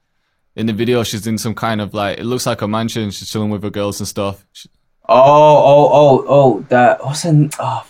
In 0.55 0.65
the 0.65 0.73
video, 0.73 1.03
she's 1.03 1.25
in 1.27 1.37
some 1.37 1.55
kind 1.55 1.79
of 1.79 1.93
like 1.93 2.17
it 2.19 2.25
looks 2.25 2.45
like 2.45 2.61
a 2.61 2.67
mansion. 2.67 3.11
She's 3.11 3.29
chilling 3.29 3.49
with 3.49 3.63
her 3.63 3.69
girls 3.69 3.99
and 4.01 4.07
stuff. 4.07 4.45
She- 4.51 4.69
Oh 5.09 5.15
oh 5.15 5.89
oh 5.91 6.25
oh 6.27 6.65
that 6.69 7.03
what's 7.03 7.25
an 7.25 7.49
oh 7.59 7.85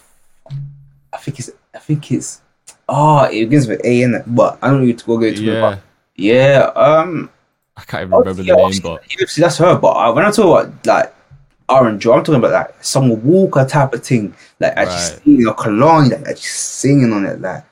I 1.14 1.18
think 1.18 1.40
it's 1.40 1.52
I 1.76 1.80
think 1.80 2.12
it's 2.12 2.42
oh 2.90 3.24
it 3.26 3.46
begins 3.46 3.68
with 3.68 3.82
A 3.86 4.02
in 4.02 4.16
it, 4.16 4.24
but 4.28 4.58
I 4.62 4.70
don't 4.70 4.86
need 4.86 4.98
to 5.00 5.06
go 5.06 5.18
get 5.18 5.38
it. 5.40 5.40
yeah, 5.40 5.62
But 5.62 5.80
yeah, 6.16 6.72
um 6.76 7.30
I 7.78 7.82
can't 7.84 8.02
even 8.04 8.12
remember 8.12 8.34
the 8.34 8.44
name, 8.44 8.80
but 8.82 9.04
see, 9.28 9.42
that's 9.42 9.58
her. 9.58 9.78
But 9.78 9.92
uh, 9.92 10.14
when 10.14 10.26
I 10.26 10.32
talk 10.32 10.46
about 10.66 10.86
like 10.86 11.14
R 11.70 11.88
and 11.88 12.00
Joe, 12.02 12.14
I'm 12.14 12.24
talking 12.24 12.36
about 12.40 12.52
like 12.52 12.84
some 12.84 13.24
Walker 13.24 13.66
type 13.66 13.94
of 13.94 14.04
thing, 14.04 14.34
like 14.60 14.74
actually 14.76 15.16
Right. 15.16 15.24
singing 15.24 15.48
a 15.48 15.54
cologne, 15.54 16.10
like 16.10 16.20
actually 16.22 16.36
singing 16.42 17.14
on 17.14 17.26
it, 17.26 17.42
like. 17.42 17.64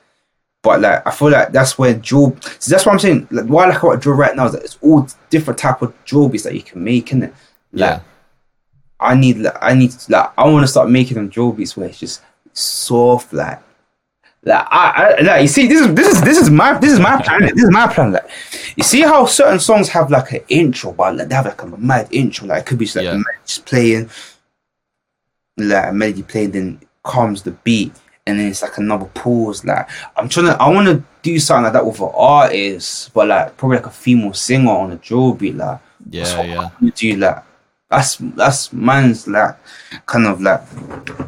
But 0.62 0.82
like 0.82 1.06
I 1.06 1.10
feel 1.10 1.30
like 1.30 1.52
that's 1.52 1.78
where 1.78 1.94
Joe. 1.94 2.36
So 2.58 2.70
that's 2.70 2.84
what 2.84 2.92
I'm 2.92 2.98
saying. 2.98 3.28
Like 3.30 3.46
what 3.46 3.66
I 3.66 3.70
like 3.72 3.82
about 3.82 4.02
Joe 4.02 4.10
right 4.12 4.36
now 4.36 4.46
is 4.46 4.52
that 4.52 4.62
it's 4.64 4.78
all 4.82 5.08
different 5.30 5.58
type 5.58 5.80
of 5.80 5.94
Joe 6.04 6.28
beats 6.28 6.44
that 6.44 6.54
you 6.54 6.62
can 6.62 6.84
make, 6.84 7.06
innit? 7.06 7.32
Like 7.72 7.98
yeah, 7.98 8.00
I 9.00 9.14
need, 9.14 9.38
like, 9.38 9.56
I 9.60 9.74
need, 9.74 9.94
like 10.08 10.30
I 10.36 10.44
want 10.48 10.62
to 10.64 10.68
start 10.68 10.90
making 10.90 11.16
them 11.16 11.30
Joe 11.30 11.52
beats 11.52 11.76
where 11.76 11.88
it's 11.88 11.98
just 11.98 12.22
soft, 12.52 13.32
like. 13.32 13.60
Like 14.42 14.66
I, 14.70 15.16
I 15.18 15.20
like 15.20 15.42
you 15.42 15.48
see 15.48 15.66
this 15.66 15.82
is 15.82 15.94
this 15.94 16.08
is 16.14 16.22
this 16.22 16.38
is 16.38 16.48
my 16.48 16.78
this 16.78 16.92
is 16.94 16.98
my 16.98 17.20
plan 17.20 17.42
this 17.42 17.62
is 17.62 17.70
my 17.70 17.86
plan 17.92 18.12
like 18.12 18.26
you 18.74 18.82
see 18.82 19.02
how 19.02 19.26
certain 19.26 19.60
songs 19.60 19.90
have 19.90 20.10
like 20.10 20.32
an 20.32 20.40
intro 20.48 20.92
but 20.92 21.14
like 21.14 21.28
they 21.28 21.34
have 21.34 21.44
like 21.44 21.60
a 21.60 21.66
mad 21.76 22.08
intro 22.10 22.46
like 22.46 22.62
it 22.62 22.66
could 22.66 22.78
be 22.78 22.86
just 22.86 22.96
like 22.96 23.04
Yeah. 23.04 23.20
just 23.44 23.66
playing 23.66 24.08
like 25.58 25.88
a 25.90 25.92
melody 25.92 26.22
playing 26.22 26.52
then 26.52 26.80
comes 27.04 27.42
the 27.42 27.50
beat 27.50 27.92
and 28.26 28.40
then 28.40 28.48
it's 28.48 28.62
like 28.62 28.78
another 28.78 29.04
pause 29.12 29.62
like 29.62 29.86
I'm 30.16 30.30
trying 30.30 30.46
to 30.46 30.52
I 30.52 30.70
want 30.70 30.86
to 30.86 31.04
do 31.20 31.38
something 31.38 31.64
like 31.64 31.74
that 31.74 31.84
with 31.84 32.00
an 32.00 32.10
artist 32.14 33.12
but 33.12 33.28
like 33.28 33.58
probably 33.58 33.76
like 33.76 33.86
a 33.88 33.90
female 33.90 34.32
singer 34.32 34.70
on 34.70 34.92
a 34.92 34.96
drill 34.96 35.34
beat 35.34 35.56
like 35.56 35.80
yeah, 36.08 36.42
yeah. 36.42 36.70
Do 36.94 37.16
like 37.16 37.44
that's 37.90 38.16
that's 38.16 38.72
man's 38.72 39.26
like 39.26 39.56
kind 40.06 40.26
of 40.26 40.40
like 40.40 40.62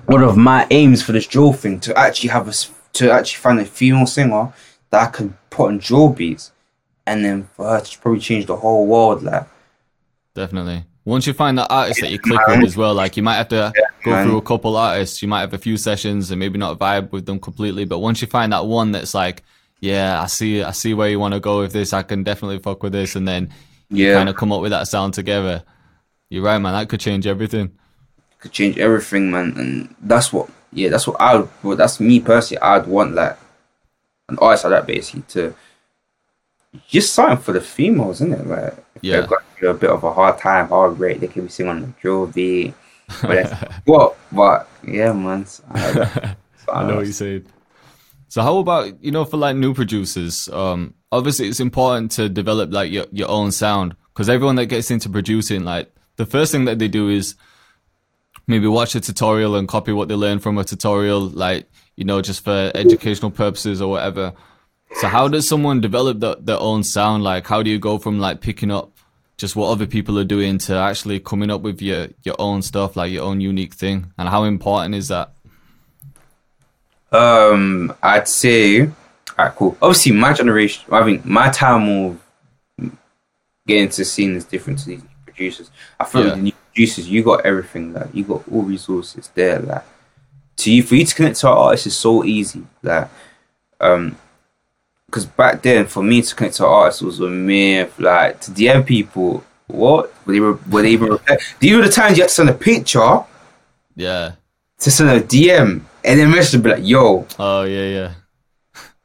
one 0.06 0.22
of 0.22 0.36
my 0.36 0.66
aims 0.70 1.02
for 1.02 1.12
this 1.12 1.26
drill 1.26 1.52
thing 1.52 1.80
to 1.80 1.96
actually 1.98 2.30
have 2.30 2.48
a 2.48 2.54
to 2.92 3.10
actually 3.10 3.40
find 3.40 3.60
a 3.60 3.64
female 3.64 4.06
singer 4.06 4.52
that 4.90 5.08
I 5.08 5.10
can 5.10 5.36
put 5.50 5.68
on 5.68 5.78
drill 5.78 6.10
beats 6.10 6.52
and 7.06 7.24
then 7.24 7.48
for 7.54 7.68
her 7.68 7.80
to 7.80 7.98
probably 7.98 8.20
change 8.20 8.46
the 8.46 8.56
whole 8.56 8.86
world 8.86 9.22
like 9.22 9.46
Definitely. 10.34 10.84
Once 11.04 11.26
you 11.26 11.32
find 11.32 11.58
that 11.58 11.66
artist 11.68 12.00
that 12.00 12.10
you 12.10 12.18
click 12.18 12.40
with 12.46 12.64
as 12.64 12.76
well, 12.76 12.94
like 12.94 13.16
you 13.16 13.22
might 13.22 13.34
have 13.34 13.48
to 13.48 13.72
go 14.04 14.10
man. 14.12 14.26
through 14.26 14.36
a 14.36 14.42
couple 14.42 14.76
artists, 14.76 15.20
you 15.20 15.26
might 15.26 15.40
have 15.40 15.52
a 15.52 15.58
few 15.58 15.76
sessions 15.76 16.30
and 16.30 16.38
maybe 16.38 16.58
not 16.58 16.78
vibe 16.78 17.10
with 17.10 17.26
them 17.26 17.40
completely. 17.40 17.84
But 17.84 17.98
once 17.98 18.22
you 18.22 18.28
find 18.28 18.52
that 18.52 18.66
one 18.66 18.92
that's 18.92 19.12
like, 19.12 19.42
yeah, 19.80 20.22
I 20.22 20.26
see, 20.26 20.62
I 20.62 20.70
see 20.70 20.94
where 20.94 21.08
you 21.08 21.18
want 21.18 21.34
to 21.34 21.40
go 21.40 21.58
with 21.58 21.72
this. 21.72 21.92
I 21.92 22.02
can 22.04 22.22
definitely 22.22 22.60
fuck 22.60 22.84
with 22.84 22.92
this, 22.92 23.16
and 23.16 23.26
then 23.26 23.52
yeah 23.90 24.14
kind 24.14 24.28
of 24.28 24.36
come 24.36 24.52
up 24.52 24.60
with 24.62 24.70
that 24.70 24.86
sound 24.86 25.12
together. 25.12 25.64
You're 26.33 26.45
right, 26.45 26.59
man. 26.59 26.72
That 26.72 26.89
could 26.89 27.01
change 27.01 27.26
everything. 27.26 27.72
could 28.41 28.53
change 28.53 28.78
everything 28.78 29.30
man 29.30 29.55
and 29.57 29.95
that's 30.01 30.33
what 30.33 30.49
yeah 30.72 30.89
that's 30.89 31.07
what 31.07 31.20
I 31.20 31.37
would 31.37 31.49
well, 31.62 31.76
that's 31.76 32.01
me 32.01 32.18
personally 32.20 32.61
I'd 32.62 32.87
want 32.87 33.14
like 33.14 33.37
an 34.28 34.39
artist 34.39 34.64
like 34.64 34.72
that 34.72 34.87
basically 34.87 35.22
to 35.35 35.55
just 36.89 37.12
something 37.12 37.37
for 37.37 37.53
the 37.53 37.61
females 37.61 38.20
isn't 38.20 38.33
it 38.33 38.47
like 38.47 38.74
if 38.97 39.03
Yeah. 39.05 39.20
they've 39.20 39.28
got 39.30 39.43
through 39.57 39.70
a 39.70 39.74
bit 39.74 39.91
of 39.91 40.03
a 40.05 40.12
hard 40.12 40.39
time 40.39 40.68
hard 40.68 40.99
rate 40.99 41.20
they 41.20 41.28
can 41.28 41.43
be 41.43 41.49
singing 41.51 41.70
on 41.70 41.80
the 41.83 41.87
drill 42.01 42.26
beat 42.39 42.74
but 43.22 43.47
what 43.85 44.16
but 44.33 44.68
yeah 44.83 45.12
man 45.12 45.45
so 45.47 45.62
I, 45.70 46.35
so 46.64 46.72
I 46.72 46.83
know 46.87 46.97
what 46.97 47.05
you're 47.05 47.12
saying. 47.12 47.45
So 48.28 48.41
how 48.41 48.57
about 48.59 49.05
you 49.05 49.11
know 49.11 49.26
for 49.26 49.37
like 49.37 49.57
new 49.57 49.74
producers? 49.74 50.49
Um, 50.49 50.95
obviously 51.12 51.49
it's 51.49 51.61
important 51.61 52.11
to 52.12 52.28
develop 52.30 52.72
like 52.72 52.91
your 52.91 53.05
your 53.12 53.28
own 53.28 53.53
sound 53.53 53.95
because 54.14 54.30
everyone 54.30 54.57
that 54.57 54.66
gets 54.66 54.91
into 54.91 55.11
producing, 55.11 55.64
like 55.64 55.93
the 56.22 56.30
first 56.30 56.52
thing 56.52 56.66
that 56.66 56.78
they 56.78 56.86
do 56.86 57.08
is 57.08 57.34
maybe 58.46 58.68
watch 58.68 58.94
a 58.94 59.00
tutorial 59.00 59.56
and 59.56 59.66
copy 59.66 59.92
what 59.92 60.06
they 60.06 60.14
learn 60.14 60.38
from 60.38 60.56
a 60.56 60.62
tutorial, 60.62 61.20
like 61.20 61.68
you 61.96 62.04
know 62.04 62.22
just 62.22 62.44
for 62.44 62.70
educational 62.76 63.32
purposes 63.32 63.82
or 63.82 63.90
whatever. 63.90 64.32
So 65.00 65.08
how 65.08 65.26
does 65.26 65.48
someone 65.48 65.80
develop 65.80 66.20
the, 66.20 66.36
their 66.36 66.60
own 66.60 66.84
sound? 66.84 67.24
Like 67.24 67.44
how 67.48 67.60
do 67.64 67.70
you 67.70 67.80
go 67.80 67.98
from 67.98 68.20
like 68.20 68.40
picking 68.40 68.70
up 68.70 68.92
just 69.36 69.56
what 69.56 69.68
other 69.70 69.86
people 69.86 70.16
are 70.16 70.24
doing 70.24 70.58
to 70.58 70.76
actually 70.76 71.18
coming 71.18 71.50
up 71.50 71.62
with 71.62 71.82
your 71.82 72.06
your 72.22 72.36
own 72.38 72.62
stuff, 72.62 72.94
like 72.94 73.10
your 73.10 73.24
own 73.24 73.40
unique 73.40 73.74
thing? 73.74 74.12
And 74.16 74.28
how 74.28 74.44
important 74.44 74.94
is 74.94 75.08
that? 75.08 75.32
Um, 77.10 77.92
I'd 78.00 78.28
say, 78.28 78.82
alright, 79.36 79.56
cool. 79.56 79.76
Obviously, 79.82 80.12
my 80.12 80.32
generation, 80.32 80.84
I 80.92 81.04
mean, 81.04 81.20
my 81.24 81.50
time 81.50 81.88
of 81.88 83.00
getting 83.66 83.88
to 83.88 84.04
scene 84.04 84.36
is 84.36 84.44
different 84.44 84.78
to 84.80 84.86
these 84.86 85.02
producers. 85.35 85.70
I 85.99 86.05
feel 86.05 86.20
Yeah. 86.22 86.26
like 86.28 86.37
the 86.37 86.43
new 86.43 86.53
producers, 86.74 87.09
you 87.09 87.22
got 87.22 87.45
everything, 87.47 87.93
like 87.95 88.09
you 88.14 88.24
got 88.24 88.43
all 88.51 88.62
resources 88.62 89.30
there, 89.35 89.59
like 89.61 89.85
to 90.59 90.72
you 90.72 90.83
for 90.83 90.95
you 90.95 91.05
to 91.07 91.14
connect 91.14 91.41
to 91.41 91.49
our 91.49 91.57
artists 91.57 91.87
is 91.89 91.97
so 91.97 92.24
easy, 92.24 92.62
like 92.83 93.09
um. 93.80 94.16
Because 95.07 95.26
back 95.26 95.61
then, 95.61 95.87
for 95.87 96.03
me 96.03 96.22
to 96.22 96.35
connect 96.35 96.57
to 96.57 96.66
artists 96.66 97.03
was 97.03 97.20
a 97.20 97.28
myth. 97.28 97.99
Like 97.99 98.41
to 98.41 98.51
DM 98.51 98.87
people, 98.87 99.45
what 99.66 100.11
were 100.24 100.33
they? 100.33 100.41
Were 100.41 100.83
they 100.83 100.91
even? 100.93 101.18
These 101.61 101.76
were 101.76 101.83
the 101.83 101.91
times 101.93 102.16
you 102.16 102.22
had 102.22 102.28
to 102.30 102.35
send 102.35 102.49
a 102.49 102.55
picture 102.55 103.20
Yeah. 103.95 104.33
to 104.78 104.91
send 104.91 105.11
a 105.11 105.20
DM, 105.20 105.83
and 106.03 106.18
then 106.18 106.30
message 106.30 106.62
be 106.62 106.70
like, 106.70 106.80
"Yo, 106.87 107.26
Oh 107.39 107.64
yeah, 107.64 107.85
yeah. 107.85 108.11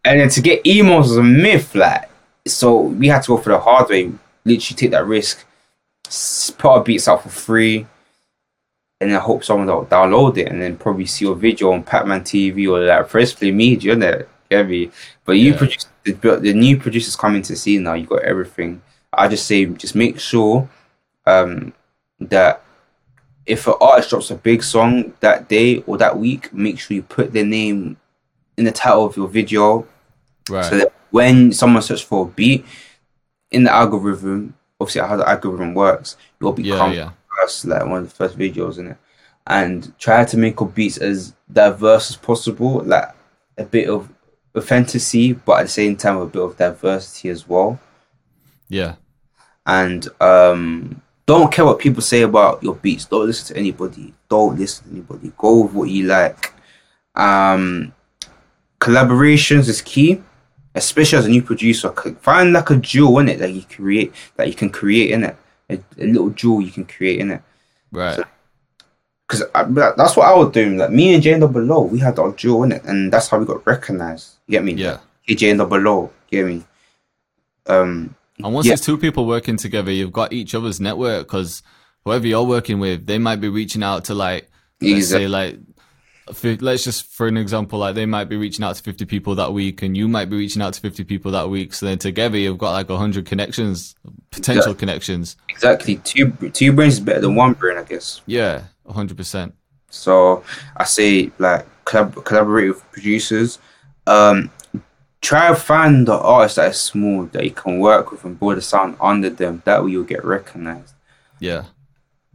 and 0.06 0.22
then 0.22 0.30
to 0.30 0.42
get 0.42 0.64
emails 0.64 1.00
was 1.10 1.18
a 1.18 1.24
myth, 1.24 1.76
like 1.76 2.10
so 2.46 2.80
we 2.80 3.10
had 3.10 3.24
to 3.24 3.28
go 3.28 3.38
for 3.38 3.50
the 3.50 3.60
hard 3.60 3.90
way, 3.90 4.10
literally 4.46 4.78
take 4.78 4.92
that 4.92 5.06
risk, 5.06 5.44
put 6.58 6.70
our 6.70 6.84
beats 6.84 7.08
out 7.08 7.24
for 7.24 7.30
free, 7.30 7.86
and 8.99 9.12
then 9.12 9.20
hope 9.20 9.43
someone 9.43 9.68
will 9.68 9.86
download 9.86 10.38
it 10.38 10.47
and 10.49 10.62
then 10.62 10.76
probably 10.78 11.05
see 11.05 11.26
your 11.26 11.36
video 11.36 11.72
on 11.72 11.84
Pac-Man 11.84 12.22
TV 12.22 12.68
or 12.68 12.84
like 12.86 13.10
Press 13.10 13.34
Play 13.34 13.51
Media, 13.51 13.95
innit? 13.95 14.28
Get 14.49 14.68
me? 14.68 14.89
But 15.26 15.34
you 15.34 15.51
Yeah. 15.51 15.58
produce 15.58 15.86
the, 16.03 16.14
the 16.14 16.53
new 16.53 16.78
producers 16.78 17.16
coming 17.16 17.41
to 17.43 17.55
see 17.55 17.78
now, 17.78 17.93
you 17.93 18.05
got 18.08 18.24
everything. 18.24 18.82
I 19.14 19.28
just 19.28 19.45
say 19.45 19.66
just 19.66 19.95
make 19.95 20.20
sure 20.20 20.70
um 21.26 21.74
that 22.20 22.64
if 23.45 23.68
an 23.68 23.76
artist 23.80 24.10
drops 24.10 24.32
a 24.32 24.36
big 24.36 24.62
song 24.64 25.14
that 25.22 25.47
day 25.47 25.78
or 25.88 25.97
that 25.97 26.18
week, 26.18 26.53
make 26.53 26.80
sure 26.80 26.95
you 26.95 27.03
put 27.03 27.32
their 27.34 27.45
name 27.45 27.97
in 28.58 28.66
the 28.66 28.72
title 28.72 29.05
of 29.05 29.16
your 29.16 29.28
video 29.28 29.86
Right. 30.49 30.66
so 30.66 30.78
that 30.78 30.93
when 31.12 31.51
someone 31.53 31.82
searches 31.82 32.01
for 32.03 32.26
a 32.26 32.30
beat 32.30 32.66
in 33.51 33.64
the 33.64 33.72
algorithm, 33.72 34.55
obviously 34.80 35.02
how 35.02 35.16
the 35.16 35.28
algorithm 35.28 35.74
works, 35.74 36.18
you'll 36.40 36.60
yeah, 36.60 36.74
become 36.74 36.94
yeah. 36.94 37.12
first, 37.40 37.66
like 37.66 37.86
one 37.86 38.04
of 38.04 38.10
the 38.10 38.16
first 38.16 38.38
videos 38.38 38.78
in 38.78 38.88
it. 38.88 38.98
And 39.46 39.98
try 39.98 40.26
to 40.26 40.38
make 40.38 40.60
your 40.60 40.70
beats 40.70 40.98
as 40.98 41.34
diverse 41.52 42.10
as 42.10 42.18
possible, 42.18 42.82
like 42.84 43.10
a 43.58 43.64
bit 43.64 43.90
of 43.90 44.10
a 44.58 44.62
fantasy, 44.62 45.34
but 45.34 45.60
at 45.60 45.64
the 45.64 45.70
same 45.70 45.96
time 45.96 46.18
a 46.18 46.26
bit 46.26 46.42
of 46.42 46.58
diversity 46.58 47.30
as 47.30 47.48
well. 47.48 47.80
Yeah. 48.68 48.96
And 49.66 50.08
um 50.22 51.02
don't 51.26 51.52
care 51.52 51.66
what 51.66 51.80
people 51.80 52.02
say 52.02 52.22
about 52.22 52.64
your 52.64 52.76
beats. 52.76 53.06
Don't 53.06 53.26
listen 53.26 53.54
to 53.54 53.60
anybody. 53.60 54.14
Don't 54.30 54.58
listen 54.58 54.86
to 54.86 54.92
anybody. 54.92 55.32
Go 55.38 55.64
with 55.64 55.74
what 55.74 55.90
you 55.90 56.06
like. 56.06 56.54
Um 57.16 57.94
collaborations 58.80 59.68
is 59.70 59.82
key, 59.82 60.22
especially 60.78 61.20
as 61.20 61.26
a 61.26 61.30
new 61.30 61.42
producer. 61.42 61.92
Find 62.22 62.54
like 62.54 62.70
a 62.70 62.76
jewel 62.78 63.20
in 63.20 63.30
it 63.30 63.40
that 63.40 63.52
you 63.52 63.64
create 63.64 64.14
that 64.36 64.48
you 64.48 64.54
can 64.54 64.70
create 64.70 65.12
in 65.12 65.24
it. 65.26 65.36
A, 65.70 65.80
a 66.00 66.06
little 66.06 66.30
jewel 66.30 66.62
you 66.62 66.72
can 66.72 66.86
create 66.86 67.20
in 67.20 67.32
it. 67.32 67.42
Right. 67.92 68.20
Because 69.28 69.44
that's 69.52 70.16
what 70.16 70.28
I 70.28 70.34
was 70.34 70.52
doing. 70.54 70.78
Like 70.78 70.92
me 70.92 71.14
and 71.14 71.22
Jane 71.22 71.40
Below, 71.40 71.82
we 71.82 72.00
had 72.00 72.18
our 72.18 72.32
jewel 72.32 72.64
in 72.64 72.72
it, 72.72 72.84
and 72.86 73.12
that's 73.12 73.28
how 73.28 73.38
we 73.38 73.46
got 73.46 73.66
recognized. 73.68 74.36
You 74.48 74.54
get 74.54 74.64
me? 74.64 74.74
Yeah. 74.74 75.00
Like, 75.28 75.38
Jane 75.38 75.58
Below. 75.58 76.12
You 76.30 76.40
get 76.40 76.48
me? 76.48 76.64
Um. 77.66 78.16
And 78.42 78.54
once 78.54 78.66
Yeah. 78.66 78.72
there's 78.72 78.82
two 78.82 78.98
people 78.98 79.26
working 79.26 79.58
together, 79.58 79.92
you've 79.92 80.14
got 80.14 80.32
each 80.32 80.56
other's 80.56 80.80
network 80.80 81.28
because 81.28 81.64
whoever 82.06 82.28
you're 82.28 82.44
working 82.44 82.80
with, 82.80 83.06
they 83.06 83.18
might 83.18 83.42
be 83.42 83.50
reaching 83.50 83.84
out 83.84 84.06
to 84.06 84.14
like, 84.14 84.50
let's 84.80 85.10
say 85.10 85.28
like 85.28 85.58
let's 86.62 86.84
just 86.84 87.06
for 87.06 87.28
an 87.28 87.38
example, 87.38 87.80
like 87.80 87.96
they 87.96 88.06
might 88.06 88.26
be 88.26 88.36
reaching 88.36 88.64
out 88.64 88.76
to 88.76 88.84
50 88.84 89.06
people 89.06 89.36
that 89.36 89.54
week 89.54 89.82
and 89.82 89.96
you 89.96 90.08
might 90.08 90.30
be 90.30 90.38
reaching 90.38 90.62
out 90.62 90.74
to 90.74 90.82
50 90.82 91.04
people 91.04 91.32
that 91.32 91.50
week. 91.50 91.74
So 91.74 91.86
then 91.86 91.98
together 91.98 92.38
you've 92.38 92.58
got 92.58 92.72
like 92.72 92.90
100 92.90 93.26
connections, 93.26 93.96
potential 94.32 94.74
connections. 94.74 95.38
Exactly. 95.50 95.98
Two 95.98 96.32
two 96.54 96.74
brains 96.74 96.96
is 96.96 97.00
better 97.00 97.22
than 97.22 97.36
one 97.36 97.54
brain, 97.54 97.78
I 97.78 97.84
guess. 97.84 98.22
Yeah, 98.26 98.64
100%. 98.88 99.54
So 99.90 100.44
I 100.76 100.84
say 100.84 101.32
like 101.40 101.66
collab- 101.86 102.24
collaborate 102.24 102.70
with 102.70 102.92
producers. 102.92 103.60
Um, 104.06 104.52
try 105.22 105.50
to 105.50 105.56
find 105.56 106.08
the 106.08 106.18
artist 106.18 106.58
that 106.58 106.72
is 106.72 106.80
small 106.80 107.26
that 107.28 107.44
you 107.44 107.52
can 107.52 107.80
work 107.80 108.12
with 108.12 108.24
and 108.24 108.40
build 108.40 108.58
a 108.58 108.62
sound 108.62 108.98
under 109.02 109.30
them. 109.30 109.62
That 109.66 109.84
way 109.84 109.92
you'll 109.92 110.04
get 110.04 110.24
recognized. 110.24 110.94
Yeah. 111.40 111.66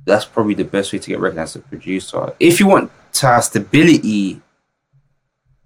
That's 0.05 0.25
probably 0.25 0.55
the 0.55 0.65
best 0.65 0.93
way 0.93 0.99
to 0.99 1.09
get 1.09 1.21
recognized 1.21 1.57
as 1.57 1.63
a 1.63 1.65
producer. 1.67 2.35
If 2.41 2.59
you 2.59 2.67
want 2.67 2.91
to 3.15 3.27
have 3.27 3.45
stability, 3.45 4.41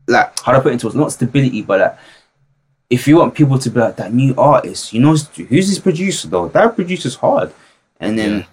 like 0.08 0.38
how 0.40 0.52
do 0.52 0.58
I 0.58 0.60
put 0.62 0.70
it 0.70 0.74
into 0.74 0.88
it? 0.88 0.94
Not 0.94 1.12
stability, 1.12 1.62
but 1.62 1.80
like 1.80 1.98
if 2.88 3.08
you 3.08 3.16
want 3.16 3.34
people 3.34 3.58
to 3.58 3.70
be 3.70 3.80
like 3.80 3.96
that 3.96 4.12
new 4.12 4.34
artist, 4.36 4.92
you 4.92 5.00
know 5.00 5.10
who's 5.10 5.28
this 5.68 5.78
producer 5.78 6.28
though? 6.28 6.48
That 6.48 6.74
producer's 6.74 7.16
hard, 7.16 7.52
and 8.00 8.18
then 8.18 8.38
Yeah. 8.38 8.44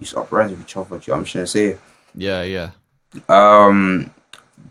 you 0.00 0.06
start 0.06 0.32
rising 0.32 0.56
with 0.58 0.66
each 0.66 0.76
other. 0.76 0.96
You 0.96 1.12
know 1.12 1.18
I'm 1.18 1.24
trying 1.24 1.44
to 1.44 1.46
say? 1.50 1.76
Yeah, 2.14 2.42
yeah. 2.42 2.70
um 3.28 4.10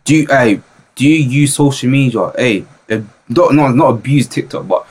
do 0.03 0.15
you 0.15 0.27
hey 0.27 0.59
do 0.95 1.07
you 1.07 1.15
use 1.41 1.53
social 1.55 1.89
media 1.89 2.31
hey 2.35 2.65
uh, 2.89 2.99
not 3.29 3.53
not, 3.53 3.75
not 3.75 3.89
abuse 3.89 4.25
tiktok 4.27 4.67
but 4.67 4.87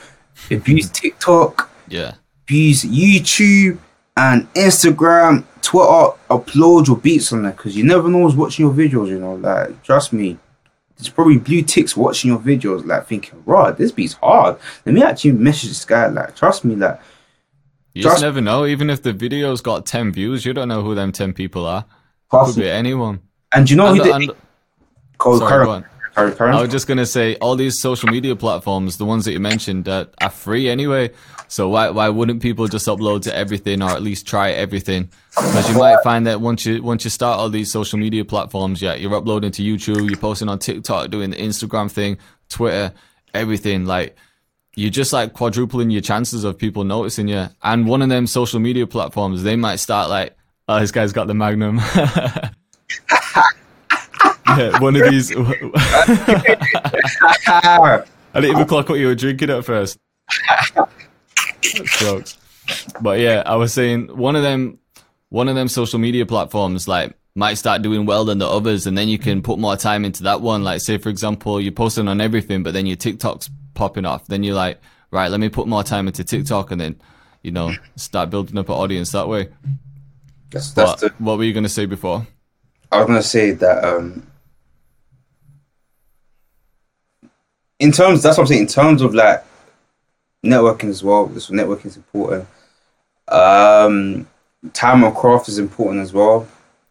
abuse 0.50 0.88
tiktok 0.88 1.68
Yeah. 1.88 2.14
abuse 2.44 2.84
youtube 2.84 3.78
and 4.16 4.46
instagram 4.54 5.44
twitter 5.62 6.10
upload 6.30 6.86
your 6.86 6.96
beats 6.96 7.32
on 7.32 7.42
there 7.42 7.52
because 7.52 7.76
you 7.76 7.84
never 7.84 8.08
know 8.08 8.22
who's 8.22 8.34
watching 8.36 8.64
your 8.66 8.74
videos 8.74 9.08
you 9.08 9.18
know 9.18 9.34
like 9.34 9.82
trust 9.82 10.12
me 10.12 10.36
there's 10.96 11.08
probably 11.08 11.38
blue 11.38 11.62
ticks 11.62 11.96
watching 11.96 12.30
your 12.30 12.38
videos 12.40 12.84
like 12.86 13.06
thinking 13.06 13.42
right 13.46 13.76
this 13.76 13.92
beat's 13.92 14.14
hard 14.14 14.56
let 14.84 14.94
me 14.94 15.02
actually 15.02 15.32
message 15.32 15.68
this 15.70 15.84
guy 15.84 16.06
like 16.06 16.34
trust 16.36 16.64
me 16.64 16.74
like 16.76 16.98
You 17.94 18.02
just 18.04 18.14
Just- 18.14 18.22
never 18.22 18.40
know. 18.40 18.66
Even 18.66 18.88
if 18.88 19.02
the 19.02 19.12
video's 19.12 19.60
got 19.60 19.84
10 19.84 20.12
views, 20.12 20.44
you 20.46 20.52
don't 20.52 20.68
know 20.68 20.80
who 20.80 20.94
them 20.94 21.10
10 21.10 21.32
people 21.32 21.66
are. 21.66 21.84
Could 22.30 22.54
be 22.54 22.70
anyone. 22.70 23.18
and 23.52 23.68
you 23.68 23.74
know 23.76 23.86
And- 23.88 23.96
who 23.98 24.04
did 24.04 24.14
and- 24.14 24.30
Cole 25.18 25.38
sorry, 25.40 25.82
I 26.58 26.60
was 26.62 26.70
just 26.70 26.86
gonna 26.86 27.06
say 27.06 27.36
all 27.36 27.56
these 27.56 27.78
social 27.78 28.08
media 28.08 28.36
platforms, 28.36 28.96
the 28.96 29.04
ones 29.04 29.24
that 29.24 29.32
you 29.32 29.40
mentioned, 29.40 29.88
uh, 29.88 30.06
are 30.20 30.30
free 30.30 30.68
anyway. 30.68 31.10
So 31.48 31.68
why 31.68 31.90
why 31.90 32.08
wouldn't 32.08 32.42
people 32.42 32.66
just 32.68 32.86
upload 32.86 33.22
to 33.22 33.34
everything 33.34 33.82
or 33.82 33.90
at 33.90 34.02
least 34.02 34.26
try 34.26 34.50
everything? 34.50 35.10
Because 35.34 35.68
you 35.70 35.78
might 35.78 36.02
find 36.02 36.26
that 36.26 36.40
once 36.40 36.64
you 36.66 36.82
once 36.82 37.04
you 37.04 37.10
start 37.10 37.38
all 37.38 37.48
these 37.48 37.70
social 37.72 37.98
media 37.98 38.24
platforms, 38.24 38.80
yeah, 38.82 38.94
you're 38.94 39.14
uploading 39.14 39.50
to 39.52 39.62
YouTube, 39.62 40.08
you're 40.08 40.18
posting 40.18 40.48
on 40.48 40.58
TikTok, 40.58 41.10
doing 41.10 41.30
the 41.30 41.36
Instagram 41.36 41.90
thing, 41.90 42.18
Twitter, 42.48 42.92
everything. 43.34 43.84
Like 43.84 44.16
you're 44.76 44.90
just 44.90 45.12
like 45.12 45.32
quadrupling 45.32 45.90
your 45.90 46.02
chances 46.02 46.44
of 46.44 46.56
people 46.56 46.84
noticing 46.84 47.28
you. 47.28 47.48
And 47.62 47.86
one 47.86 48.02
of 48.02 48.08
them 48.08 48.26
social 48.26 48.60
media 48.60 48.86
platforms, 48.86 49.42
they 49.42 49.56
might 49.56 49.76
start 49.76 50.08
like, 50.08 50.36
oh, 50.68 50.80
this 50.80 50.92
guy's 50.92 51.12
got 51.12 51.26
the 51.26 51.34
Magnum. 51.34 51.80
yeah, 54.58 54.78
one 54.80 54.96
of 54.96 55.10
these. 55.10 55.32
I 57.46 58.04
didn't 58.34 58.50
even 58.50 58.66
clock 58.66 58.88
what 58.88 58.98
you 58.98 59.06
were 59.06 59.14
drinking 59.14 59.50
at 59.50 59.64
first. 59.64 59.98
Jokes. 61.98 62.38
But 63.00 63.18
yeah, 63.18 63.42
I 63.44 63.56
was 63.56 63.72
saying 63.72 64.16
one 64.16 64.36
of 64.36 64.42
them, 64.42 64.78
one 65.28 65.48
of 65.48 65.54
them 65.54 65.68
social 65.68 65.98
media 65.98 66.26
platforms 66.26 66.86
like 66.86 67.16
might 67.34 67.54
start 67.54 67.82
doing 67.82 68.06
well 68.06 68.24
than 68.24 68.38
the 68.38 68.48
others, 68.48 68.86
and 68.86 68.96
then 68.96 69.08
you 69.08 69.18
can 69.18 69.42
put 69.42 69.58
more 69.58 69.76
time 69.76 70.04
into 70.04 70.22
that 70.24 70.40
one. 70.40 70.62
Like 70.62 70.80
say 70.80 70.98
for 70.98 71.08
example, 71.08 71.60
you're 71.60 71.72
posting 71.72 72.08
on 72.08 72.20
everything, 72.20 72.62
but 72.62 72.74
then 72.74 72.86
your 72.86 72.96
TikTok's 72.96 73.50
popping 73.74 74.04
off. 74.04 74.26
Then 74.26 74.42
you're 74.42 74.54
like, 74.54 74.80
right, 75.10 75.30
let 75.30 75.40
me 75.40 75.48
put 75.48 75.66
more 75.66 75.82
time 75.82 76.06
into 76.06 76.24
TikTok, 76.24 76.70
and 76.70 76.80
then 76.80 77.00
you 77.42 77.50
know 77.50 77.72
start 77.96 78.30
building 78.30 78.58
up 78.58 78.68
an 78.68 78.74
audience 78.74 79.12
that 79.12 79.28
way. 79.28 79.48
that's, 80.50 80.72
that's 80.72 81.00
But 81.02 81.18
the 81.18 81.24
what 81.24 81.38
were 81.38 81.44
you 81.44 81.52
gonna 81.52 81.68
say 81.68 81.86
before? 81.86 82.26
I 82.92 82.98
was 82.98 83.06
gonna 83.06 83.22
say 83.22 83.52
that 83.52 83.84
um 83.84 84.26
in 87.80 87.90
terms 87.92 88.22
that's 88.22 88.36
what 88.38 88.44
I'm 88.44 88.48
saying, 88.48 88.62
in 88.62 88.66
terms 88.68 89.02
of 89.02 89.14
like 89.14 89.44
networking 90.46 90.88
as 90.88 91.02
well, 91.02 91.26
this 91.26 91.50
networking 91.50 91.86
is 91.86 91.96
important. 91.96 92.46
Um 93.28 94.26
time 94.72 95.02
on 95.04 95.14
craft 95.14 95.48
is 95.48 95.58
important 95.58 96.00
as 96.02 96.12
well. 96.12 96.46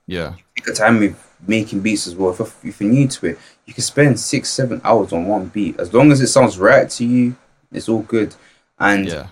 Yeah, 0.08 0.34
Take 0.56 0.66
the 0.66 0.74
time 0.74 1.00
with 1.00 1.16
making 1.48 1.80
beats 1.82 2.08
as 2.08 2.16
well. 2.16 2.32
If, 2.32 2.40
you're- 2.40 2.52
if 2.70 2.82
you're 2.82 2.90
new 2.92 3.08
to 3.08 3.28
it, 3.28 3.40
you 3.66 3.74
can 3.74 3.84
spend 3.84 4.20
six, 4.20 4.50
seven 4.50 4.82
hours 4.84 5.14
on 5.14 5.26
one 5.28 5.46
beat. 5.48 5.80
As 5.80 5.94
long 5.94 6.12
as 6.12 6.20
it 6.20 6.28
sounds 6.28 6.58
right 6.58 6.90
to 6.90 7.06
you, 7.06 7.36
it's 7.72 7.88
all 7.88 8.02
good. 8.02 8.36
And 8.80 9.08
yeah, 9.08 9.28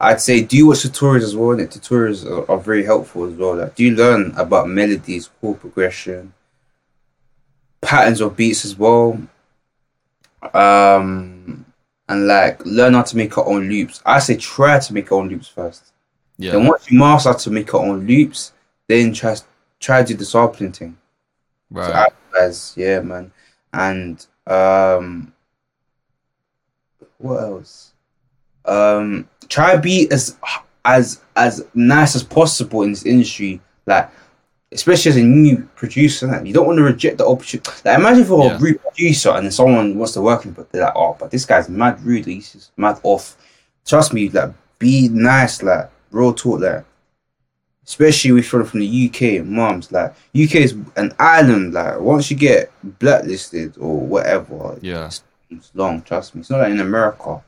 I'd 0.00 0.20
say 0.22 0.42
do 0.42 0.56
you 0.56 0.66
watch 0.68 0.78
tutorials 0.78 1.22
as 1.22 1.36
well. 1.36 1.50
And 1.50 1.60
the 1.60 1.66
tutorials 1.78 2.24
are, 2.24 2.50
are 2.50 2.58
very 2.58 2.84
helpful 2.84 3.24
as 3.26 3.34
well. 3.34 3.56
Like, 3.56 3.74
do 3.74 3.84
you 3.84 3.94
learn 3.94 4.32
about 4.36 4.68
melodies, 4.68 5.28
chord 5.40 5.60
progression, 5.60 6.32
patterns 7.82 8.20
of 8.20 8.36
beats 8.36 8.64
as 8.64 8.78
well, 8.78 9.18
um, 10.54 11.64
and 12.08 12.26
like 12.26 12.64
learn 12.64 12.94
how 12.94 13.02
to 13.02 13.16
make 13.16 13.36
your 13.36 13.48
own 13.48 13.68
loops. 13.68 14.02
I 14.04 14.18
say 14.18 14.36
try 14.36 14.78
to 14.78 14.94
make 14.94 15.10
your 15.10 15.20
own 15.20 15.28
loops 15.28 15.48
first. 15.48 15.92
Yeah. 16.38 16.52
Then 16.52 16.66
once 16.66 16.90
you 16.90 16.98
master 16.98 17.30
how 17.30 17.36
to 17.36 17.50
make 17.50 17.72
your 17.72 17.84
own 17.84 18.06
loops, 18.06 18.52
then 18.88 19.12
try 19.12 19.36
try 19.80 20.02
to 20.02 20.08
do 20.08 20.14
the 20.14 20.24
sampling 20.24 20.72
thing. 20.72 20.96
So 21.74 21.80
right. 21.80 22.12
as 22.38 22.74
yeah, 22.76 23.00
man, 23.00 23.32
and 23.72 24.24
um, 24.46 25.32
what 27.18 27.42
else? 27.42 27.92
Um, 28.64 29.28
try 29.48 29.74
to 29.74 29.80
be 29.80 30.10
as 30.10 30.36
as 30.84 31.20
as 31.36 31.64
nice 31.74 32.14
as 32.14 32.22
possible 32.22 32.82
in 32.82 32.90
this 32.90 33.06
industry, 33.06 33.60
like 33.86 34.10
especially 34.72 35.10
as 35.10 35.16
a 35.16 35.22
new 35.22 35.68
producer. 35.76 36.42
You 36.44 36.52
don't 36.52 36.66
want 36.66 36.78
to 36.78 36.82
reject 36.84 37.18
the 37.18 37.26
opportunity. 37.26 37.70
Like 37.84 37.98
imagine 37.98 38.24
for 38.24 38.44
Yeah. 38.46 38.56
a 38.56 38.58
rude 38.58 38.80
producer 38.82 39.30
and 39.30 39.44
then 39.44 39.52
someone 39.52 39.96
wants 39.96 40.14
to 40.14 40.20
work 40.22 40.44
with 40.44 40.56
but 40.56 40.70
they're 40.72 40.82
like, 40.82 40.92
oh, 40.96 41.16
but 41.18 41.30
this 41.30 41.44
guy's 41.44 41.68
mad 41.68 42.02
rude. 42.04 42.26
He's 42.26 42.52
just 42.52 42.72
mad 42.76 42.98
off. 43.02 43.36
Trust 43.84 44.12
me, 44.12 44.28
like 44.28 44.52
be 44.78 45.08
nice, 45.08 45.62
like 45.62 45.90
real 46.10 46.32
talk, 46.32 46.60
like 46.60 46.84
especially 47.86 48.38
if 48.38 48.52
you're 48.52 48.64
from 48.64 48.80
the 48.80 49.06
UK, 49.08 49.22
and 49.40 49.50
moms, 49.50 49.90
like 49.92 50.10
UK 50.34 50.54
is 50.56 50.76
an 50.96 51.12
island. 51.18 51.74
Like 51.74 52.00
once 52.00 52.30
you 52.30 52.36
get 52.36 52.70
blacklisted 52.98 53.76
or 53.78 53.98
whatever, 54.00 54.78
Yeah. 54.80 55.06
it's, 55.06 55.22
it's 55.50 55.70
long. 55.74 56.02
Trust 56.02 56.34
me, 56.34 56.40
it's 56.40 56.50
not 56.50 56.60
like 56.60 56.70
in 56.70 56.80
America. 56.80 57.42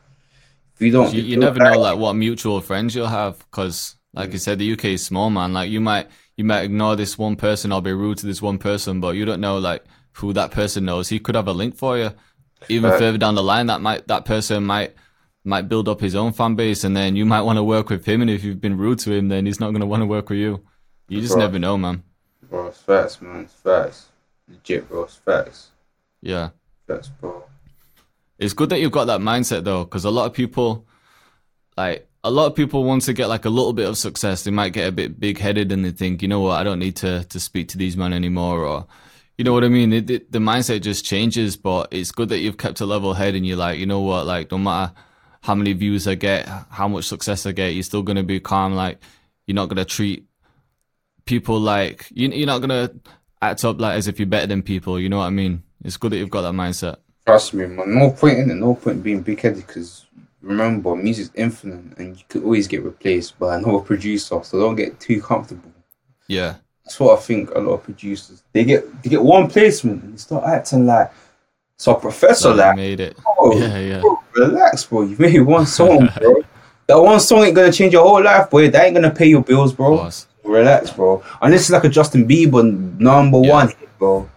If 0.75 0.83
you 0.83 0.91
don't, 0.91 1.14
you, 1.14 1.22
you 1.22 1.37
never 1.37 1.59
know 1.61 1.70
like- 1.79 1.79
like 1.93 1.99
what 1.99 2.14
mutual 2.14 2.61
friends 2.61 2.95
you'll 2.95 3.07
have 3.07 3.39
because 3.39 3.95
like 4.12 4.33
you 4.33 4.39
said 4.39 4.59
the 4.59 4.72
uk 4.72 4.85
is 4.85 5.05
small 5.05 5.29
man 5.31 5.53
like 5.53 5.68
you 5.70 5.81
might 5.81 6.09
you 6.37 6.45
might 6.45 6.62
ignore 6.62 6.97
this 6.97 7.16
one 7.18 7.37
person 7.37 7.72
or 7.72 7.80
be 7.82 7.93
rude 7.93 8.18
to 8.18 8.26
this 8.26 8.43
one 8.43 8.59
person 8.59 9.01
but 9.01 9.16
you 9.16 9.24
don't 9.24 9.41
know 9.41 9.59
like 9.59 9.85
who 10.12 10.32
that 10.32 10.51
person 10.51 10.85
knows 10.85 11.09
he 11.09 11.18
could 11.18 11.35
have 11.35 11.49
a 11.49 11.53
link 11.53 11.76
for 11.76 11.97
you 11.99 12.11
even 12.68 12.91
Right. 12.91 12.99
further 12.99 13.18
down 13.18 13.35
the 13.35 13.43
line 13.43 13.66
that 13.66 13.80
might 13.80 14.07
that 14.09 14.24
person 14.24 14.64
might 14.64 14.95
might 15.45 15.68
build 15.68 15.89
up 15.89 16.01
his 16.01 16.14
own 16.14 16.32
fan 16.32 16.55
base 16.55 16.85
and 16.85 16.97
then 16.97 17.16
you 17.16 17.26
might 17.26 17.43
want 17.43 17.59
to 17.59 17.62
work 17.64 17.91
with 17.91 18.05
him 18.07 18.22
and 18.22 18.30
if 18.30 18.43
you've 18.43 18.61
been 18.61 18.78
rude 18.78 18.99
to 19.01 19.12
him 19.12 19.28
then 19.28 19.45
he's 19.47 19.61
not 19.61 19.70
going 19.70 19.80
to 19.80 19.87
want 19.87 20.01
to 20.03 20.07
work 20.07 20.28
with 20.30 20.39
you 20.39 20.64
you 21.09 21.20
just 21.20 21.35
Right. 21.35 21.43
never 21.43 21.59
know 21.59 21.76
man 21.76 22.03
bro, 22.49 22.66
it's 22.68 22.78
facts, 22.80 23.20
man. 23.20 23.43
It's 23.43 23.53
facts. 23.55 24.09
Legit, 24.49 24.89
bro. 24.89 25.05
It's 25.05 25.16
facts. 25.16 25.70
yeah 26.22 26.51
Facts, 26.87 27.09
bro. 27.09 27.45
It's 28.39 28.53
good 28.53 28.68
that 28.70 28.80
you've 28.80 28.93
got 28.93 29.07
that 29.07 29.20
mindset 29.20 29.64
though, 29.64 29.85
because 29.85 30.05
a 30.05 30.11
lot 30.11 30.26
of 30.26 30.32
people, 30.32 30.87
like 31.76 32.07
a 32.25 32.31
lot 32.31 32.47
of 32.47 32.55
people, 32.55 32.85
want 32.85 33.03
to 33.03 33.12
get 33.12 33.29
like 33.29 33.45
a 33.45 33.51
little 33.51 33.75
bit 33.75 33.89
of 33.89 33.99
success, 33.99 34.45
they 34.45 34.51
might 34.51 34.72
get 34.72 34.89
a 34.89 34.93
bit 34.93 35.20
big 35.20 35.39
headed 35.39 35.70
and 35.70 35.85
they 35.85 35.91
think, 35.91 36.22
you 36.22 36.29
know 36.29 36.41
what, 36.41 36.59
I 36.59 36.64
don't 36.64 36.79
need 36.79 36.97
to 36.97 37.25
to 37.25 37.39
speak 37.39 37.68
to 37.68 37.79
these 37.79 37.97
men 37.97 38.14
anymore, 38.14 38.64
or 38.64 38.87
you 39.37 39.45
know 39.45 39.53
what 39.53 39.62
I 39.62 39.68
mean. 39.68 39.93
It, 39.93 40.11
it, 40.11 40.33
the 40.33 40.39
mindset 40.39 40.81
just 40.81 41.05
changes, 41.05 41.57
but 41.57 41.89
it's 41.93 42.12
good 42.12 42.31
that 42.31 42.39
you've 42.39 42.57
kept 42.57 42.81
a 42.81 42.87
level 42.87 43.12
head 43.12 43.35
and 43.35 43.47
you're 43.47 43.59
like, 43.59 43.79
you 43.79 43.87
know 43.87 44.01
what, 44.01 44.27
like 44.27 44.51
no 44.51 44.59
matter 44.59 44.95
how 45.43 45.55
many 45.55 45.75
views 45.75 46.09
I 46.09 46.14
get, 46.14 46.49
how 46.70 46.89
much 46.89 47.05
success 47.05 47.45
I 47.45 47.53
get, 47.53 47.75
you're 47.75 47.83
still 47.83 48.03
gonna 48.03 48.22
be 48.22 48.41
calm. 48.41 48.75
Like 48.75 49.01
you're 49.47 49.55
not 49.55 49.68
gonna 49.68 49.85
treat 49.85 50.25
people 51.27 51.61
like 51.61 52.09
you, 52.11 52.29
you're 52.31 52.47
not 52.47 52.62
gonna 52.62 52.91
act 53.43 53.64
up 53.66 53.79
like 53.79 53.99
as 53.99 54.09
if 54.09 54.18
you're 54.18 54.27
better 54.27 54.47
than 54.47 54.62
people. 54.62 54.99
You 54.99 55.11
know 55.11 55.18
what 55.18 55.27
I 55.27 55.31
mean? 55.31 55.62
It's 55.85 55.99
good 55.99 56.12
that 56.12 56.16
you've 56.16 56.31
got 56.31 56.43
that 56.43 56.55
mindset. 56.55 56.97
Trust 57.27 57.53
me, 57.53 57.66
man. 57.66 57.99
No 57.99 58.11
point 58.12 58.39
in 58.39 58.51
it. 58.51 58.55
No 58.55 58.75
point 58.75 59.03
being 59.03 59.20
big 59.20 59.41
headed 59.41 59.66
because 59.66 60.04
remember, 60.45 60.95
music's 60.95 61.30
infinite 61.34 61.99
and 61.99 62.16
you 62.16 62.24
could 62.28 62.45
always 62.45 62.68
get 62.68 62.82
replaced 62.84 63.38
by 63.38 63.57
another 63.57 63.78
producer. 63.80 64.40
So 64.42 64.59
don't 64.61 64.76
get 64.76 65.01
too 65.01 65.20
comfortable. 65.22 65.72
Yeah. 66.28 66.57
That's 66.84 67.01
what 67.01 67.18
I 67.18 67.22
think. 67.22 67.51
A 67.55 67.59
lot 67.59 67.74
of 67.74 67.82
producers 67.84 68.42
they 68.53 68.64
get 68.64 69.03
they 69.03 69.11
get 69.11 69.22
one 69.22 69.49
placement 69.49 70.03
and 70.03 70.12
they 70.14 70.18
start 70.18 70.45
acting 70.45 70.86
like 70.86 71.11
so 71.78 71.95
a 71.97 72.01
professor 72.01 72.42
So 72.42 72.55
like. 72.55 72.76
made 72.76 73.01
it. 73.01 73.16
Oh, 73.26 73.57
Yeah, 73.59 73.78
yeah. 73.78 74.01
bro, 74.01 74.22
relax, 74.36 74.84
bro. 74.84 75.03
You 75.03 75.16
made 75.18 75.40
one 75.57 75.66
song, 75.66 76.09
bro. 76.18 76.42
that 76.86 76.99
one 77.01 77.20
song 77.20 77.45
ain't 77.45 77.55
gonna 77.57 77.72
change 77.72 77.92
your 77.95 78.05
whole 78.05 78.22
life, 78.22 78.51
boy. 78.51 78.70
That 78.70 78.84
ain't 78.84 78.95
gonna 78.95 79.11
pay 79.11 79.26
your 79.26 79.42
bills, 79.42 79.72
bro. 79.72 80.09
Relax, 80.45 80.90
bro. 80.90 81.22
Unless 81.40 81.62
it's 81.62 81.70
like 81.70 81.84
a 81.84 81.88
Justin 81.88 82.28
Bieber 82.28 82.62
number 83.01 83.40
Yeah. 83.40 83.53
one 83.53 83.68
hit, 83.68 83.99
bro. 83.99 84.28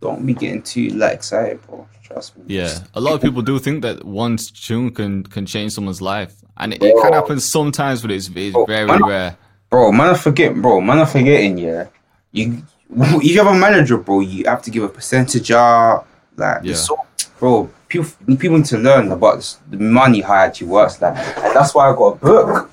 don't 0.00 0.24
be 0.24 0.32
getting 0.32 0.62
too 0.62 0.88
like 0.90 1.12
excited, 1.14 1.60
bro. 1.66 1.86
Trust 2.08 2.36
me. 2.38 2.44
Yeah, 2.48 2.78
a 2.94 3.00
lot 3.00 3.14
of 3.14 3.20
people 3.20 3.42
do 3.42 3.58
think 3.58 3.82
that 3.82 4.04
one 4.04 4.36
tune 4.38 4.90
can 4.94 5.22
can 5.24 5.44
change 5.46 5.72
someone's 5.72 6.00
life, 6.02 6.34
and 6.56 6.72
it, 6.74 6.82
it 6.82 6.94
can 7.02 7.12
happen 7.12 7.38
sometimes, 7.38 8.00
but 8.02 8.10
it's, 8.10 8.28
it's 8.34 8.54
Bro, 8.54 8.64
very 8.66 8.86
man- 8.86 9.04
rare. 9.04 9.36
Bro, 9.70 9.92
man, 9.92 10.08
I 10.10 10.14
forget, 10.14 10.54
bro, 10.54 10.80
man, 10.80 10.98
I 10.98 11.04
forgetting, 11.04 11.58
yeah. 11.58 11.88
You, 12.32 12.62
if 12.90 13.24
you 13.24 13.38
have 13.44 13.54
a 13.54 13.58
manager, 13.58 13.98
bro, 13.98 14.20
you 14.20 14.44
have 14.46 14.62
to 14.62 14.70
give 14.70 14.82
a 14.82 14.88
percentage 14.88 15.50
out. 15.50 16.06
Like, 16.36 16.62
Yeah. 16.64 16.74
so, 16.74 16.96
bro, 17.38 17.68
people, 17.88 18.08
people 18.36 18.56
need 18.56 18.64
to 18.66 18.78
learn 18.78 19.12
about 19.12 19.36
this, 19.36 19.58
the 19.68 19.76
money 19.76 20.22
how 20.22 20.32
it 20.32 20.46
actually 20.46 20.68
works. 20.68 21.02
Like, 21.02 21.16
and 21.18 21.54
that's 21.54 21.74
why 21.74 21.90
I 21.90 21.94
got 21.94 22.14
a 22.14 22.16
book 22.16 22.70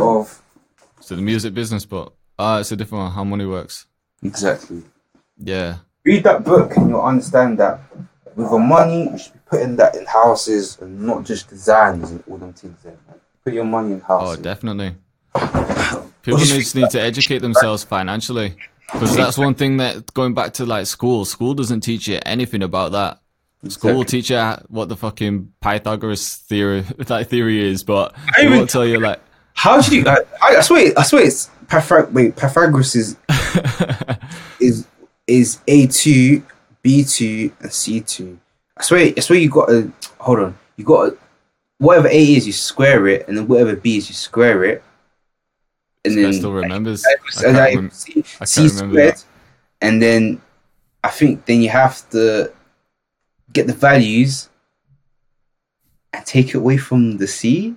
of 0.00 0.42
So 1.00 1.14
the 1.14 1.22
music 1.22 1.54
business, 1.54 1.84
book. 1.86 2.12
ah, 2.40 2.58
it's 2.58 2.72
a 2.72 2.76
different 2.76 3.04
one. 3.04 3.12
How 3.12 3.22
money 3.22 3.46
works. 3.46 3.86
exactly. 4.24 4.82
Yeah, 5.38 5.76
Read 6.04 6.24
that 6.24 6.42
book, 6.42 6.76
and 6.76 6.88
you'll 6.88 7.02
understand 7.02 7.58
that 7.60 7.78
with 8.36 8.50
the 8.50 8.58
money, 8.58 9.10
you 9.10 9.18
should 9.18 9.32
be 9.32 9.40
putting 9.46 9.76
that 9.76 9.94
in 9.96 10.06
houses 10.06 10.78
and 10.80 11.00
not 11.00 11.24
just 11.24 11.48
designs 11.48 12.10
and 12.10 12.22
all 12.28 12.38
them 12.38 12.52
things. 12.52 12.78
There, 12.82 12.96
man. 13.08 13.20
Put 13.44 13.54
your 13.54 13.64
money 13.64 13.92
in 13.92 14.02
oh, 14.08 14.18
houses. 14.18 14.38
oh, 14.38 14.42
definitely. 14.42 14.94
People 16.22 16.40
just 16.40 16.74
need 16.76 16.90
to 16.90 17.00
educate 17.00 17.38
themselves 17.38 17.82
financially, 17.82 18.54
because 18.92 19.16
that's 19.16 19.36
one 19.36 19.54
thing 19.54 19.78
that 19.78 20.12
going 20.14 20.34
back 20.34 20.52
to 20.54 20.66
like 20.66 20.86
school. 20.86 21.24
School 21.24 21.54
doesn't 21.54 21.80
teach 21.80 22.06
you 22.06 22.20
anything 22.24 22.62
about 22.62 22.92
that. 22.92 23.18
School 23.68 23.94
will 23.94 24.04
teach 24.04 24.30
you 24.30 24.38
what 24.68 24.88
the 24.88 24.96
fucking 24.96 25.52
Pythagoras 25.60 26.36
theory 26.36 26.80
that 26.98 27.28
theory 27.28 27.68
is, 27.68 27.82
but 27.84 28.14
I 28.16 28.42
it 28.42 28.44
even- 28.44 28.58
won't 28.58 28.70
tell 28.70 28.86
you 28.86 29.00
like. 29.00 29.20
How 29.54 29.80
did 29.80 29.92
you? 29.92 30.04
I, 30.06 30.16
I 30.40 30.60
swear, 30.62 30.92
I 30.96 31.02
swear, 31.02 31.24
it's 31.26 31.50
Pythag- 31.66 32.12
wait, 32.12 32.36
Pythagoras 32.36 32.96
is 32.96 33.16
is 34.60 34.86
is 35.26 35.58
A 35.68 35.86
two, 35.88 36.42
B 36.82 37.04
two, 37.04 37.52
and 37.60 37.72
C 37.72 38.00
two. 38.00 38.38
I 38.76 38.82
swear, 38.82 39.12
I 39.16 39.20
swear 39.20 39.38
you 39.38 39.50
got 39.50 39.66
to 39.68 39.92
hold 40.18 40.40
on. 40.40 40.58
You 40.76 40.84
got 40.84 41.10
to 41.10 41.18
whatever 41.78 42.08
A 42.08 42.34
is, 42.34 42.46
you 42.46 42.52
square 42.52 43.06
it, 43.08 43.26
and 43.28 43.36
then 43.36 43.48
whatever 43.48 43.76
B 43.76 43.96
is, 43.96 44.08
you 44.08 44.14
square 44.14 44.64
it, 44.64 44.82
and 46.04 46.18
I 46.18 46.22
then 46.22 46.32
still 46.32 46.52
remembers. 46.52 47.04
and 47.44 47.56
I 47.56 47.70
can't 47.70 47.74
then 47.74 47.76
rem- 47.76 47.90
C, 47.90 48.24
I 48.40 48.44
C 48.44 48.68
squared, 48.68 49.14
that. 49.14 49.24
and 49.80 50.00
then 50.00 50.40
I 51.04 51.08
think 51.08 51.44
then 51.46 51.60
you 51.60 51.68
have 51.70 52.08
to 52.10 52.52
get 53.52 53.66
the 53.66 53.72
values 53.72 54.48
and 56.12 56.24
take 56.24 56.50
it 56.50 56.54
away 56.54 56.76
from 56.76 57.16
the 57.18 57.26
C 57.26 57.74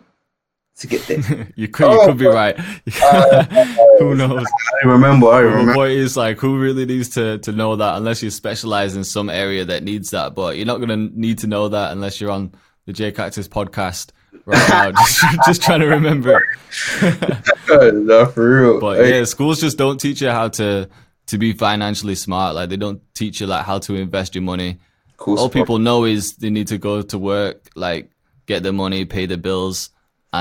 to 0.77 0.87
get 0.87 1.01
the. 1.07 1.47
you 1.55 1.67
could, 1.67 1.91
you 1.91 1.99
Oh, 1.99 2.05
could 2.07 2.17
be 2.17 2.27
oh, 2.27 2.33
right. 2.33 2.57
Who 3.99 4.15
knows? 4.15 4.45
I 4.83 4.87
remember. 4.87 5.27
I 5.27 5.39
remember. 5.39 5.73
Point 5.73 5.91
is 5.93 6.17
like, 6.17 6.37
who 6.37 6.59
really 6.59 6.85
needs 6.85 7.09
to, 7.09 7.37
to 7.39 7.51
know 7.51 7.75
that 7.77 7.95
unless 7.97 8.21
you 8.21 8.29
specialize 8.29 8.95
in 8.95 9.03
some 9.03 9.29
area 9.29 9.63
that 9.65 9.83
needs 9.83 10.11
that? 10.11 10.35
But 10.35 10.57
you're 10.57 10.65
not 10.65 10.79
gonna 10.79 10.97
need 10.97 11.39
to 11.39 11.47
know 11.47 11.69
that 11.69 11.91
unless 11.91 12.19
you're 12.19 12.31
on 12.31 12.53
the 12.85 12.93
J 12.93 13.11
Cactus 13.11 13.47
podcast 13.47 14.09
right 14.45 14.69
now. 14.69 14.91
just, 14.91 15.23
just 15.45 15.61
trying 15.63 15.79
to 15.79 15.87
remember 15.87 16.45
it. 17.01 17.93
no, 17.95 18.25
for 18.25 18.61
real. 18.61 18.79
But 18.79 18.97
Hey, 18.99 19.19
yeah, 19.19 19.23
schools 19.25 19.61
just 19.61 19.77
don't 19.77 19.99
teach 19.99 20.21
you 20.21 20.29
how 20.29 20.49
to 20.49 20.89
to 21.27 21.37
be 21.37 21.53
financially 21.53 22.15
smart. 22.15 22.53
Like 22.55 22.69
they 22.69 22.77
don't 22.77 23.01
teach 23.15 23.39
you 23.41 23.47
like 23.47 23.65
how 23.65 23.79
to 23.79 23.95
invest 23.95 24.35
your 24.35 24.43
money. 24.43 24.79
cool 25.17 25.39
All 25.39 25.49
people 25.49 25.79
know 25.79 26.03
is 26.05 26.35
they 26.35 26.49
need 26.49 26.67
to 26.67 26.77
go 26.77 27.01
to 27.01 27.17
work, 27.17 27.69
like 27.75 28.11
get 28.45 28.61
the 28.61 28.73
money, 28.73 29.05
pay 29.05 29.25
the 29.25 29.37
bills, 29.37 29.89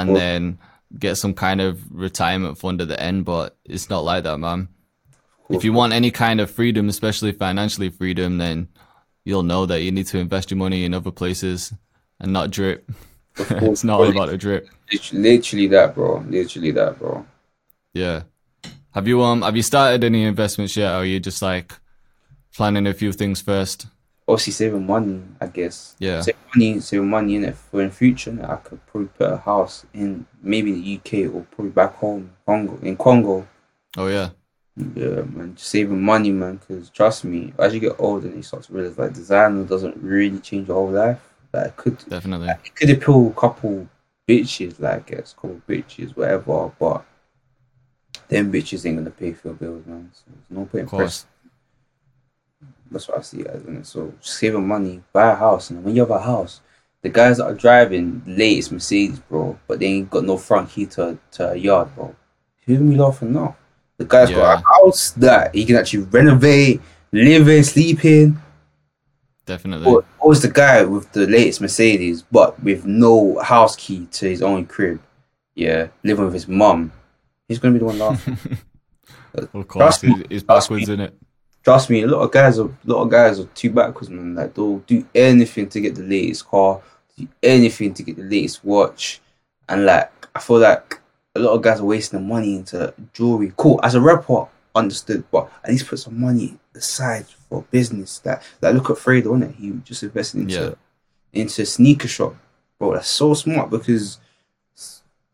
and 0.01 0.11
Well- 0.11 0.19
then 0.19 0.59
get 0.99 1.17
some 1.17 1.35
kind 1.35 1.61
of 1.61 1.81
retirement 1.91 2.57
fund 2.59 2.81
at 2.81 2.89
the 2.89 3.01
end. 3.01 3.25
But 3.25 3.57
it's 3.65 3.91
not 3.91 4.05
like 4.05 4.25
that, 4.25 4.39
man. 4.39 4.69
If 5.51 5.65
you 5.65 5.73
want 5.73 5.93
any 5.93 6.11
kind 6.11 6.41
of 6.41 6.51
freedom, 6.51 6.89
especially 6.89 7.33
financially 7.33 7.91
freedom, 7.91 8.39
then 8.39 8.69
you'll 9.25 9.43
know 9.43 9.67
that 9.67 9.83
you 9.83 9.93
need 9.93 10.07
to 10.07 10.19
invest 10.19 10.51
your 10.51 10.59
money 10.59 10.85
in 10.85 10.95
other 10.95 11.11
places 11.11 11.73
and 12.21 12.33
not 12.33 12.51
drip. 12.51 12.89
Of 13.37 13.49
course, 13.49 13.63
it's 13.63 13.85
not 13.85 13.99
all 13.99 14.09
about 14.09 14.29
the 14.29 14.39
drip. 14.39 14.69
Literally, 14.93 15.23
literally 15.23 15.67
that, 15.67 15.95
bro. 15.97 16.25
Literally 16.29 16.71
that, 16.71 17.01
bro. 17.01 17.27
Yeah. 17.93 18.23
Have 18.93 19.09
you 19.09 19.23
um 19.23 19.43
have 19.43 19.57
you 19.57 19.63
started 19.63 20.05
any 20.05 20.23
investments 20.23 20.77
yet, 20.77 20.93
or 20.93 20.99
are 20.99 21.05
you 21.05 21.19
just 21.19 21.43
like 21.43 21.73
planning 22.55 22.87
a 22.87 22.95
few 22.95 23.13
things 23.13 23.41
first? 23.41 23.89
Obviously, 24.27 24.53
saving 24.55 24.87
money, 24.87 25.23
I 25.41 25.47
guess. 25.49 25.97
Yeah. 25.99 26.23
Save 26.23 26.37
money, 26.55 26.81
save 26.81 27.03
money 27.03 27.35
in 27.37 27.45
it 27.45 27.57
for 27.57 27.83
in 27.83 27.91
future. 27.91 28.39
I 28.49 28.57
could 28.57 28.85
probably 28.87 29.09
put 29.09 29.31
a 29.33 29.37
house 29.37 29.85
in 29.93 30.27
maybe 30.43 30.73
the 30.73 30.97
UK 30.97 31.35
or 31.35 31.43
probably 31.51 31.73
back 31.73 31.95
home, 31.97 32.31
Congo. 32.47 32.79
In 32.83 32.97
Congo, 32.97 33.47
Oh 33.97 34.07
yeah. 34.09 34.31
yeah, 34.77 35.23
man. 35.23 35.55
Just 35.57 35.69
saving 35.69 36.03
money, 36.03 36.31
man. 36.33 36.57
Because 36.57 36.89
trust 36.91 37.25
me, 37.25 37.53
as 37.59 37.75
you 37.75 37.81
get 37.81 37.97
older, 37.99 38.27
and 38.27 38.37
you 38.37 38.43
start 38.43 38.63
to 38.65 38.73
realize 38.73 38.97
like 38.99 39.13
designer 39.13 39.65
doesn't 39.65 39.97
really 39.99 40.39
change 40.41 40.69
your 40.69 40.77
whole 40.79 40.91
life. 40.91 41.21
Like 41.53 41.67
it 41.67 41.77
could, 41.77 41.99
Definitely. 42.09 42.49
it 42.49 42.75
could 42.75 42.91
appeal 42.91 43.29
a 43.29 43.41
couple 43.41 43.89
bitches, 44.27 44.81
like 44.81 45.13
I 45.13 45.17
guess, 45.17 45.35
couple 45.35 45.61
bitches, 45.69 46.17
whatever. 46.17 46.73
But 46.79 47.05
them 48.29 48.51
bitches 48.51 48.87
ain't 48.87 48.97
gonna 48.97 49.11
pay 49.11 49.33
for 49.35 49.49
your 49.49 49.55
bills, 49.57 49.85
man. 49.87 50.11
So 50.13 50.23
there's 50.27 50.59
no 50.59 50.65
point 50.65 50.75
in 50.75 50.85
Of 50.87 50.91
course. 50.91 51.27
That's 52.95 53.09
what 53.09 53.19
I 53.19 53.23
see 53.23 53.41
it 53.41 53.49
as. 53.49 53.65
And 53.65 53.87
so 53.87 54.15
saving 54.21 54.67
money, 54.67 55.03
buy 55.13 55.33
a 55.33 55.35
house, 55.35 55.71
and 55.71 55.85
when 55.85 55.95
you 55.95 56.03
have 56.03 56.11
a 56.11 56.21
house, 56.21 56.61
the 57.03 57.09
guys 57.11 57.37
that 57.37 57.47
are 57.47 57.55
driving 57.55 58.23
the 58.25 58.37
latest 58.37 58.73
Mercedes, 58.73 59.19
bro, 59.19 59.59
but 59.67 59.81
they 59.81 59.87
ain't 59.87 60.11
got 60.11 60.25
no 60.25 60.39
front 60.39 60.71
key 60.71 60.87
to, 60.87 61.19
to 61.33 61.51
a 61.51 61.57
yard, 61.57 61.95
bro. 61.95 62.15
Who 62.67 62.79
me 62.79 62.97
laughing 62.97 63.33
now? 63.33 63.57
The 63.99 64.05
guy's 64.05 64.31
got 64.31 64.61
a 64.61 64.65
house 64.65 65.11
that 65.11 65.55
he 65.55 65.65
can 65.65 65.77
actually 65.77 66.05
renovate, 66.05 66.81
live 67.13 67.49
in, 67.49 67.63
sleep 67.65 68.05
in. 68.05 68.39
Definitely. 69.45 69.87
Or, 69.87 70.05
or 70.21 70.33
is 70.33 70.41
the 70.41 70.51
guy 70.51 70.85
with 70.85 71.13
the 71.13 71.27
latest 71.27 71.61
Mercedes, 71.61 72.23
but 72.23 72.61
with 72.63 72.87
no 72.87 73.39
house 73.41 73.77
key 73.77 74.07
to 74.13 74.29
his 74.29 74.41
own 74.41 74.65
crib? 74.67 75.03
Yeah, 75.55 75.89
living 76.05 76.25
with 76.25 76.35
his 76.35 76.49
mum. 76.49 76.91
He's 77.49 77.59
gonna 77.59 77.75
be 77.75 77.81
the 77.81 77.87
one 77.87 77.99
laughing. 77.99 78.39
Of 79.35 79.67
course. 79.67 80.01
It's 80.31 80.45
backwards, 80.45 80.89
in 80.89 81.01
it? 81.01 81.15
Trust 81.65 81.89
me, 81.89 82.03
a 82.03 82.07
lot 82.07 82.21
of 82.21 82.31
guys 82.31 82.59
are 82.59 82.67
a 82.67 82.77
lot 82.85 83.03
of 83.03 83.11
guys 83.11 83.41
are 83.41 83.47
too 83.47 83.71
backwards, 83.71 84.11
man. 84.11 84.35
Like 84.35 84.53
they'll 84.55 84.79
do 84.81 85.07
anything 85.15 85.69
to 85.71 85.81
get 85.81 85.95
the 85.95 86.03
latest 86.03 86.47
car, 86.47 86.81
do 87.17 87.27
anything 87.43 87.95
to 87.95 88.03
get 88.03 88.17
the 88.17 88.23
latest 88.23 88.63
watch, 88.65 89.21
and 89.69 89.87
like 89.87 90.11
I 90.35 90.41
feel 90.41 90.59
like 90.59 91.01
a 91.35 91.41
lot 91.41 91.53
of 91.55 91.63
guys 91.63 91.81
are 91.81 91.85
wasting 91.85 92.19
their 92.21 92.29
money 92.29 92.57
into 92.57 92.93
jewelry. 93.15 93.53
Cool, 93.57 93.81
as 93.83 93.95
a 93.95 94.01
rapper, 94.01 94.47
understood, 94.75 95.25
but 95.31 95.51
at 95.65 95.71
least 95.71 95.89
put 95.89 95.99
some 95.99 96.21
money 96.21 96.59
aside 96.75 97.25
for 97.49 97.65
business. 97.71 98.19
That 98.19 98.43
like 98.61 98.75
look 98.75 98.91
at 98.91 98.97
Fredo, 98.97 99.43
it. 99.43 99.55
He 99.55 99.71
just 99.85 100.03
invested 100.03 100.43
into 100.43 100.55
Yeah. 101.33 101.41
into 101.41 101.63
a 101.63 101.67
sneaker 101.67 102.09
shop, 102.09 102.37
bro. 102.79 102.93
That's 102.93 103.09
so 103.09 103.33
smart 103.33 103.71
because 103.71 104.19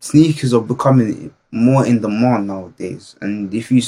sneakers 0.01 0.53
are 0.53 0.61
becoming 0.61 1.33
more 1.53 1.87
in 1.87 2.01
demand 2.01 2.47
nowadays. 2.49 3.17
And 3.21 3.53
if 3.55 3.71
you 3.71 3.83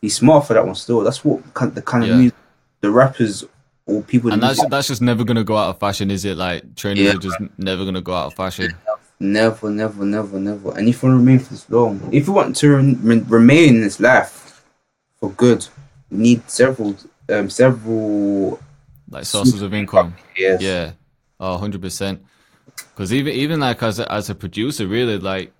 he's 0.00 0.16
smart 0.16 0.46
for 0.46 0.54
that 0.54 0.64
one 0.64 0.74
still, 0.74 1.00
that's 1.02 1.24
what 1.24 1.42
the 1.74 1.82
kind 1.82 2.04
Yeah. 2.06 2.12
of 2.12 2.18
music 2.18 2.36
the 2.82 2.90
rappers 2.90 3.44
or 3.86 4.02
people 4.02 4.32
And 4.32 4.42
that 4.42 4.56
that's 4.56 4.68
that's 4.68 4.88
just 4.88 5.02
never 5.02 5.24
gonna 5.24 5.44
go 5.44 5.56
out 5.56 5.70
of 5.70 5.78
fashion, 5.78 6.10
is 6.10 6.24
it? 6.24 6.36
Like 6.36 6.74
trainers 6.76 7.04
Yeah. 7.04 7.12
are 7.14 7.18
just 7.18 7.36
never 7.58 7.84
gonna 7.84 8.00
go 8.00 8.14
out 8.14 8.26
of 8.28 8.34
fashion. 8.34 8.74
never, 9.18 9.70
never, 9.70 10.04
never, 10.04 10.38
never. 10.38 10.76
And 10.76 10.88
if 10.88 11.02
you 11.02 11.08
want 11.08 11.18
to 11.18 11.24
remain 11.24 11.38
for 11.38 11.54
this 11.54 11.68
long, 11.70 12.08
if 12.12 12.26
you 12.26 12.32
want 12.34 12.54
to 12.56 12.68
re- 12.76 12.98
re- 13.02 13.24
remain 13.28 13.76
in 13.76 13.80
this 13.80 13.98
life 13.98 14.62
for 15.18 15.30
good, 15.30 15.66
you 16.10 16.18
need 16.18 16.50
several, 16.50 16.94
um, 17.30 17.48
several 17.48 18.60
Like 19.10 19.24
sources 19.24 19.62
of 19.62 19.72
income. 19.72 20.14
years. 20.36 20.60
Yeah, 20.60 20.92
oh, 21.40 21.52
100 21.52 21.80
percent. 21.80 22.20
Because 22.94 23.10
even 23.14 23.32
even 23.32 23.60
like 23.60 23.82
as 23.82 23.98
a, 23.98 24.12
as 24.12 24.28
a 24.28 24.34
producer, 24.34 24.86
really 24.86 25.16
like 25.18 25.50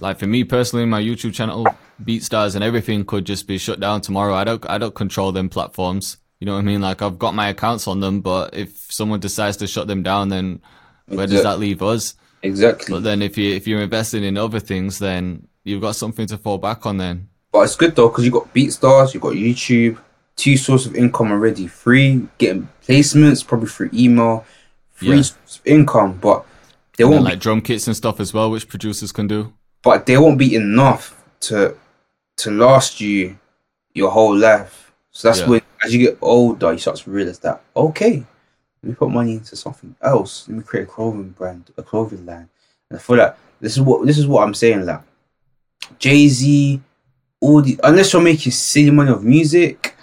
like 0.00 0.18
for 0.18 0.26
me 0.26 0.44
personally, 0.44 0.84
my 0.86 1.02
YouTube 1.02 1.34
channel, 1.34 1.66
BeatStars, 2.02 2.54
and 2.54 2.64
everything 2.64 3.04
could 3.04 3.24
just 3.24 3.46
be 3.46 3.58
shut 3.58 3.80
down 3.80 4.00
tomorrow. 4.00 4.34
I 4.34 4.44
don't 4.44 4.68
I 4.68 4.78
don't 4.78 4.94
control 4.94 5.32
them 5.32 5.48
platforms. 5.48 6.16
You 6.38 6.46
know 6.46 6.54
what 6.54 6.60
I 6.60 6.62
mean? 6.62 6.80
Like 6.80 7.02
I've 7.02 7.18
got 7.18 7.34
my 7.34 7.48
accounts 7.48 7.86
on 7.86 8.00
them, 8.00 8.20
but 8.22 8.54
if 8.54 8.90
someone 8.90 9.20
decides 9.20 9.58
to 9.58 9.66
shut 9.66 9.86
them 9.88 10.02
down, 10.02 10.30
then 10.30 10.62
where 11.06 11.26
does 11.26 11.42
that 11.42 11.58
leave 11.58 11.82
us? 11.82 12.14
Exactly. 12.42 12.94
But 12.94 13.02
then 13.02 13.20
if 13.20 13.36
you 13.36 13.54
if 13.54 13.66
you're 13.66 13.82
investing 13.82 14.24
in 14.24 14.38
other 14.38 14.60
things, 14.60 14.98
then 14.98 15.46
you've 15.64 15.82
got 15.82 15.96
something 15.96 16.26
to 16.28 16.38
fall 16.38 16.56
back 16.58 16.86
on. 16.86 16.96
Then 16.96 17.28
But 17.52 17.60
it's 17.60 17.76
good 17.76 17.94
though 17.94 18.08
because 18.08 18.24
you 18.24 18.30
got 18.30 18.52
BeatStars, 18.54 19.12
you 19.12 19.20
got 19.20 19.34
YouTube, 19.34 19.98
two 20.36 20.56
sources 20.56 20.86
of 20.86 20.96
income 20.96 21.30
already. 21.30 21.66
Free 21.66 22.26
getting 22.38 22.68
placements, 22.88 23.46
probably 23.46 23.68
through 23.68 23.90
email, 23.92 24.46
free 24.92 25.08
Yeah. 25.16 25.22
source 25.22 25.58
of 25.58 25.66
income. 25.66 26.18
But 26.22 26.46
they 26.96 27.04
and 27.04 27.12
won't, 27.12 27.24
like 27.24 27.40
drum 27.40 27.60
kits 27.60 27.86
and 27.86 27.94
stuff 27.94 28.18
as 28.20 28.32
well, 28.32 28.50
which 28.50 28.66
producers 28.68 29.12
can 29.12 29.26
do. 29.26 29.52
But 29.82 30.06
they 30.06 30.16
won't 30.18 30.38
be 30.38 30.54
enough 30.54 31.22
to 31.40 31.76
to 32.36 32.50
last 32.50 33.00
you 33.00 33.38
your 33.94 34.10
whole 34.10 34.36
life. 34.36 34.92
So 35.10 35.28
that's 35.28 35.40
Yeah. 35.40 35.48
when, 35.48 35.62
as 35.84 35.94
you 35.94 36.06
get 36.06 36.18
older, 36.22 36.72
you 36.72 36.78
start 36.78 36.96
to 36.98 37.10
realize 37.10 37.38
that 37.40 37.62
okay, 37.76 38.24
let 38.82 38.88
me 38.88 38.94
put 38.94 39.10
money 39.10 39.34
into 39.34 39.56
something 39.56 39.94
else. 40.00 40.46
Let 40.48 40.56
me 40.58 40.62
create 40.62 40.84
a 40.84 40.86
clothing 40.86 41.30
brand, 41.30 41.70
a 41.76 41.82
clothing 41.82 42.24
line. 42.24 42.48
And 42.88 42.98
I 42.98 43.02
feel 43.02 43.16
like 43.16 43.36
this 43.60 43.72
is 43.76 43.80
what 43.82 44.06
this 44.06 44.18
is 44.18 44.26
what 44.26 44.42
I'm 44.42 44.54
saying. 44.54 44.86
Like 44.86 45.02
Jay 45.98 46.28
Z, 46.28 46.80
all 47.40 47.62
the 47.62 47.78
unless 47.82 48.12
you're 48.12 48.22
making 48.22 48.52
silly 48.52 48.90
money 48.90 49.10
of 49.10 49.24
music, 49.24 49.96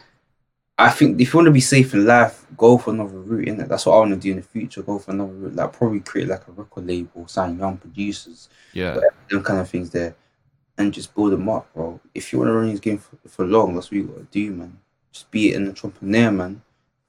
I 0.77 0.89
think 0.89 1.19
if 1.19 1.33
you 1.33 1.37
want 1.37 1.47
to 1.47 1.51
be 1.51 1.59
safe 1.61 1.93
in 1.93 2.05
life, 2.05 2.45
go 2.57 2.77
for 2.77 2.91
another 2.91 3.19
route. 3.19 3.47
Innit? 3.47 3.67
That's 3.67 3.85
what 3.85 3.95
I 3.95 3.99
want 3.99 4.11
to 4.11 4.17
do 4.17 4.31
in 4.31 4.37
the 4.37 4.43
future. 4.43 4.81
Go 4.81 4.99
for 4.99 5.11
another 5.11 5.31
route. 5.31 5.55
Like 5.55 5.73
probably 5.73 5.99
create 6.01 6.27
like 6.27 6.47
a 6.47 6.51
record 6.51 6.87
label, 6.87 7.27
sign 7.27 7.57
young 7.59 7.77
producers, 7.77 8.49
Yeah. 8.73 8.99
them 9.29 9.43
kind 9.43 9.59
of 9.59 9.69
things 9.69 9.89
there, 9.91 10.15
and 10.77 10.93
just 10.93 11.13
build 11.15 11.31
them 11.33 11.47
up, 11.49 11.71
bro. 11.73 11.99
If 12.13 12.31
you 12.33 12.39
want 12.39 12.49
to 12.49 12.53
run 12.53 12.69
this 12.71 12.79
game 12.79 12.97
for, 12.97 13.17
for 13.27 13.45
long, 13.45 13.75
that's 13.75 13.87
what 13.87 13.97
you 13.97 14.03
gotta 14.07 14.27
do, 14.31 14.51
man. 14.51 14.77
Just 15.11 15.29
be 15.31 15.53
an 15.53 15.67
entrepreneur, 15.67 16.31
man. 16.31 16.61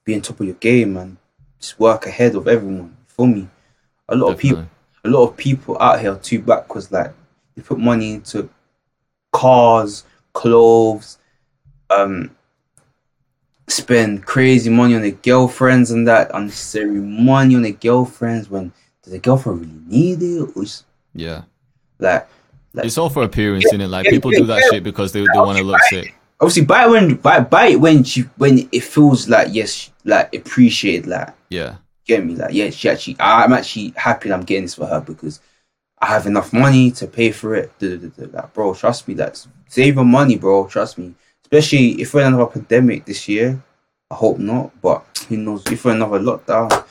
Be 0.05 0.15
on 0.15 0.21
top 0.21 0.41
of 0.41 0.47
your 0.47 0.55
game, 0.57 0.95
man. 0.95 1.19
Just 1.61 1.79
work 1.81 2.07
ahead 2.07 2.35
of 2.35 2.47
everyone. 2.49 2.97
For 3.07 3.27
me, 3.27 3.49
a 4.09 4.15
lot 4.17 4.33
of 4.33 4.39
people, 4.39 4.67
a 5.05 5.09
lot 5.09 5.25
of 5.25 5.37
people 5.37 5.77
out 5.81 6.01
here 6.01 6.13
are 6.13 6.19
too 6.19 6.41
backwards. 6.41 6.91
Like 6.93 7.13
they 7.55 7.63
put 7.63 7.79
money 7.79 8.15
into 8.15 8.49
cars, 9.33 10.05
clothes, 10.33 11.19
um, 11.91 12.35
spend 13.69 14.25
crazy 14.27 14.71
money 14.71 14.95
on 14.95 15.03
their 15.03 15.11
girlfriends 15.13 15.91
and 15.91 16.07
that 16.09 16.31
unnecessary 16.35 17.01
money 17.01 17.55
on 17.57 17.63
their 17.63 17.73
girlfriends. 17.73 18.49
When 18.51 18.73
does 19.03 19.13
the 19.13 19.19
girlfriend 19.19 19.61
really 19.61 19.81
need 19.87 20.23
it? 20.23 20.57
Or 20.57 20.63
just, 20.65 20.85
Yeah. 21.15 21.43
like, 21.99 22.27
like 22.75 22.87
It's 22.87 22.99
all 22.99 23.11
for 23.11 23.23
appearance, 23.23 23.67
isn't 23.67 23.81
it? 23.81 23.89
Like 23.89 24.07
Yeah, 24.07 24.11
people 24.13 24.33
yeah, 24.33 24.39
do 24.41 24.47
that 24.47 24.65
shit 24.65 24.83
because 24.83 25.13
they, 25.13 25.21
they 25.21 25.41
want 25.41 25.59
to 25.59 25.65
look 25.65 25.83
sick. 25.83 26.13
obviously 26.41 26.65
buy 26.65 26.85
it 26.87 26.91
when 26.91 27.15
buy, 27.17 27.41
buy 27.41 27.67
it 27.69 27.81
when 27.81 28.05
she 28.05 28.23
when 28.37 28.69
it 28.71 28.83
feels 28.85 29.29
like 29.29 29.49
yes 29.53 29.91
like 30.05 30.33
appreciated 30.35 31.07
like 31.07 31.31
Yeah. 31.51 31.77
get 32.07 32.25
me 32.25 32.35
like 32.37 32.55
yeah 32.55 32.71
she 32.71 32.89
actually 32.89 33.17
I'm 33.19 33.53
actually 33.53 33.93
happy 33.97 34.33
I'm 34.33 34.43
getting 34.45 34.65
this 34.65 34.77
for 34.77 34.87
her 34.87 35.01
because 35.01 35.41
I 35.99 36.07
have 36.07 36.27
enough 36.27 36.53
money 36.53 36.93
to 36.93 37.07
pay 37.09 37.33
for 37.33 37.57
it 37.57 37.73
like 37.81 38.55
bro 38.55 38.73
trust 38.75 39.09
me 39.09 39.15
that's 39.15 39.49
save 39.67 39.97
your 39.97 40.05
money 40.05 40.37
bro 40.39 40.69
trust 40.69 40.97
me 40.97 41.15
especially 41.51 42.01
if 42.01 42.13
we're 42.13 42.21
in 42.21 42.29
another 42.35 42.47
pandemic 42.47 43.05
this 43.07 43.29
year 43.29 43.63
I 44.11 44.15
hope 44.15 44.39
not 44.39 44.71
but 44.83 45.05
who 45.29 45.37
knows 45.37 45.65
if 45.71 45.85
we're 45.85 45.93
in 45.93 46.03
another 46.03 46.19
lockdown 46.21 46.85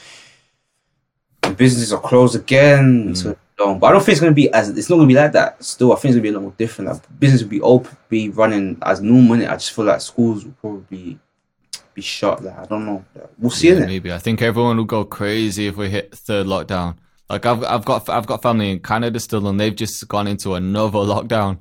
and 1.43 1.55
businesses 1.57 1.93
are 1.93 2.01
closed 2.01 2.35
again 2.35 3.09
Mm. 3.09 3.17
so 3.17 3.37
long 3.59 3.79
but 3.79 3.87
I 3.87 3.91
don't 3.91 4.01
think 4.03 4.13
it's 4.13 4.21
gonna 4.21 4.33
be 4.33 4.51
as 4.53 4.69
it's 4.69 4.89
not 4.89 4.97
gonna 4.97 5.07
be 5.07 5.13
like 5.13 5.31
that 5.33 5.63
still 5.63 5.91
I 5.93 5.95
think 5.95 6.11
it's 6.11 6.15
gonna 6.15 6.23
be 6.23 6.29
a 6.29 6.33
lot 6.33 6.41
more 6.41 6.53
different 6.57 6.91
like 6.91 7.19
business 7.19 7.41
will 7.43 7.49
be 7.49 7.61
open 7.61 7.95
be 8.09 8.29
running 8.29 8.77
as 8.81 9.01
normal? 9.01 9.41
I 9.47 9.53
just 9.55 9.71
feel 9.73 9.85
like 9.85 10.01
schools 10.01 10.43
will 10.45 10.53
probably 10.61 11.19
be 11.93 12.01
shut 12.01 12.43
like 12.43 12.57
I 12.57 12.65
don't 12.65 12.85
know 12.85 13.03
we'll 13.39 13.49
see 13.51 13.69
Yeah, 13.69 13.85
maybe. 13.85 14.11
I 14.13 14.19
think 14.19 14.41
everyone 14.41 14.77
will 14.77 14.85
go 14.85 15.03
crazy 15.03 15.67
if 15.67 15.77
we 15.77 15.89
hit 15.89 16.13
third 16.15 16.45
lockdown. 16.45 16.95
Like 17.29 17.45
I've 17.45 17.63
I've 17.63 17.85
got 17.85 18.07
I've 18.07 18.27
got 18.27 18.41
family 18.43 18.69
in 18.71 18.79
Canada 18.79 19.19
still, 19.19 19.47
and 19.47 19.59
they've 19.59 19.75
just 19.75 20.07
gone 20.07 20.27
into 20.27 20.53
another 20.53 20.99
lockdown, 21.13 21.57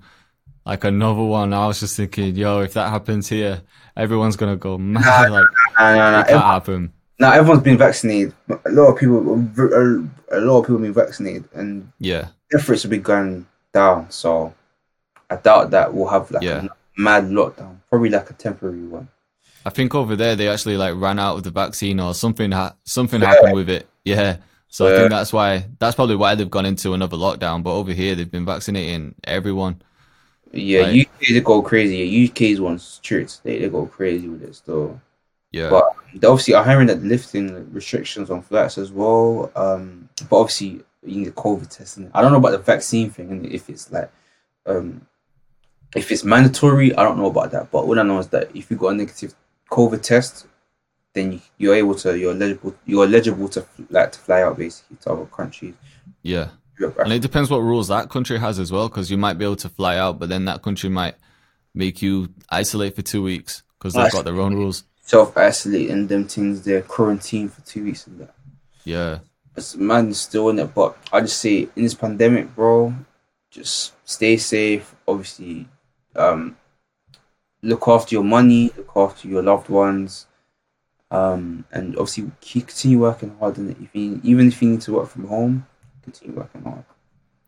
like 0.67 0.85
another 0.85 1.23
one. 1.23 1.53
I 1.55 1.67
was 1.69 1.81
just 1.81 1.97
thinking, 1.97 2.35
yo, 2.37 2.61
if 2.61 2.75
that 2.75 2.91
happens 2.91 3.29
here, 3.29 3.63
everyone's 3.97 4.37
gonna 4.37 4.57
go 4.57 4.77
mad. 4.77 5.31
Like 5.31 5.45
Nah, 5.79 5.95
nah, 5.95 6.11
nah. 6.11 6.21
it 6.21 6.27
can't 6.29 6.45
happen. 6.45 6.93
Now 7.19 7.33
everyone's 7.33 7.63
been 7.63 7.79
vaccinated. 7.79 8.35
A 8.51 8.71
lot 8.71 8.89
of 8.93 8.99
people, 8.99 9.17
a 9.23 10.41
lot 10.41 10.59
of 10.59 10.65
people 10.65 10.77
have 10.77 10.83
been 10.83 10.93
vaccinated, 10.93 11.45
and 11.55 11.91
Yeah, 11.99 12.29
efforts 12.55 12.83
have 12.83 12.91
been 12.91 13.03
going 13.03 13.47
down. 13.73 14.11
So 14.11 14.53
I 15.31 15.37
doubt 15.37 15.71
that 15.71 15.95
we'll 15.95 16.09
have 16.09 16.31
like 16.31 16.43
Yeah. 16.43 16.65
a 16.67 17.01
mad 17.01 17.25
lockdown. 17.31 17.77
Probably 17.89 18.11
like 18.11 18.29
a 18.31 18.35
temporary 18.35 18.87
one. 18.87 19.09
I 19.65 19.71
think 19.71 19.95
over 19.95 20.15
there 20.15 20.37
they 20.37 20.49
actually 20.49 20.77
like 20.77 20.95
ran 20.97 21.19
out 21.19 21.37
of 21.37 21.43
the 21.45 21.51
vaccine 21.51 22.01
or 22.01 22.15
something. 22.15 22.53
Ha- 22.53 22.75
something 22.85 23.21
happened 23.21 23.55
with 23.55 23.69
it. 23.71 23.89
Yeah. 24.05 24.37
So 24.69 24.87
I 24.93 24.99
think 24.99 25.11
that's 25.11 25.33
why 25.33 25.67
that's 25.79 25.95
probably 25.95 26.17
why 26.17 26.35
they've 26.35 26.51
gone 26.51 26.67
into 26.67 26.93
another 26.93 27.17
lockdown. 27.17 27.63
But 27.63 27.73
over 27.75 27.93
here 27.93 28.15
they've 28.15 28.31
been 28.31 28.45
vaccinating 28.45 29.15
everyone. 29.25 29.81
Yeah, 30.53 30.81
Right. 30.81 31.07
UK 31.07 31.29
they 31.29 31.41
go 31.41 31.63
crazy. 31.63 31.99
Yeah, 31.99 32.29
UK's 32.29 32.61
one's 32.61 32.83
strict. 32.83 33.43
They 33.43 33.59
they 33.59 33.69
go 33.69 33.87
crazy 33.87 34.29
with 34.29 34.43
it 34.43 34.55
still. 34.55 35.01
Yeah. 35.53 35.71
But 35.71 35.97
they 36.15 36.27
obviously 36.27 36.55
are 36.55 36.65
hearing 36.65 36.87
that 36.89 37.03
lifting 37.03 37.73
restrictions 37.73 38.31
on 38.31 38.43
flights 38.43 38.79
as 38.79 38.93
well. 38.93 39.51
Um, 39.57 40.09
but 40.29 40.37
obviously 40.41 40.83
you 41.05 41.21
need 41.21 41.29
a 41.29 41.33
COVID 41.33 41.69
test. 41.69 41.99
innit? 41.99 42.11
I 42.15 42.23
don't 42.23 42.33
know 42.33 42.39
about 42.39 42.53
the 42.53 42.59
vaccine 42.59 43.11
thing 43.11 43.31
and 43.31 43.47
if 43.47 43.71
it's 43.71 43.91
like, 43.91 44.11
um, 44.67 45.07
if 45.95 46.11
it's 46.11 46.25
mandatory. 46.25 46.95
I 46.95 47.03
don't 47.03 47.19
know 47.19 47.27
about 47.27 47.53
that. 47.53 47.71
But 47.71 47.87
what 47.87 47.99
I 47.99 48.03
know 48.03 48.19
is 48.19 48.29
that 48.29 48.55
if 48.55 48.71
you 48.71 48.77
got 48.77 48.89
a 48.89 48.95
negative 48.95 49.35
COVID 49.71 50.03
test, 50.03 50.47
then 51.15 51.33
you, 51.33 51.41
you're 51.59 51.75
able 51.75 51.95
to 51.95 52.19
you're 52.19 52.33
eligible 52.35 52.75
you're 52.85 53.05
eligible 53.05 53.49
to 53.49 53.65
like 53.91 54.13
to 54.13 54.19
fly 54.19 54.43
out 54.43 54.59
basically 54.59 54.97
to 54.99 55.13
other 55.13 55.27
countries. 55.27 55.75
yeah. 56.23 56.49
And 56.79 57.13
it 57.13 57.21
depends 57.23 57.51
what 57.51 57.59
rules 57.59 57.89
that 57.89 58.11
country 58.11 58.39
has 58.39 58.59
as 58.59 58.71
well, 58.71 58.89
because 58.89 59.11
you 59.11 59.17
might 59.17 59.39
be 59.39 59.45
able 59.45 59.57
to 59.57 59.69
fly 59.69 59.97
out, 59.97 60.19
but 60.19 60.29
then 60.29 60.45
that 60.47 60.63
country 60.63 60.91
might 60.91 61.15
make 61.75 62.03
you 62.03 62.29
isolate 62.51 62.97
for 62.97 63.03
two 63.03 63.23
weeks 63.23 63.63
because 63.79 63.95
they've 63.95 64.13
got 64.13 64.25
their 64.25 64.41
own 64.41 64.55
rules. 64.55 64.85
self 65.03 65.37
isolate 65.37 65.91
and 65.91 66.09
them 66.09 66.27
things. 66.27 66.63
They're 66.63 66.83
quarantined 66.83 67.53
for 67.53 67.61
two 67.63 67.85
weeks 67.85 68.07
and 68.07 68.21
that. 68.21 68.35
Yeah, 68.85 69.19
it's 69.57 69.77
man 69.77 70.13
still 70.15 70.49
in 70.51 70.59
it, 70.59 70.75
but 70.75 70.97
I 71.13 71.21
just 71.21 71.39
say 71.39 71.69
in 71.77 71.83
this 71.83 71.95
pandemic, 71.95 72.55
bro, 72.55 72.95
just 73.51 73.95
stay 74.09 74.37
safe. 74.37 74.95
Obviously, 75.09 75.69
um, 76.15 76.57
look 77.63 77.89
after 77.89 78.15
your 78.15 78.25
money, 78.25 78.71
look 78.77 78.93
after 78.97 79.29
your 79.29 79.43
loved 79.43 79.69
ones, 79.69 80.27
um, 81.11 81.65
and 81.73 81.95
obviously 81.97 82.31
keep 82.41 82.69
continue 82.69 83.01
working 83.01 83.37
hard. 83.39 83.59
And 83.59 83.71
if 83.71 83.95
you 83.95 84.21
even 84.23 84.49
if 84.49 84.63
you 84.63 84.71
need 84.71 84.83
to 84.83 84.93
work 84.93 85.09
from 85.09 85.27
home, 85.27 85.67
continue 86.07 86.37
working 86.37 86.63
hard. 86.63 86.85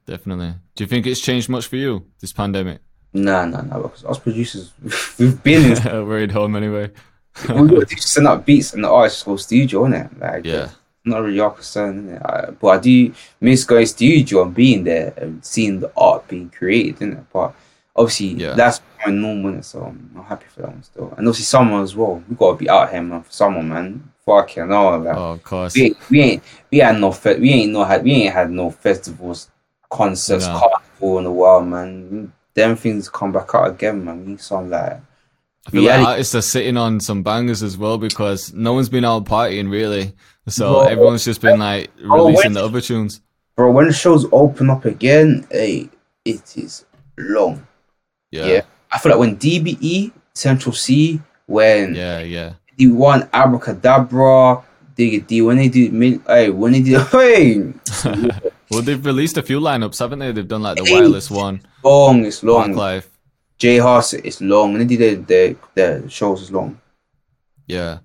definitely. 0.07 0.55
Do 0.75 0.85
you 0.85 0.89
think 0.89 1.07
it's 1.07 1.21
changed 1.21 1.49
much 1.49 1.67
for 1.67 1.77
you 1.77 2.07
this 2.21 2.33
pandemic? 2.33 2.81
Nah, 3.13 3.45
nah, 3.47 3.63
nah. 3.63 3.79
Because 3.83 4.05
us 4.05 4.19
producers, 4.19 4.73
we've 5.19 5.43
been 5.43 5.73
in. 5.73 6.07
We're 6.09 6.25
at 6.25 6.31
home 6.33 6.57
anyway. 6.57 6.91
we 7.49 7.69
got 7.69 7.89
to 7.89 7.97
send 8.03 8.27
out 8.27 8.45
beats 8.45 8.75
and 8.75 8.83
the 8.85 8.91
artists 8.91 9.23
go 9.23 9.37
studio, 9.37 9.85
innit? 9.85 10.09
Like, 10.21 10.45
Yeah, 10.45 10.71
not 11.05 11.23
really 11.23 11.41
our 11.41 11.51
concern. 11.53 12.19
I, 12.25 12.51
but 12.51 12.69
I 12.69 12.79
do 12.79 13.13
miss 13.41 13.65
going 13.65 13.87
studio 13.87 14.43
and 14.43 14.55
being 14.55 14.85
there 14.85 15.15
and 15.17 15.45
seeing 15.45 15.81
the 15.81 15.91
art 15.97 16.27
being 16.29 16.51
created, 16.51 16.97
innit? 16.99 17.25
But 17.33 17.55
obviously, 17.97 18.29
Yeah. 18.43 18.55
that's 18.55 18.81
my 19.07 19.13
normal? 19.13 19.63
So 19.63 19.83
I'm, 19.85 20.11
I'm 20.17 20.25
happy 20.25 20.47
for 20.55 20.63
that 20.63 20.71
one 20.73 20.83
still. 20.83 21.09
And 21.17 21.27
obviously, 21.29 21.45
summer 21.45 21.81
as 21.83 21.95
well. 21.97 22.23
We 22.29 22.35
gotta 22.37 22.57
be 22.57 22.69
out 22.69 22.91
here, 22.91 23.03
man. 23.03 23.23
For 23.23 23.33
summer, 23.33 23.63
man. 23.63 24.11
Fucking 24.29 24.71
all 24.73 24.99
like, 24.99 25.17
oh, 25.17 25.33
of 25.33 25.43
course. 25.43 25.75
we, 25.75 25.85
ain't, 25.85 25.97
we 26.11 26.21
ain't 26.21 26.43
we 26.71 26.79
had 26.79 27.01
no 27.01 27.13
fe- 27.13 27.39
we 27.41 27.51
ain't 27.51 27.73
no 27.73 27.83
had 27.85 28.05
we 28.05 28.13
ain't 28.13 28.35
had 28.35 28.51
no 28.51 28.71
festivals, 28.71 29.51
concerts, 29.91 30.47
No. 30.47 30.59
carnival 30.59 31.19
in 31.21 31.27
a 31.27 31.33
while, 31.33 31.63
man. 31.63 32.33
Them 32.55 32.77
things 32.77 33.09
come 33.09 33.33
back 33.33 33.55
out 33.55 33.71
again, 33.71 34.05
man. 34.05 34.27
We 34.27 34.37
some 34.37 34.69
like 34.69 35.01
I 35.67 35.71
feel 35.71 35.83
like 35.85 36.07
artists 36.07 36.35
are 36.35 36.43
sitting 36.43 36.77
on 36.77 37.01
some 37.01 37.23
bangers 37.23 37.63
as 37.63 37.79
well 37.79 37.97
because 37.99 38.53
no 38.53 38.73
one's 38.75 38.89
been 38.91 39.05
out 39.05 39.25
partying 39.25 39.71
really. 39.71 40.13
So 40.49 40.73
Bro. 40.75 40.83
everyone's 40.89 41.25
just 41.25 41.41
been 41.41 41.59
like 41.59 41.91
releasing 42.01 42.35
when- 42.35 42.53
the 42.55 42.65
other 42.65 42.81
tunes. 42.81 43.21
bro. 43.57 43.71
When 43.71 43.87
the 43.87 43.93
shows 43.93 44.27
open 44.33 44.69
up 44.71 44.85
again, 44.85 45.47
hey, 45.51 45.89
it 46.25 46.57
is 46.57 46.85
long. 47.19 47.67
Yeah, 48.31 48.47
Yeah. 48.47 48.61
I 48.91 48.99
feel 48.99 49.13
like 49.13 49.21
when 49.21 49.37
DBE, 49.37 50.13
Central 50.35 50.75
Cee, 50.75 51.21
when 51.47 51.95
yeah, 51.95 52.21
yeah. 52.21 52.53
You 52.79 52.95
want 52.95 53.29
Abracadabra, 53.35 54.63
Digga 54.97 55.27
D, 55.27 55.43
when 55.43 55.57
they 55.59 55.69
do, 55.69 55.91
min- 55.91 56.23
hey, 56.27 56.49
when 56.51 56.73
they 56.73 56.81
do, 56.83 56.99
hey, 57.13 57.73
Well, 58.71 58.83
they've 58.83 59.05
released 59.05 59.37
a 59.37 59.43
few 59.43 59.61
lineups, 59.61 59.99
haven't 59.99 60.19
they? 60.21 60.31
They've 60.33 60.47
done 60.47 60.63
like 60.63 60.77
the 60.79 60.85
Hey. 60.85 60.93
wireless 60.95 61.31
one, 61.31 61.61
long, 61.85 62.25
it's 62.25 62.43
long. 62.43 62.73
Life. 62.75 63.09
J 63.59 63.79
Hus, 63.79 64.13
it's 64.15 64.41
long. 64.41 64.73
When 64.73 64.87
they 64.87 64.97
do 64.97 65.17
the, 65.17 65.57
the, 65.75 66.03
the 66.03 66.09
shows, 66.09 66.43
is 66.43 66.53
long. 66.53 66.81
Yeah, 67.67 67.99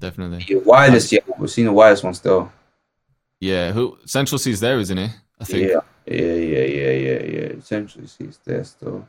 definitely. 0.00 0.44
Yeah, 0.48 0.58
wireless, 0.64 1.12
yeah, 1.12 1.20
we've 1.38 1.50
seen 1.50 1.66
the 1.66 1.72
wireless 1.72 2.02
one 2.02 2.14
still. 2.14 2.50
Yeah, 3.40 3.70
who 3.72 3.96
Central 4.06 4.38
Cee's 4.38 4.58
there, 4.60 4.78
isn't 4.80 4.98
he? 4.98 5.08
I 5.40 5.44
think. 5.44 5.68
Yeah, 5.70 5.80
yeah, 6.06 6.34
yeah, 6.34 6.64
yeah, 6.64 6.90
yeah, 6.90 7.22
yeah. 7.24 7.60
Central 7.62 8.06
Cee 8.08 8.24
is 8.24 8.38
there 8.44 8.64
still. 8.64 9.06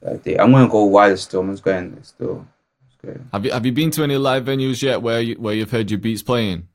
Like 0.00 0.22
they, 0.22 0.38
I'm 0.38 0.52
gonna 0.52 0.68
go 0.68 0.84
wireless 0.84 1.22
still. 1.22 1.40
I'm 1.40 1.50
just 1.50 1.64
going 1.64 1.98
still. 2.02 2.46
Going. 3.04 3.28
Have 3.32 3.44
you 3.44 3.52
have 3.52 3.64
you 3.64 3.72
been 3.72 3.90
to 3.92 4.02
any 4.02 4.16
live 4.16 4.44
venues 4.44 4.82
yet 4.82 5.02
where 5.02 5.20
you 5.20 5.36
where 5.36 5.54
you've 5.54 5.70
heard 5.70 5.90
your 5.90 6.00
beats 6.00 6.22
playing? 6.22 6.68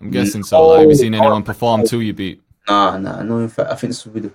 I'm 0.00 0.10
guessing 0.10 0.42
so. 0.42 0.66
Like, 0.68 0.80
have 0.80 0.88
you 0.90 0.96
seen 0.96 1.14
anyone 1.14 1.42
perform 1.42 1.86
to 1.86 2.00
your 2.00 2.14
beat? 2.14 2.42
Nah, 2.68 2.96
nah, 2.98 3.22
no. 3.22 3.38
In 3.38 3.48
fact, 3.48 3.70
I 3.70 3.74
think 3.76 3.90
this 3.90 4.04
will 4.04 4.12
be 4.12 4.20
the, 4.20 4.32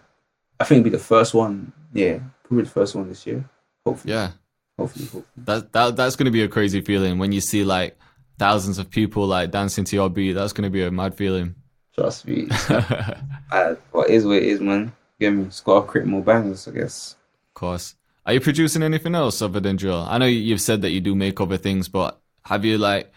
I 0.60 0.64
think 0.64 0.80
it'll 0.80 0.92
be 0.92 0.98
the 0.98 1.04
first 1.04 1.34
one. 1.34 1.74
Yeah, 1.94 2.20
probably 2.44 2.64
the 2.64 2.70
first 2.70 2.96
one 2.96 3.10
this 3.10 3.26
year. 3.26 3.50
Hopefully, 3.86 4.14
Yeah, 4.14 4.32
hopefully, 4.78 5.06
hopefully. 5.06 5.26
that 5.38 5.74
that 5.74 5.96
that's 5.96 6.16
gonna 6.16 6.32
be 6.32 6.44
a 6.44 6.48
crazy 6.48 6.82
feeling 6.82 7.18
when 7.20 7.32
you 7.32 7.42
see 7.42 7.64
like 7.64 7.98
thousands 8.38 8.78
of 8.78 8.90
people 8.90 9.26
like 9.26 9.52
dancing 9.52 9.86
to 9.86 9.96
your 9.96 10.10
beat. 10.10 10.34
That's 10.34 10.54
gonna 10.54 10.70
be 10.70 10.84
a 10.84 10.92
mad 10.92 11.16
feeling. 11.16 11.56
Trust 11.96 12.28
me. 12.28 12.48
uh, 13.52 13.76
what 13.92 14.10
is 14.10 14.26
what 14.26 14.38
it 14.38 14.44
is, 14.44 14.60
man. 14.60 14.92
Get 15.20 15.32
me. 15.32 15.46
Just 15.46 15.64
gotta 15.64 15.88
create 15.88 16.08
more 16.08 16.22
bangers, 16.22 16.68
I 16.68 16.72
guess. 16.72 17.16
Of 17.50 17.54
course. 17.54 17.96
Are 18.26 18.34
you 18.34 18.40
producing 18.40 18.82
anything 18.84 19.14
else 19.16 19.42
other 19.42 19.60
than 19.60 19.76
drill? 19.76 20.06
I 20.10 20.18
know 20.18 20.26
you- 20.26 20.40
you've 20.40 20.62
said 20.62 20.82
that 20.82 20.90
you 20.92 21.00
do 21.02 21.14
make 21.16 21.40
other 21.40 21.58
things, 21.58 21.88
but 21.88 22.20
have 22.46 22.66
you 22.66 22.78
like 22.78 23.12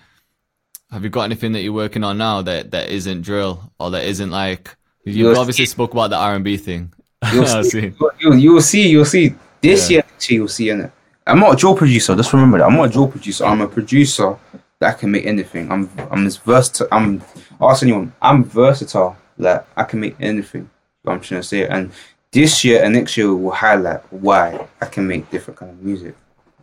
have 0.91 1.05
you 1.05 1.11
got 1.11 1.25
anything 1.25 1.53
that 1.53 1.61
you're 1.61 1.73
working 1.75 2.03
on 2.03 2.17
now 2.17 2.41
that 2.41 2.71
that 2.71 2.89
isn't 2.89 3.21
drill 3.23 3.71
or 3.79 3.91
that 3.91 4.05
isn't 4.07 4.31
like 4.31 4.75
you've 5.05 5.17
You'll 5.17 5.39
obviously 5.39 5.67
spoke 5.67 5.93
about 5.93 6.09
the 6.11 6.17
R 6.17 6.35
and 6.35 6.43
B 6.45 6.57
thing. 6.57 6.93
You'll 7.33 7.45
see. 7.63 7.71
see. 7.71 7.93
You, 8.21 8.35
you 8.35 8.53
will 8.55 8.63
see. 8.63 8.89
You'll 8.89 9.05
see. 9.05 9.35
This 9.61 9.91
Yeah. 9.91 9.97
year, 9.97 10.05
actually, 10.15 10.37
you'll 10.37 10.49
see 10.49 10.71
in 10.71 10.81
it. 10.83 10.93
I'm 11.27 11.41
not 11.41 11.53
a 11.53 11.57
drill 11.57 11.75
producer. 11.77 12.17
Just 12.17 12.33
remember 12.33 12.57
that 12.59 12.65
I'm 12.67 12.75
not 12.77 12.85
a 12.89 12.93
drill 12.93 13.09
producer. 13.09 13.45
I'm 13.45 13.61
a 13.61 13.69
producer 13.69 14.37
that 14.81 14.99
can 14.99 15.11
make 15.11 15.27
anything. 15.27 15.71
I'm 15.71 15.91
I'm 16.11 16.27
as 16.27 16.39
versatile. 16.39 16.89
I'm 16.91 17.23
ask 17.61 17.83
anyone. 17.83 18.13
I'm 18.23 18.45
versatile. 18.45 19.17
Like 19.37 19.67
I 19.77 19.85
can 19.85 20.01
make 20.01 20.17
anything. 20.21 20.71
I'm 21.07 21.21
trying 21.21 21.41
to 21.43 21.47
say, 21.47 21.67
and 21.67 21.91
this 22.33 22.65
year 22.65 22.83
and 22.83 22.95
next 22.95 23.17
year 23.17 23.35
will 23.35 23.51
highlight 23.51 24.01
why 24.13 24.67
I 24.81 24.87
can 24.87 25.07
make 25.07 25.31
different 25.31 25.59
kind 25.59 25.73
of 25.73 25.83
music. 25.83 26.15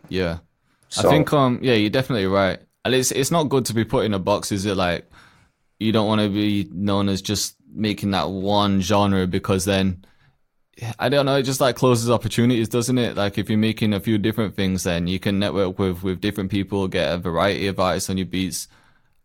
Yeah. 0.09 0.39
So, 0.89 1.07
I 1.07 1.11
think 1.11 1.31
um 1.33 1.59
yeah, 1.61 1.73
you're 1.73 1.89
definitely 1.89 2.27
right. 2.27 2.59
And 2.83 2.93
it's 2.93 3.11
it's 3.11 3.31
not 3.31 3.49
good 3.49 3.65
to 3.65 3.73
be 3.73 3.83
put 3.83 4.05
in 4.05 4.13
a 4.13 4.19
box, 4.19 4.51
is 4.51 4.65
it 4.65 4.77
like 4.77 5.09
you 5.79 5.91
don't 5.91 6.07
want 6.07 6.21
to 6.21 6.29
be 6.29 6.69
known 6.71 7.09
as 7.09 7.21
just 7.21 7.55
making 7.73 8.11
that 8.11 8.29
one 8.29 8.81
genre 8.81 9.27
because 9.27 9.65
then 9.65 10.05
I 10.99 11.09
don't 11.09 11.25
know, 11.25 11.37
it 11.37 11.43
just 11.43 11.61
like 11.61 11.75
closes 11.77 12.09
opportunities, 12.09 12.69
doesn't 12.69 12.97
it? 12.97 13.15
Like 13.15 13.37
if 13.37 13.49
you're 13.49 13.57
making 13.57 13.93
a 13.93 13.99
few 13.99 14.17
different 14.17 14.55
things 14.55 14.83
then 14.83 15.07
you 15.07 15.19
can 15.19 15.39
network 15.39 15.79
with 15.79 16.03
with 16.03 16.21
different 16.21 16.51
people, 16.51 16.87
get 16.87 17.13
a 17.13 17.17
variety 17.17 17.67
of 17.67 17.79
artists 17.79 18.09
on 18.09 18.17
your 18.17 18.27
beats. 18.27 18.67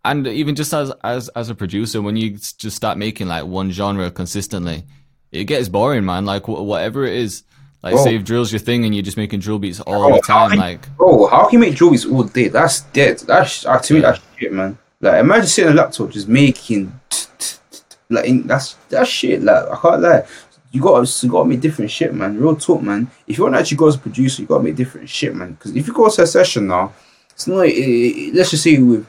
And 0.05 0.27
even 0.27 0.55
just 0.55 0.73
as 0.73 0.91
as 1.05 1.29
as 1.31 1.51
a 1.51 1.55
producer, 1.55 2.01
when 2.01 2.17
you 2.17 2.31
just 2.31 2.77
start 2.77 2.97
making 2.97 3.29
like 3.29 3.45
one 3.45 3.71
genre 3.71 4.11
consistently, 4.11 4.85
it 5.33 5.45
gets 5.45 5.69
boring, 5.69 6.05
man. 6.05 6.25
Like 6.25 6.45
wh- 6.45 6.65
whatever 6.65 7.05
it 7.05 7.15
is, 7.15 7.43
like 7.83 7.95
Bro. 7.95 8.05
say 8.05 8.17
if 8.17 8.25
drill's 8.25 8.53
your 8.53 8.59
thing 8.59 8.85
and 8.85 8.95
you're 8.95 9.03
just 9.05 9.17
making 9.17 9.41
drill 9.41 9.59
beats 9.59 9.81
all 9.81 10.09
Bro, 10.09 10.17
the 10.17 10.23
time, 10.23 10.51
how 10.51 10.57
like 10.57 10.97
bro, 10.97 11.27
how 11.29 11.45
can 11.49 11.55
you 11.61 11.67
make 11.69 11.77
drill 11.77 11.91
beats 11.91 12.05
all 12.07 12.25
day? 12.25 12.49
That's 12.49 12.81
dead. 12.93 13.19
That's 13.21 13.65
uh, 13.67 13.79
to 13.79 13.95
me 13.95 14.01
that's 14.01 14.21
shit, 14.39 14.53
man. 14.53 14.77
Like 15.01 15.21
imagine 15.21 15.47
sitting 15.47 15.71
on 15.71 15.79
a 15.79 15.81
laptop 15.83 16.11
just 16.11 16.29
making 16.29 16.93
t- 17.09 17.27
t- 17.39 17.57
t- 17.71 17.79
like 18.11 18.27
in, 18.27 18.47
that's 18.47 18.75
that's 18.89 19.09
shit. 19.09 19.43
Like 19.43 19.65
I 19.71 19.77
can't 19.77 20.03
lie. 20.03 20.27
You 20.73 20.81
got 20.81 21.23
you 21.23 21.29
got 21.31 21.43
to 21.43 21.49
make 21.49 21.61
different 21.61 21.91
shit, 21.91 22.15
man. 22.15 22.39
Real 22.39 22.55
talk, 22.55 22.81
man. 22.83 23.11
If 23.27 23.39
you 23.39 23.45
want 23.45 23.55
to 23.57 23.61
actually 23.61 23.79
go 23.79 23.89
as 23.89 23.97
a 23.97 23.99
producer, 23.99 24.43
you 24.43 24.47
got 24.49 24.59
to 24.59 24.65
make 24.65 24.77
different 24.77 25.09
shit, 25.09 25.35
man. 25.35 25.53
Because 25.55 25.75
if 25.75 25.87
you 25.87 25.93
go 25.93 26.09
to 26.09 26.23
a 26.23 26.27
session 26.27 26.67
now, 26.69 26.93
it's 27.31 27.47
not. 27.47 27.63
It, 27.67 27.71
it- 27.73 28.35
let's 28.35 28.51
just 28.51 28.63
say 28.63 28.79
with 28.79 29.05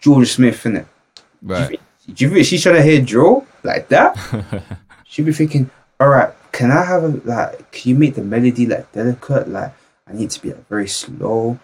Jorja 0.00 0.26
Smith 0.26 0.64
in 0.66 0.76
it. 0.76 0.86
right. 1.42 1.80
Do 2.12 2.24
you 2.24 2.30
think 2.30 2.44
she's 2.46 2.62
trying 2.62 2.74
to 2.76 2.82
hear 2.82 3.00
drill 3.00 3.46
like 3.64 3.88
that? 3.88 4.16
She'd 5.12 5.26
be 5.26 5.32
thinking, 5.34 5.70
all 6.00 6.08
right, 6.08 6.32
can 6.52 6.70
I 6.70 6.82
have 6.86 7.04
a 7.04 7.08
like? 7.28 7.70
Can 7.70 7.90
you 7.90 7.96
make 7.96 8.14
the 8.14 8.22
melody 8.24 8.64
like 8.64 8.90
delicate? 8.92 9.46
Like 9.46 9.74
I 10.06 10.14
need 10.14 10.30
to 10.30 10.40
be 10.40 10.54
like 10.54 10.66
very 10.68 10.88
slow, 10.88 11.58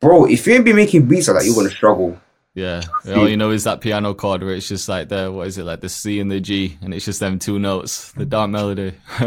bro. 0.00 0.26
If 0.26 0.46
you 0.46 0.54
ain't 0.54 0.64
be 0.64 0.72
making 0.72 1.06
beats 1.06 1.26
like 1.26 1.38
that, 1.40 1.44
you're 1.44 1.56
gonna 1.56 1.70
struggle. 1.70 2.16
Yeah, 2.54 2.82
all 3.08 3.28
you 3.28 3.36
know 3.36 3.50
is 3.50 3.64
that 3.64 3.80
piano 3.80 4.14
chord 4.14 4.44
where 4.44 4.54
it's 4.54 4.68
just 4.68 4.88
like 4.88 5.08
the 5.08 5.30
what 5.32 5.48
is 5.48 5.58
it 5.58 5.64
like 5.64 5.80
the 5.80 5.88
C 5.88 6.20
and 6.20 6.30
the 6.30 6.38
G, 6.38 6.78
and 6.80 6.94
it's 6.94 7.04
just 7.04 7.18
them 7.18 7.40
two 7.40 7.58
notes, 7.58 8.12
the 8.12 8.24
dark 8.24 8.48
melody. 8.48 8.92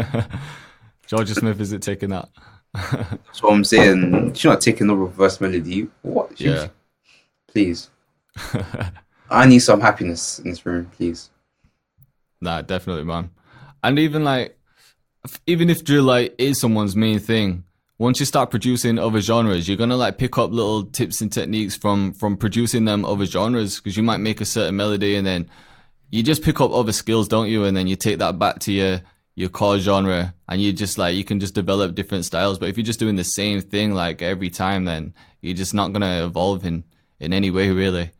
Jorja 1.08 1.38
Smith 1.38 1.60
is 1.60 1.72
it 1.72 1.82
taking 1.82 2.08
that? 2.08 2.30
That's 2.72 3.42
what 3.42 3.52
I'm 3.52 3.64
saying 3.64 4.32
she's 4.32 4.46
not 4.46 4.62
taking 4.62 4.86
the 4.86 4.96
reverse 4.96 5.42
melody. 5.42 5.88
What? 6.00 6.38
She- 6.38 6.46
Yeah, 6.46 6.68
Please. 7.48 7.90
I 9.30 9.44
need 9.46 9.58
some 9.58 9.82
happiness 9.82 10.38
in 10.38 10.48
this 10.48 10.64
room, 10.64 10.90
please. 10.96 11.28
nah, 12.40 12.62
definitely, 12.62 13.04
man. 13.04 13.30
And 13.82 13.98
even 13.98 14.24
like, 14.24 14.58
even 15.46 15.70
if 15.70 15.84
drill 15.84 16.04
like 16.04 16.34
is 16.38 16.60
someone's 16.60 16.96
main 16.96 17.18
thing, 17.18 17.64
once 17.98 18.18
you 18.18 18.26
start 18.26 18.50
producing 18.50 18.98
other 18.98 19.20
genres, 19.20 19.68
you're 19.68 19.76
gonna 19.76 19.96
like 19.96 20.18
pick 20.18 20.38
up 20.38 20.50
little 20.50 20.84
tips 20.84 21.20
and 21.20 21.32
techniques 21.32 21.76
from 21.76 22.12
from 22.12 22.36
producing 22.36 22.84
them 22.84 23.04
other 23.04 23.26
genres 23.26 23.76
because 23.78 23.96
you 23.96 24.02
might 24.02 24.18
make 24.18 24.40
a 24.40 24.44
certain 24.44 24.76
melody 24.76 25.14
and 25.16 25.26
then 25.26 25.48
you 26.10 26.22
just 26.22 26.42
pick 26.42 26.60
up 26.60 26.72
other 26.72 26.92
skills, 26.92 27.28
don't 27.28 27.48
you? 27.48 27.64
And 27.64 27.76
then 27.76 27.86
you 27.86 27.96
take 27.96 28.18
that 28.18 28.38
back 28.38 28.58
to 28.60 28.72
your 28.72 29.00
your 29.34 29.48
core 29.48 29.78
genre, 29.78 30.34
and 30.48 30.60
you 30.60 30.72
just 30.72 30.98
like 30.98 31.16
you 31.16 31.24
can 31.24 31.40
just 31.40 31.54
develop 31.54 31.94
different 31.94 32.24
styles. 32.24 32.58
But 32.58 32.68
if 32.68 32.76
you're 32.76 32.84
just 32.84 33.00
doing 33.00 33.16
the 33.16 33.24
same 33.24 33.60
thing 33.60 33.94
like 33.94 34.20
every 34.20 34.50
time, 34.50 34.84
then 34.84 35.14
you're 35.40 35.56
just 35.56 35.74
not 35.74 35.92
gonna 35.92 36.26
evolve 36.26 36.66
in 36.66 36.84
in 37.18 37.32
any 37.32 37.50
way, 37.50 37.70
really. 37.70 38.10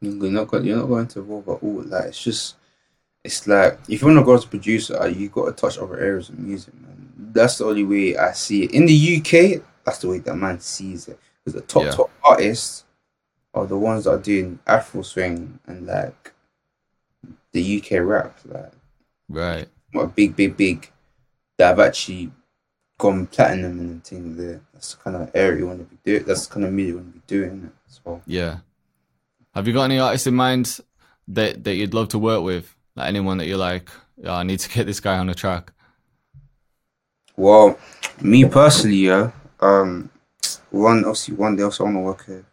You're 0.00 0.32
not 0.32 0.48
going. 0.48 0.64
You're 0.64 0.78
not 0.78 0.86
going 0.86 1.06
to 1.08 1.20
evolve 1.20 1.48
at 1.48 1.62
all. 1.62 1.82
Like 1.84 2.06
it's 2.06 2.22
just, 2.22 2.56
it's 3.24 3.46
like 3.46 3.78
if 3.88 4.00
you 4.02 4.06
want 4.08 4.18
to 4.18 4.24
go 4.24 4.34
as 4.34 4.44
a 4.44 4.48
producer, 4.48 5.00
uh, 5.00 5.06
you 5.06 5.28
got 5.28 5.46
to 5.46 5.52
touch 5.52 5.78
other 5.78 5.98
areas 5.98 6.28
of 6.28 6.38
music, 6.38 6.74
man. 6.80 7.12
That's 7.32 7.58
the 7.58 7.64
only 7.66 7.84
way 7.84 8.16
I 8.16 8.32
see 8.32 8.64
it. 8.64 8.72
In 8.72 8.86
the 8.86 9.16
UK, 9.18 9.62
that's 9.84 9.98
the 9.98 10.08
way 10.08 10.18
that 10.18 10.34
man 10.34 10.60
sees 10.60 11.08
it. 11.08 11.18
Because 11.44 11.60
the 11.60 11.66
top 11.66 11.84
Yeah. 11.84 11.90
top 11.92 12.10
artists 12.24 12.84
are 13.54 13.66
the 13.66 13.76
ones 13.78 14.04
that 14.04 14.10
are 14.12 14.18
doing 14.18 14.58
Afro 14.66 15.02
swing 15.02 15.58
and 15.66 15.86
like 15.86 16.32
the 17.52 17.60
UK 17.62 18.00
rap, 18.00 18.38
like 18.46 18.72
Right. 19.28 19.68
what 19.92 20.14
big, 20.14 20.34
big, 20.36 20.56
big 20.56 20.90
that 21.58 21.68
have 21.68 21.80
actually 21.80 22.32
gone 22.98 23.26
platinum 23.26 23.78
and 23.78 24.04
things 24.04 24.36
there. 24.36 24.60
That's 24.72 24.94
the 24.94 25.02
kind 25.02 25.16
of 25.16 25.30
area 25.34 25.58
you 25.60 25.66
want 25.66 25.78
to 25.80 25.84
be 25.84 25.98
doing. 26.04 26.24
That's 26.24 26.46
the 26.46 26.54
kind 26.54 26.66
of 26.66 26.72
music 26.72 26.90
you 26.90 26.96
want 26.96 27.08
to 27.14 27.18
be 27.20 27.24
doing. 27.26 27.50
innit? 27.62 27.72
So. 27.86 28.22
Yeah. 28.26 28.58
Have 29.54 29.66
you 29.68 29.74
got 29.74 29.84
any 29.84 29.98
artists 29.98 30.26
in 30.26 30.34
mind 30.34 30.78
that 31.28 31.64
that 31.64 31.74
you'd 31.74 31.94
love 31.94 32.08
to 32.08 32.18
work 32.18 32.42
with? 32.42 32.74
Like 32.96 33.08
anyone 33.08 33.38
that 33.38 33.46
you're 33.46 33.56
like, 33.58 33.88
oh, 34.24 34.32
I 34.34 34.42
need 34.42 34.58
to 34.60 34.68
get 34.68 34.86
this 34.86 35.00
guy 35.00 35.18
on 35.18 35.26
the 35.26 35.34
track. 35.34 35.72
Well, 37.36 37.78
me 38.20 38.44
personally, 38.44 38.96
yeah. 38.96 39.30
Um, 39.60 40.10
one 40.70 40.98
obviously 41.04 41.34
one 41.34 41.56
day 41.56 41.62
also 41.62 41.84
I 41.84 41.86
want 41.86 41.96
to 41.96 42.00
work 42.00 42.26
with. 42.28 42.44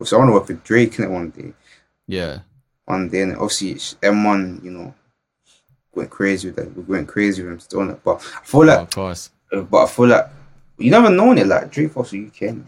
Also, 0.00 0.16
I 0.16 0.18
want 0.18 0.28
to 0.28 0.32
work 0.34 0.48
with 0.48 0.64
Drake 0.64 0.98
in 0.98 1.04
it 1.06 1.10
one 1.10 1.30
day. 1.30 1.52
Yeah. 2.06 2.40
One 2.84 3.08
day, 3.08 3.22
and 3.22 3.32
obviously 3.36 3.74
M1, 3.74 4.62
you 4.62 4.70
know, 4.70 4.94
went 5.94 6.10
crazy 6.10 6.48
with 6.48 6.56
that. 6.56 6.76
We 6.76 6.82
went 6.82 7.08
crazy 7.08 7.42
with 7.42 7.52
him 7.52 7.60
still 7.60 7.80
on 7.80 7.90
it. 7.90 8.00
But 8.04 8.16
I 8.16 8.44
feel 8.44 8.60
Oh, 8.60 8.64
like, 8.64 8.78
of 8.80 8.90
course. 8.90 9.30
but 9.50 9.84
I 9.84 9.86
feel 9.86 10.06
like 10.08 10.26
you 10.78 10.90
never 10.90 11.10
known 11.10 11.38
it. 11.38 11.46
Like 11.46 11.70
Drake 11.70 11.96
also 11.96 12.16
UK. 12.16 12.50
innit? 12.52 12.66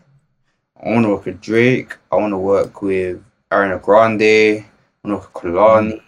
I 0.82 0.90
want 0.90 1.04
to 1.04 1.10
work 1.10 1.24
with 1.26 1.40
Drake. 1.40 1.96
I 2.10 2.16
want 2.16 2.32
to 2.32 2.38
work 2.38 2.82
with 2.82 3.22
Ariana 3.50 3.82
Grande. 3.82 4.22
I 4.22 4.64
want 5.04 5.22
to 5.22 5.28
work 5.28 5.42
with 5.42 5.52
Kehlani. 5.54 6.02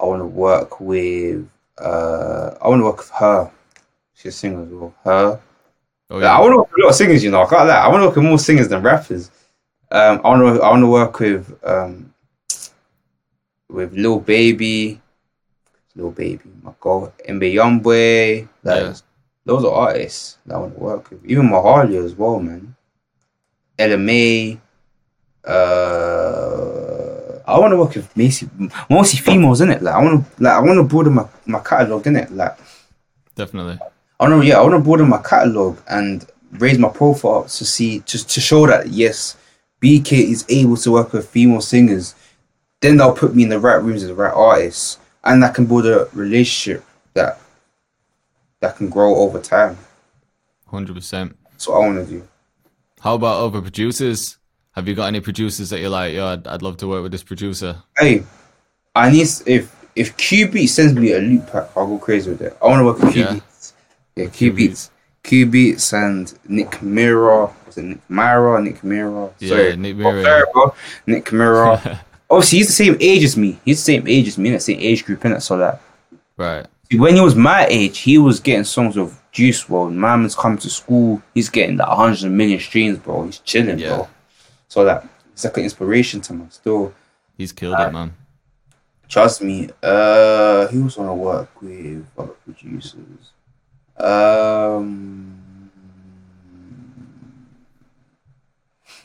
I 0.00 0.04
want 0.04 0.20
to 0.22 0.26
work 0.26 0.80
with. 0.80 1.48
Uh, 1.78 2.54
I 2.62 2.68
want 2.68 2.80
to 2.80 2.84
work 2.84 2.98
with 2.98 3.10
her. 3.10 3.50
She's 4.14 4.34
a 4.34 4.36
singer 4.38 4.62
as 4.62 4.68
well. 4.68 4.94
Her. 5.04 5.40
Oh 6.10 6.14
Like, 6.16 6.22
yeah. 6.22 6.36
I 6.36 6.40
want 6.40 6.52
to 6.52 6.56
work 6.58 6.70
with 6.70 6.78
a 6.80 6.82
lot 6.84 6.90
of 6.90 6.94
singers, 6.96 7.22
you 7.24 7.30
know. 7.30 7.42
I 7.42 7.46
can't 7.48 7.68
lie. 7.68 7.76
I 7.76 7.88
want 7.88 8.00
to 8.02 8.06
work 8.06 8.16
with 8.16 8.24
more 8.24 8.38
singers 8.38 8.68
than 8.68 8.82
rappers. 8.82 9.30
Um, 9.90 10.20
I 10.24 10.28
want 10.28 10.56
to. 10.56 10.62
I 10.62 10.70
want 10.70 10.82
to 10.82 10.86
work 10.88 11.18
with 11.20 11.58
um, 11.64 12.12
with 13.68 13.92
Lil 13.92 14.20
Baby, 14.20 15.00
Lil 15.94 16.10
Baby, 16.10 16.50
my 16.62 16.72
girl, 16.80 17.12
NBA 17.28 17.54
Youngboy. 17.54 18.48
Like, 18.64 18.82
Yeah. 18.82 18.94
those 19.44 19.64
are 19.64 19.72
artists 19.72 20.38
that 20.46 20.54
I 20.56 20.58
want 20.58 20.74
to 20.74 20.80
work 20.80 21.10
with. 21.10 21.24
Even 21.24 21.48
Mahalia 21.48 22.04
as 22.04 22.14
well, 22.14 22.38
man. 22.40 22.74
LMA. 23.78 24.58
Uh, 25.44 26.77
I 27.48 27.58
want 27.58 27.72
to 27.72 27.76
work 27.76 27.94
with 27.94 28.16
mostly, 28.16 28.48
mostly 28.90 29.20
females 29.20 29.60
in 29.60 29.70
it. 29.70 29.82
Like 29.82 29.94
I 29.94 30.02
want 30.02 30.24
to, 30.24 30.42
like 30.42 30.54
I 30.54 30.60
want 30.60 30.78
to 30.78 30.84
broaden 30.84 31.14
my 31.14 31.26
my 31.46 31.60
catalog 31.60 32.06
in 32.06 32.16
it. 32.16 32.30
Like 32.30 32.56
Definitely. 33.38 33.78
I 34.18 34.28
want 34.28 34.42
to, 34.42 34.48
yeah, 34.48 34.58
I 34.58 34.62
want 34.62 34.74
to 34.74 34.80
broaden 34.80 35.08
my 35.08 35.22
catalog 35.22 35.78
and 35.88 36.26
raise 36.50 36.76
my 36.76 36.88
profile 36.88 37.44
to 37.44 37.64
see, 37.64 38.00
just 38.00 38.28
to 38.30 38.40
show 38.40 38.66
that 38.66 38.88
yes, 38.88 39.36
BK 39.80 40.12
is 40.12 40.44
able 40.48 40.76
to 40.78 40.90
work 40.90 41.12
with 41.12 41.28
female 41.28 41.60
singers. 41.60 42.16
Then 42.80 42.96
they'll 42.96 43.14
put 43.14 43.36
me 43.36 43.44
in 43.44 43.48
the 43.48 43.60
right 43.60 43.80
rooms 43.80 44.02
with 44.02 44.08
the 44.08 44.20
right 44.20 44.34
artists, 44.34 44.98
and 45.22 45.44
I 45.44 45.50
can 45.50 45.66
build 45.66 45.86
a 45.86 46.08
relationship 46.12 46.84
that 47.14 47.40
that 48.60 48.76
can 48.76 48.88
grow 48.88 49.14
over 49.14 49.40
time. 49.40 49.78
Hundred 50.66 50.96
percent. 50.96 51.36
That's 51.52 51.68
what 51.68 51.76
I 51.76 51.86
want 51.86 52.04
to 52.04 52.12
do. 52.12 52.28
How 53.00 53.14
about 53.14 53.40
other 53.40 53.62
producers? 53.62 54.36
Have 54.78 54.86
you 54.86 54.94
got 54.94 55.06
any 55.06 55.18
producers 55.20 55.70
that 55.70 55.80
you're 55.80 55.90
like, 55.90 56.14
yo, 56.14 56.24
I'd, 56.28 56.46
I'd 56.46 56.62
love 56.62 56.76
to 56.76 56.86
work 56.86 57.02
with 57.02 57.10
this 57.10 57.24
producer? 57.24 57.74
Hey, 57.98 58.22
I 58.94 59.10
need 59.10 59.26
if 59.44 59.74
if 59.96 60.16
QB 60.16 60.68
sends 60.68 60.94
me 60.94 61.10
a 61.14 61.18
loop 61.18 61.50
pack, 61.50 61.68
I'll 61.76 61.84
go 61.88 61.98
crazy 61.98 62.30
with 62.30 62.40
it. 62.42 62.56
I 62.62 62.66
want 62.68 62.78
to 62.78 62.84
work 62.84 62.98
with 63.00 63.16
Yeah. 63.16 63.26
QB. 63.34 63.72
Yeah, 64.14 64.24
QB. 64.26 64.90
Q 65.24 65.46
Beats 65.46 65.92
and 65.92 66.32
Nick 66.48 66.80
Mira. 66.80 67.52
Was 67.66 67.76
it 67.76 67.86
Nick 67.86 68.08
Mira? 68.08 68.62
Nick 68.62 68.84
Mira? 68.84 69.30
Yeah, 69.40 69.56
oh, 69.56 69.74
Nick 69.74 69.96
Mira, 69.96 70.44
Oh. 70.54 70.74
Nick 71.08 71.32
Mira. 71.32 72.00
Obviously, 72.30 72.58
he's 72.58 72.68
the 72.68 72.72
same 72.72 72.96
age 73.00 73.24
as 73.24 73.36
me. 73.36 73.58
He's 73.64 73.78
the 73.84 73.92
same 73.94 74.06
age 74.06 74.28
as 74.28 74.38
me, 74.38 74.50
in 74.50 74.54
the 74.54 74.60
same 74.60 74.78
age 74.78 75.04
group, 75.04 75.24
and 75.24 75.34
innit? 75.34 75.42
So 75.42 75.58
that 75.58 75.80
Right. 76.36 76.66
when 76.92 77.16
he 77.16 77.20
was 77.20 77.34
my 77.34 77.66
age, 77.66 77.98
he 77.98 78.16
was 78.16 78.38
getting 78.38 78.62
songs 78.62 78.96
of 78.96 79.20
Juice 79.32 79.64
WRLD. 79.64 79.92
My 79.96 80.14
man's 80.14 80.36
come 80.36 80.56
to 80.58 80.70
school. 80.70 81.20
He's 81.34 81.48
getting 81.48 81.78
like 81.78 81.88
100 81.88 82.30
million 82.30 82.60
streams, 82.60 82.98
bro. 82.98 83.24
He's 83.26 83.38
chilling, 83.40 83.80
Yeah. 83.80 83.88
bro. 83.96 84.08
So 84.68 84.84
that 84.84 85.06
it's 85.32 85.44
like 85.44 85.56
an 85.56 85.64
inspiration 85.64 86.20
to 86.22 86.34
me. 86.34 86.46
Still, 86.50 86.92
He's 87.36 87.52
killed 87.52 87.78
it, 87.78 87.92
man. 87.92 88.14
trust 89.08 89.40
me. 89.42 89.70
Uh, 89.82 90.66
he 90.68 90.78
was 90.78 90.96
gonna 90.96 91.14
work 91.14 91.50
with 91.62 92.04
other 92.18 92.32
producers. 92.44 93.32
Um, 93.96 95.70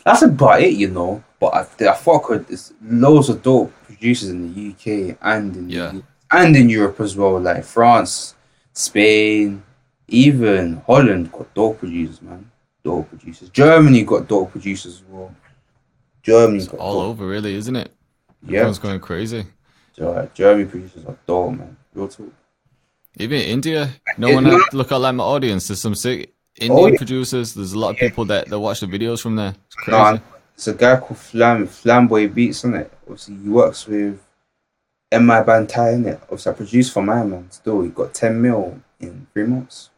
that's 0.04 0.22
about 0.22 0.62
it, 0.62 0.74
you 0.74 0.90
know. 0.90 1.24
But 1.40 1.54
I, 1.54 1.62
I 1.90 2.20
could. 2.24 2.48
There's 2.48 2.74
loads 2.84 3.30
of 3.30 3.42
dope 3.44 3.72
producers 3.86 4.30
in 4.30 4.54
the 4.54 4.72
UK 4.72 5.18
and 5.22 5.56
in 5.56 5.70
Yeah. 5.70 5.92
U- 5.94 6.04
and 6.32 6.56
in 6.56 6.68
Europe 6.70 7.00
as 7.00 7.16
well, 7.16 7.40
like 7.40 7.64
France, 7.64 8.34
Spain, 8.74 9.62
even 10.08 10.82
Holland 10.88 11.32
got 11.32 11.54
dope 11.54 11.80
producers, 11.80 12.22
man. 12.24 12.50
dope 12.84 13.08
producers. 13.10 13.50
Germany 13.50 14.04
got 14.04 14.28
dope 14.28 14.52
producers 14.52 14.96
as 14.96 15.04
well. 15.10 15.34
Germany 16.24 16.60
It's 16.60 16.68
got 16.68 16.80
all 16.80 17.02
dope. 17.02 17.10
over, 17.12 17.28
really, 17.28 17.54
isn't 17.56 17.76
it? 17.76 17.92
Yeah, 18.46 18.60
Everyone's 18.60 18.80
going 18.80 19.00
crazy. 19.00 19.46
Uh, 20.02 20.26
Germany 20.34 20.66
producers 20.66 21.06
are 21.06 21.18
dope, 21.28 21.58
man. 21.58 21.78
Real 21.94 22.08
talk. 22.08 22.34
Even 23.18 23.40
India, 23.42 23.90
no 24.18 24.28
It's 24.28 24.36
one 24.36 24.44
not- 24.46 24.74
look 24.74 24.92
at 24.92 24.98
like 24.98 25.16
my 25.16 25.24
audience. 25.24 25.68
There's 25.68 25.82
some 25.82 25.94
sick 25.96 26.34
oh, 26.62 26.66
Indian 26.66 26.94
yeah. 26.94 26.98
producers. 26.98 27.54
There's 27.54 27.74
a 27.74 27.80
lot 27.80 27.92
of 27.92 27.98
people 27.98 28.26
that, 28.26 28.48
that 28.48 28.60
watch 28.60 28.80
the 28.80 28.88
videos 28.88 29.22
from 29.22 29.36
there. 29.36 29.54
It's 29.68 29.76
crazy. 29.76 29.98
No, 29.98 30.20
it's 30.56 30.68
a 30.68 30.74
guy 30.74 30.96
called 30.98 31.18
Flam 31.20 31.68
Flamboy 31.68 32.34
Beats, 32.34 32.60
isn't 32.60 32.76
it? 32.76 32.92
Obviously, 33.04 33.36
he 33.36 33.50
works 33.50 33.86
with 33.86 34.20
Emiway 35.12 35.46
Bantai, 35.46 35.94
innit? 35.96 36.22
Obviously, 36.24 36.52
I 36.52 36.56
produced 36.56 36.92
for 36.94 37.04
my 37.04 37.24
man. 37.24 37.52
Still, 37.52 37.82
he 37.82 37.90
got 37.90 38.14
10 38.16 38.42
mil 38.42 38.82
in 39.00 39.28
three 39.34 39.46
months. 39.46 39.90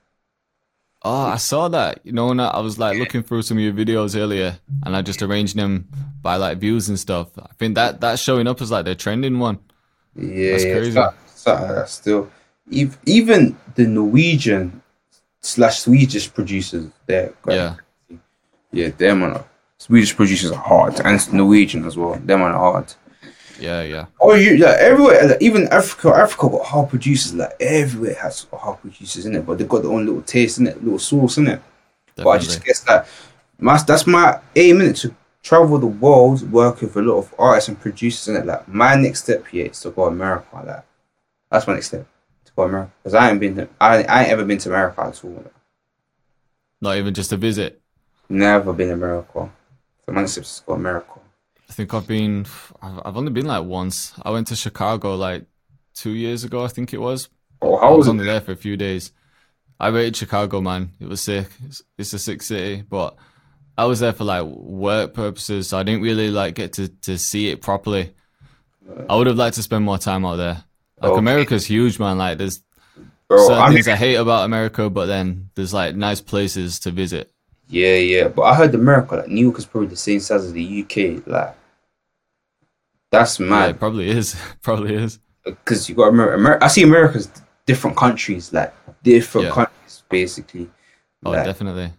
Oh, 1.08 1.26
I 1.28 1.38
saw 1.38 1.68
that. 1.68 2.00
You 2.04 2.12
know, 2.14 2.32
and 2.32 2.42
I 2.42 2.60
was 2.62 2.80
like 2.80 2.98
looking 2.98 3.22
through 3.22 3.44
some 3.44 3.58
of 3.58 3.64
your 3.64 3.74
videos 3.74 4.20
earlier, 4.20 4.58
and 4.84 4.96
I 4.98 5.02
just 5.04 5.22
arranged 5.22 5.56
them 5.56 5.88
by 6.24 6.36
like 6.38 6.58
views 6.58 6.90
and 6.90 6.98
stuff. 7.00 7.28
I 7.38 7.48
think 7.60 7.76
that 7.76 8.02
that's 8.02 8.22
showing 8.22 8.48
up 8.48 8.60
as 8.62 8.72
like 8.72 8.86
the 8.86 8.96
trending 8.96 9.38
one. 9.40 9.60
Yeah, 10.16 10.52
That's 10.52 10.64
crazy. 10.64 10.92
something- 10.94 11.20
something 11.28 11.68
like 11.68 11.76
that 11.76 11.90
still. 11.90 12.32
Even 13.06 13.56
the 13.76 13.86
Norwegian 13.86 14.82
slash 15.42 15.80
Swedish 15.82 16.34
producers, 16.34 16.88
they're 17.06 17.32
great. 17.44 17.56
Yeah, 17.58 17.76
yeah, 18.72 18.90
them 18.90 19.22
are 19.24 19.46
Swedish 19.78 20.16
producers 20.16 20.52
are 20.52 20.58
hard, 20.64 21.00
and 21.02 21.16
it's 21.16 21.32
Norwegian 21.32 21.86
as 21.86 21.96
well. 21.96 22.16
Them 22.26 22.42
are 22.42 22.52
hard. 22.54 22.92
Yeah, 23.60 23.84
yeah. 23.84 24.06
Oh, 24.20 24.34
you 24.34 24.58
like 24.58 24.78
everywhere, 24.78 25.28
like, 25.28 25.42
even 25.42 25.68
Africa. 25.70 26.10
Africa 26.10 26.50
got 26.50 26.66
hard 26.66 26.90
producers. 26.90 27.34
Like 27.34 27.56
everywhere 27.60 28.16
has 28.16 28.46
hard 28.52 28.82
producers 28.82 29.26
in 29.26 29.36
it, 29.36 29.46
but 29.46 29.58
they 29.58 29.66
got 29.66 29.82
their 29.84 29.92
own 29.92 30.06
little 30.06 30.22
taste 30.22 30.58
in 30.60 30.68
it, 30.68 30.84
little 30.84 31.00
sauce 31.00 31.38
in 31.38 31.48
it. 31.48 31.62
But 32.16 32.28
I 32.28 32.38
just 32.38 32.64
guess 32.64 32.80
that 32.82 33.08
my, 33.60 33.82
that's 33.82 34.08
my 34.08 34.40
aim 34.56 34.82
in 34.82 34.88
it 34.88 34.96
to 34.98 35.16
travel 35.44 35.78
the 35.78 35.86
world, 35.88 36.50
work 36.52 36.82
with 36.82 36.96
a 36.96 37.02
lot 37.02 37.18
of 37.20 37.36
artists 37.38 37.68
and 37.70 37.80
producers 37.80 38.28
in 38.28 38.36
it. 38.36 38.46
Like 38.46 38.68
my 38.68 38.96
next 38.96 39.24
step 39.24 39.46
here 39.48 39.68
is 39.68 39.80
to 39.82 39.92
go 39.92 40.06
to 40.06 40.12
America. 40.16 40.48
Like 40.66 40.84
that's 41.52 41.68
my 41.68 41.74
next 41.74 41.88
step 41.88 42.06
to 42.46 42.52
go 42.56 42.64
America 42.64 42.92
because 43.04 43.14
I 43.14 43.30
ain't 43.30 43.40
been 43.40 43.56
to, 43.56 43.70
I, 43.80 44.04
I 44.04 44.22
ain't 44.24 44.32
ever 44.32 44.46
been 44.46 44.58
to 44.60 44.70
America 44.70 45.02
at 45.02 45.24
all. 45.24 45.32
Like, 45.32 45.54
Not 46.82 46.98
even 46.98 47.14
just 47.14 47.32
a 47.32 47.38
visit. 47.38 47.82
never 48.30 48.74
been 48.74 48.88
to 48.88 48.94
America. 48.94 49.50
So 50.06 50.12
my 50.12 50.22
next 50.22 50.34
step 50.34 50.44
is 50.44 50.60
to 50.60 50.66
go 50.66 50.74
America. 50.74 51.20
I 51.70 51.74
think 51.74 51.94
I've 51.94 52.08
been. 52.08 52.46
I've 52.82 53.18
only 53.18 53.32
been 53.32 53.48
like 53.48 53.66
once. 53.66 54.14
I 54.24 54.32
went 54.32 54.48
to 54.48 54.56
Chicago 54.56 55.16
like 55.16 55.46
two 55.94 56.12
years 56.12 56.44
ago. 56.44 56.64
I 56.64 56.68
think 56.68 56.94
it 56.94 57.00
was. 57.00 57.30
Oh, 57.62 57.78
I 57.78 57.88
how 57.88 57.98
was 57.98 57.98
was 57.98 58.08
it? 58.08 58.10
only 58.10 58.26
there 58.26 58.42
for 58.42 58.52
a 58.52 58.56
few 58.58 58.78
days. 58.78 59.12
I 59.80 59.90
rated 59.90 60.16
Chicago, 60.18 60.62
man. 60.62 60.92
It 61.00 61.08
was 61.08 61.22
sick. 61.22 61.48
It's, 61.66 61.84
it's 61.98 62.14
a 62.14 62.20
sick 62.20 62.42
city, 62.44 62.84
but 62.84 63.18
I 63.78 63.86
was 63.86 64.02
there 64.02 64.14
for 64.14 64.26
like 64.26 64.46
work 64.46 65.14
purposes, 65.14 65.70
so 65.70 65.78
I 65.80 65.84
didn't 65.84 66.04
really 66.04 66.32
like 66.32 66.56
get 66.56 66.74
to, 66.74 66.90
to 67.04 67.18
see 67.18 67.50
it 67.50 67.62
properly. 67.62 68.14
I 69.10 69.16
would 69.16 69.28
have 69.28 69.38
liked 69.38 69.56
to 69.58 69.64
spend 69.64 69.86
more 69.86 69.98
time 69.98 70.26
out 70.26 70.38
there. 70.38 70.64
Like 71.02 71.16
Okay. 71.16 71.18
America's 71.18 71.66
huge, 71.66 72.00
man. 72.00 72.18
Like 72.18 72.38
there's 72.38 72.62
Bro, 73.30 73.38
certain 73.38 73.68
I 73.68 73.70
things 73.70 73.90
I 73.90 73.98
hate 73.98 74.16
about 74.16 74.46
America, 74.46 74.90
but 74.90 75.08
then 75.08 75.52
there's 75.56 75.74
like 75.74 75.96
nice 75.96 76.22
places 76.22 76.80
to 76.82 76.92
visit. 76.92 77.34
Yeah, 77.68 77.96
yeah, 77.96 78.28
but 78.28 78.44
I 78.44 78.56
heard 78.56 78.76
America, 78.76 79.16
like 79.18 79.28
New 79.28 79.42
York, 79.48 79.58
is 79.58 79.66
probably 79.66 79.90
the 79.90 79.96
same 79.96 80.20
size 80.20 80.44
as 80.46 80.54
the 80.54 80.64
UK. 80.64 81.26
Like 81.28 81.56
that's 83.12 83.40
Yeah, 83.40 83.48
mad. 83.48 83.70
it 83.72 83.80
probably 83.80 84.10
is. 84.10 84.36
probably 84.62 84.96
is. 84.96 85.20
because 85.44 85.88
you 85.90 85.96
got 85.96 86.10
America. 86.10 86.36
Amer- 86.38 86.64
I 86.64 86.68
see 86.68 86.84
America's 86.84 87.30
different 87.66 87.98
countries, 87.98 88.52
like 88.54 88.74
different 89.04 89.48
Yeah. 89.48 89.54
countries, 89.54 90.04
basically. 90.10 90.70
Oh, 91.26 91.32
like, 91.32 91.46
definitely. 91.46 91.92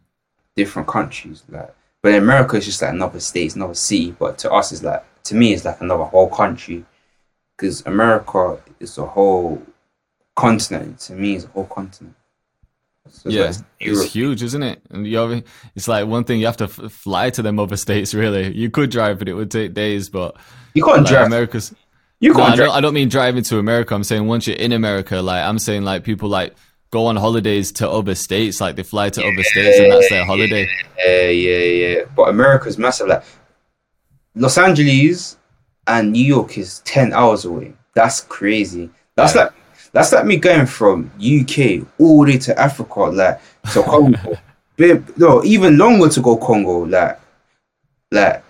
different 0.55 0.89
countries, 0.89 1.43
like. 1.49 1.73
But 2.03 2.15
in 2.15 2.23
America, 2.23 2.57
it's 2.57 2.67
just 2.67 2.83
like 2.83 2.93
another 2.93 3.19
state, 3.19 3.47
it's 3.47 3.57
another 3.57 3.75
city. 3.75 4.13
But 4.13 4.39
to 4.39 4.53
us, 4.53 4.71
it's 4.73 4.83
like 4.83 5.05
to 5.25 5.35
me, 5.35 5.53
it's 5.53 5.65
like 5.65 5.81
another 5.81 6.05
whole 6.05 6.29
country, 6.29 6.85
because 7.57 7.85
America 7.87 8.61
is 8.79 8.97
a 8.99 9.07
whole 9.07 9.61
continent. 10.37 11.01
To 11.01 11.15
me, 11.15 11.35
it's 11.37 11.45
a 11.47 11.49
whole 11.49 11.65
continent. 11.67 12.15
So 13.11 13.29
yeah, 13.31 13.49
it's 13.49 13.63
Europe. 13.81 14.09
huge, 14.09 14.43
isn't 14.43 14.63
it? 14.63 14.83
And 14.91 15.07
you 15.07 15.43
it's 15.75 15.89
like 15.89 16.07
one 16.07 16.25
thing 16.25 16.41
you 16.41 16.47
have 16.47 16.57
to 16.59 16.65
f- 16.65 16.93
fly 16.93 17.31
to 17.31 17.43
them 17.43 17.59
other 17.59 17.77
states. 17.87 18.15
Really, 18.15 18.55
you 18.55 18.71
could 18.71 18.91
drive, 18.91 19.19
but 19.19 19.29
it 19.29 19.35
would 19.35 19.51
take 19.51 19.75
days. 19.75 20.09
But 20.09 20.37
You 20.75 20.85
can't 20.85 20.99
like, 20.99 21.07
drive. 21.07 21.27
America's 21.27 21.75
you 22.21 22.33
can't 22.33 22.53
I 22.53 22.57
drive. 22.57 22.69
don't, 22.69 22.77
I 22.77 22.81
don't 22.81 22.95
mean 22.95 23.09
driving 23.09 23.43
to 23.45 23.59
America. 23.59 23.95
I'm 23.95 24.05
saying 24.05 24.27
once 24.27 24.47
you're 24.47 24.57
in 24.57 24.73
America, 24.73 25.21
like 25.21 25.45
I'm 25.45 25.59
saying 25.59 25.83
like 25.83 26.03
people 26.05 26.29
like 26.29 26.55
go 26.91 27.07
on 27.07 27.17
holidays 27.17 27.73
to 27.73 27.91
other 27.91 28.15
states, 28.15 28.61
like 28.61 28.77
they 28.77 28.83
fly 28.83 29.11
to 29.11 29.21
other 29.21 29.43
states 29.43 29.79
and 29.79 29.91
that's 29.93 30.09
their 30.09 30.25
holiday. 30.25 30.67
Yeah, 30.99 31.29
yeah, 31.29 31.59
yeah. 31.59 32.05
But 32.17 32.29
America's 32.31 32.79
massive. 32.79 33.09
Like 33.09 33.25
Los 34.35 34.59
Angeles 34.59 35.37
and 35.87 36.13
New 36.13 36.25
York 36.25 36.59
is 36.59 36.81
ten 36.81 37.13
hours 37.13 37.45
away. 37.45 37.73
That's 37.95 38.21
crazy. 38.23 38.91
That's 39.15 39.35
Yeah. 39.35 39.45
like 39.45 39.53
that's 39.97 40.13
like 40.13 40.27
me 40.27 40.37
going 40.37 40.67
from 40.67 41.11
UK 41.17 41.87
all 41.99 42.25
the 42.27 42.33
way 42.33 42.39
to 42.39 42.61
Africa, 42.61 43.01
like 43.01 43.41
to 43.73 43.83
Congo. 43.91 44.37
Bit- 44.77 45.17
no, 45.17 45.43
even 45.43 45.79
longer 45.79 46.11
to 46.11 46.21
go 46.21 46.37
Congo. 46.37 46.85
Like, 46.85 47.19
like 48.11 48.45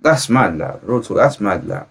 that's 0.00 0.28
mad. 0.28 0.58
Like, 0.58 0.80
real 0.82 1.00
talk. 1.00 1.18
That's 1.18 1.38
mad. 1.40 1.64
Like, 1.66 1.86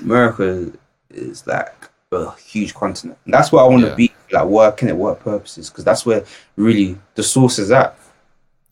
America 0.00 0.70
is 1.10 1.46
like 1.46 1.72
a 2.12 2.30
huge 2.36 2.74
continent. 2.74 3.18
And 3.24 3.32
that's 3.32 3.50
where 3.52 3.64
I 3.64 3.68
want 3.68 3.84
to 3.84 3.88
Yeah. 3.88 3.94
be. 3.94 4.12
Like, 4.30 4.44
working 4.46 4.88
at 4.90 4.96
work 4.96 5.20
purposes, 5.20 5.70
because 5.70 5.84
that's 5.84 6.04
where 6.04 6.22
really 6.56 6.98
the 7.14 7.22
source 7.22 7.58
is 7.58 7.70
at. 7.70 7.96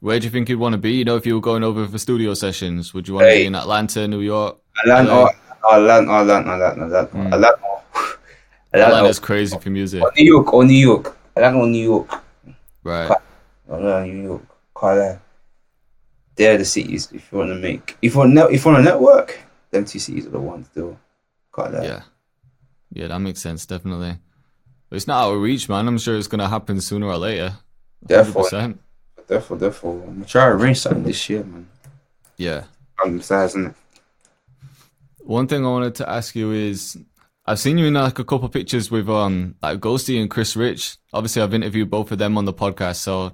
Where 0.01 0.19
do 0.19 0.25
you 0.27 0.31
think 0.31 0.49
you'd 0.51 0.59
want 0.59 0.73
to 0.75 0.79
be? 0.79 0.93
You 0.93 1.05
know, 1.07 1.17
if 1.17 1.25
you 1.25 1.35
were 1.35 1.41
going 1.41 1.63
over 1.65 1.87
for 1.89 1.97
studio 1.99 2.35
sessions, 2.35 2.93
would 2.93 3.09
you 3.09 3.15
want 3.15 3.29
to 3.29 3.35
be 3.35 3.47
in 3.47 3.55
Atlanta, 3.55 4.07
New 4.09 4.21
York? 4.21 4.57
Atlanta, 4.85 5.11
LA. 5.11 5.29
Atlanta, 5.73 6.11
Atlanta, 6.13 6.51
Atlanta, 6.53 6.85
Atlanta, 6.85 7.07
Mm. 7.17 7.33
Atlanta, 7.35 7.80
Atlanta, 8.73 9.21
crazy 9.21 9.59
for 9.59 9.71
music, 9.71 10.03
or 10.03 10.13
New 10.17 10.25
York, 10.25 10.53
or 10.53 10.65
New 10.65 10.75
York, 10.75 11.17
Atlanta, 11.37 11.59
or 11.59 11.67
New 11.67 11.83
York, 11.83 12.23
right? 12.85 13.11
Atlanta, 13.69 14.07
New 14.07 14.23
York, 14.23 14.43
Carlisle. 14.75 15.21
They're 16.37 16.57
the 16.59 16.65
cities 16.65 17.11
if 17.13 17.31
you 17.31 17.39
want 17.39 17.51
to 17.51 17.57
make. 17.57 17.97
If 18.01 18.15
you 18.15 18.19
want, 18.19 18.33
ne- 18.33 18.55
if 18.55 18.65
you 18.65 18.71
want 18.71 18.85
to 18.85 18.91
network, 18.91 19.41
them 19.71 19.85
two 19.85 19.99
cities 19.99 20.27
are 20.27 20.31
the 20.31 20.41
ones 20.41 20.67
to. 20.69 20.73
still. 20.73 20.99
Carlisle. 21.53 21.85
Yeah, 21.85 22.03
yeah, 22.93 23.09
that 23.09 23.19
makes 23.19 23.41
sense, 23.41 23.67
definitely. 23.67 24.17
But 24.89 24.97
it's 24.97 25.07
not 25.07 25.25
out 25.25 25.35
of 25.35 25.41
reach, 25.41 25.69
man. 25.69 25.89
I'm 25.89 25.99
sure 25.99 26.17
it's 26.17 26.29
gonna 26.29 26.49
happen 26.49 26.81
sooner 26.81 27.07
or 27.07 27.17
later. 27.19 27.57
Therefore, 28.03 28.45
100%. 28.45 28.79
therefore, 29.27 29.57
therefore, 29.57 30.03
I'm 30.03 30.15
gonna 30.15 30.25
try 30.25 30.47
to 30.47 30.53
arrange 30.53 30.79
something 30.79 31.05
this 31.05 31.29
year, 31.29 31.45
man. 31.45 31.69
Yeah. 32.37 32.65
I'm 33.03 33.19
besides, 33.19 33.53
isn't 33.53 33.67
it? 33.69 33.75
One 35.19 35.47
thing 35.47 35.65
I 35.65 35.69
wanted 35.69 35.95
to 35.97 36.09
ask 36.09 36.35
you 36.35 36.53
is 36.53 36.99
I've 37.51 37.59
seen 37.59 37.79
you 37.79 37.87
in 37.87 37.95
like 37.95 38.21
a 38.21 38.25
couple 38.25 38.49
pictures 38.49 38.93
with 38.93 39.09
um 39.09 39.57
like 39.61 39.81
Ghosty 39.81 40.21
and 40.21 40.31
Chris 40.31 40.55
Rich. 40.55 40.99
Obviously 41.13 41.43
I've 41.43 41.53
interviewed 41.53 41.91
both 41.91 42.13
of 42.13 42.19
them 42.19 42.39
on 42.39 42.45
the 42.45 42.53
podcast. 42.53 42.97
So 42.99 43.33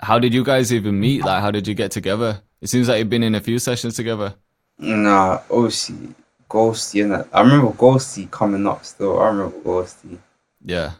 how 0.00 0.18
did 0.18 0.34
you 0.34 0.44
guys 0.44 0.70
even 0.70 1.00
meet? 1.00 1.24
Like 1.24 1.40
how 1.40 1.50
did 1.50 1.66
you 1.66 1.72
get 1.72 1.90
together? 1.90 2.42
It 2.60 2.68
seems 2.68 2.90
like 2.90 2.98
you've 2.98 3.08
been 3.08 3.22
in 3.22 3.34
a 3.34 3.40
few 3.40 3.58
sessions 3.58 3.94
together. 3.96 4.34
Nah, 4.78 5.40
obviously, 5.50 6.14
Ghosty, 6.50 7.06
innit? 7.06 7.26
I 7.32 7.40
remember 7.40 7.72
Ghosty 7.72 8.30
coming 8.30 8.66
up 8.66 8.84
still. 8.84 9.18
I 9.18 9.28
remember 9.28 9.56
Ghosty. 9.60 10.18
Yeah. 10.62 10.92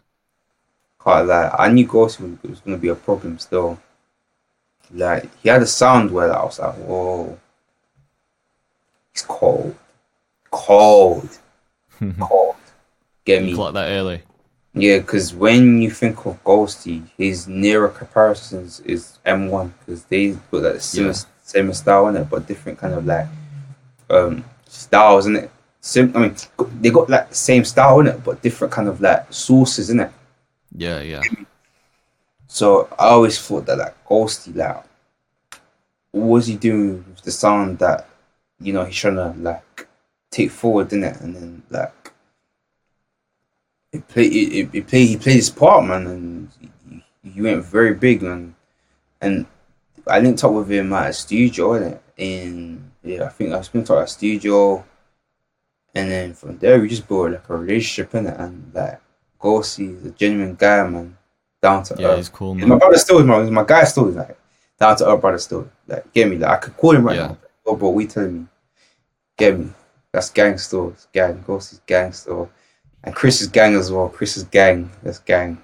Can't 1.04 1.26
lie. 1.26 1.54
I 1.58 1.70
knew 1.70 1.86
Ghosty 1.86 2.20
was, 2.20 2.50
was 2.50 2.60
going 2.60 2.78
to 2.78 2.80
be 2.80 2.88
a 2.88 2.94
problem 2.94 3.38
still. 3.38 3.78
Like, 4.90 5.28
he 5.42 5.50
had 5.50 5.60
a 5.60 5.66
sound 5.66 6.12
where 6.12 6.34
I 6.34 6.42
was 6.44 6.58
like, 6.58 6.76
whoa. 6.76 7.38
He's 9.12 9.22
cold. 9.22 9.76
Cold. 10.50 11.28
Cold. 12.20 12.56
Get 13.24 13.42
me? 13.42 13.54
Clock 13.54 13.74
that 13.74 13.88
early. 13.90 14.22
Yeah, 14.74 14.98
because 14.98 15.32
when 15.34 15.80
you 15.80 15.90
think 15.90 16.26
of 16.26 16.42
Ghosty, 16.44 17.04
his 17.16 17.46
nearer 17.46 17.88
comparisons 17.88 18.80
is 18.80 19.18
M1 19.24 19.70
because 19.78 20.04
they 20.04 20.30
got 20.50 20.62
that 20.62 20.82
similar, 20.82 21.12
Yeah. 21.12 21.20
same 21.44 21.72
style 21.72 22.08
in 22.08 22.16
it, 22.16 22.28
but 22.28 22.46
different 22.46 22.78
kind 22.78 22.94
of 22.94 23.06
like 23.06 23.26
um 24.10 24.44
styles 24.66 25.26
in 25.26 25.36
it. 25.36 25.50
Sim- 25.80 26.12
I 26.16 26.18
mean, 26.18 26.34
they 26.80 26.90
got 26.90 27.08
like 27.08 27.28
the 27.28 27.34
same 27.34 27.64
style 27.64 28.00
in 28.00 28.08
it, 28.08 28.24
but 28.24 28.42
different 28.42 28.72
kind 28.72 28.88
of 28.88 29.00
like 29.00 29.32
sources 29.32 29.90
in 29.90 30.00
it. 30.00 30.10
Yeah, 30.76 31.00
yeah. 31.00 31.22
So 32.48 32.88
I 32.98 33.08
always 33.10 33.38
thought 33.40 33.66
that 33.66 33.78
like 33.78 33.94
Ghosty, 34.08 34.54
like, 34.56 34.82
what 36.10 36.26
was 36.26 36.46
he 36.46 36.56
doing 36.56 37.04
with 37.08 37.22
the 37.22 37.30
sound 37.30 37.78
that 37.78 38.08
you 38.60 38.72
know 38.72 38.84
he's 38.84 38.96
trying 38.96 39.16
to 39.16 39.34
like 39.38 39.83
take 40.34 40.50
forward 40.50 40.92
in 40.92 41.04
it, 41.04 41.20
and 41.20 41.34
then 41.36 41.62
like 41.70 42.12
he 43.92 43.98
play 44.00 44.28
he, 44.28 44.64
he 44.72 44.80
play 44.80 45.06
he 45.06 45.16
played 45.16 45.36
his 45.36 45.50
part, 45.50 45.84
man, 45.84 46.06
and 46.06 46.50
he, 47.22 47.30
he 47.30 47.42
went 47.42 47.64
very 47.64 47.94
big, 47.94 48.22
man. 48.22 48.54
And 49.20 49.46
I 50.06 50.20
linked 50.20 50.44
up 50.44 50.52
with 50.52 50.70
him 50.70 50.92
at 50.92 51.10
a 51.10 51.12
studio, 51.12 51.70
innit? 51.78 52.00
in 52.16 52.90
yeah, 53.02 53.24
I 53.24 53.28
think 53.28 53.52
I 53.52 53.60
spent 53.62 53.90
at 53.90 53.98
a 53.98 54.06
studio, 54.06 54.84
and 55.94 56.10
then 56.10 56.34
from 56.34 56.58
there 56.58 56.80
we 56.80 56.88
just 56.88 57.08
built 57.08 57.32
like 57.32 57.48
a 57.48 57.56
relationship 57.56 58.14
in 58.14 58.26
it, 58.26 58.38
and 58.38 58.70
like 58.74 59.00
Ghosty 59.40 59.96
is 59.96 60.04
a 60.06 60.10
genuine 60.10 60.54
guy, 60.54 60.86
man, 60.88 61.16
down 61.62 61.82
to 61.84 61.94
Yeah, 61.98 62.08
earth. 62.08 62.16
he's 62.18 62.28
cool, 62.28 62.54
My 62.54 62.66
man. 62.66 62.78
brother 62.78 62.98
still 62.98 63.18
is 63.18 63.24
my, 63.26 63.42
my 63.50 63.64
guy 63.64 63.84
still 63.84 64.08
is 64.08 64.16
like 64.16 64.36
down 64.78 64.96
to 64.96 65.08
earth 65.08 65.20
brother 65.20 65.38
still. 65.38 65.70
Like, 65.86 66.12
get 66.12 66.28
me? 66.28 66.38
Like, 66.38 66.50
I 66.50 66.56
could 66.56 66.76
call 66.76 66.96
him 66.96 67.04
right 67.04 67.16
Yeah. 67.16 67.26
now. 67.28 67.38
Oh, 67.66 67.76
bro, 67.76 67.90
we 67.90 68.06
telling 68.06 68.34
me? 68.40 68.46
Get 69.36 69.58
me? 69.58 69.70
That's 70.14 70.30
gang 70.30 70.56
store. 70.58 70.90
It's 70.90 71.08
gang. 71.12 71.42
Ghosty's 71.44 71.80
gang 71.86 72.12
store. 72.12 72.48
And 73.02 73.12
Chris 73.12 73.40
is 73.40 73.48
gang 73.48 73.74
as 73.74 73.90
well. 73.90 74.08
Chris 74.08 74.36
is 74.36 74.44
gang. 74.44 74.88
That's 75.02 75.18
gang. 75.18 75.60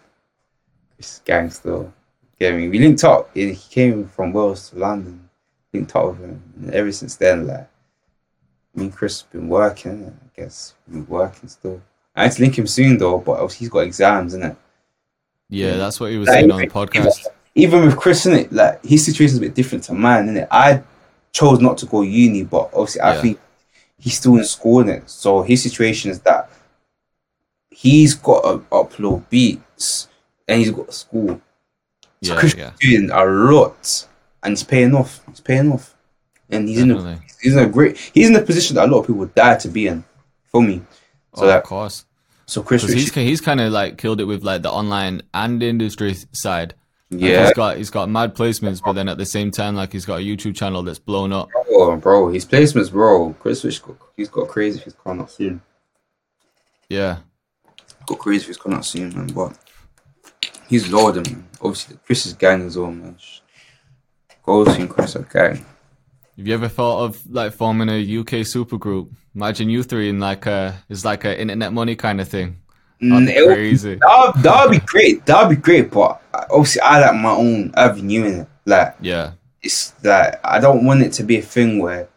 Chris 0.96 1.14
is 1.14 1.22
gang 1.24 1.50
still. 1.50 1.92
Get 2.36 2.56
me? 2.56 2.68
We 2.68 2.80
linked 2.80 3.04
up. 3.04 3.30
He 3.32 3.54
came 3.54 4.08
from 4.08 4.32
Wales 4.32 4.70
to 4.70 4.78
London. 4.80 5.30
Linked 5.72 5.94
up 5.94 6.06
with 6.08 6.18
him. 6.18 6.42
And 6.56 6.74
ever 6.74 6.90
since 6.90 7.14
then, 7.14 7.46
like, 7.46 7.68
me 8.74 8.86
and 8.86 8.92
Chris 8.92 9.20
have 9.20 9.30
been 9.30 9.48
working. 9.48 10.18
I 10.20 10.40
guess 10.40 10.74
we've 10.88 11.06
been 11.06 11.16
working 11.16 11.48
still. 11.48 11.80
I 12.16 12.24
had 12.24 12.32
to 12.32 12.42
link 12.42 12.58
him 12.58 12.66
soon 12.66 12.98
though, 12.98 13.18
but 13.18 13.34
obviously 13.34 13.58
he's 13.60 13.68
got 13.68 13.80
exams, 13.80 14.34
isn't 14.34 14.50
it? 14.50 14.56
Yeah, 15.48 15.76
that's 15.76 16.00
what 16.00 16.10
he 16.10 16.18
was 16.18 16.26
Like, 16.28 16.38
saying 16.40 16.50
on 16.50 16.60
the 16.60 16.66
podcast. 16.66 17.26
Even 17.54 17.84
with 17.84 17.96
Chris, 17.96 18.26
innit? 18.26 18.50
Like 18.50 18.84
his 18.84 19.04
situation's 19.04 19.38
a 19.38 19.42
bit 19.42 19.54
different 19.54 19.84
to 19.84 19.94
mine, 19.94 20.26
innit? 20.26 20.48
I 20.50 20.82
chose 21.32 21.60
not 21.60 21.78
to 21.78 21.86
go 21.86 22.02
uni, 22.02 22.42
but 22.42 22.70
obviously 22.72 23.00
I 23.02 23.14
Yeah. 23.14 23.22
think 23.22 23.40
he's 24.00 24.16
still 24.16 24.36
in 24.36 24.44
school, 24.44 24.82
innit? 24.82 25.08
So 25.08 25.42
his 25.42 25.62
situation 25.62 26.10
is 26.10 26.20
that 26.20 26.50
he's 27.70 28.14
got 28.14 28.42
to 28.42 28.58
upload 28.70 29.28
beats 29.28 30.08
and 30.48 30.58
he's 30.58 30.70
got 30.70 30.92
school. 30.92 31.40
So 32.22 32.34
Yeah, 32.34 32.50
yeah, 32.56 32.72
doing 32.80 33.10
a 33.10 33.24
lot 33.24 34.06
and 34.42 34.52
he's 34.52 34.62
paying 34.62 34.94
off. 34.94 35.20
He's 35.28 35.40
paying 35.40 35.72
off. 35.72 35.94
And 36.50 36.68
he's 36.68 36.80
in 36.80 36.90
a 36.90 37.20
he's 37.40 37.54
in 37.54 37.60
a 37.60 37.68
great 37.68 37.96
he's 38.12 38.28
in 38.28 38.34
a 38.34 38.42
position 38.42 38.74
that 38.76 38.88
a 38.88 38.90
lot 38.90 39.00
of 39.00 39.06
people 39.06 39.26
die 39.26 39.56
to 39.56 39.68
be 39.68 39.86
in. 39.86 40.04
For 40.50 40.60
me. 40.60 40.82
So 41.36 41.44
oh, 41.44 41.46
that 41.46 41.58
of 41.58 41.64
course. 41.64 42.04
so 42.46 42.64
Chris 42.64 42.82
he's 42.82 43.14
he's 43.14 43.40
kind 43.40 43.60
of 43.60 43.72
like 43.72 43.98
killed 43.98 44.20
it 44.20 44.24
with 44.24 44.42
like 44.42 44.62
the 44.62 44.70
online 44.70 45.22
and 45.32 45.62
industry 45.62 46.16
side. 46.32 46.74
Like, 47.10 47.20
yeah, 47.22 47.44
he's 47.46 47.54
got 47.54 47.76
he's 47.76 47.90
got 47.90 48.08
mad 48.08 48.36
placements, 48.36 48.80
but 48.84 48.92
then 48.92 49.08
at 49.08 49.18
the 49.18 49.26
same 49.26 49.50
time, 49.50 49.74
like 49.74 49.92
he's 49.92 50.06
got 50.06 50.20
a 50.20 50.22
YouTube 50.22 50.54
channel 50.54 50.82
that's 50.82 51.00
blown 51.00 51.32
up. 51.32 51.48
bro, 51.68 51.96
bro, 51.96 52.28
his 52.28 52.46
placements, 52.46 52.92
bro. 52.92 53.34
Chris 53.40 53.62
got 53.80 53.96
he's 54.16 54.28
got 54.28 54.48
crazy 54.48 54.78
if 54.78 54.84
he's 54.84 54.94
coming 54.94 55.22
out 55.22 55.30
soon. 55.30 55.60
Yeah, 56.88 57.18
Got 58.06 58.18
crazy 58.18 58.42
if 58.42 58.46
he's 58.46 58.56
coming 58.56 58.78
out 58.78 58.84
soon, 58.84 59.14
man. 59.14 59.26
But 59.28 59.58
he's 60.68 60.90
loaded, 60.92 61.30
man. 61.30 61.48
Obviously, 61.60 61.98
Chris 62.06 62.26
is 62.26 62.34
gang 62.34 62.66
as 62.66 62.78
well, 62.78 62.92
man. 62.92 63.16
Goals 64.44 64.68
and 64.68 64.88
Chris 64.88 65.16
are 65.16 65.22
gang. 65.22 65.64
Have 66.36 66.46
you 66.48 66.54
ever 66.54 66.68
thought 66.68 67.04
of 67.04 67.30
like 67.30 67.52
forming 67.52 67.88
a 67.88 68.18
UK 68.20 68.46
supergroup? 68.46 69.10
Imagine 69.34 69.68
you 69.68 69.82
three 69.82 70.08
in 70.08 70.18
like 70.18 70.46
a 70.46 70.82
it's 70.88 71.04
like 71.04 71.24
a 71.24 71.38
internet 71.40 71.72
money 71.72 71.96
kind 71.96 72.20
of 72.20 72.28
thing. 72.28 72.60
That'd 73.00 73.26
be 73.26 73.32
Mm, 73.32 73.36
it 73.36 73.46
would- 73.46 73.54
crazy. 73.54 73.94
That 73.96 74.32
that 74.42 74.64
would 74.68 74.72
be 74.80 74.86
great. 74.86 75.26
That 75.26 75.46
would 75.48 75.56
be 75.56 75.60
great. 75.62 75.90
But 75.90 76.20
obviously, 76.50 76.82
I 76.82 77.00
like 77.00 77.14
my 77.20 77.30
own 77.32 77.72
avenue 77.76 78.24
in 78.24 78.34
it. 78.40 78.48
Like 78.66 78.94
Yeah, 79.00 79.32
it's 79.62 79.92
like 80.04 80.38
I 80.44 80.58
don't 80.60 80.84
want 80.84 81.02
it 81.02 81.12
to 81.14 81.22
be 81.22 81.38
a 81.38 81.42
thing 81.42 81.78
where 81.78 82.08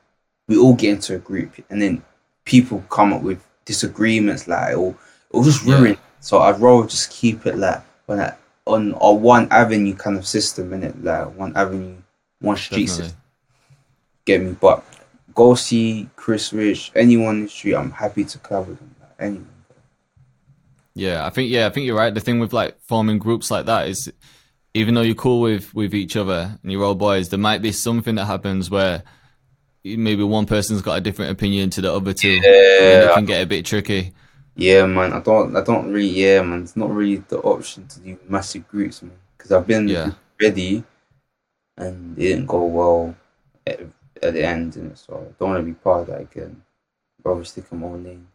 we 0.47 0.57
all 0.57 0.73
get 0.73 0.89
into 0.91 1.15
a 1.15 1.19
group 1.19 1.51
and 1.69 1.81
then 1.81 2.03
people 2.45 2.83
come 2.89 3.13
up 3.13 3.21
with 3.21 3.41
disagreements. 3.65 4.47
Like 4.47 4.71
it'll, 4.73 4.95
it'll 5.29 5.43
just 5.43 5.65
Yeah. 5.65 5.79
ruin. 5.79 5.97
So 6.19 6.39
I'd 6.39 6.59
rather 6.59 6.87
just 6.87 7.09
keep 7.11 7.45
it 7.45 7.57
like 7.57 7.81
on 8.09 8.19
a, 8.19 8.35
on 8.67 8.93
a 8.99 9.13
one 9.13 9.47
avenue 9.51 9.95
kind 9.95 10.17
of 10.17 10.27
system 10.27 10.73
in 10.73 10.83
it. 10.83 11.01
Like 11.03 11.33
one 11.37 11.55
avenue, 11.55 11.95
one 12.41 12.57
street 12.57 12.87
definitely. 12.87 13.03
system. 13.05 13.17
Get 14.25 14.41
me? 14.41 14.55
But 14.59 14.83
go 15.33 15.55
see 15.55 16.09
Chris 16.17 16.51
Rich, 16.53 16.91
anyone 16.95 17.35
in 17.37 17.43
the 17.43 17.49
street. 17.49 17.75
I'm 17.75 17.91
happy 17.91 18.25
to 18.25 18.37
cover 18.39 18.73
them. 18.73 18.95
Like, 19.01 19.09
anyone. 19.19 19.47
Yeah, 20.95 21.25
I 21.25 21.29
think 21.31 21.49
yeah, 21.51 21.65
I 21.67 21.69
think 21.69 21.85
you're 21.85 21.97
right. 21.97 22.13
The 22.13 22.19
thing 22.19 22.39
with 22.39 22.53
like 22.53 22.79
forming 22.81 23.17
groups 23.17 23.49
like 23.49 23.65
that 23.65 23.87
is, 23.87 24.11
even 24.73 24.93
though 24.93 25.01
you're 25.01 25.15
cool 25.15 25.41
with 25.41 25.73
with 25.73 25.93
each 25.95 26.15
other 26.15 26.57
and 26.61 26.71
you're 26.71 26.83
all 26.83 26.95
boys, 26.95 27.29
there 27.29 27.39
might 27.39 27.61
be 27.61 27.71
something 27.71 28.15
that 28.15 28.25
happens 28.25 28.69
where 28.69 29.03
maybe 29.83 30.23
one 30.23 30.45
person's 30.45 30.81
got 30.81 30.97
a 30.97 31.01
different 31.01 31.31
opinion 31.31 31.69
to 31.71 31.81
the 31.81 31.91
other 31.91 32.13
two, 32.13 32.35
and 32.35 33.03
it 33.03 33.13
can 33.13 33.25
get 33.25 33.41
a 33.41 33.47
bit 33.47 33.65
tricky. 33.65 34.13
Yeah, 34.55 34.85
man. 34.85 35.13
I 35.13 35.19
don't. 35.19 35.55
I 35.55 35.61
don't 35.61 35.91
really. 35.91 36.09
Yeah, 36.09 36.41
man. 36.43 36.61
It's 36.61 36.75
not 36.77 36.91
really 36.91 37.17
the 37.27 37.39
option 37.39 37.87
to 37.87 37.99
do 37.99 38.19
massive 38.29 38.67
groups, 38.67 39.01
man. 39.01 39.17
Because 39.35 39.51
I've 39.51 39.65
been 39.65 39.87
Yeah. 39.87 40.11
ready, 40.39 40.83
and 41.75 42.15
it 42.17 42.21
didn't 42.21 42.45
go 42.45 42.65
well 42.65 43.15
at, 43.65 43.79
at 44.21 44.33
the 44.33 44.45
end, 44.45 44.75
and 44.75 44.95
so 44.95 45.15
I 45.15 45.33
don't 45.39 45.49
want 45.49 45.59
to 45.61 45.65
be 45.65 45.73
part 45.73 46.01
of 46.01 46.07
that 46.07 46.21
again. 46.21 46.61
Rather 47.23 47.43
stick 47.43 47.65
in 47.71 47.79
my 47.79 47.87
own 47.87 48.03
lane. 48.03 48.27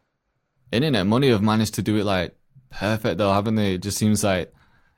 Internet 0.73 1.07
money 1.07 1.29
have 1.31 1.41
managed 1.43 1.75
to 1.75 1.83
do 1.83 1.97
it 1.99 2.05
like 2.05 2.35
perfect 2.71 3.19
though, 3.19 3.33
haven't 3.33 3.57
they? 3.57 3.75
It 3.75 3.83
just 3.83 3.99
seems 3.99 4.23
like 4.25 4.53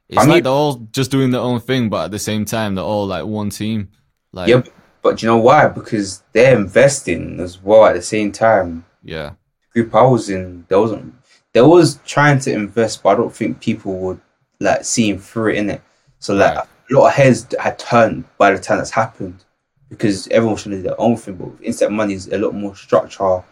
it's 0.09 0.19
I 0.19 0.23
mean- 0.23 0.31
like 0.31 0.43
they're 0.45 0.53
all 0.53 0.77
just 0.93 1.11
doing 1.11 1.31
their 1.31 1.41
own 1.41 1.61
thing, 1.61 1.89
but 1.89 2.07
at 2.07 2.11
the 2.11 2.19
same 2.19 2.45
time 2.45 2.75
they're 2.75 2.85
all 2.85 3.07
like 3.07 3.25
one 3.25 3.51
team. 3.51 3.91
Like 4.33 4.49
yeah, 4.49 4.63
but, 5.03 5.23
you 5.23 5.27
know 5.29 5.39
why? 5.39 5.67
Because 5.69 6.23
they're 6.33 6.57
investing 6.57 7.41
as 7.41 7.61
well 7.63 7.87
at 7.87 7.95
the 7.95 8.03
same 8.03 8.31
time. 8.33 8.85
yeah, 9.03 9.33
Group 9.73 9.95
I 9.95 10.03
was 10.03 10.31
in, 10.31 10.67
there 10.69 10.81
wasn't. 10.81 11.15
There 11.53 11.67
was 11.67 11.99
trying 12.07 12.39
to 12.41 12.53
invest, 12.53 13.03
but 13.03 13.11
I 13.11 13.15
don't 13.17 13.35
think 13.35 13.61
people 13.61 13.97
would 13.99 14.21
like 14.61 14.85
seeing 14.85 15.19
through 15.19 15.51
it 15.53 15.57
in 15.59 15.71
it. 15.71 15.83
So 16.21 16.35
like 16.35 16.55
Right. 16.55 16.67
a 16.91 16.95
lot 16.95 17.07
of 17.09 17.15
heads 17.15 17.47
had 17.59 17.79
turned 17.79 18.25
by 18.39 18.53
the 18.53 18.59
time 18.61 18.79
that's 18.79 18.91
happened 18.91 19.45
because 19.89 20.29
everyone 20.29 20.57
should 20.59 20.71
do 20.73 20.83
their 20.83 21.01
own 21.01 21.17
thing. 21.17 21.35
But 21.35 21.49
with 21.49 21.63
instant 21.63 21.91
money 21.93 22.15
is 22.15 22.29
a 22.29 22.39
lot 22.39 22.55
more 22.55 22.77
structure. 22.77 23.43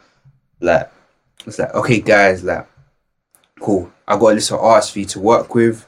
Like 0.61 0.93
it's 1.47 1.59
like 1.59 1.75
okay, 1.75 2.01
guys, 2.01 2.45
like 2.45 2.69
cool. 3.61 3.91
I 4.09 4.19
got 4.19 4.29
a 4.33 4.35
list 4.35 4.51
of 4.51 4.59
artists 4.61 4.93
for 4.93 4.99
you 5.01 5.05
to 5.07 5.21
work 5.21 5.55
with. 5.55 5.87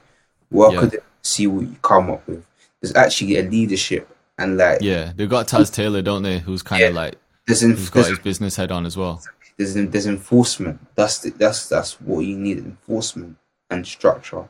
Work 0.50 0.72
Yeah. 0.74 0.80
with 0.82 0.94
it, 0.94 1.04
see 1.22 1.46
what 1.46 1.62
you 1.66 1.76
come 1.82 2.10
up 2.10 2.26
with. 2.28 2.44
There's 2.80 2.94
actually 2.94 3.36
a 3.38 3.42
leadership 3.42 4.08
and 4.38 4.56
like 4.56 4.80
yeah. 4.82 5.12
They've 5.16 5.28
got 5.28 5.48
Taz 5.48 5.72
Taylor, 5.72 6.02
don't 6.02 6.22
they? 6.22 6.38
Who's 6.38 6.62
kind 6.62 6.82
of 6.82 6.90
Yeah. 6.94 7.00
like 7.00 7.16
there's, 7.46 7.62
en- 7.62 7.70
who's 7.70 7.90
got 7.90 8.06
his 8.06 8.18
business 8.18 8.56
head 8.56 8.70
on 8.70 8.84
as 8.86 8.96
well. 8.96 9.22
there's, 9.56 9.74
there's 9.74 10.06
enforcement. 10.06 10.78
That's 10.94 11.18
the, 11.18 11.30
that's 11.30 11.68
that's 11.68 12.00
what 12.00 12.20
you 12.20 12.36
need: 12.36 12.58
enforcement 12.58 13.36
and 13.70 13.86
structure. 13.86 14.48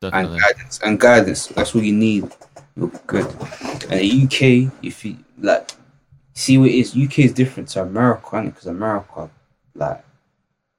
Definitely. 0.00 0.34
and 0.38 0.42
guidance 0.42 0.80
and 0.84 1.00
guidance. 1.00 1.46
That's 1.48 1.74
what 1.74 1.84
you 1.84 1.92
need. 1.92 2.24
You'll 2.76 2.88
good. 3.06 3.26
And 3.90 4.00
the 4.00 4.22
UK, 4.24 4.72
if 4.82 5.04
you 5.04 5.16
like, 5.38 5.72
see 6.34 6.58
what 6.58 6.68
it 6.70 6.74
is. 6.74 6.96
UK 6.96 7.20
is 7.20 7.32
different 7.32 7.68
to 7.70 7.82
America, 7.82 8.42
Because 8.42 8.66
America, 8.66 9.30
like, 9.74 10.04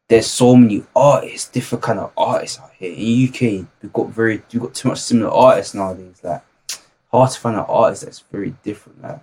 there's 0.09 0.27
so 0.27 0.55
many 0.55 0.83
artists, 0.95 1.49
different 1.49 1.83
kind 1.83 1.99
of 1.99 2.11
artists 2.17 2.59
out 2.59 2.71
here. 2.77 2.91
In 2.93 3.29
UK, 3.29 3.67
we've 3.81 3.93
got 3.93 4.09
very, 4.09 4.41
we've 4.51 4.61
got 4.61 4.73
too 4.73 4.89
much 4.89 4.99
similar 4.99 5.31
artists 5.31 5.73
nowadays. 5.73 6.19
Like, 6.23 6.41
hard 7.11 7.31
to 7.31 7.39
find 7.39 7.55
an 7.55 7.65
artist 7.67 8.03
that's 8.03 8.19
very 8.31 8.53
different. 8.63 9.01
Like, 9.01 9.19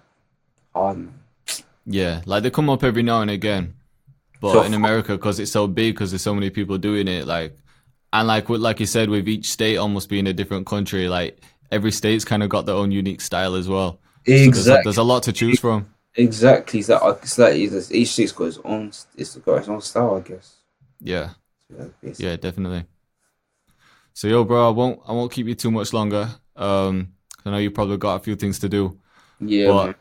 hard 0.74 0.98
man. 0.98 1.14
Yeah, 1.86 2.22
like 2.26 2.42
they 2.42 2.50
come 2.50 2.70
up 2.70 2.84
every 2.84 3.02
now 3.02 3.20
and 3.20 3.30
again, 3.30 3.74
but 4.40 4.52
So- 4.52 4.62
in 4.62 4.74
America, 4.74 5.12
because 5.12 5.38
it's 5.40 5.52
so 5.52 5.66
big, 5.66 5.94
because 5.94 6.10
there's 6.12 6.22
so 6.22 6.34
many 6.34 6.50
people 6.50 6.78
doing 6.78 7.08
it, 7.08 7.26
like, 7.26 7.56
and 8.12 8.26
like 8.26 8.48
with 8.48 8.60
like 8.60 8.80
you 8.80 8.86
said, 8.86 9.08
with 9.08 9.28
each 9.28 9.46
state 9.50 9.76
almost 9.76 10.08
being 10.08 10.26
a 10.26 10.32
different 10.32 10.66
country, 10.66 11.08
like 11.08 11.40
every 11.70 11.92
state's 11.92 12.24
kind 12.24 12.42
of 12.42 12.48
got 12.48 12.66
their 12.66 12.74
own 12.74 12.90
unique 12.90 13.20
style 13.20 13.54
as 13.54 13.68
well. 13.68 13.92
So 13.92 14.32
there's, 14.32 14.40
a, 14.40 14.44
Exactly. 14.48 14.82
there's 14.84 14.96
a 14.98 15.02
lot 15.04 15.22
to 15.24 15.32
choose 15.32 15.60
from. 15.60 15.86
Exactly. 16.16 16.80
It's 16.80 16.88
like, 16.88 17.00
it's 17.22 17.38
like 17.38 17.54
it's, 17.54 17.92
each 17.92 18.08
state's 18.08 18.32
got 18.32 18.44
its 18.46 18.58
own. 18.64 18.90
It's 19.16 19.36
got 19.36 19.58
its 19.58 19.68
own 19.68 19.80
style, 19.80 20.16
I 20.16 20.28
guess. 20.28 20.56
Yeah, 21.00 21.30
So, 21.70 21.92
yeah, 22.18 22.36
definitely. 22.36 22.84
So 24.12 24.28
yo, 24.28 24.44
bro, 24.44 24.68
I 24.68 24.70
won't 24.70 25.00
I 25.06 25.12
won't 25.12 25.32
keep 25.32 25.46
you 25.46 25.54
too 25.54 25.70
much 25.70 25.92
longer. 25.92 26.28
Um, 26.56 27.14
I 27.44 27.50
know 27.50 27.58
you 27.58 27.70
probably 27.70 27.96
got 27.96 28.16
a 28.16 28.20
few 28.20 28.36
things 28.36 28.58
to 28.60 28.68
do. 28.68 28.98
Yeah. 29.40 29.68
But 29.68 29.86
man. 29.86 29.94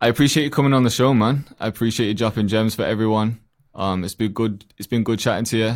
I 0.00 0.08
appreciate 0.08 0.44
you 0.44 0.50
coming 0.50 0.72
on 0.72 0.84
the 0.84 0.90
show, 0.90 1.12
man. 1.12 1.46
I 1.58 1.66
appreciate 1.66 2.06
you 2.06 2.14
dropping 2.14 2.48
gems 2.48 2.74
for 2.74 2.84
everyone. 2.84 3.40
Um, 3.74 4.04
it's 4.04 4.14
been 4.14 4.32
good. 4.32 4.64
It's 4.78 4.86
been 4.86 5.04
good 5.04 5.18
chatting 5.18 5.44
to 5.46 5.56
you. 5.58 5.74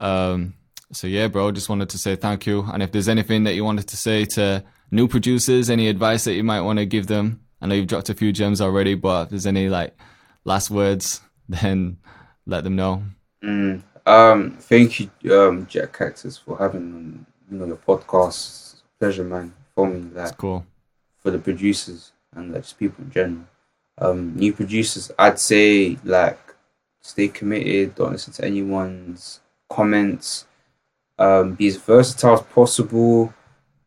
Um, 0.00 0.54
so 0.92 1.06
yeah, 1.06 1.28
bro. 1.28 1.50
Just 1.52 1.68
wanted 1.68 1.90
to 1.90 1.98
say 1.98 2.16
thank 2.16 2.46
you. 2.46 2.62
And 2.72 2.82
if 2.82 2.92
there's 2.92 3.08
anything 3.08 3.44
that 3.44 3.54
you 3.54 3.64
wanted 3.64 3.88
to 3.88 3.96
say 3.96 4.24
to 4.36 4.64
new 4.90 5.08
producers, 5.08 5.68
any 5.68 5.88
advice 5.88 6.24
that 6.24 6.34
you 6.34 6.44
might 6.44 6.60
want 6.60 6.78
to 6.78 6.86
give 6.86 7.06
them, 7.06 7.40
I 7.60 7.66
know 7.66 7.74
you've 7.74 7.88
dropped 7.88 8.08
a 8.08 8.14
few 8.14 8.32
gems 8.32 8.60
already, 8.60 8.94
but 8.94 9.24
if 9.24 9.30
there's 9.30 9.46
any 9.46 9.68
like 9.68 9.98
last 10.44 10.70
words, 10.70 11.20
then 11.48 11.98
let 12.46 12.64
them 12.64 12.76
know. 12.76 13.02
Mm. 13.42 13.82
Um, 14.06 14.52
thank 14.52 15.00
you, 15.00 15.10
um, 15.32 15.66
Jack 15.66 15.92
Cactus, 15.92 16.38
for 16.38 16.56
having 16.56 17.26
you 17.50 17.58
know 17.58 17.66
your 17.66 17.76
podcast. 17.76 18.76
Pleasure, 18.98 19.24
man. 19.24 19.52
For 19.74 19.86
me, 19.88 20.08
that 20.14 20.38
cool. 20.38 20.64
for 21.18 21.30
the 21.30 21.38
producers 21.38 22.12
and 22.34 22.52
like, 22.52 22.62
just 22.62 22.78
people 22.78 23.04
in 23.04 23.10
general. 23.10 23.44
Um, 23.98 24.36
new 24.36 24.52
producers, 24.52 25.10
I'd 25.18 25.40
say 25.40 25.98
like 26.04 26.38
stay 27.00 27.28
committed. 27.28 27.96
Don't 27.96 28.12
listen 28.12 28.32
to 28.34 28.44
anyone's 28.44 29.40
comments. 29.68 30.46
Um, 31.18 31.54
be 31.54 31.66
as 31.66 31.76
versatile 31.76 32.34
as 32.34 32.42
possible. 32.42 33.34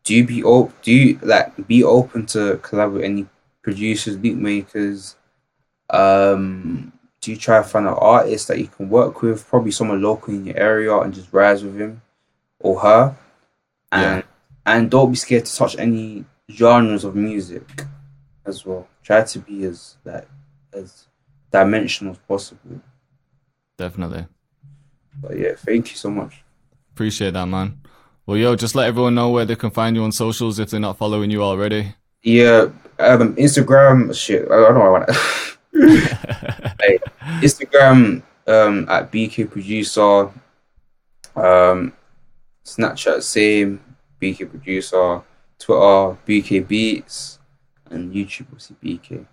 Do 0.04 0.26
be 0.26 0.42
op- 0.42 0.82
Do 0.82 0.92
you, 0.92 1.18
like 1.22 1.66
be 1.66 1.82
open 1.82 2.26
to 2.26 2.58
collaborate 2.62 3.02
with 3.02 3.04
any 3.04 3.26
producers, 3.62 4.16
beat 4.16 4.36
makers. 4.36 5.16
Um, 5.88 6.92
do 7.20 7.30
you 7.30 7.36
try 7.36 7.58
to 7.58 7.64
find 7.64 7.86
an 7.86 7.94
artist 7.94 8.48
that 8.48 8.58
you 8.58 8.66
can 8.66 8.88
work 8.88 9.22
with, 9.22 9.46
probably 9.46 9.70
someone 9.70 10.00
local 10.00 10.32
in 10.32 10.46
your 10.46 10.56
area, 10.56 10.96
and 10.98 11.12
just 11.12 11.32
rise 11.32 11.62
with 11.62 11.78
him 11.78 12.02
or 12.60 12.80
her, 12.80 13.16
and 13.92 14.24
and 14.64 14.90
don't 14.90 15.10
be 15.10 15.16
scared 15.16 15.44
to 15.44 15.54
touch 15.54 15.76
any 15.78 16.24
genres 16.50 17.04
of 17.04 17.14
music. 17.14 17.84
as 18.46 18.64
well. 18.64 18.88
Try 19.02 19.22
to 19.22 19.38
be 19.38 19.64
as 19.64 19.96
like 20.04 20.26
as 20.72 21.06
dimensional 21.52 22.12
as 22.12 22.18
possible. 22.18 22.80
Definitely. 23.76 24.26
But 25.20 25.38
yeah, 25.38 25.54
thank 25.56 25.90
you 25.90 25.96
so 25.96 26.10
much. 26.10 26.42
Appreciate 26.94 27.32
that, 27.32 27.46
man. 27.46 27.80
Well, 28.26 28.36
yo, 28.36 28.56
just 28.56 28.74
let 28.74 28.86
everyone 28.86 29.14
know 29.14 29.30
where 29.30 29.44
they 29.44 29.56
can 29.56 29.70
find 29.70 29.96
you 29.96 30.04
on 30.04 30.12
socials 30.12 30.58
if 30.58 30.70
they're 30.70 30.80
not 30.80 30.98
following 30.98 31.30
you 31.30 31.42
already. 31.42 31.94
Yeah, 32.22 32.68
um, 32.98 33.34
Instagram. 33.36 34.14
Shit, 34.14 34.50
I 34.50 34.56
don't 34.56 34.74
know. 34.74 34.82
I 34.82 34.88
want 34.90 35.10
hey, 36.80 36.98
Instagram 37.40 38.22
um, 38.46 38.88
at 38.88 39.10
BK 39.12 39.50
Producer. 39.50 40.30
Um, 41.36 41.92
Snapchat 42.64 43.22
same 43.22 43.80
BK 44.20 44.50
Producer. 44.50 45.22
Twitter 45.60 46.16
BK 46.26 46.66
Beats, 46.66 47.38
and 47.90 48.12
YouTube 48.12 48.46
obviously 48.52 48.76
BK. 48.82 49.26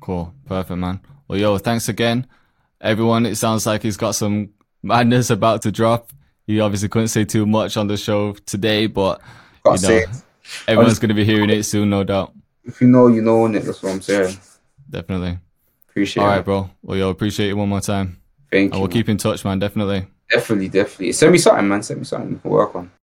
Cool, 0.00 0.32
perfect, 0.44 0.78
man. 0.78 1.00
Well, 1.26 1.38
yo, 1.38 1.58
thanks 1.58 1.88
again, 1.88 2.26
everyone. 2.80 3.24
It 3.24 3.36
sounds 3.36 3.66
like 3.66 3.82
he's 3.82 3.96
got 3.96 4.14
some 4.14 4.50
madness 4.82 5.30
about 5.30 5.62
to 5.62 5.72
drop. 5.72 6.12
He 6.46 6.60
obviously 6.60 6.90
couldn't 6.90 7.08
say 7.08 7.24
too 7.24 7.46
much 7.46 7.78
on 7.78 7.86
the 7.86 7.96
show 7.96 8.34
today, 8.44 8.86
but 8.86 9.22
you 9.64 9.78
know, 9.80 10.02
everyone's 10.68 10.98
going 10.98 11.08
to 11.08 11.14
be 11.14 11.24
hearing 11.24 11.48
it 11.48 11.62
soon, 11.62 11.88
no 11.88 12.04
doubt. 12.04 12.34
If 12.64 12.82
you 12.82 12.86
know, 12.86 13.06
you 13.06 13.22
know, 13.22 13.46
Nick. 13.46 13.64
That's 13.64 13.82
what 13.82 13.92
I'm 13.92 14.02
saying. 14.02 14.36
Definitely. 14.90 15.38
Appreciate 15.94 16.24
All 16.24 16.28
it. 16.28 16.32
right, 16.36 16.44
bro. 16.44 16.70
Well, 16.82 16.98
yo, 16.98 17.08
appreciate 17.10 17.50
it 17.50 17.54
one 17.54 17.68
more 17.68 17.80
time. 17.80 18.18
Thank 18.50 18.72
And 18.72 18.74
you. 18.74 18.80
we'll 18.80 18.88
keep 18.88 19.08
in 19.08 19.16
touch, 19.16 19.44
man. 19.44 19.60
Definitely. 19.60 20.06
Definitely, 20.28 20.68
definitely. 20.68 21.12
Send 21.12 21.30
me 21.30 21.38
something, 21.38 21.68
man. 21.68 21.82
Send 21.84 22.00
me 22.00 22.04
something 22.04 22.32
we 22.32 22.38
can 22.40 22.50
work 22.50 22.74
on. 22.74 22.90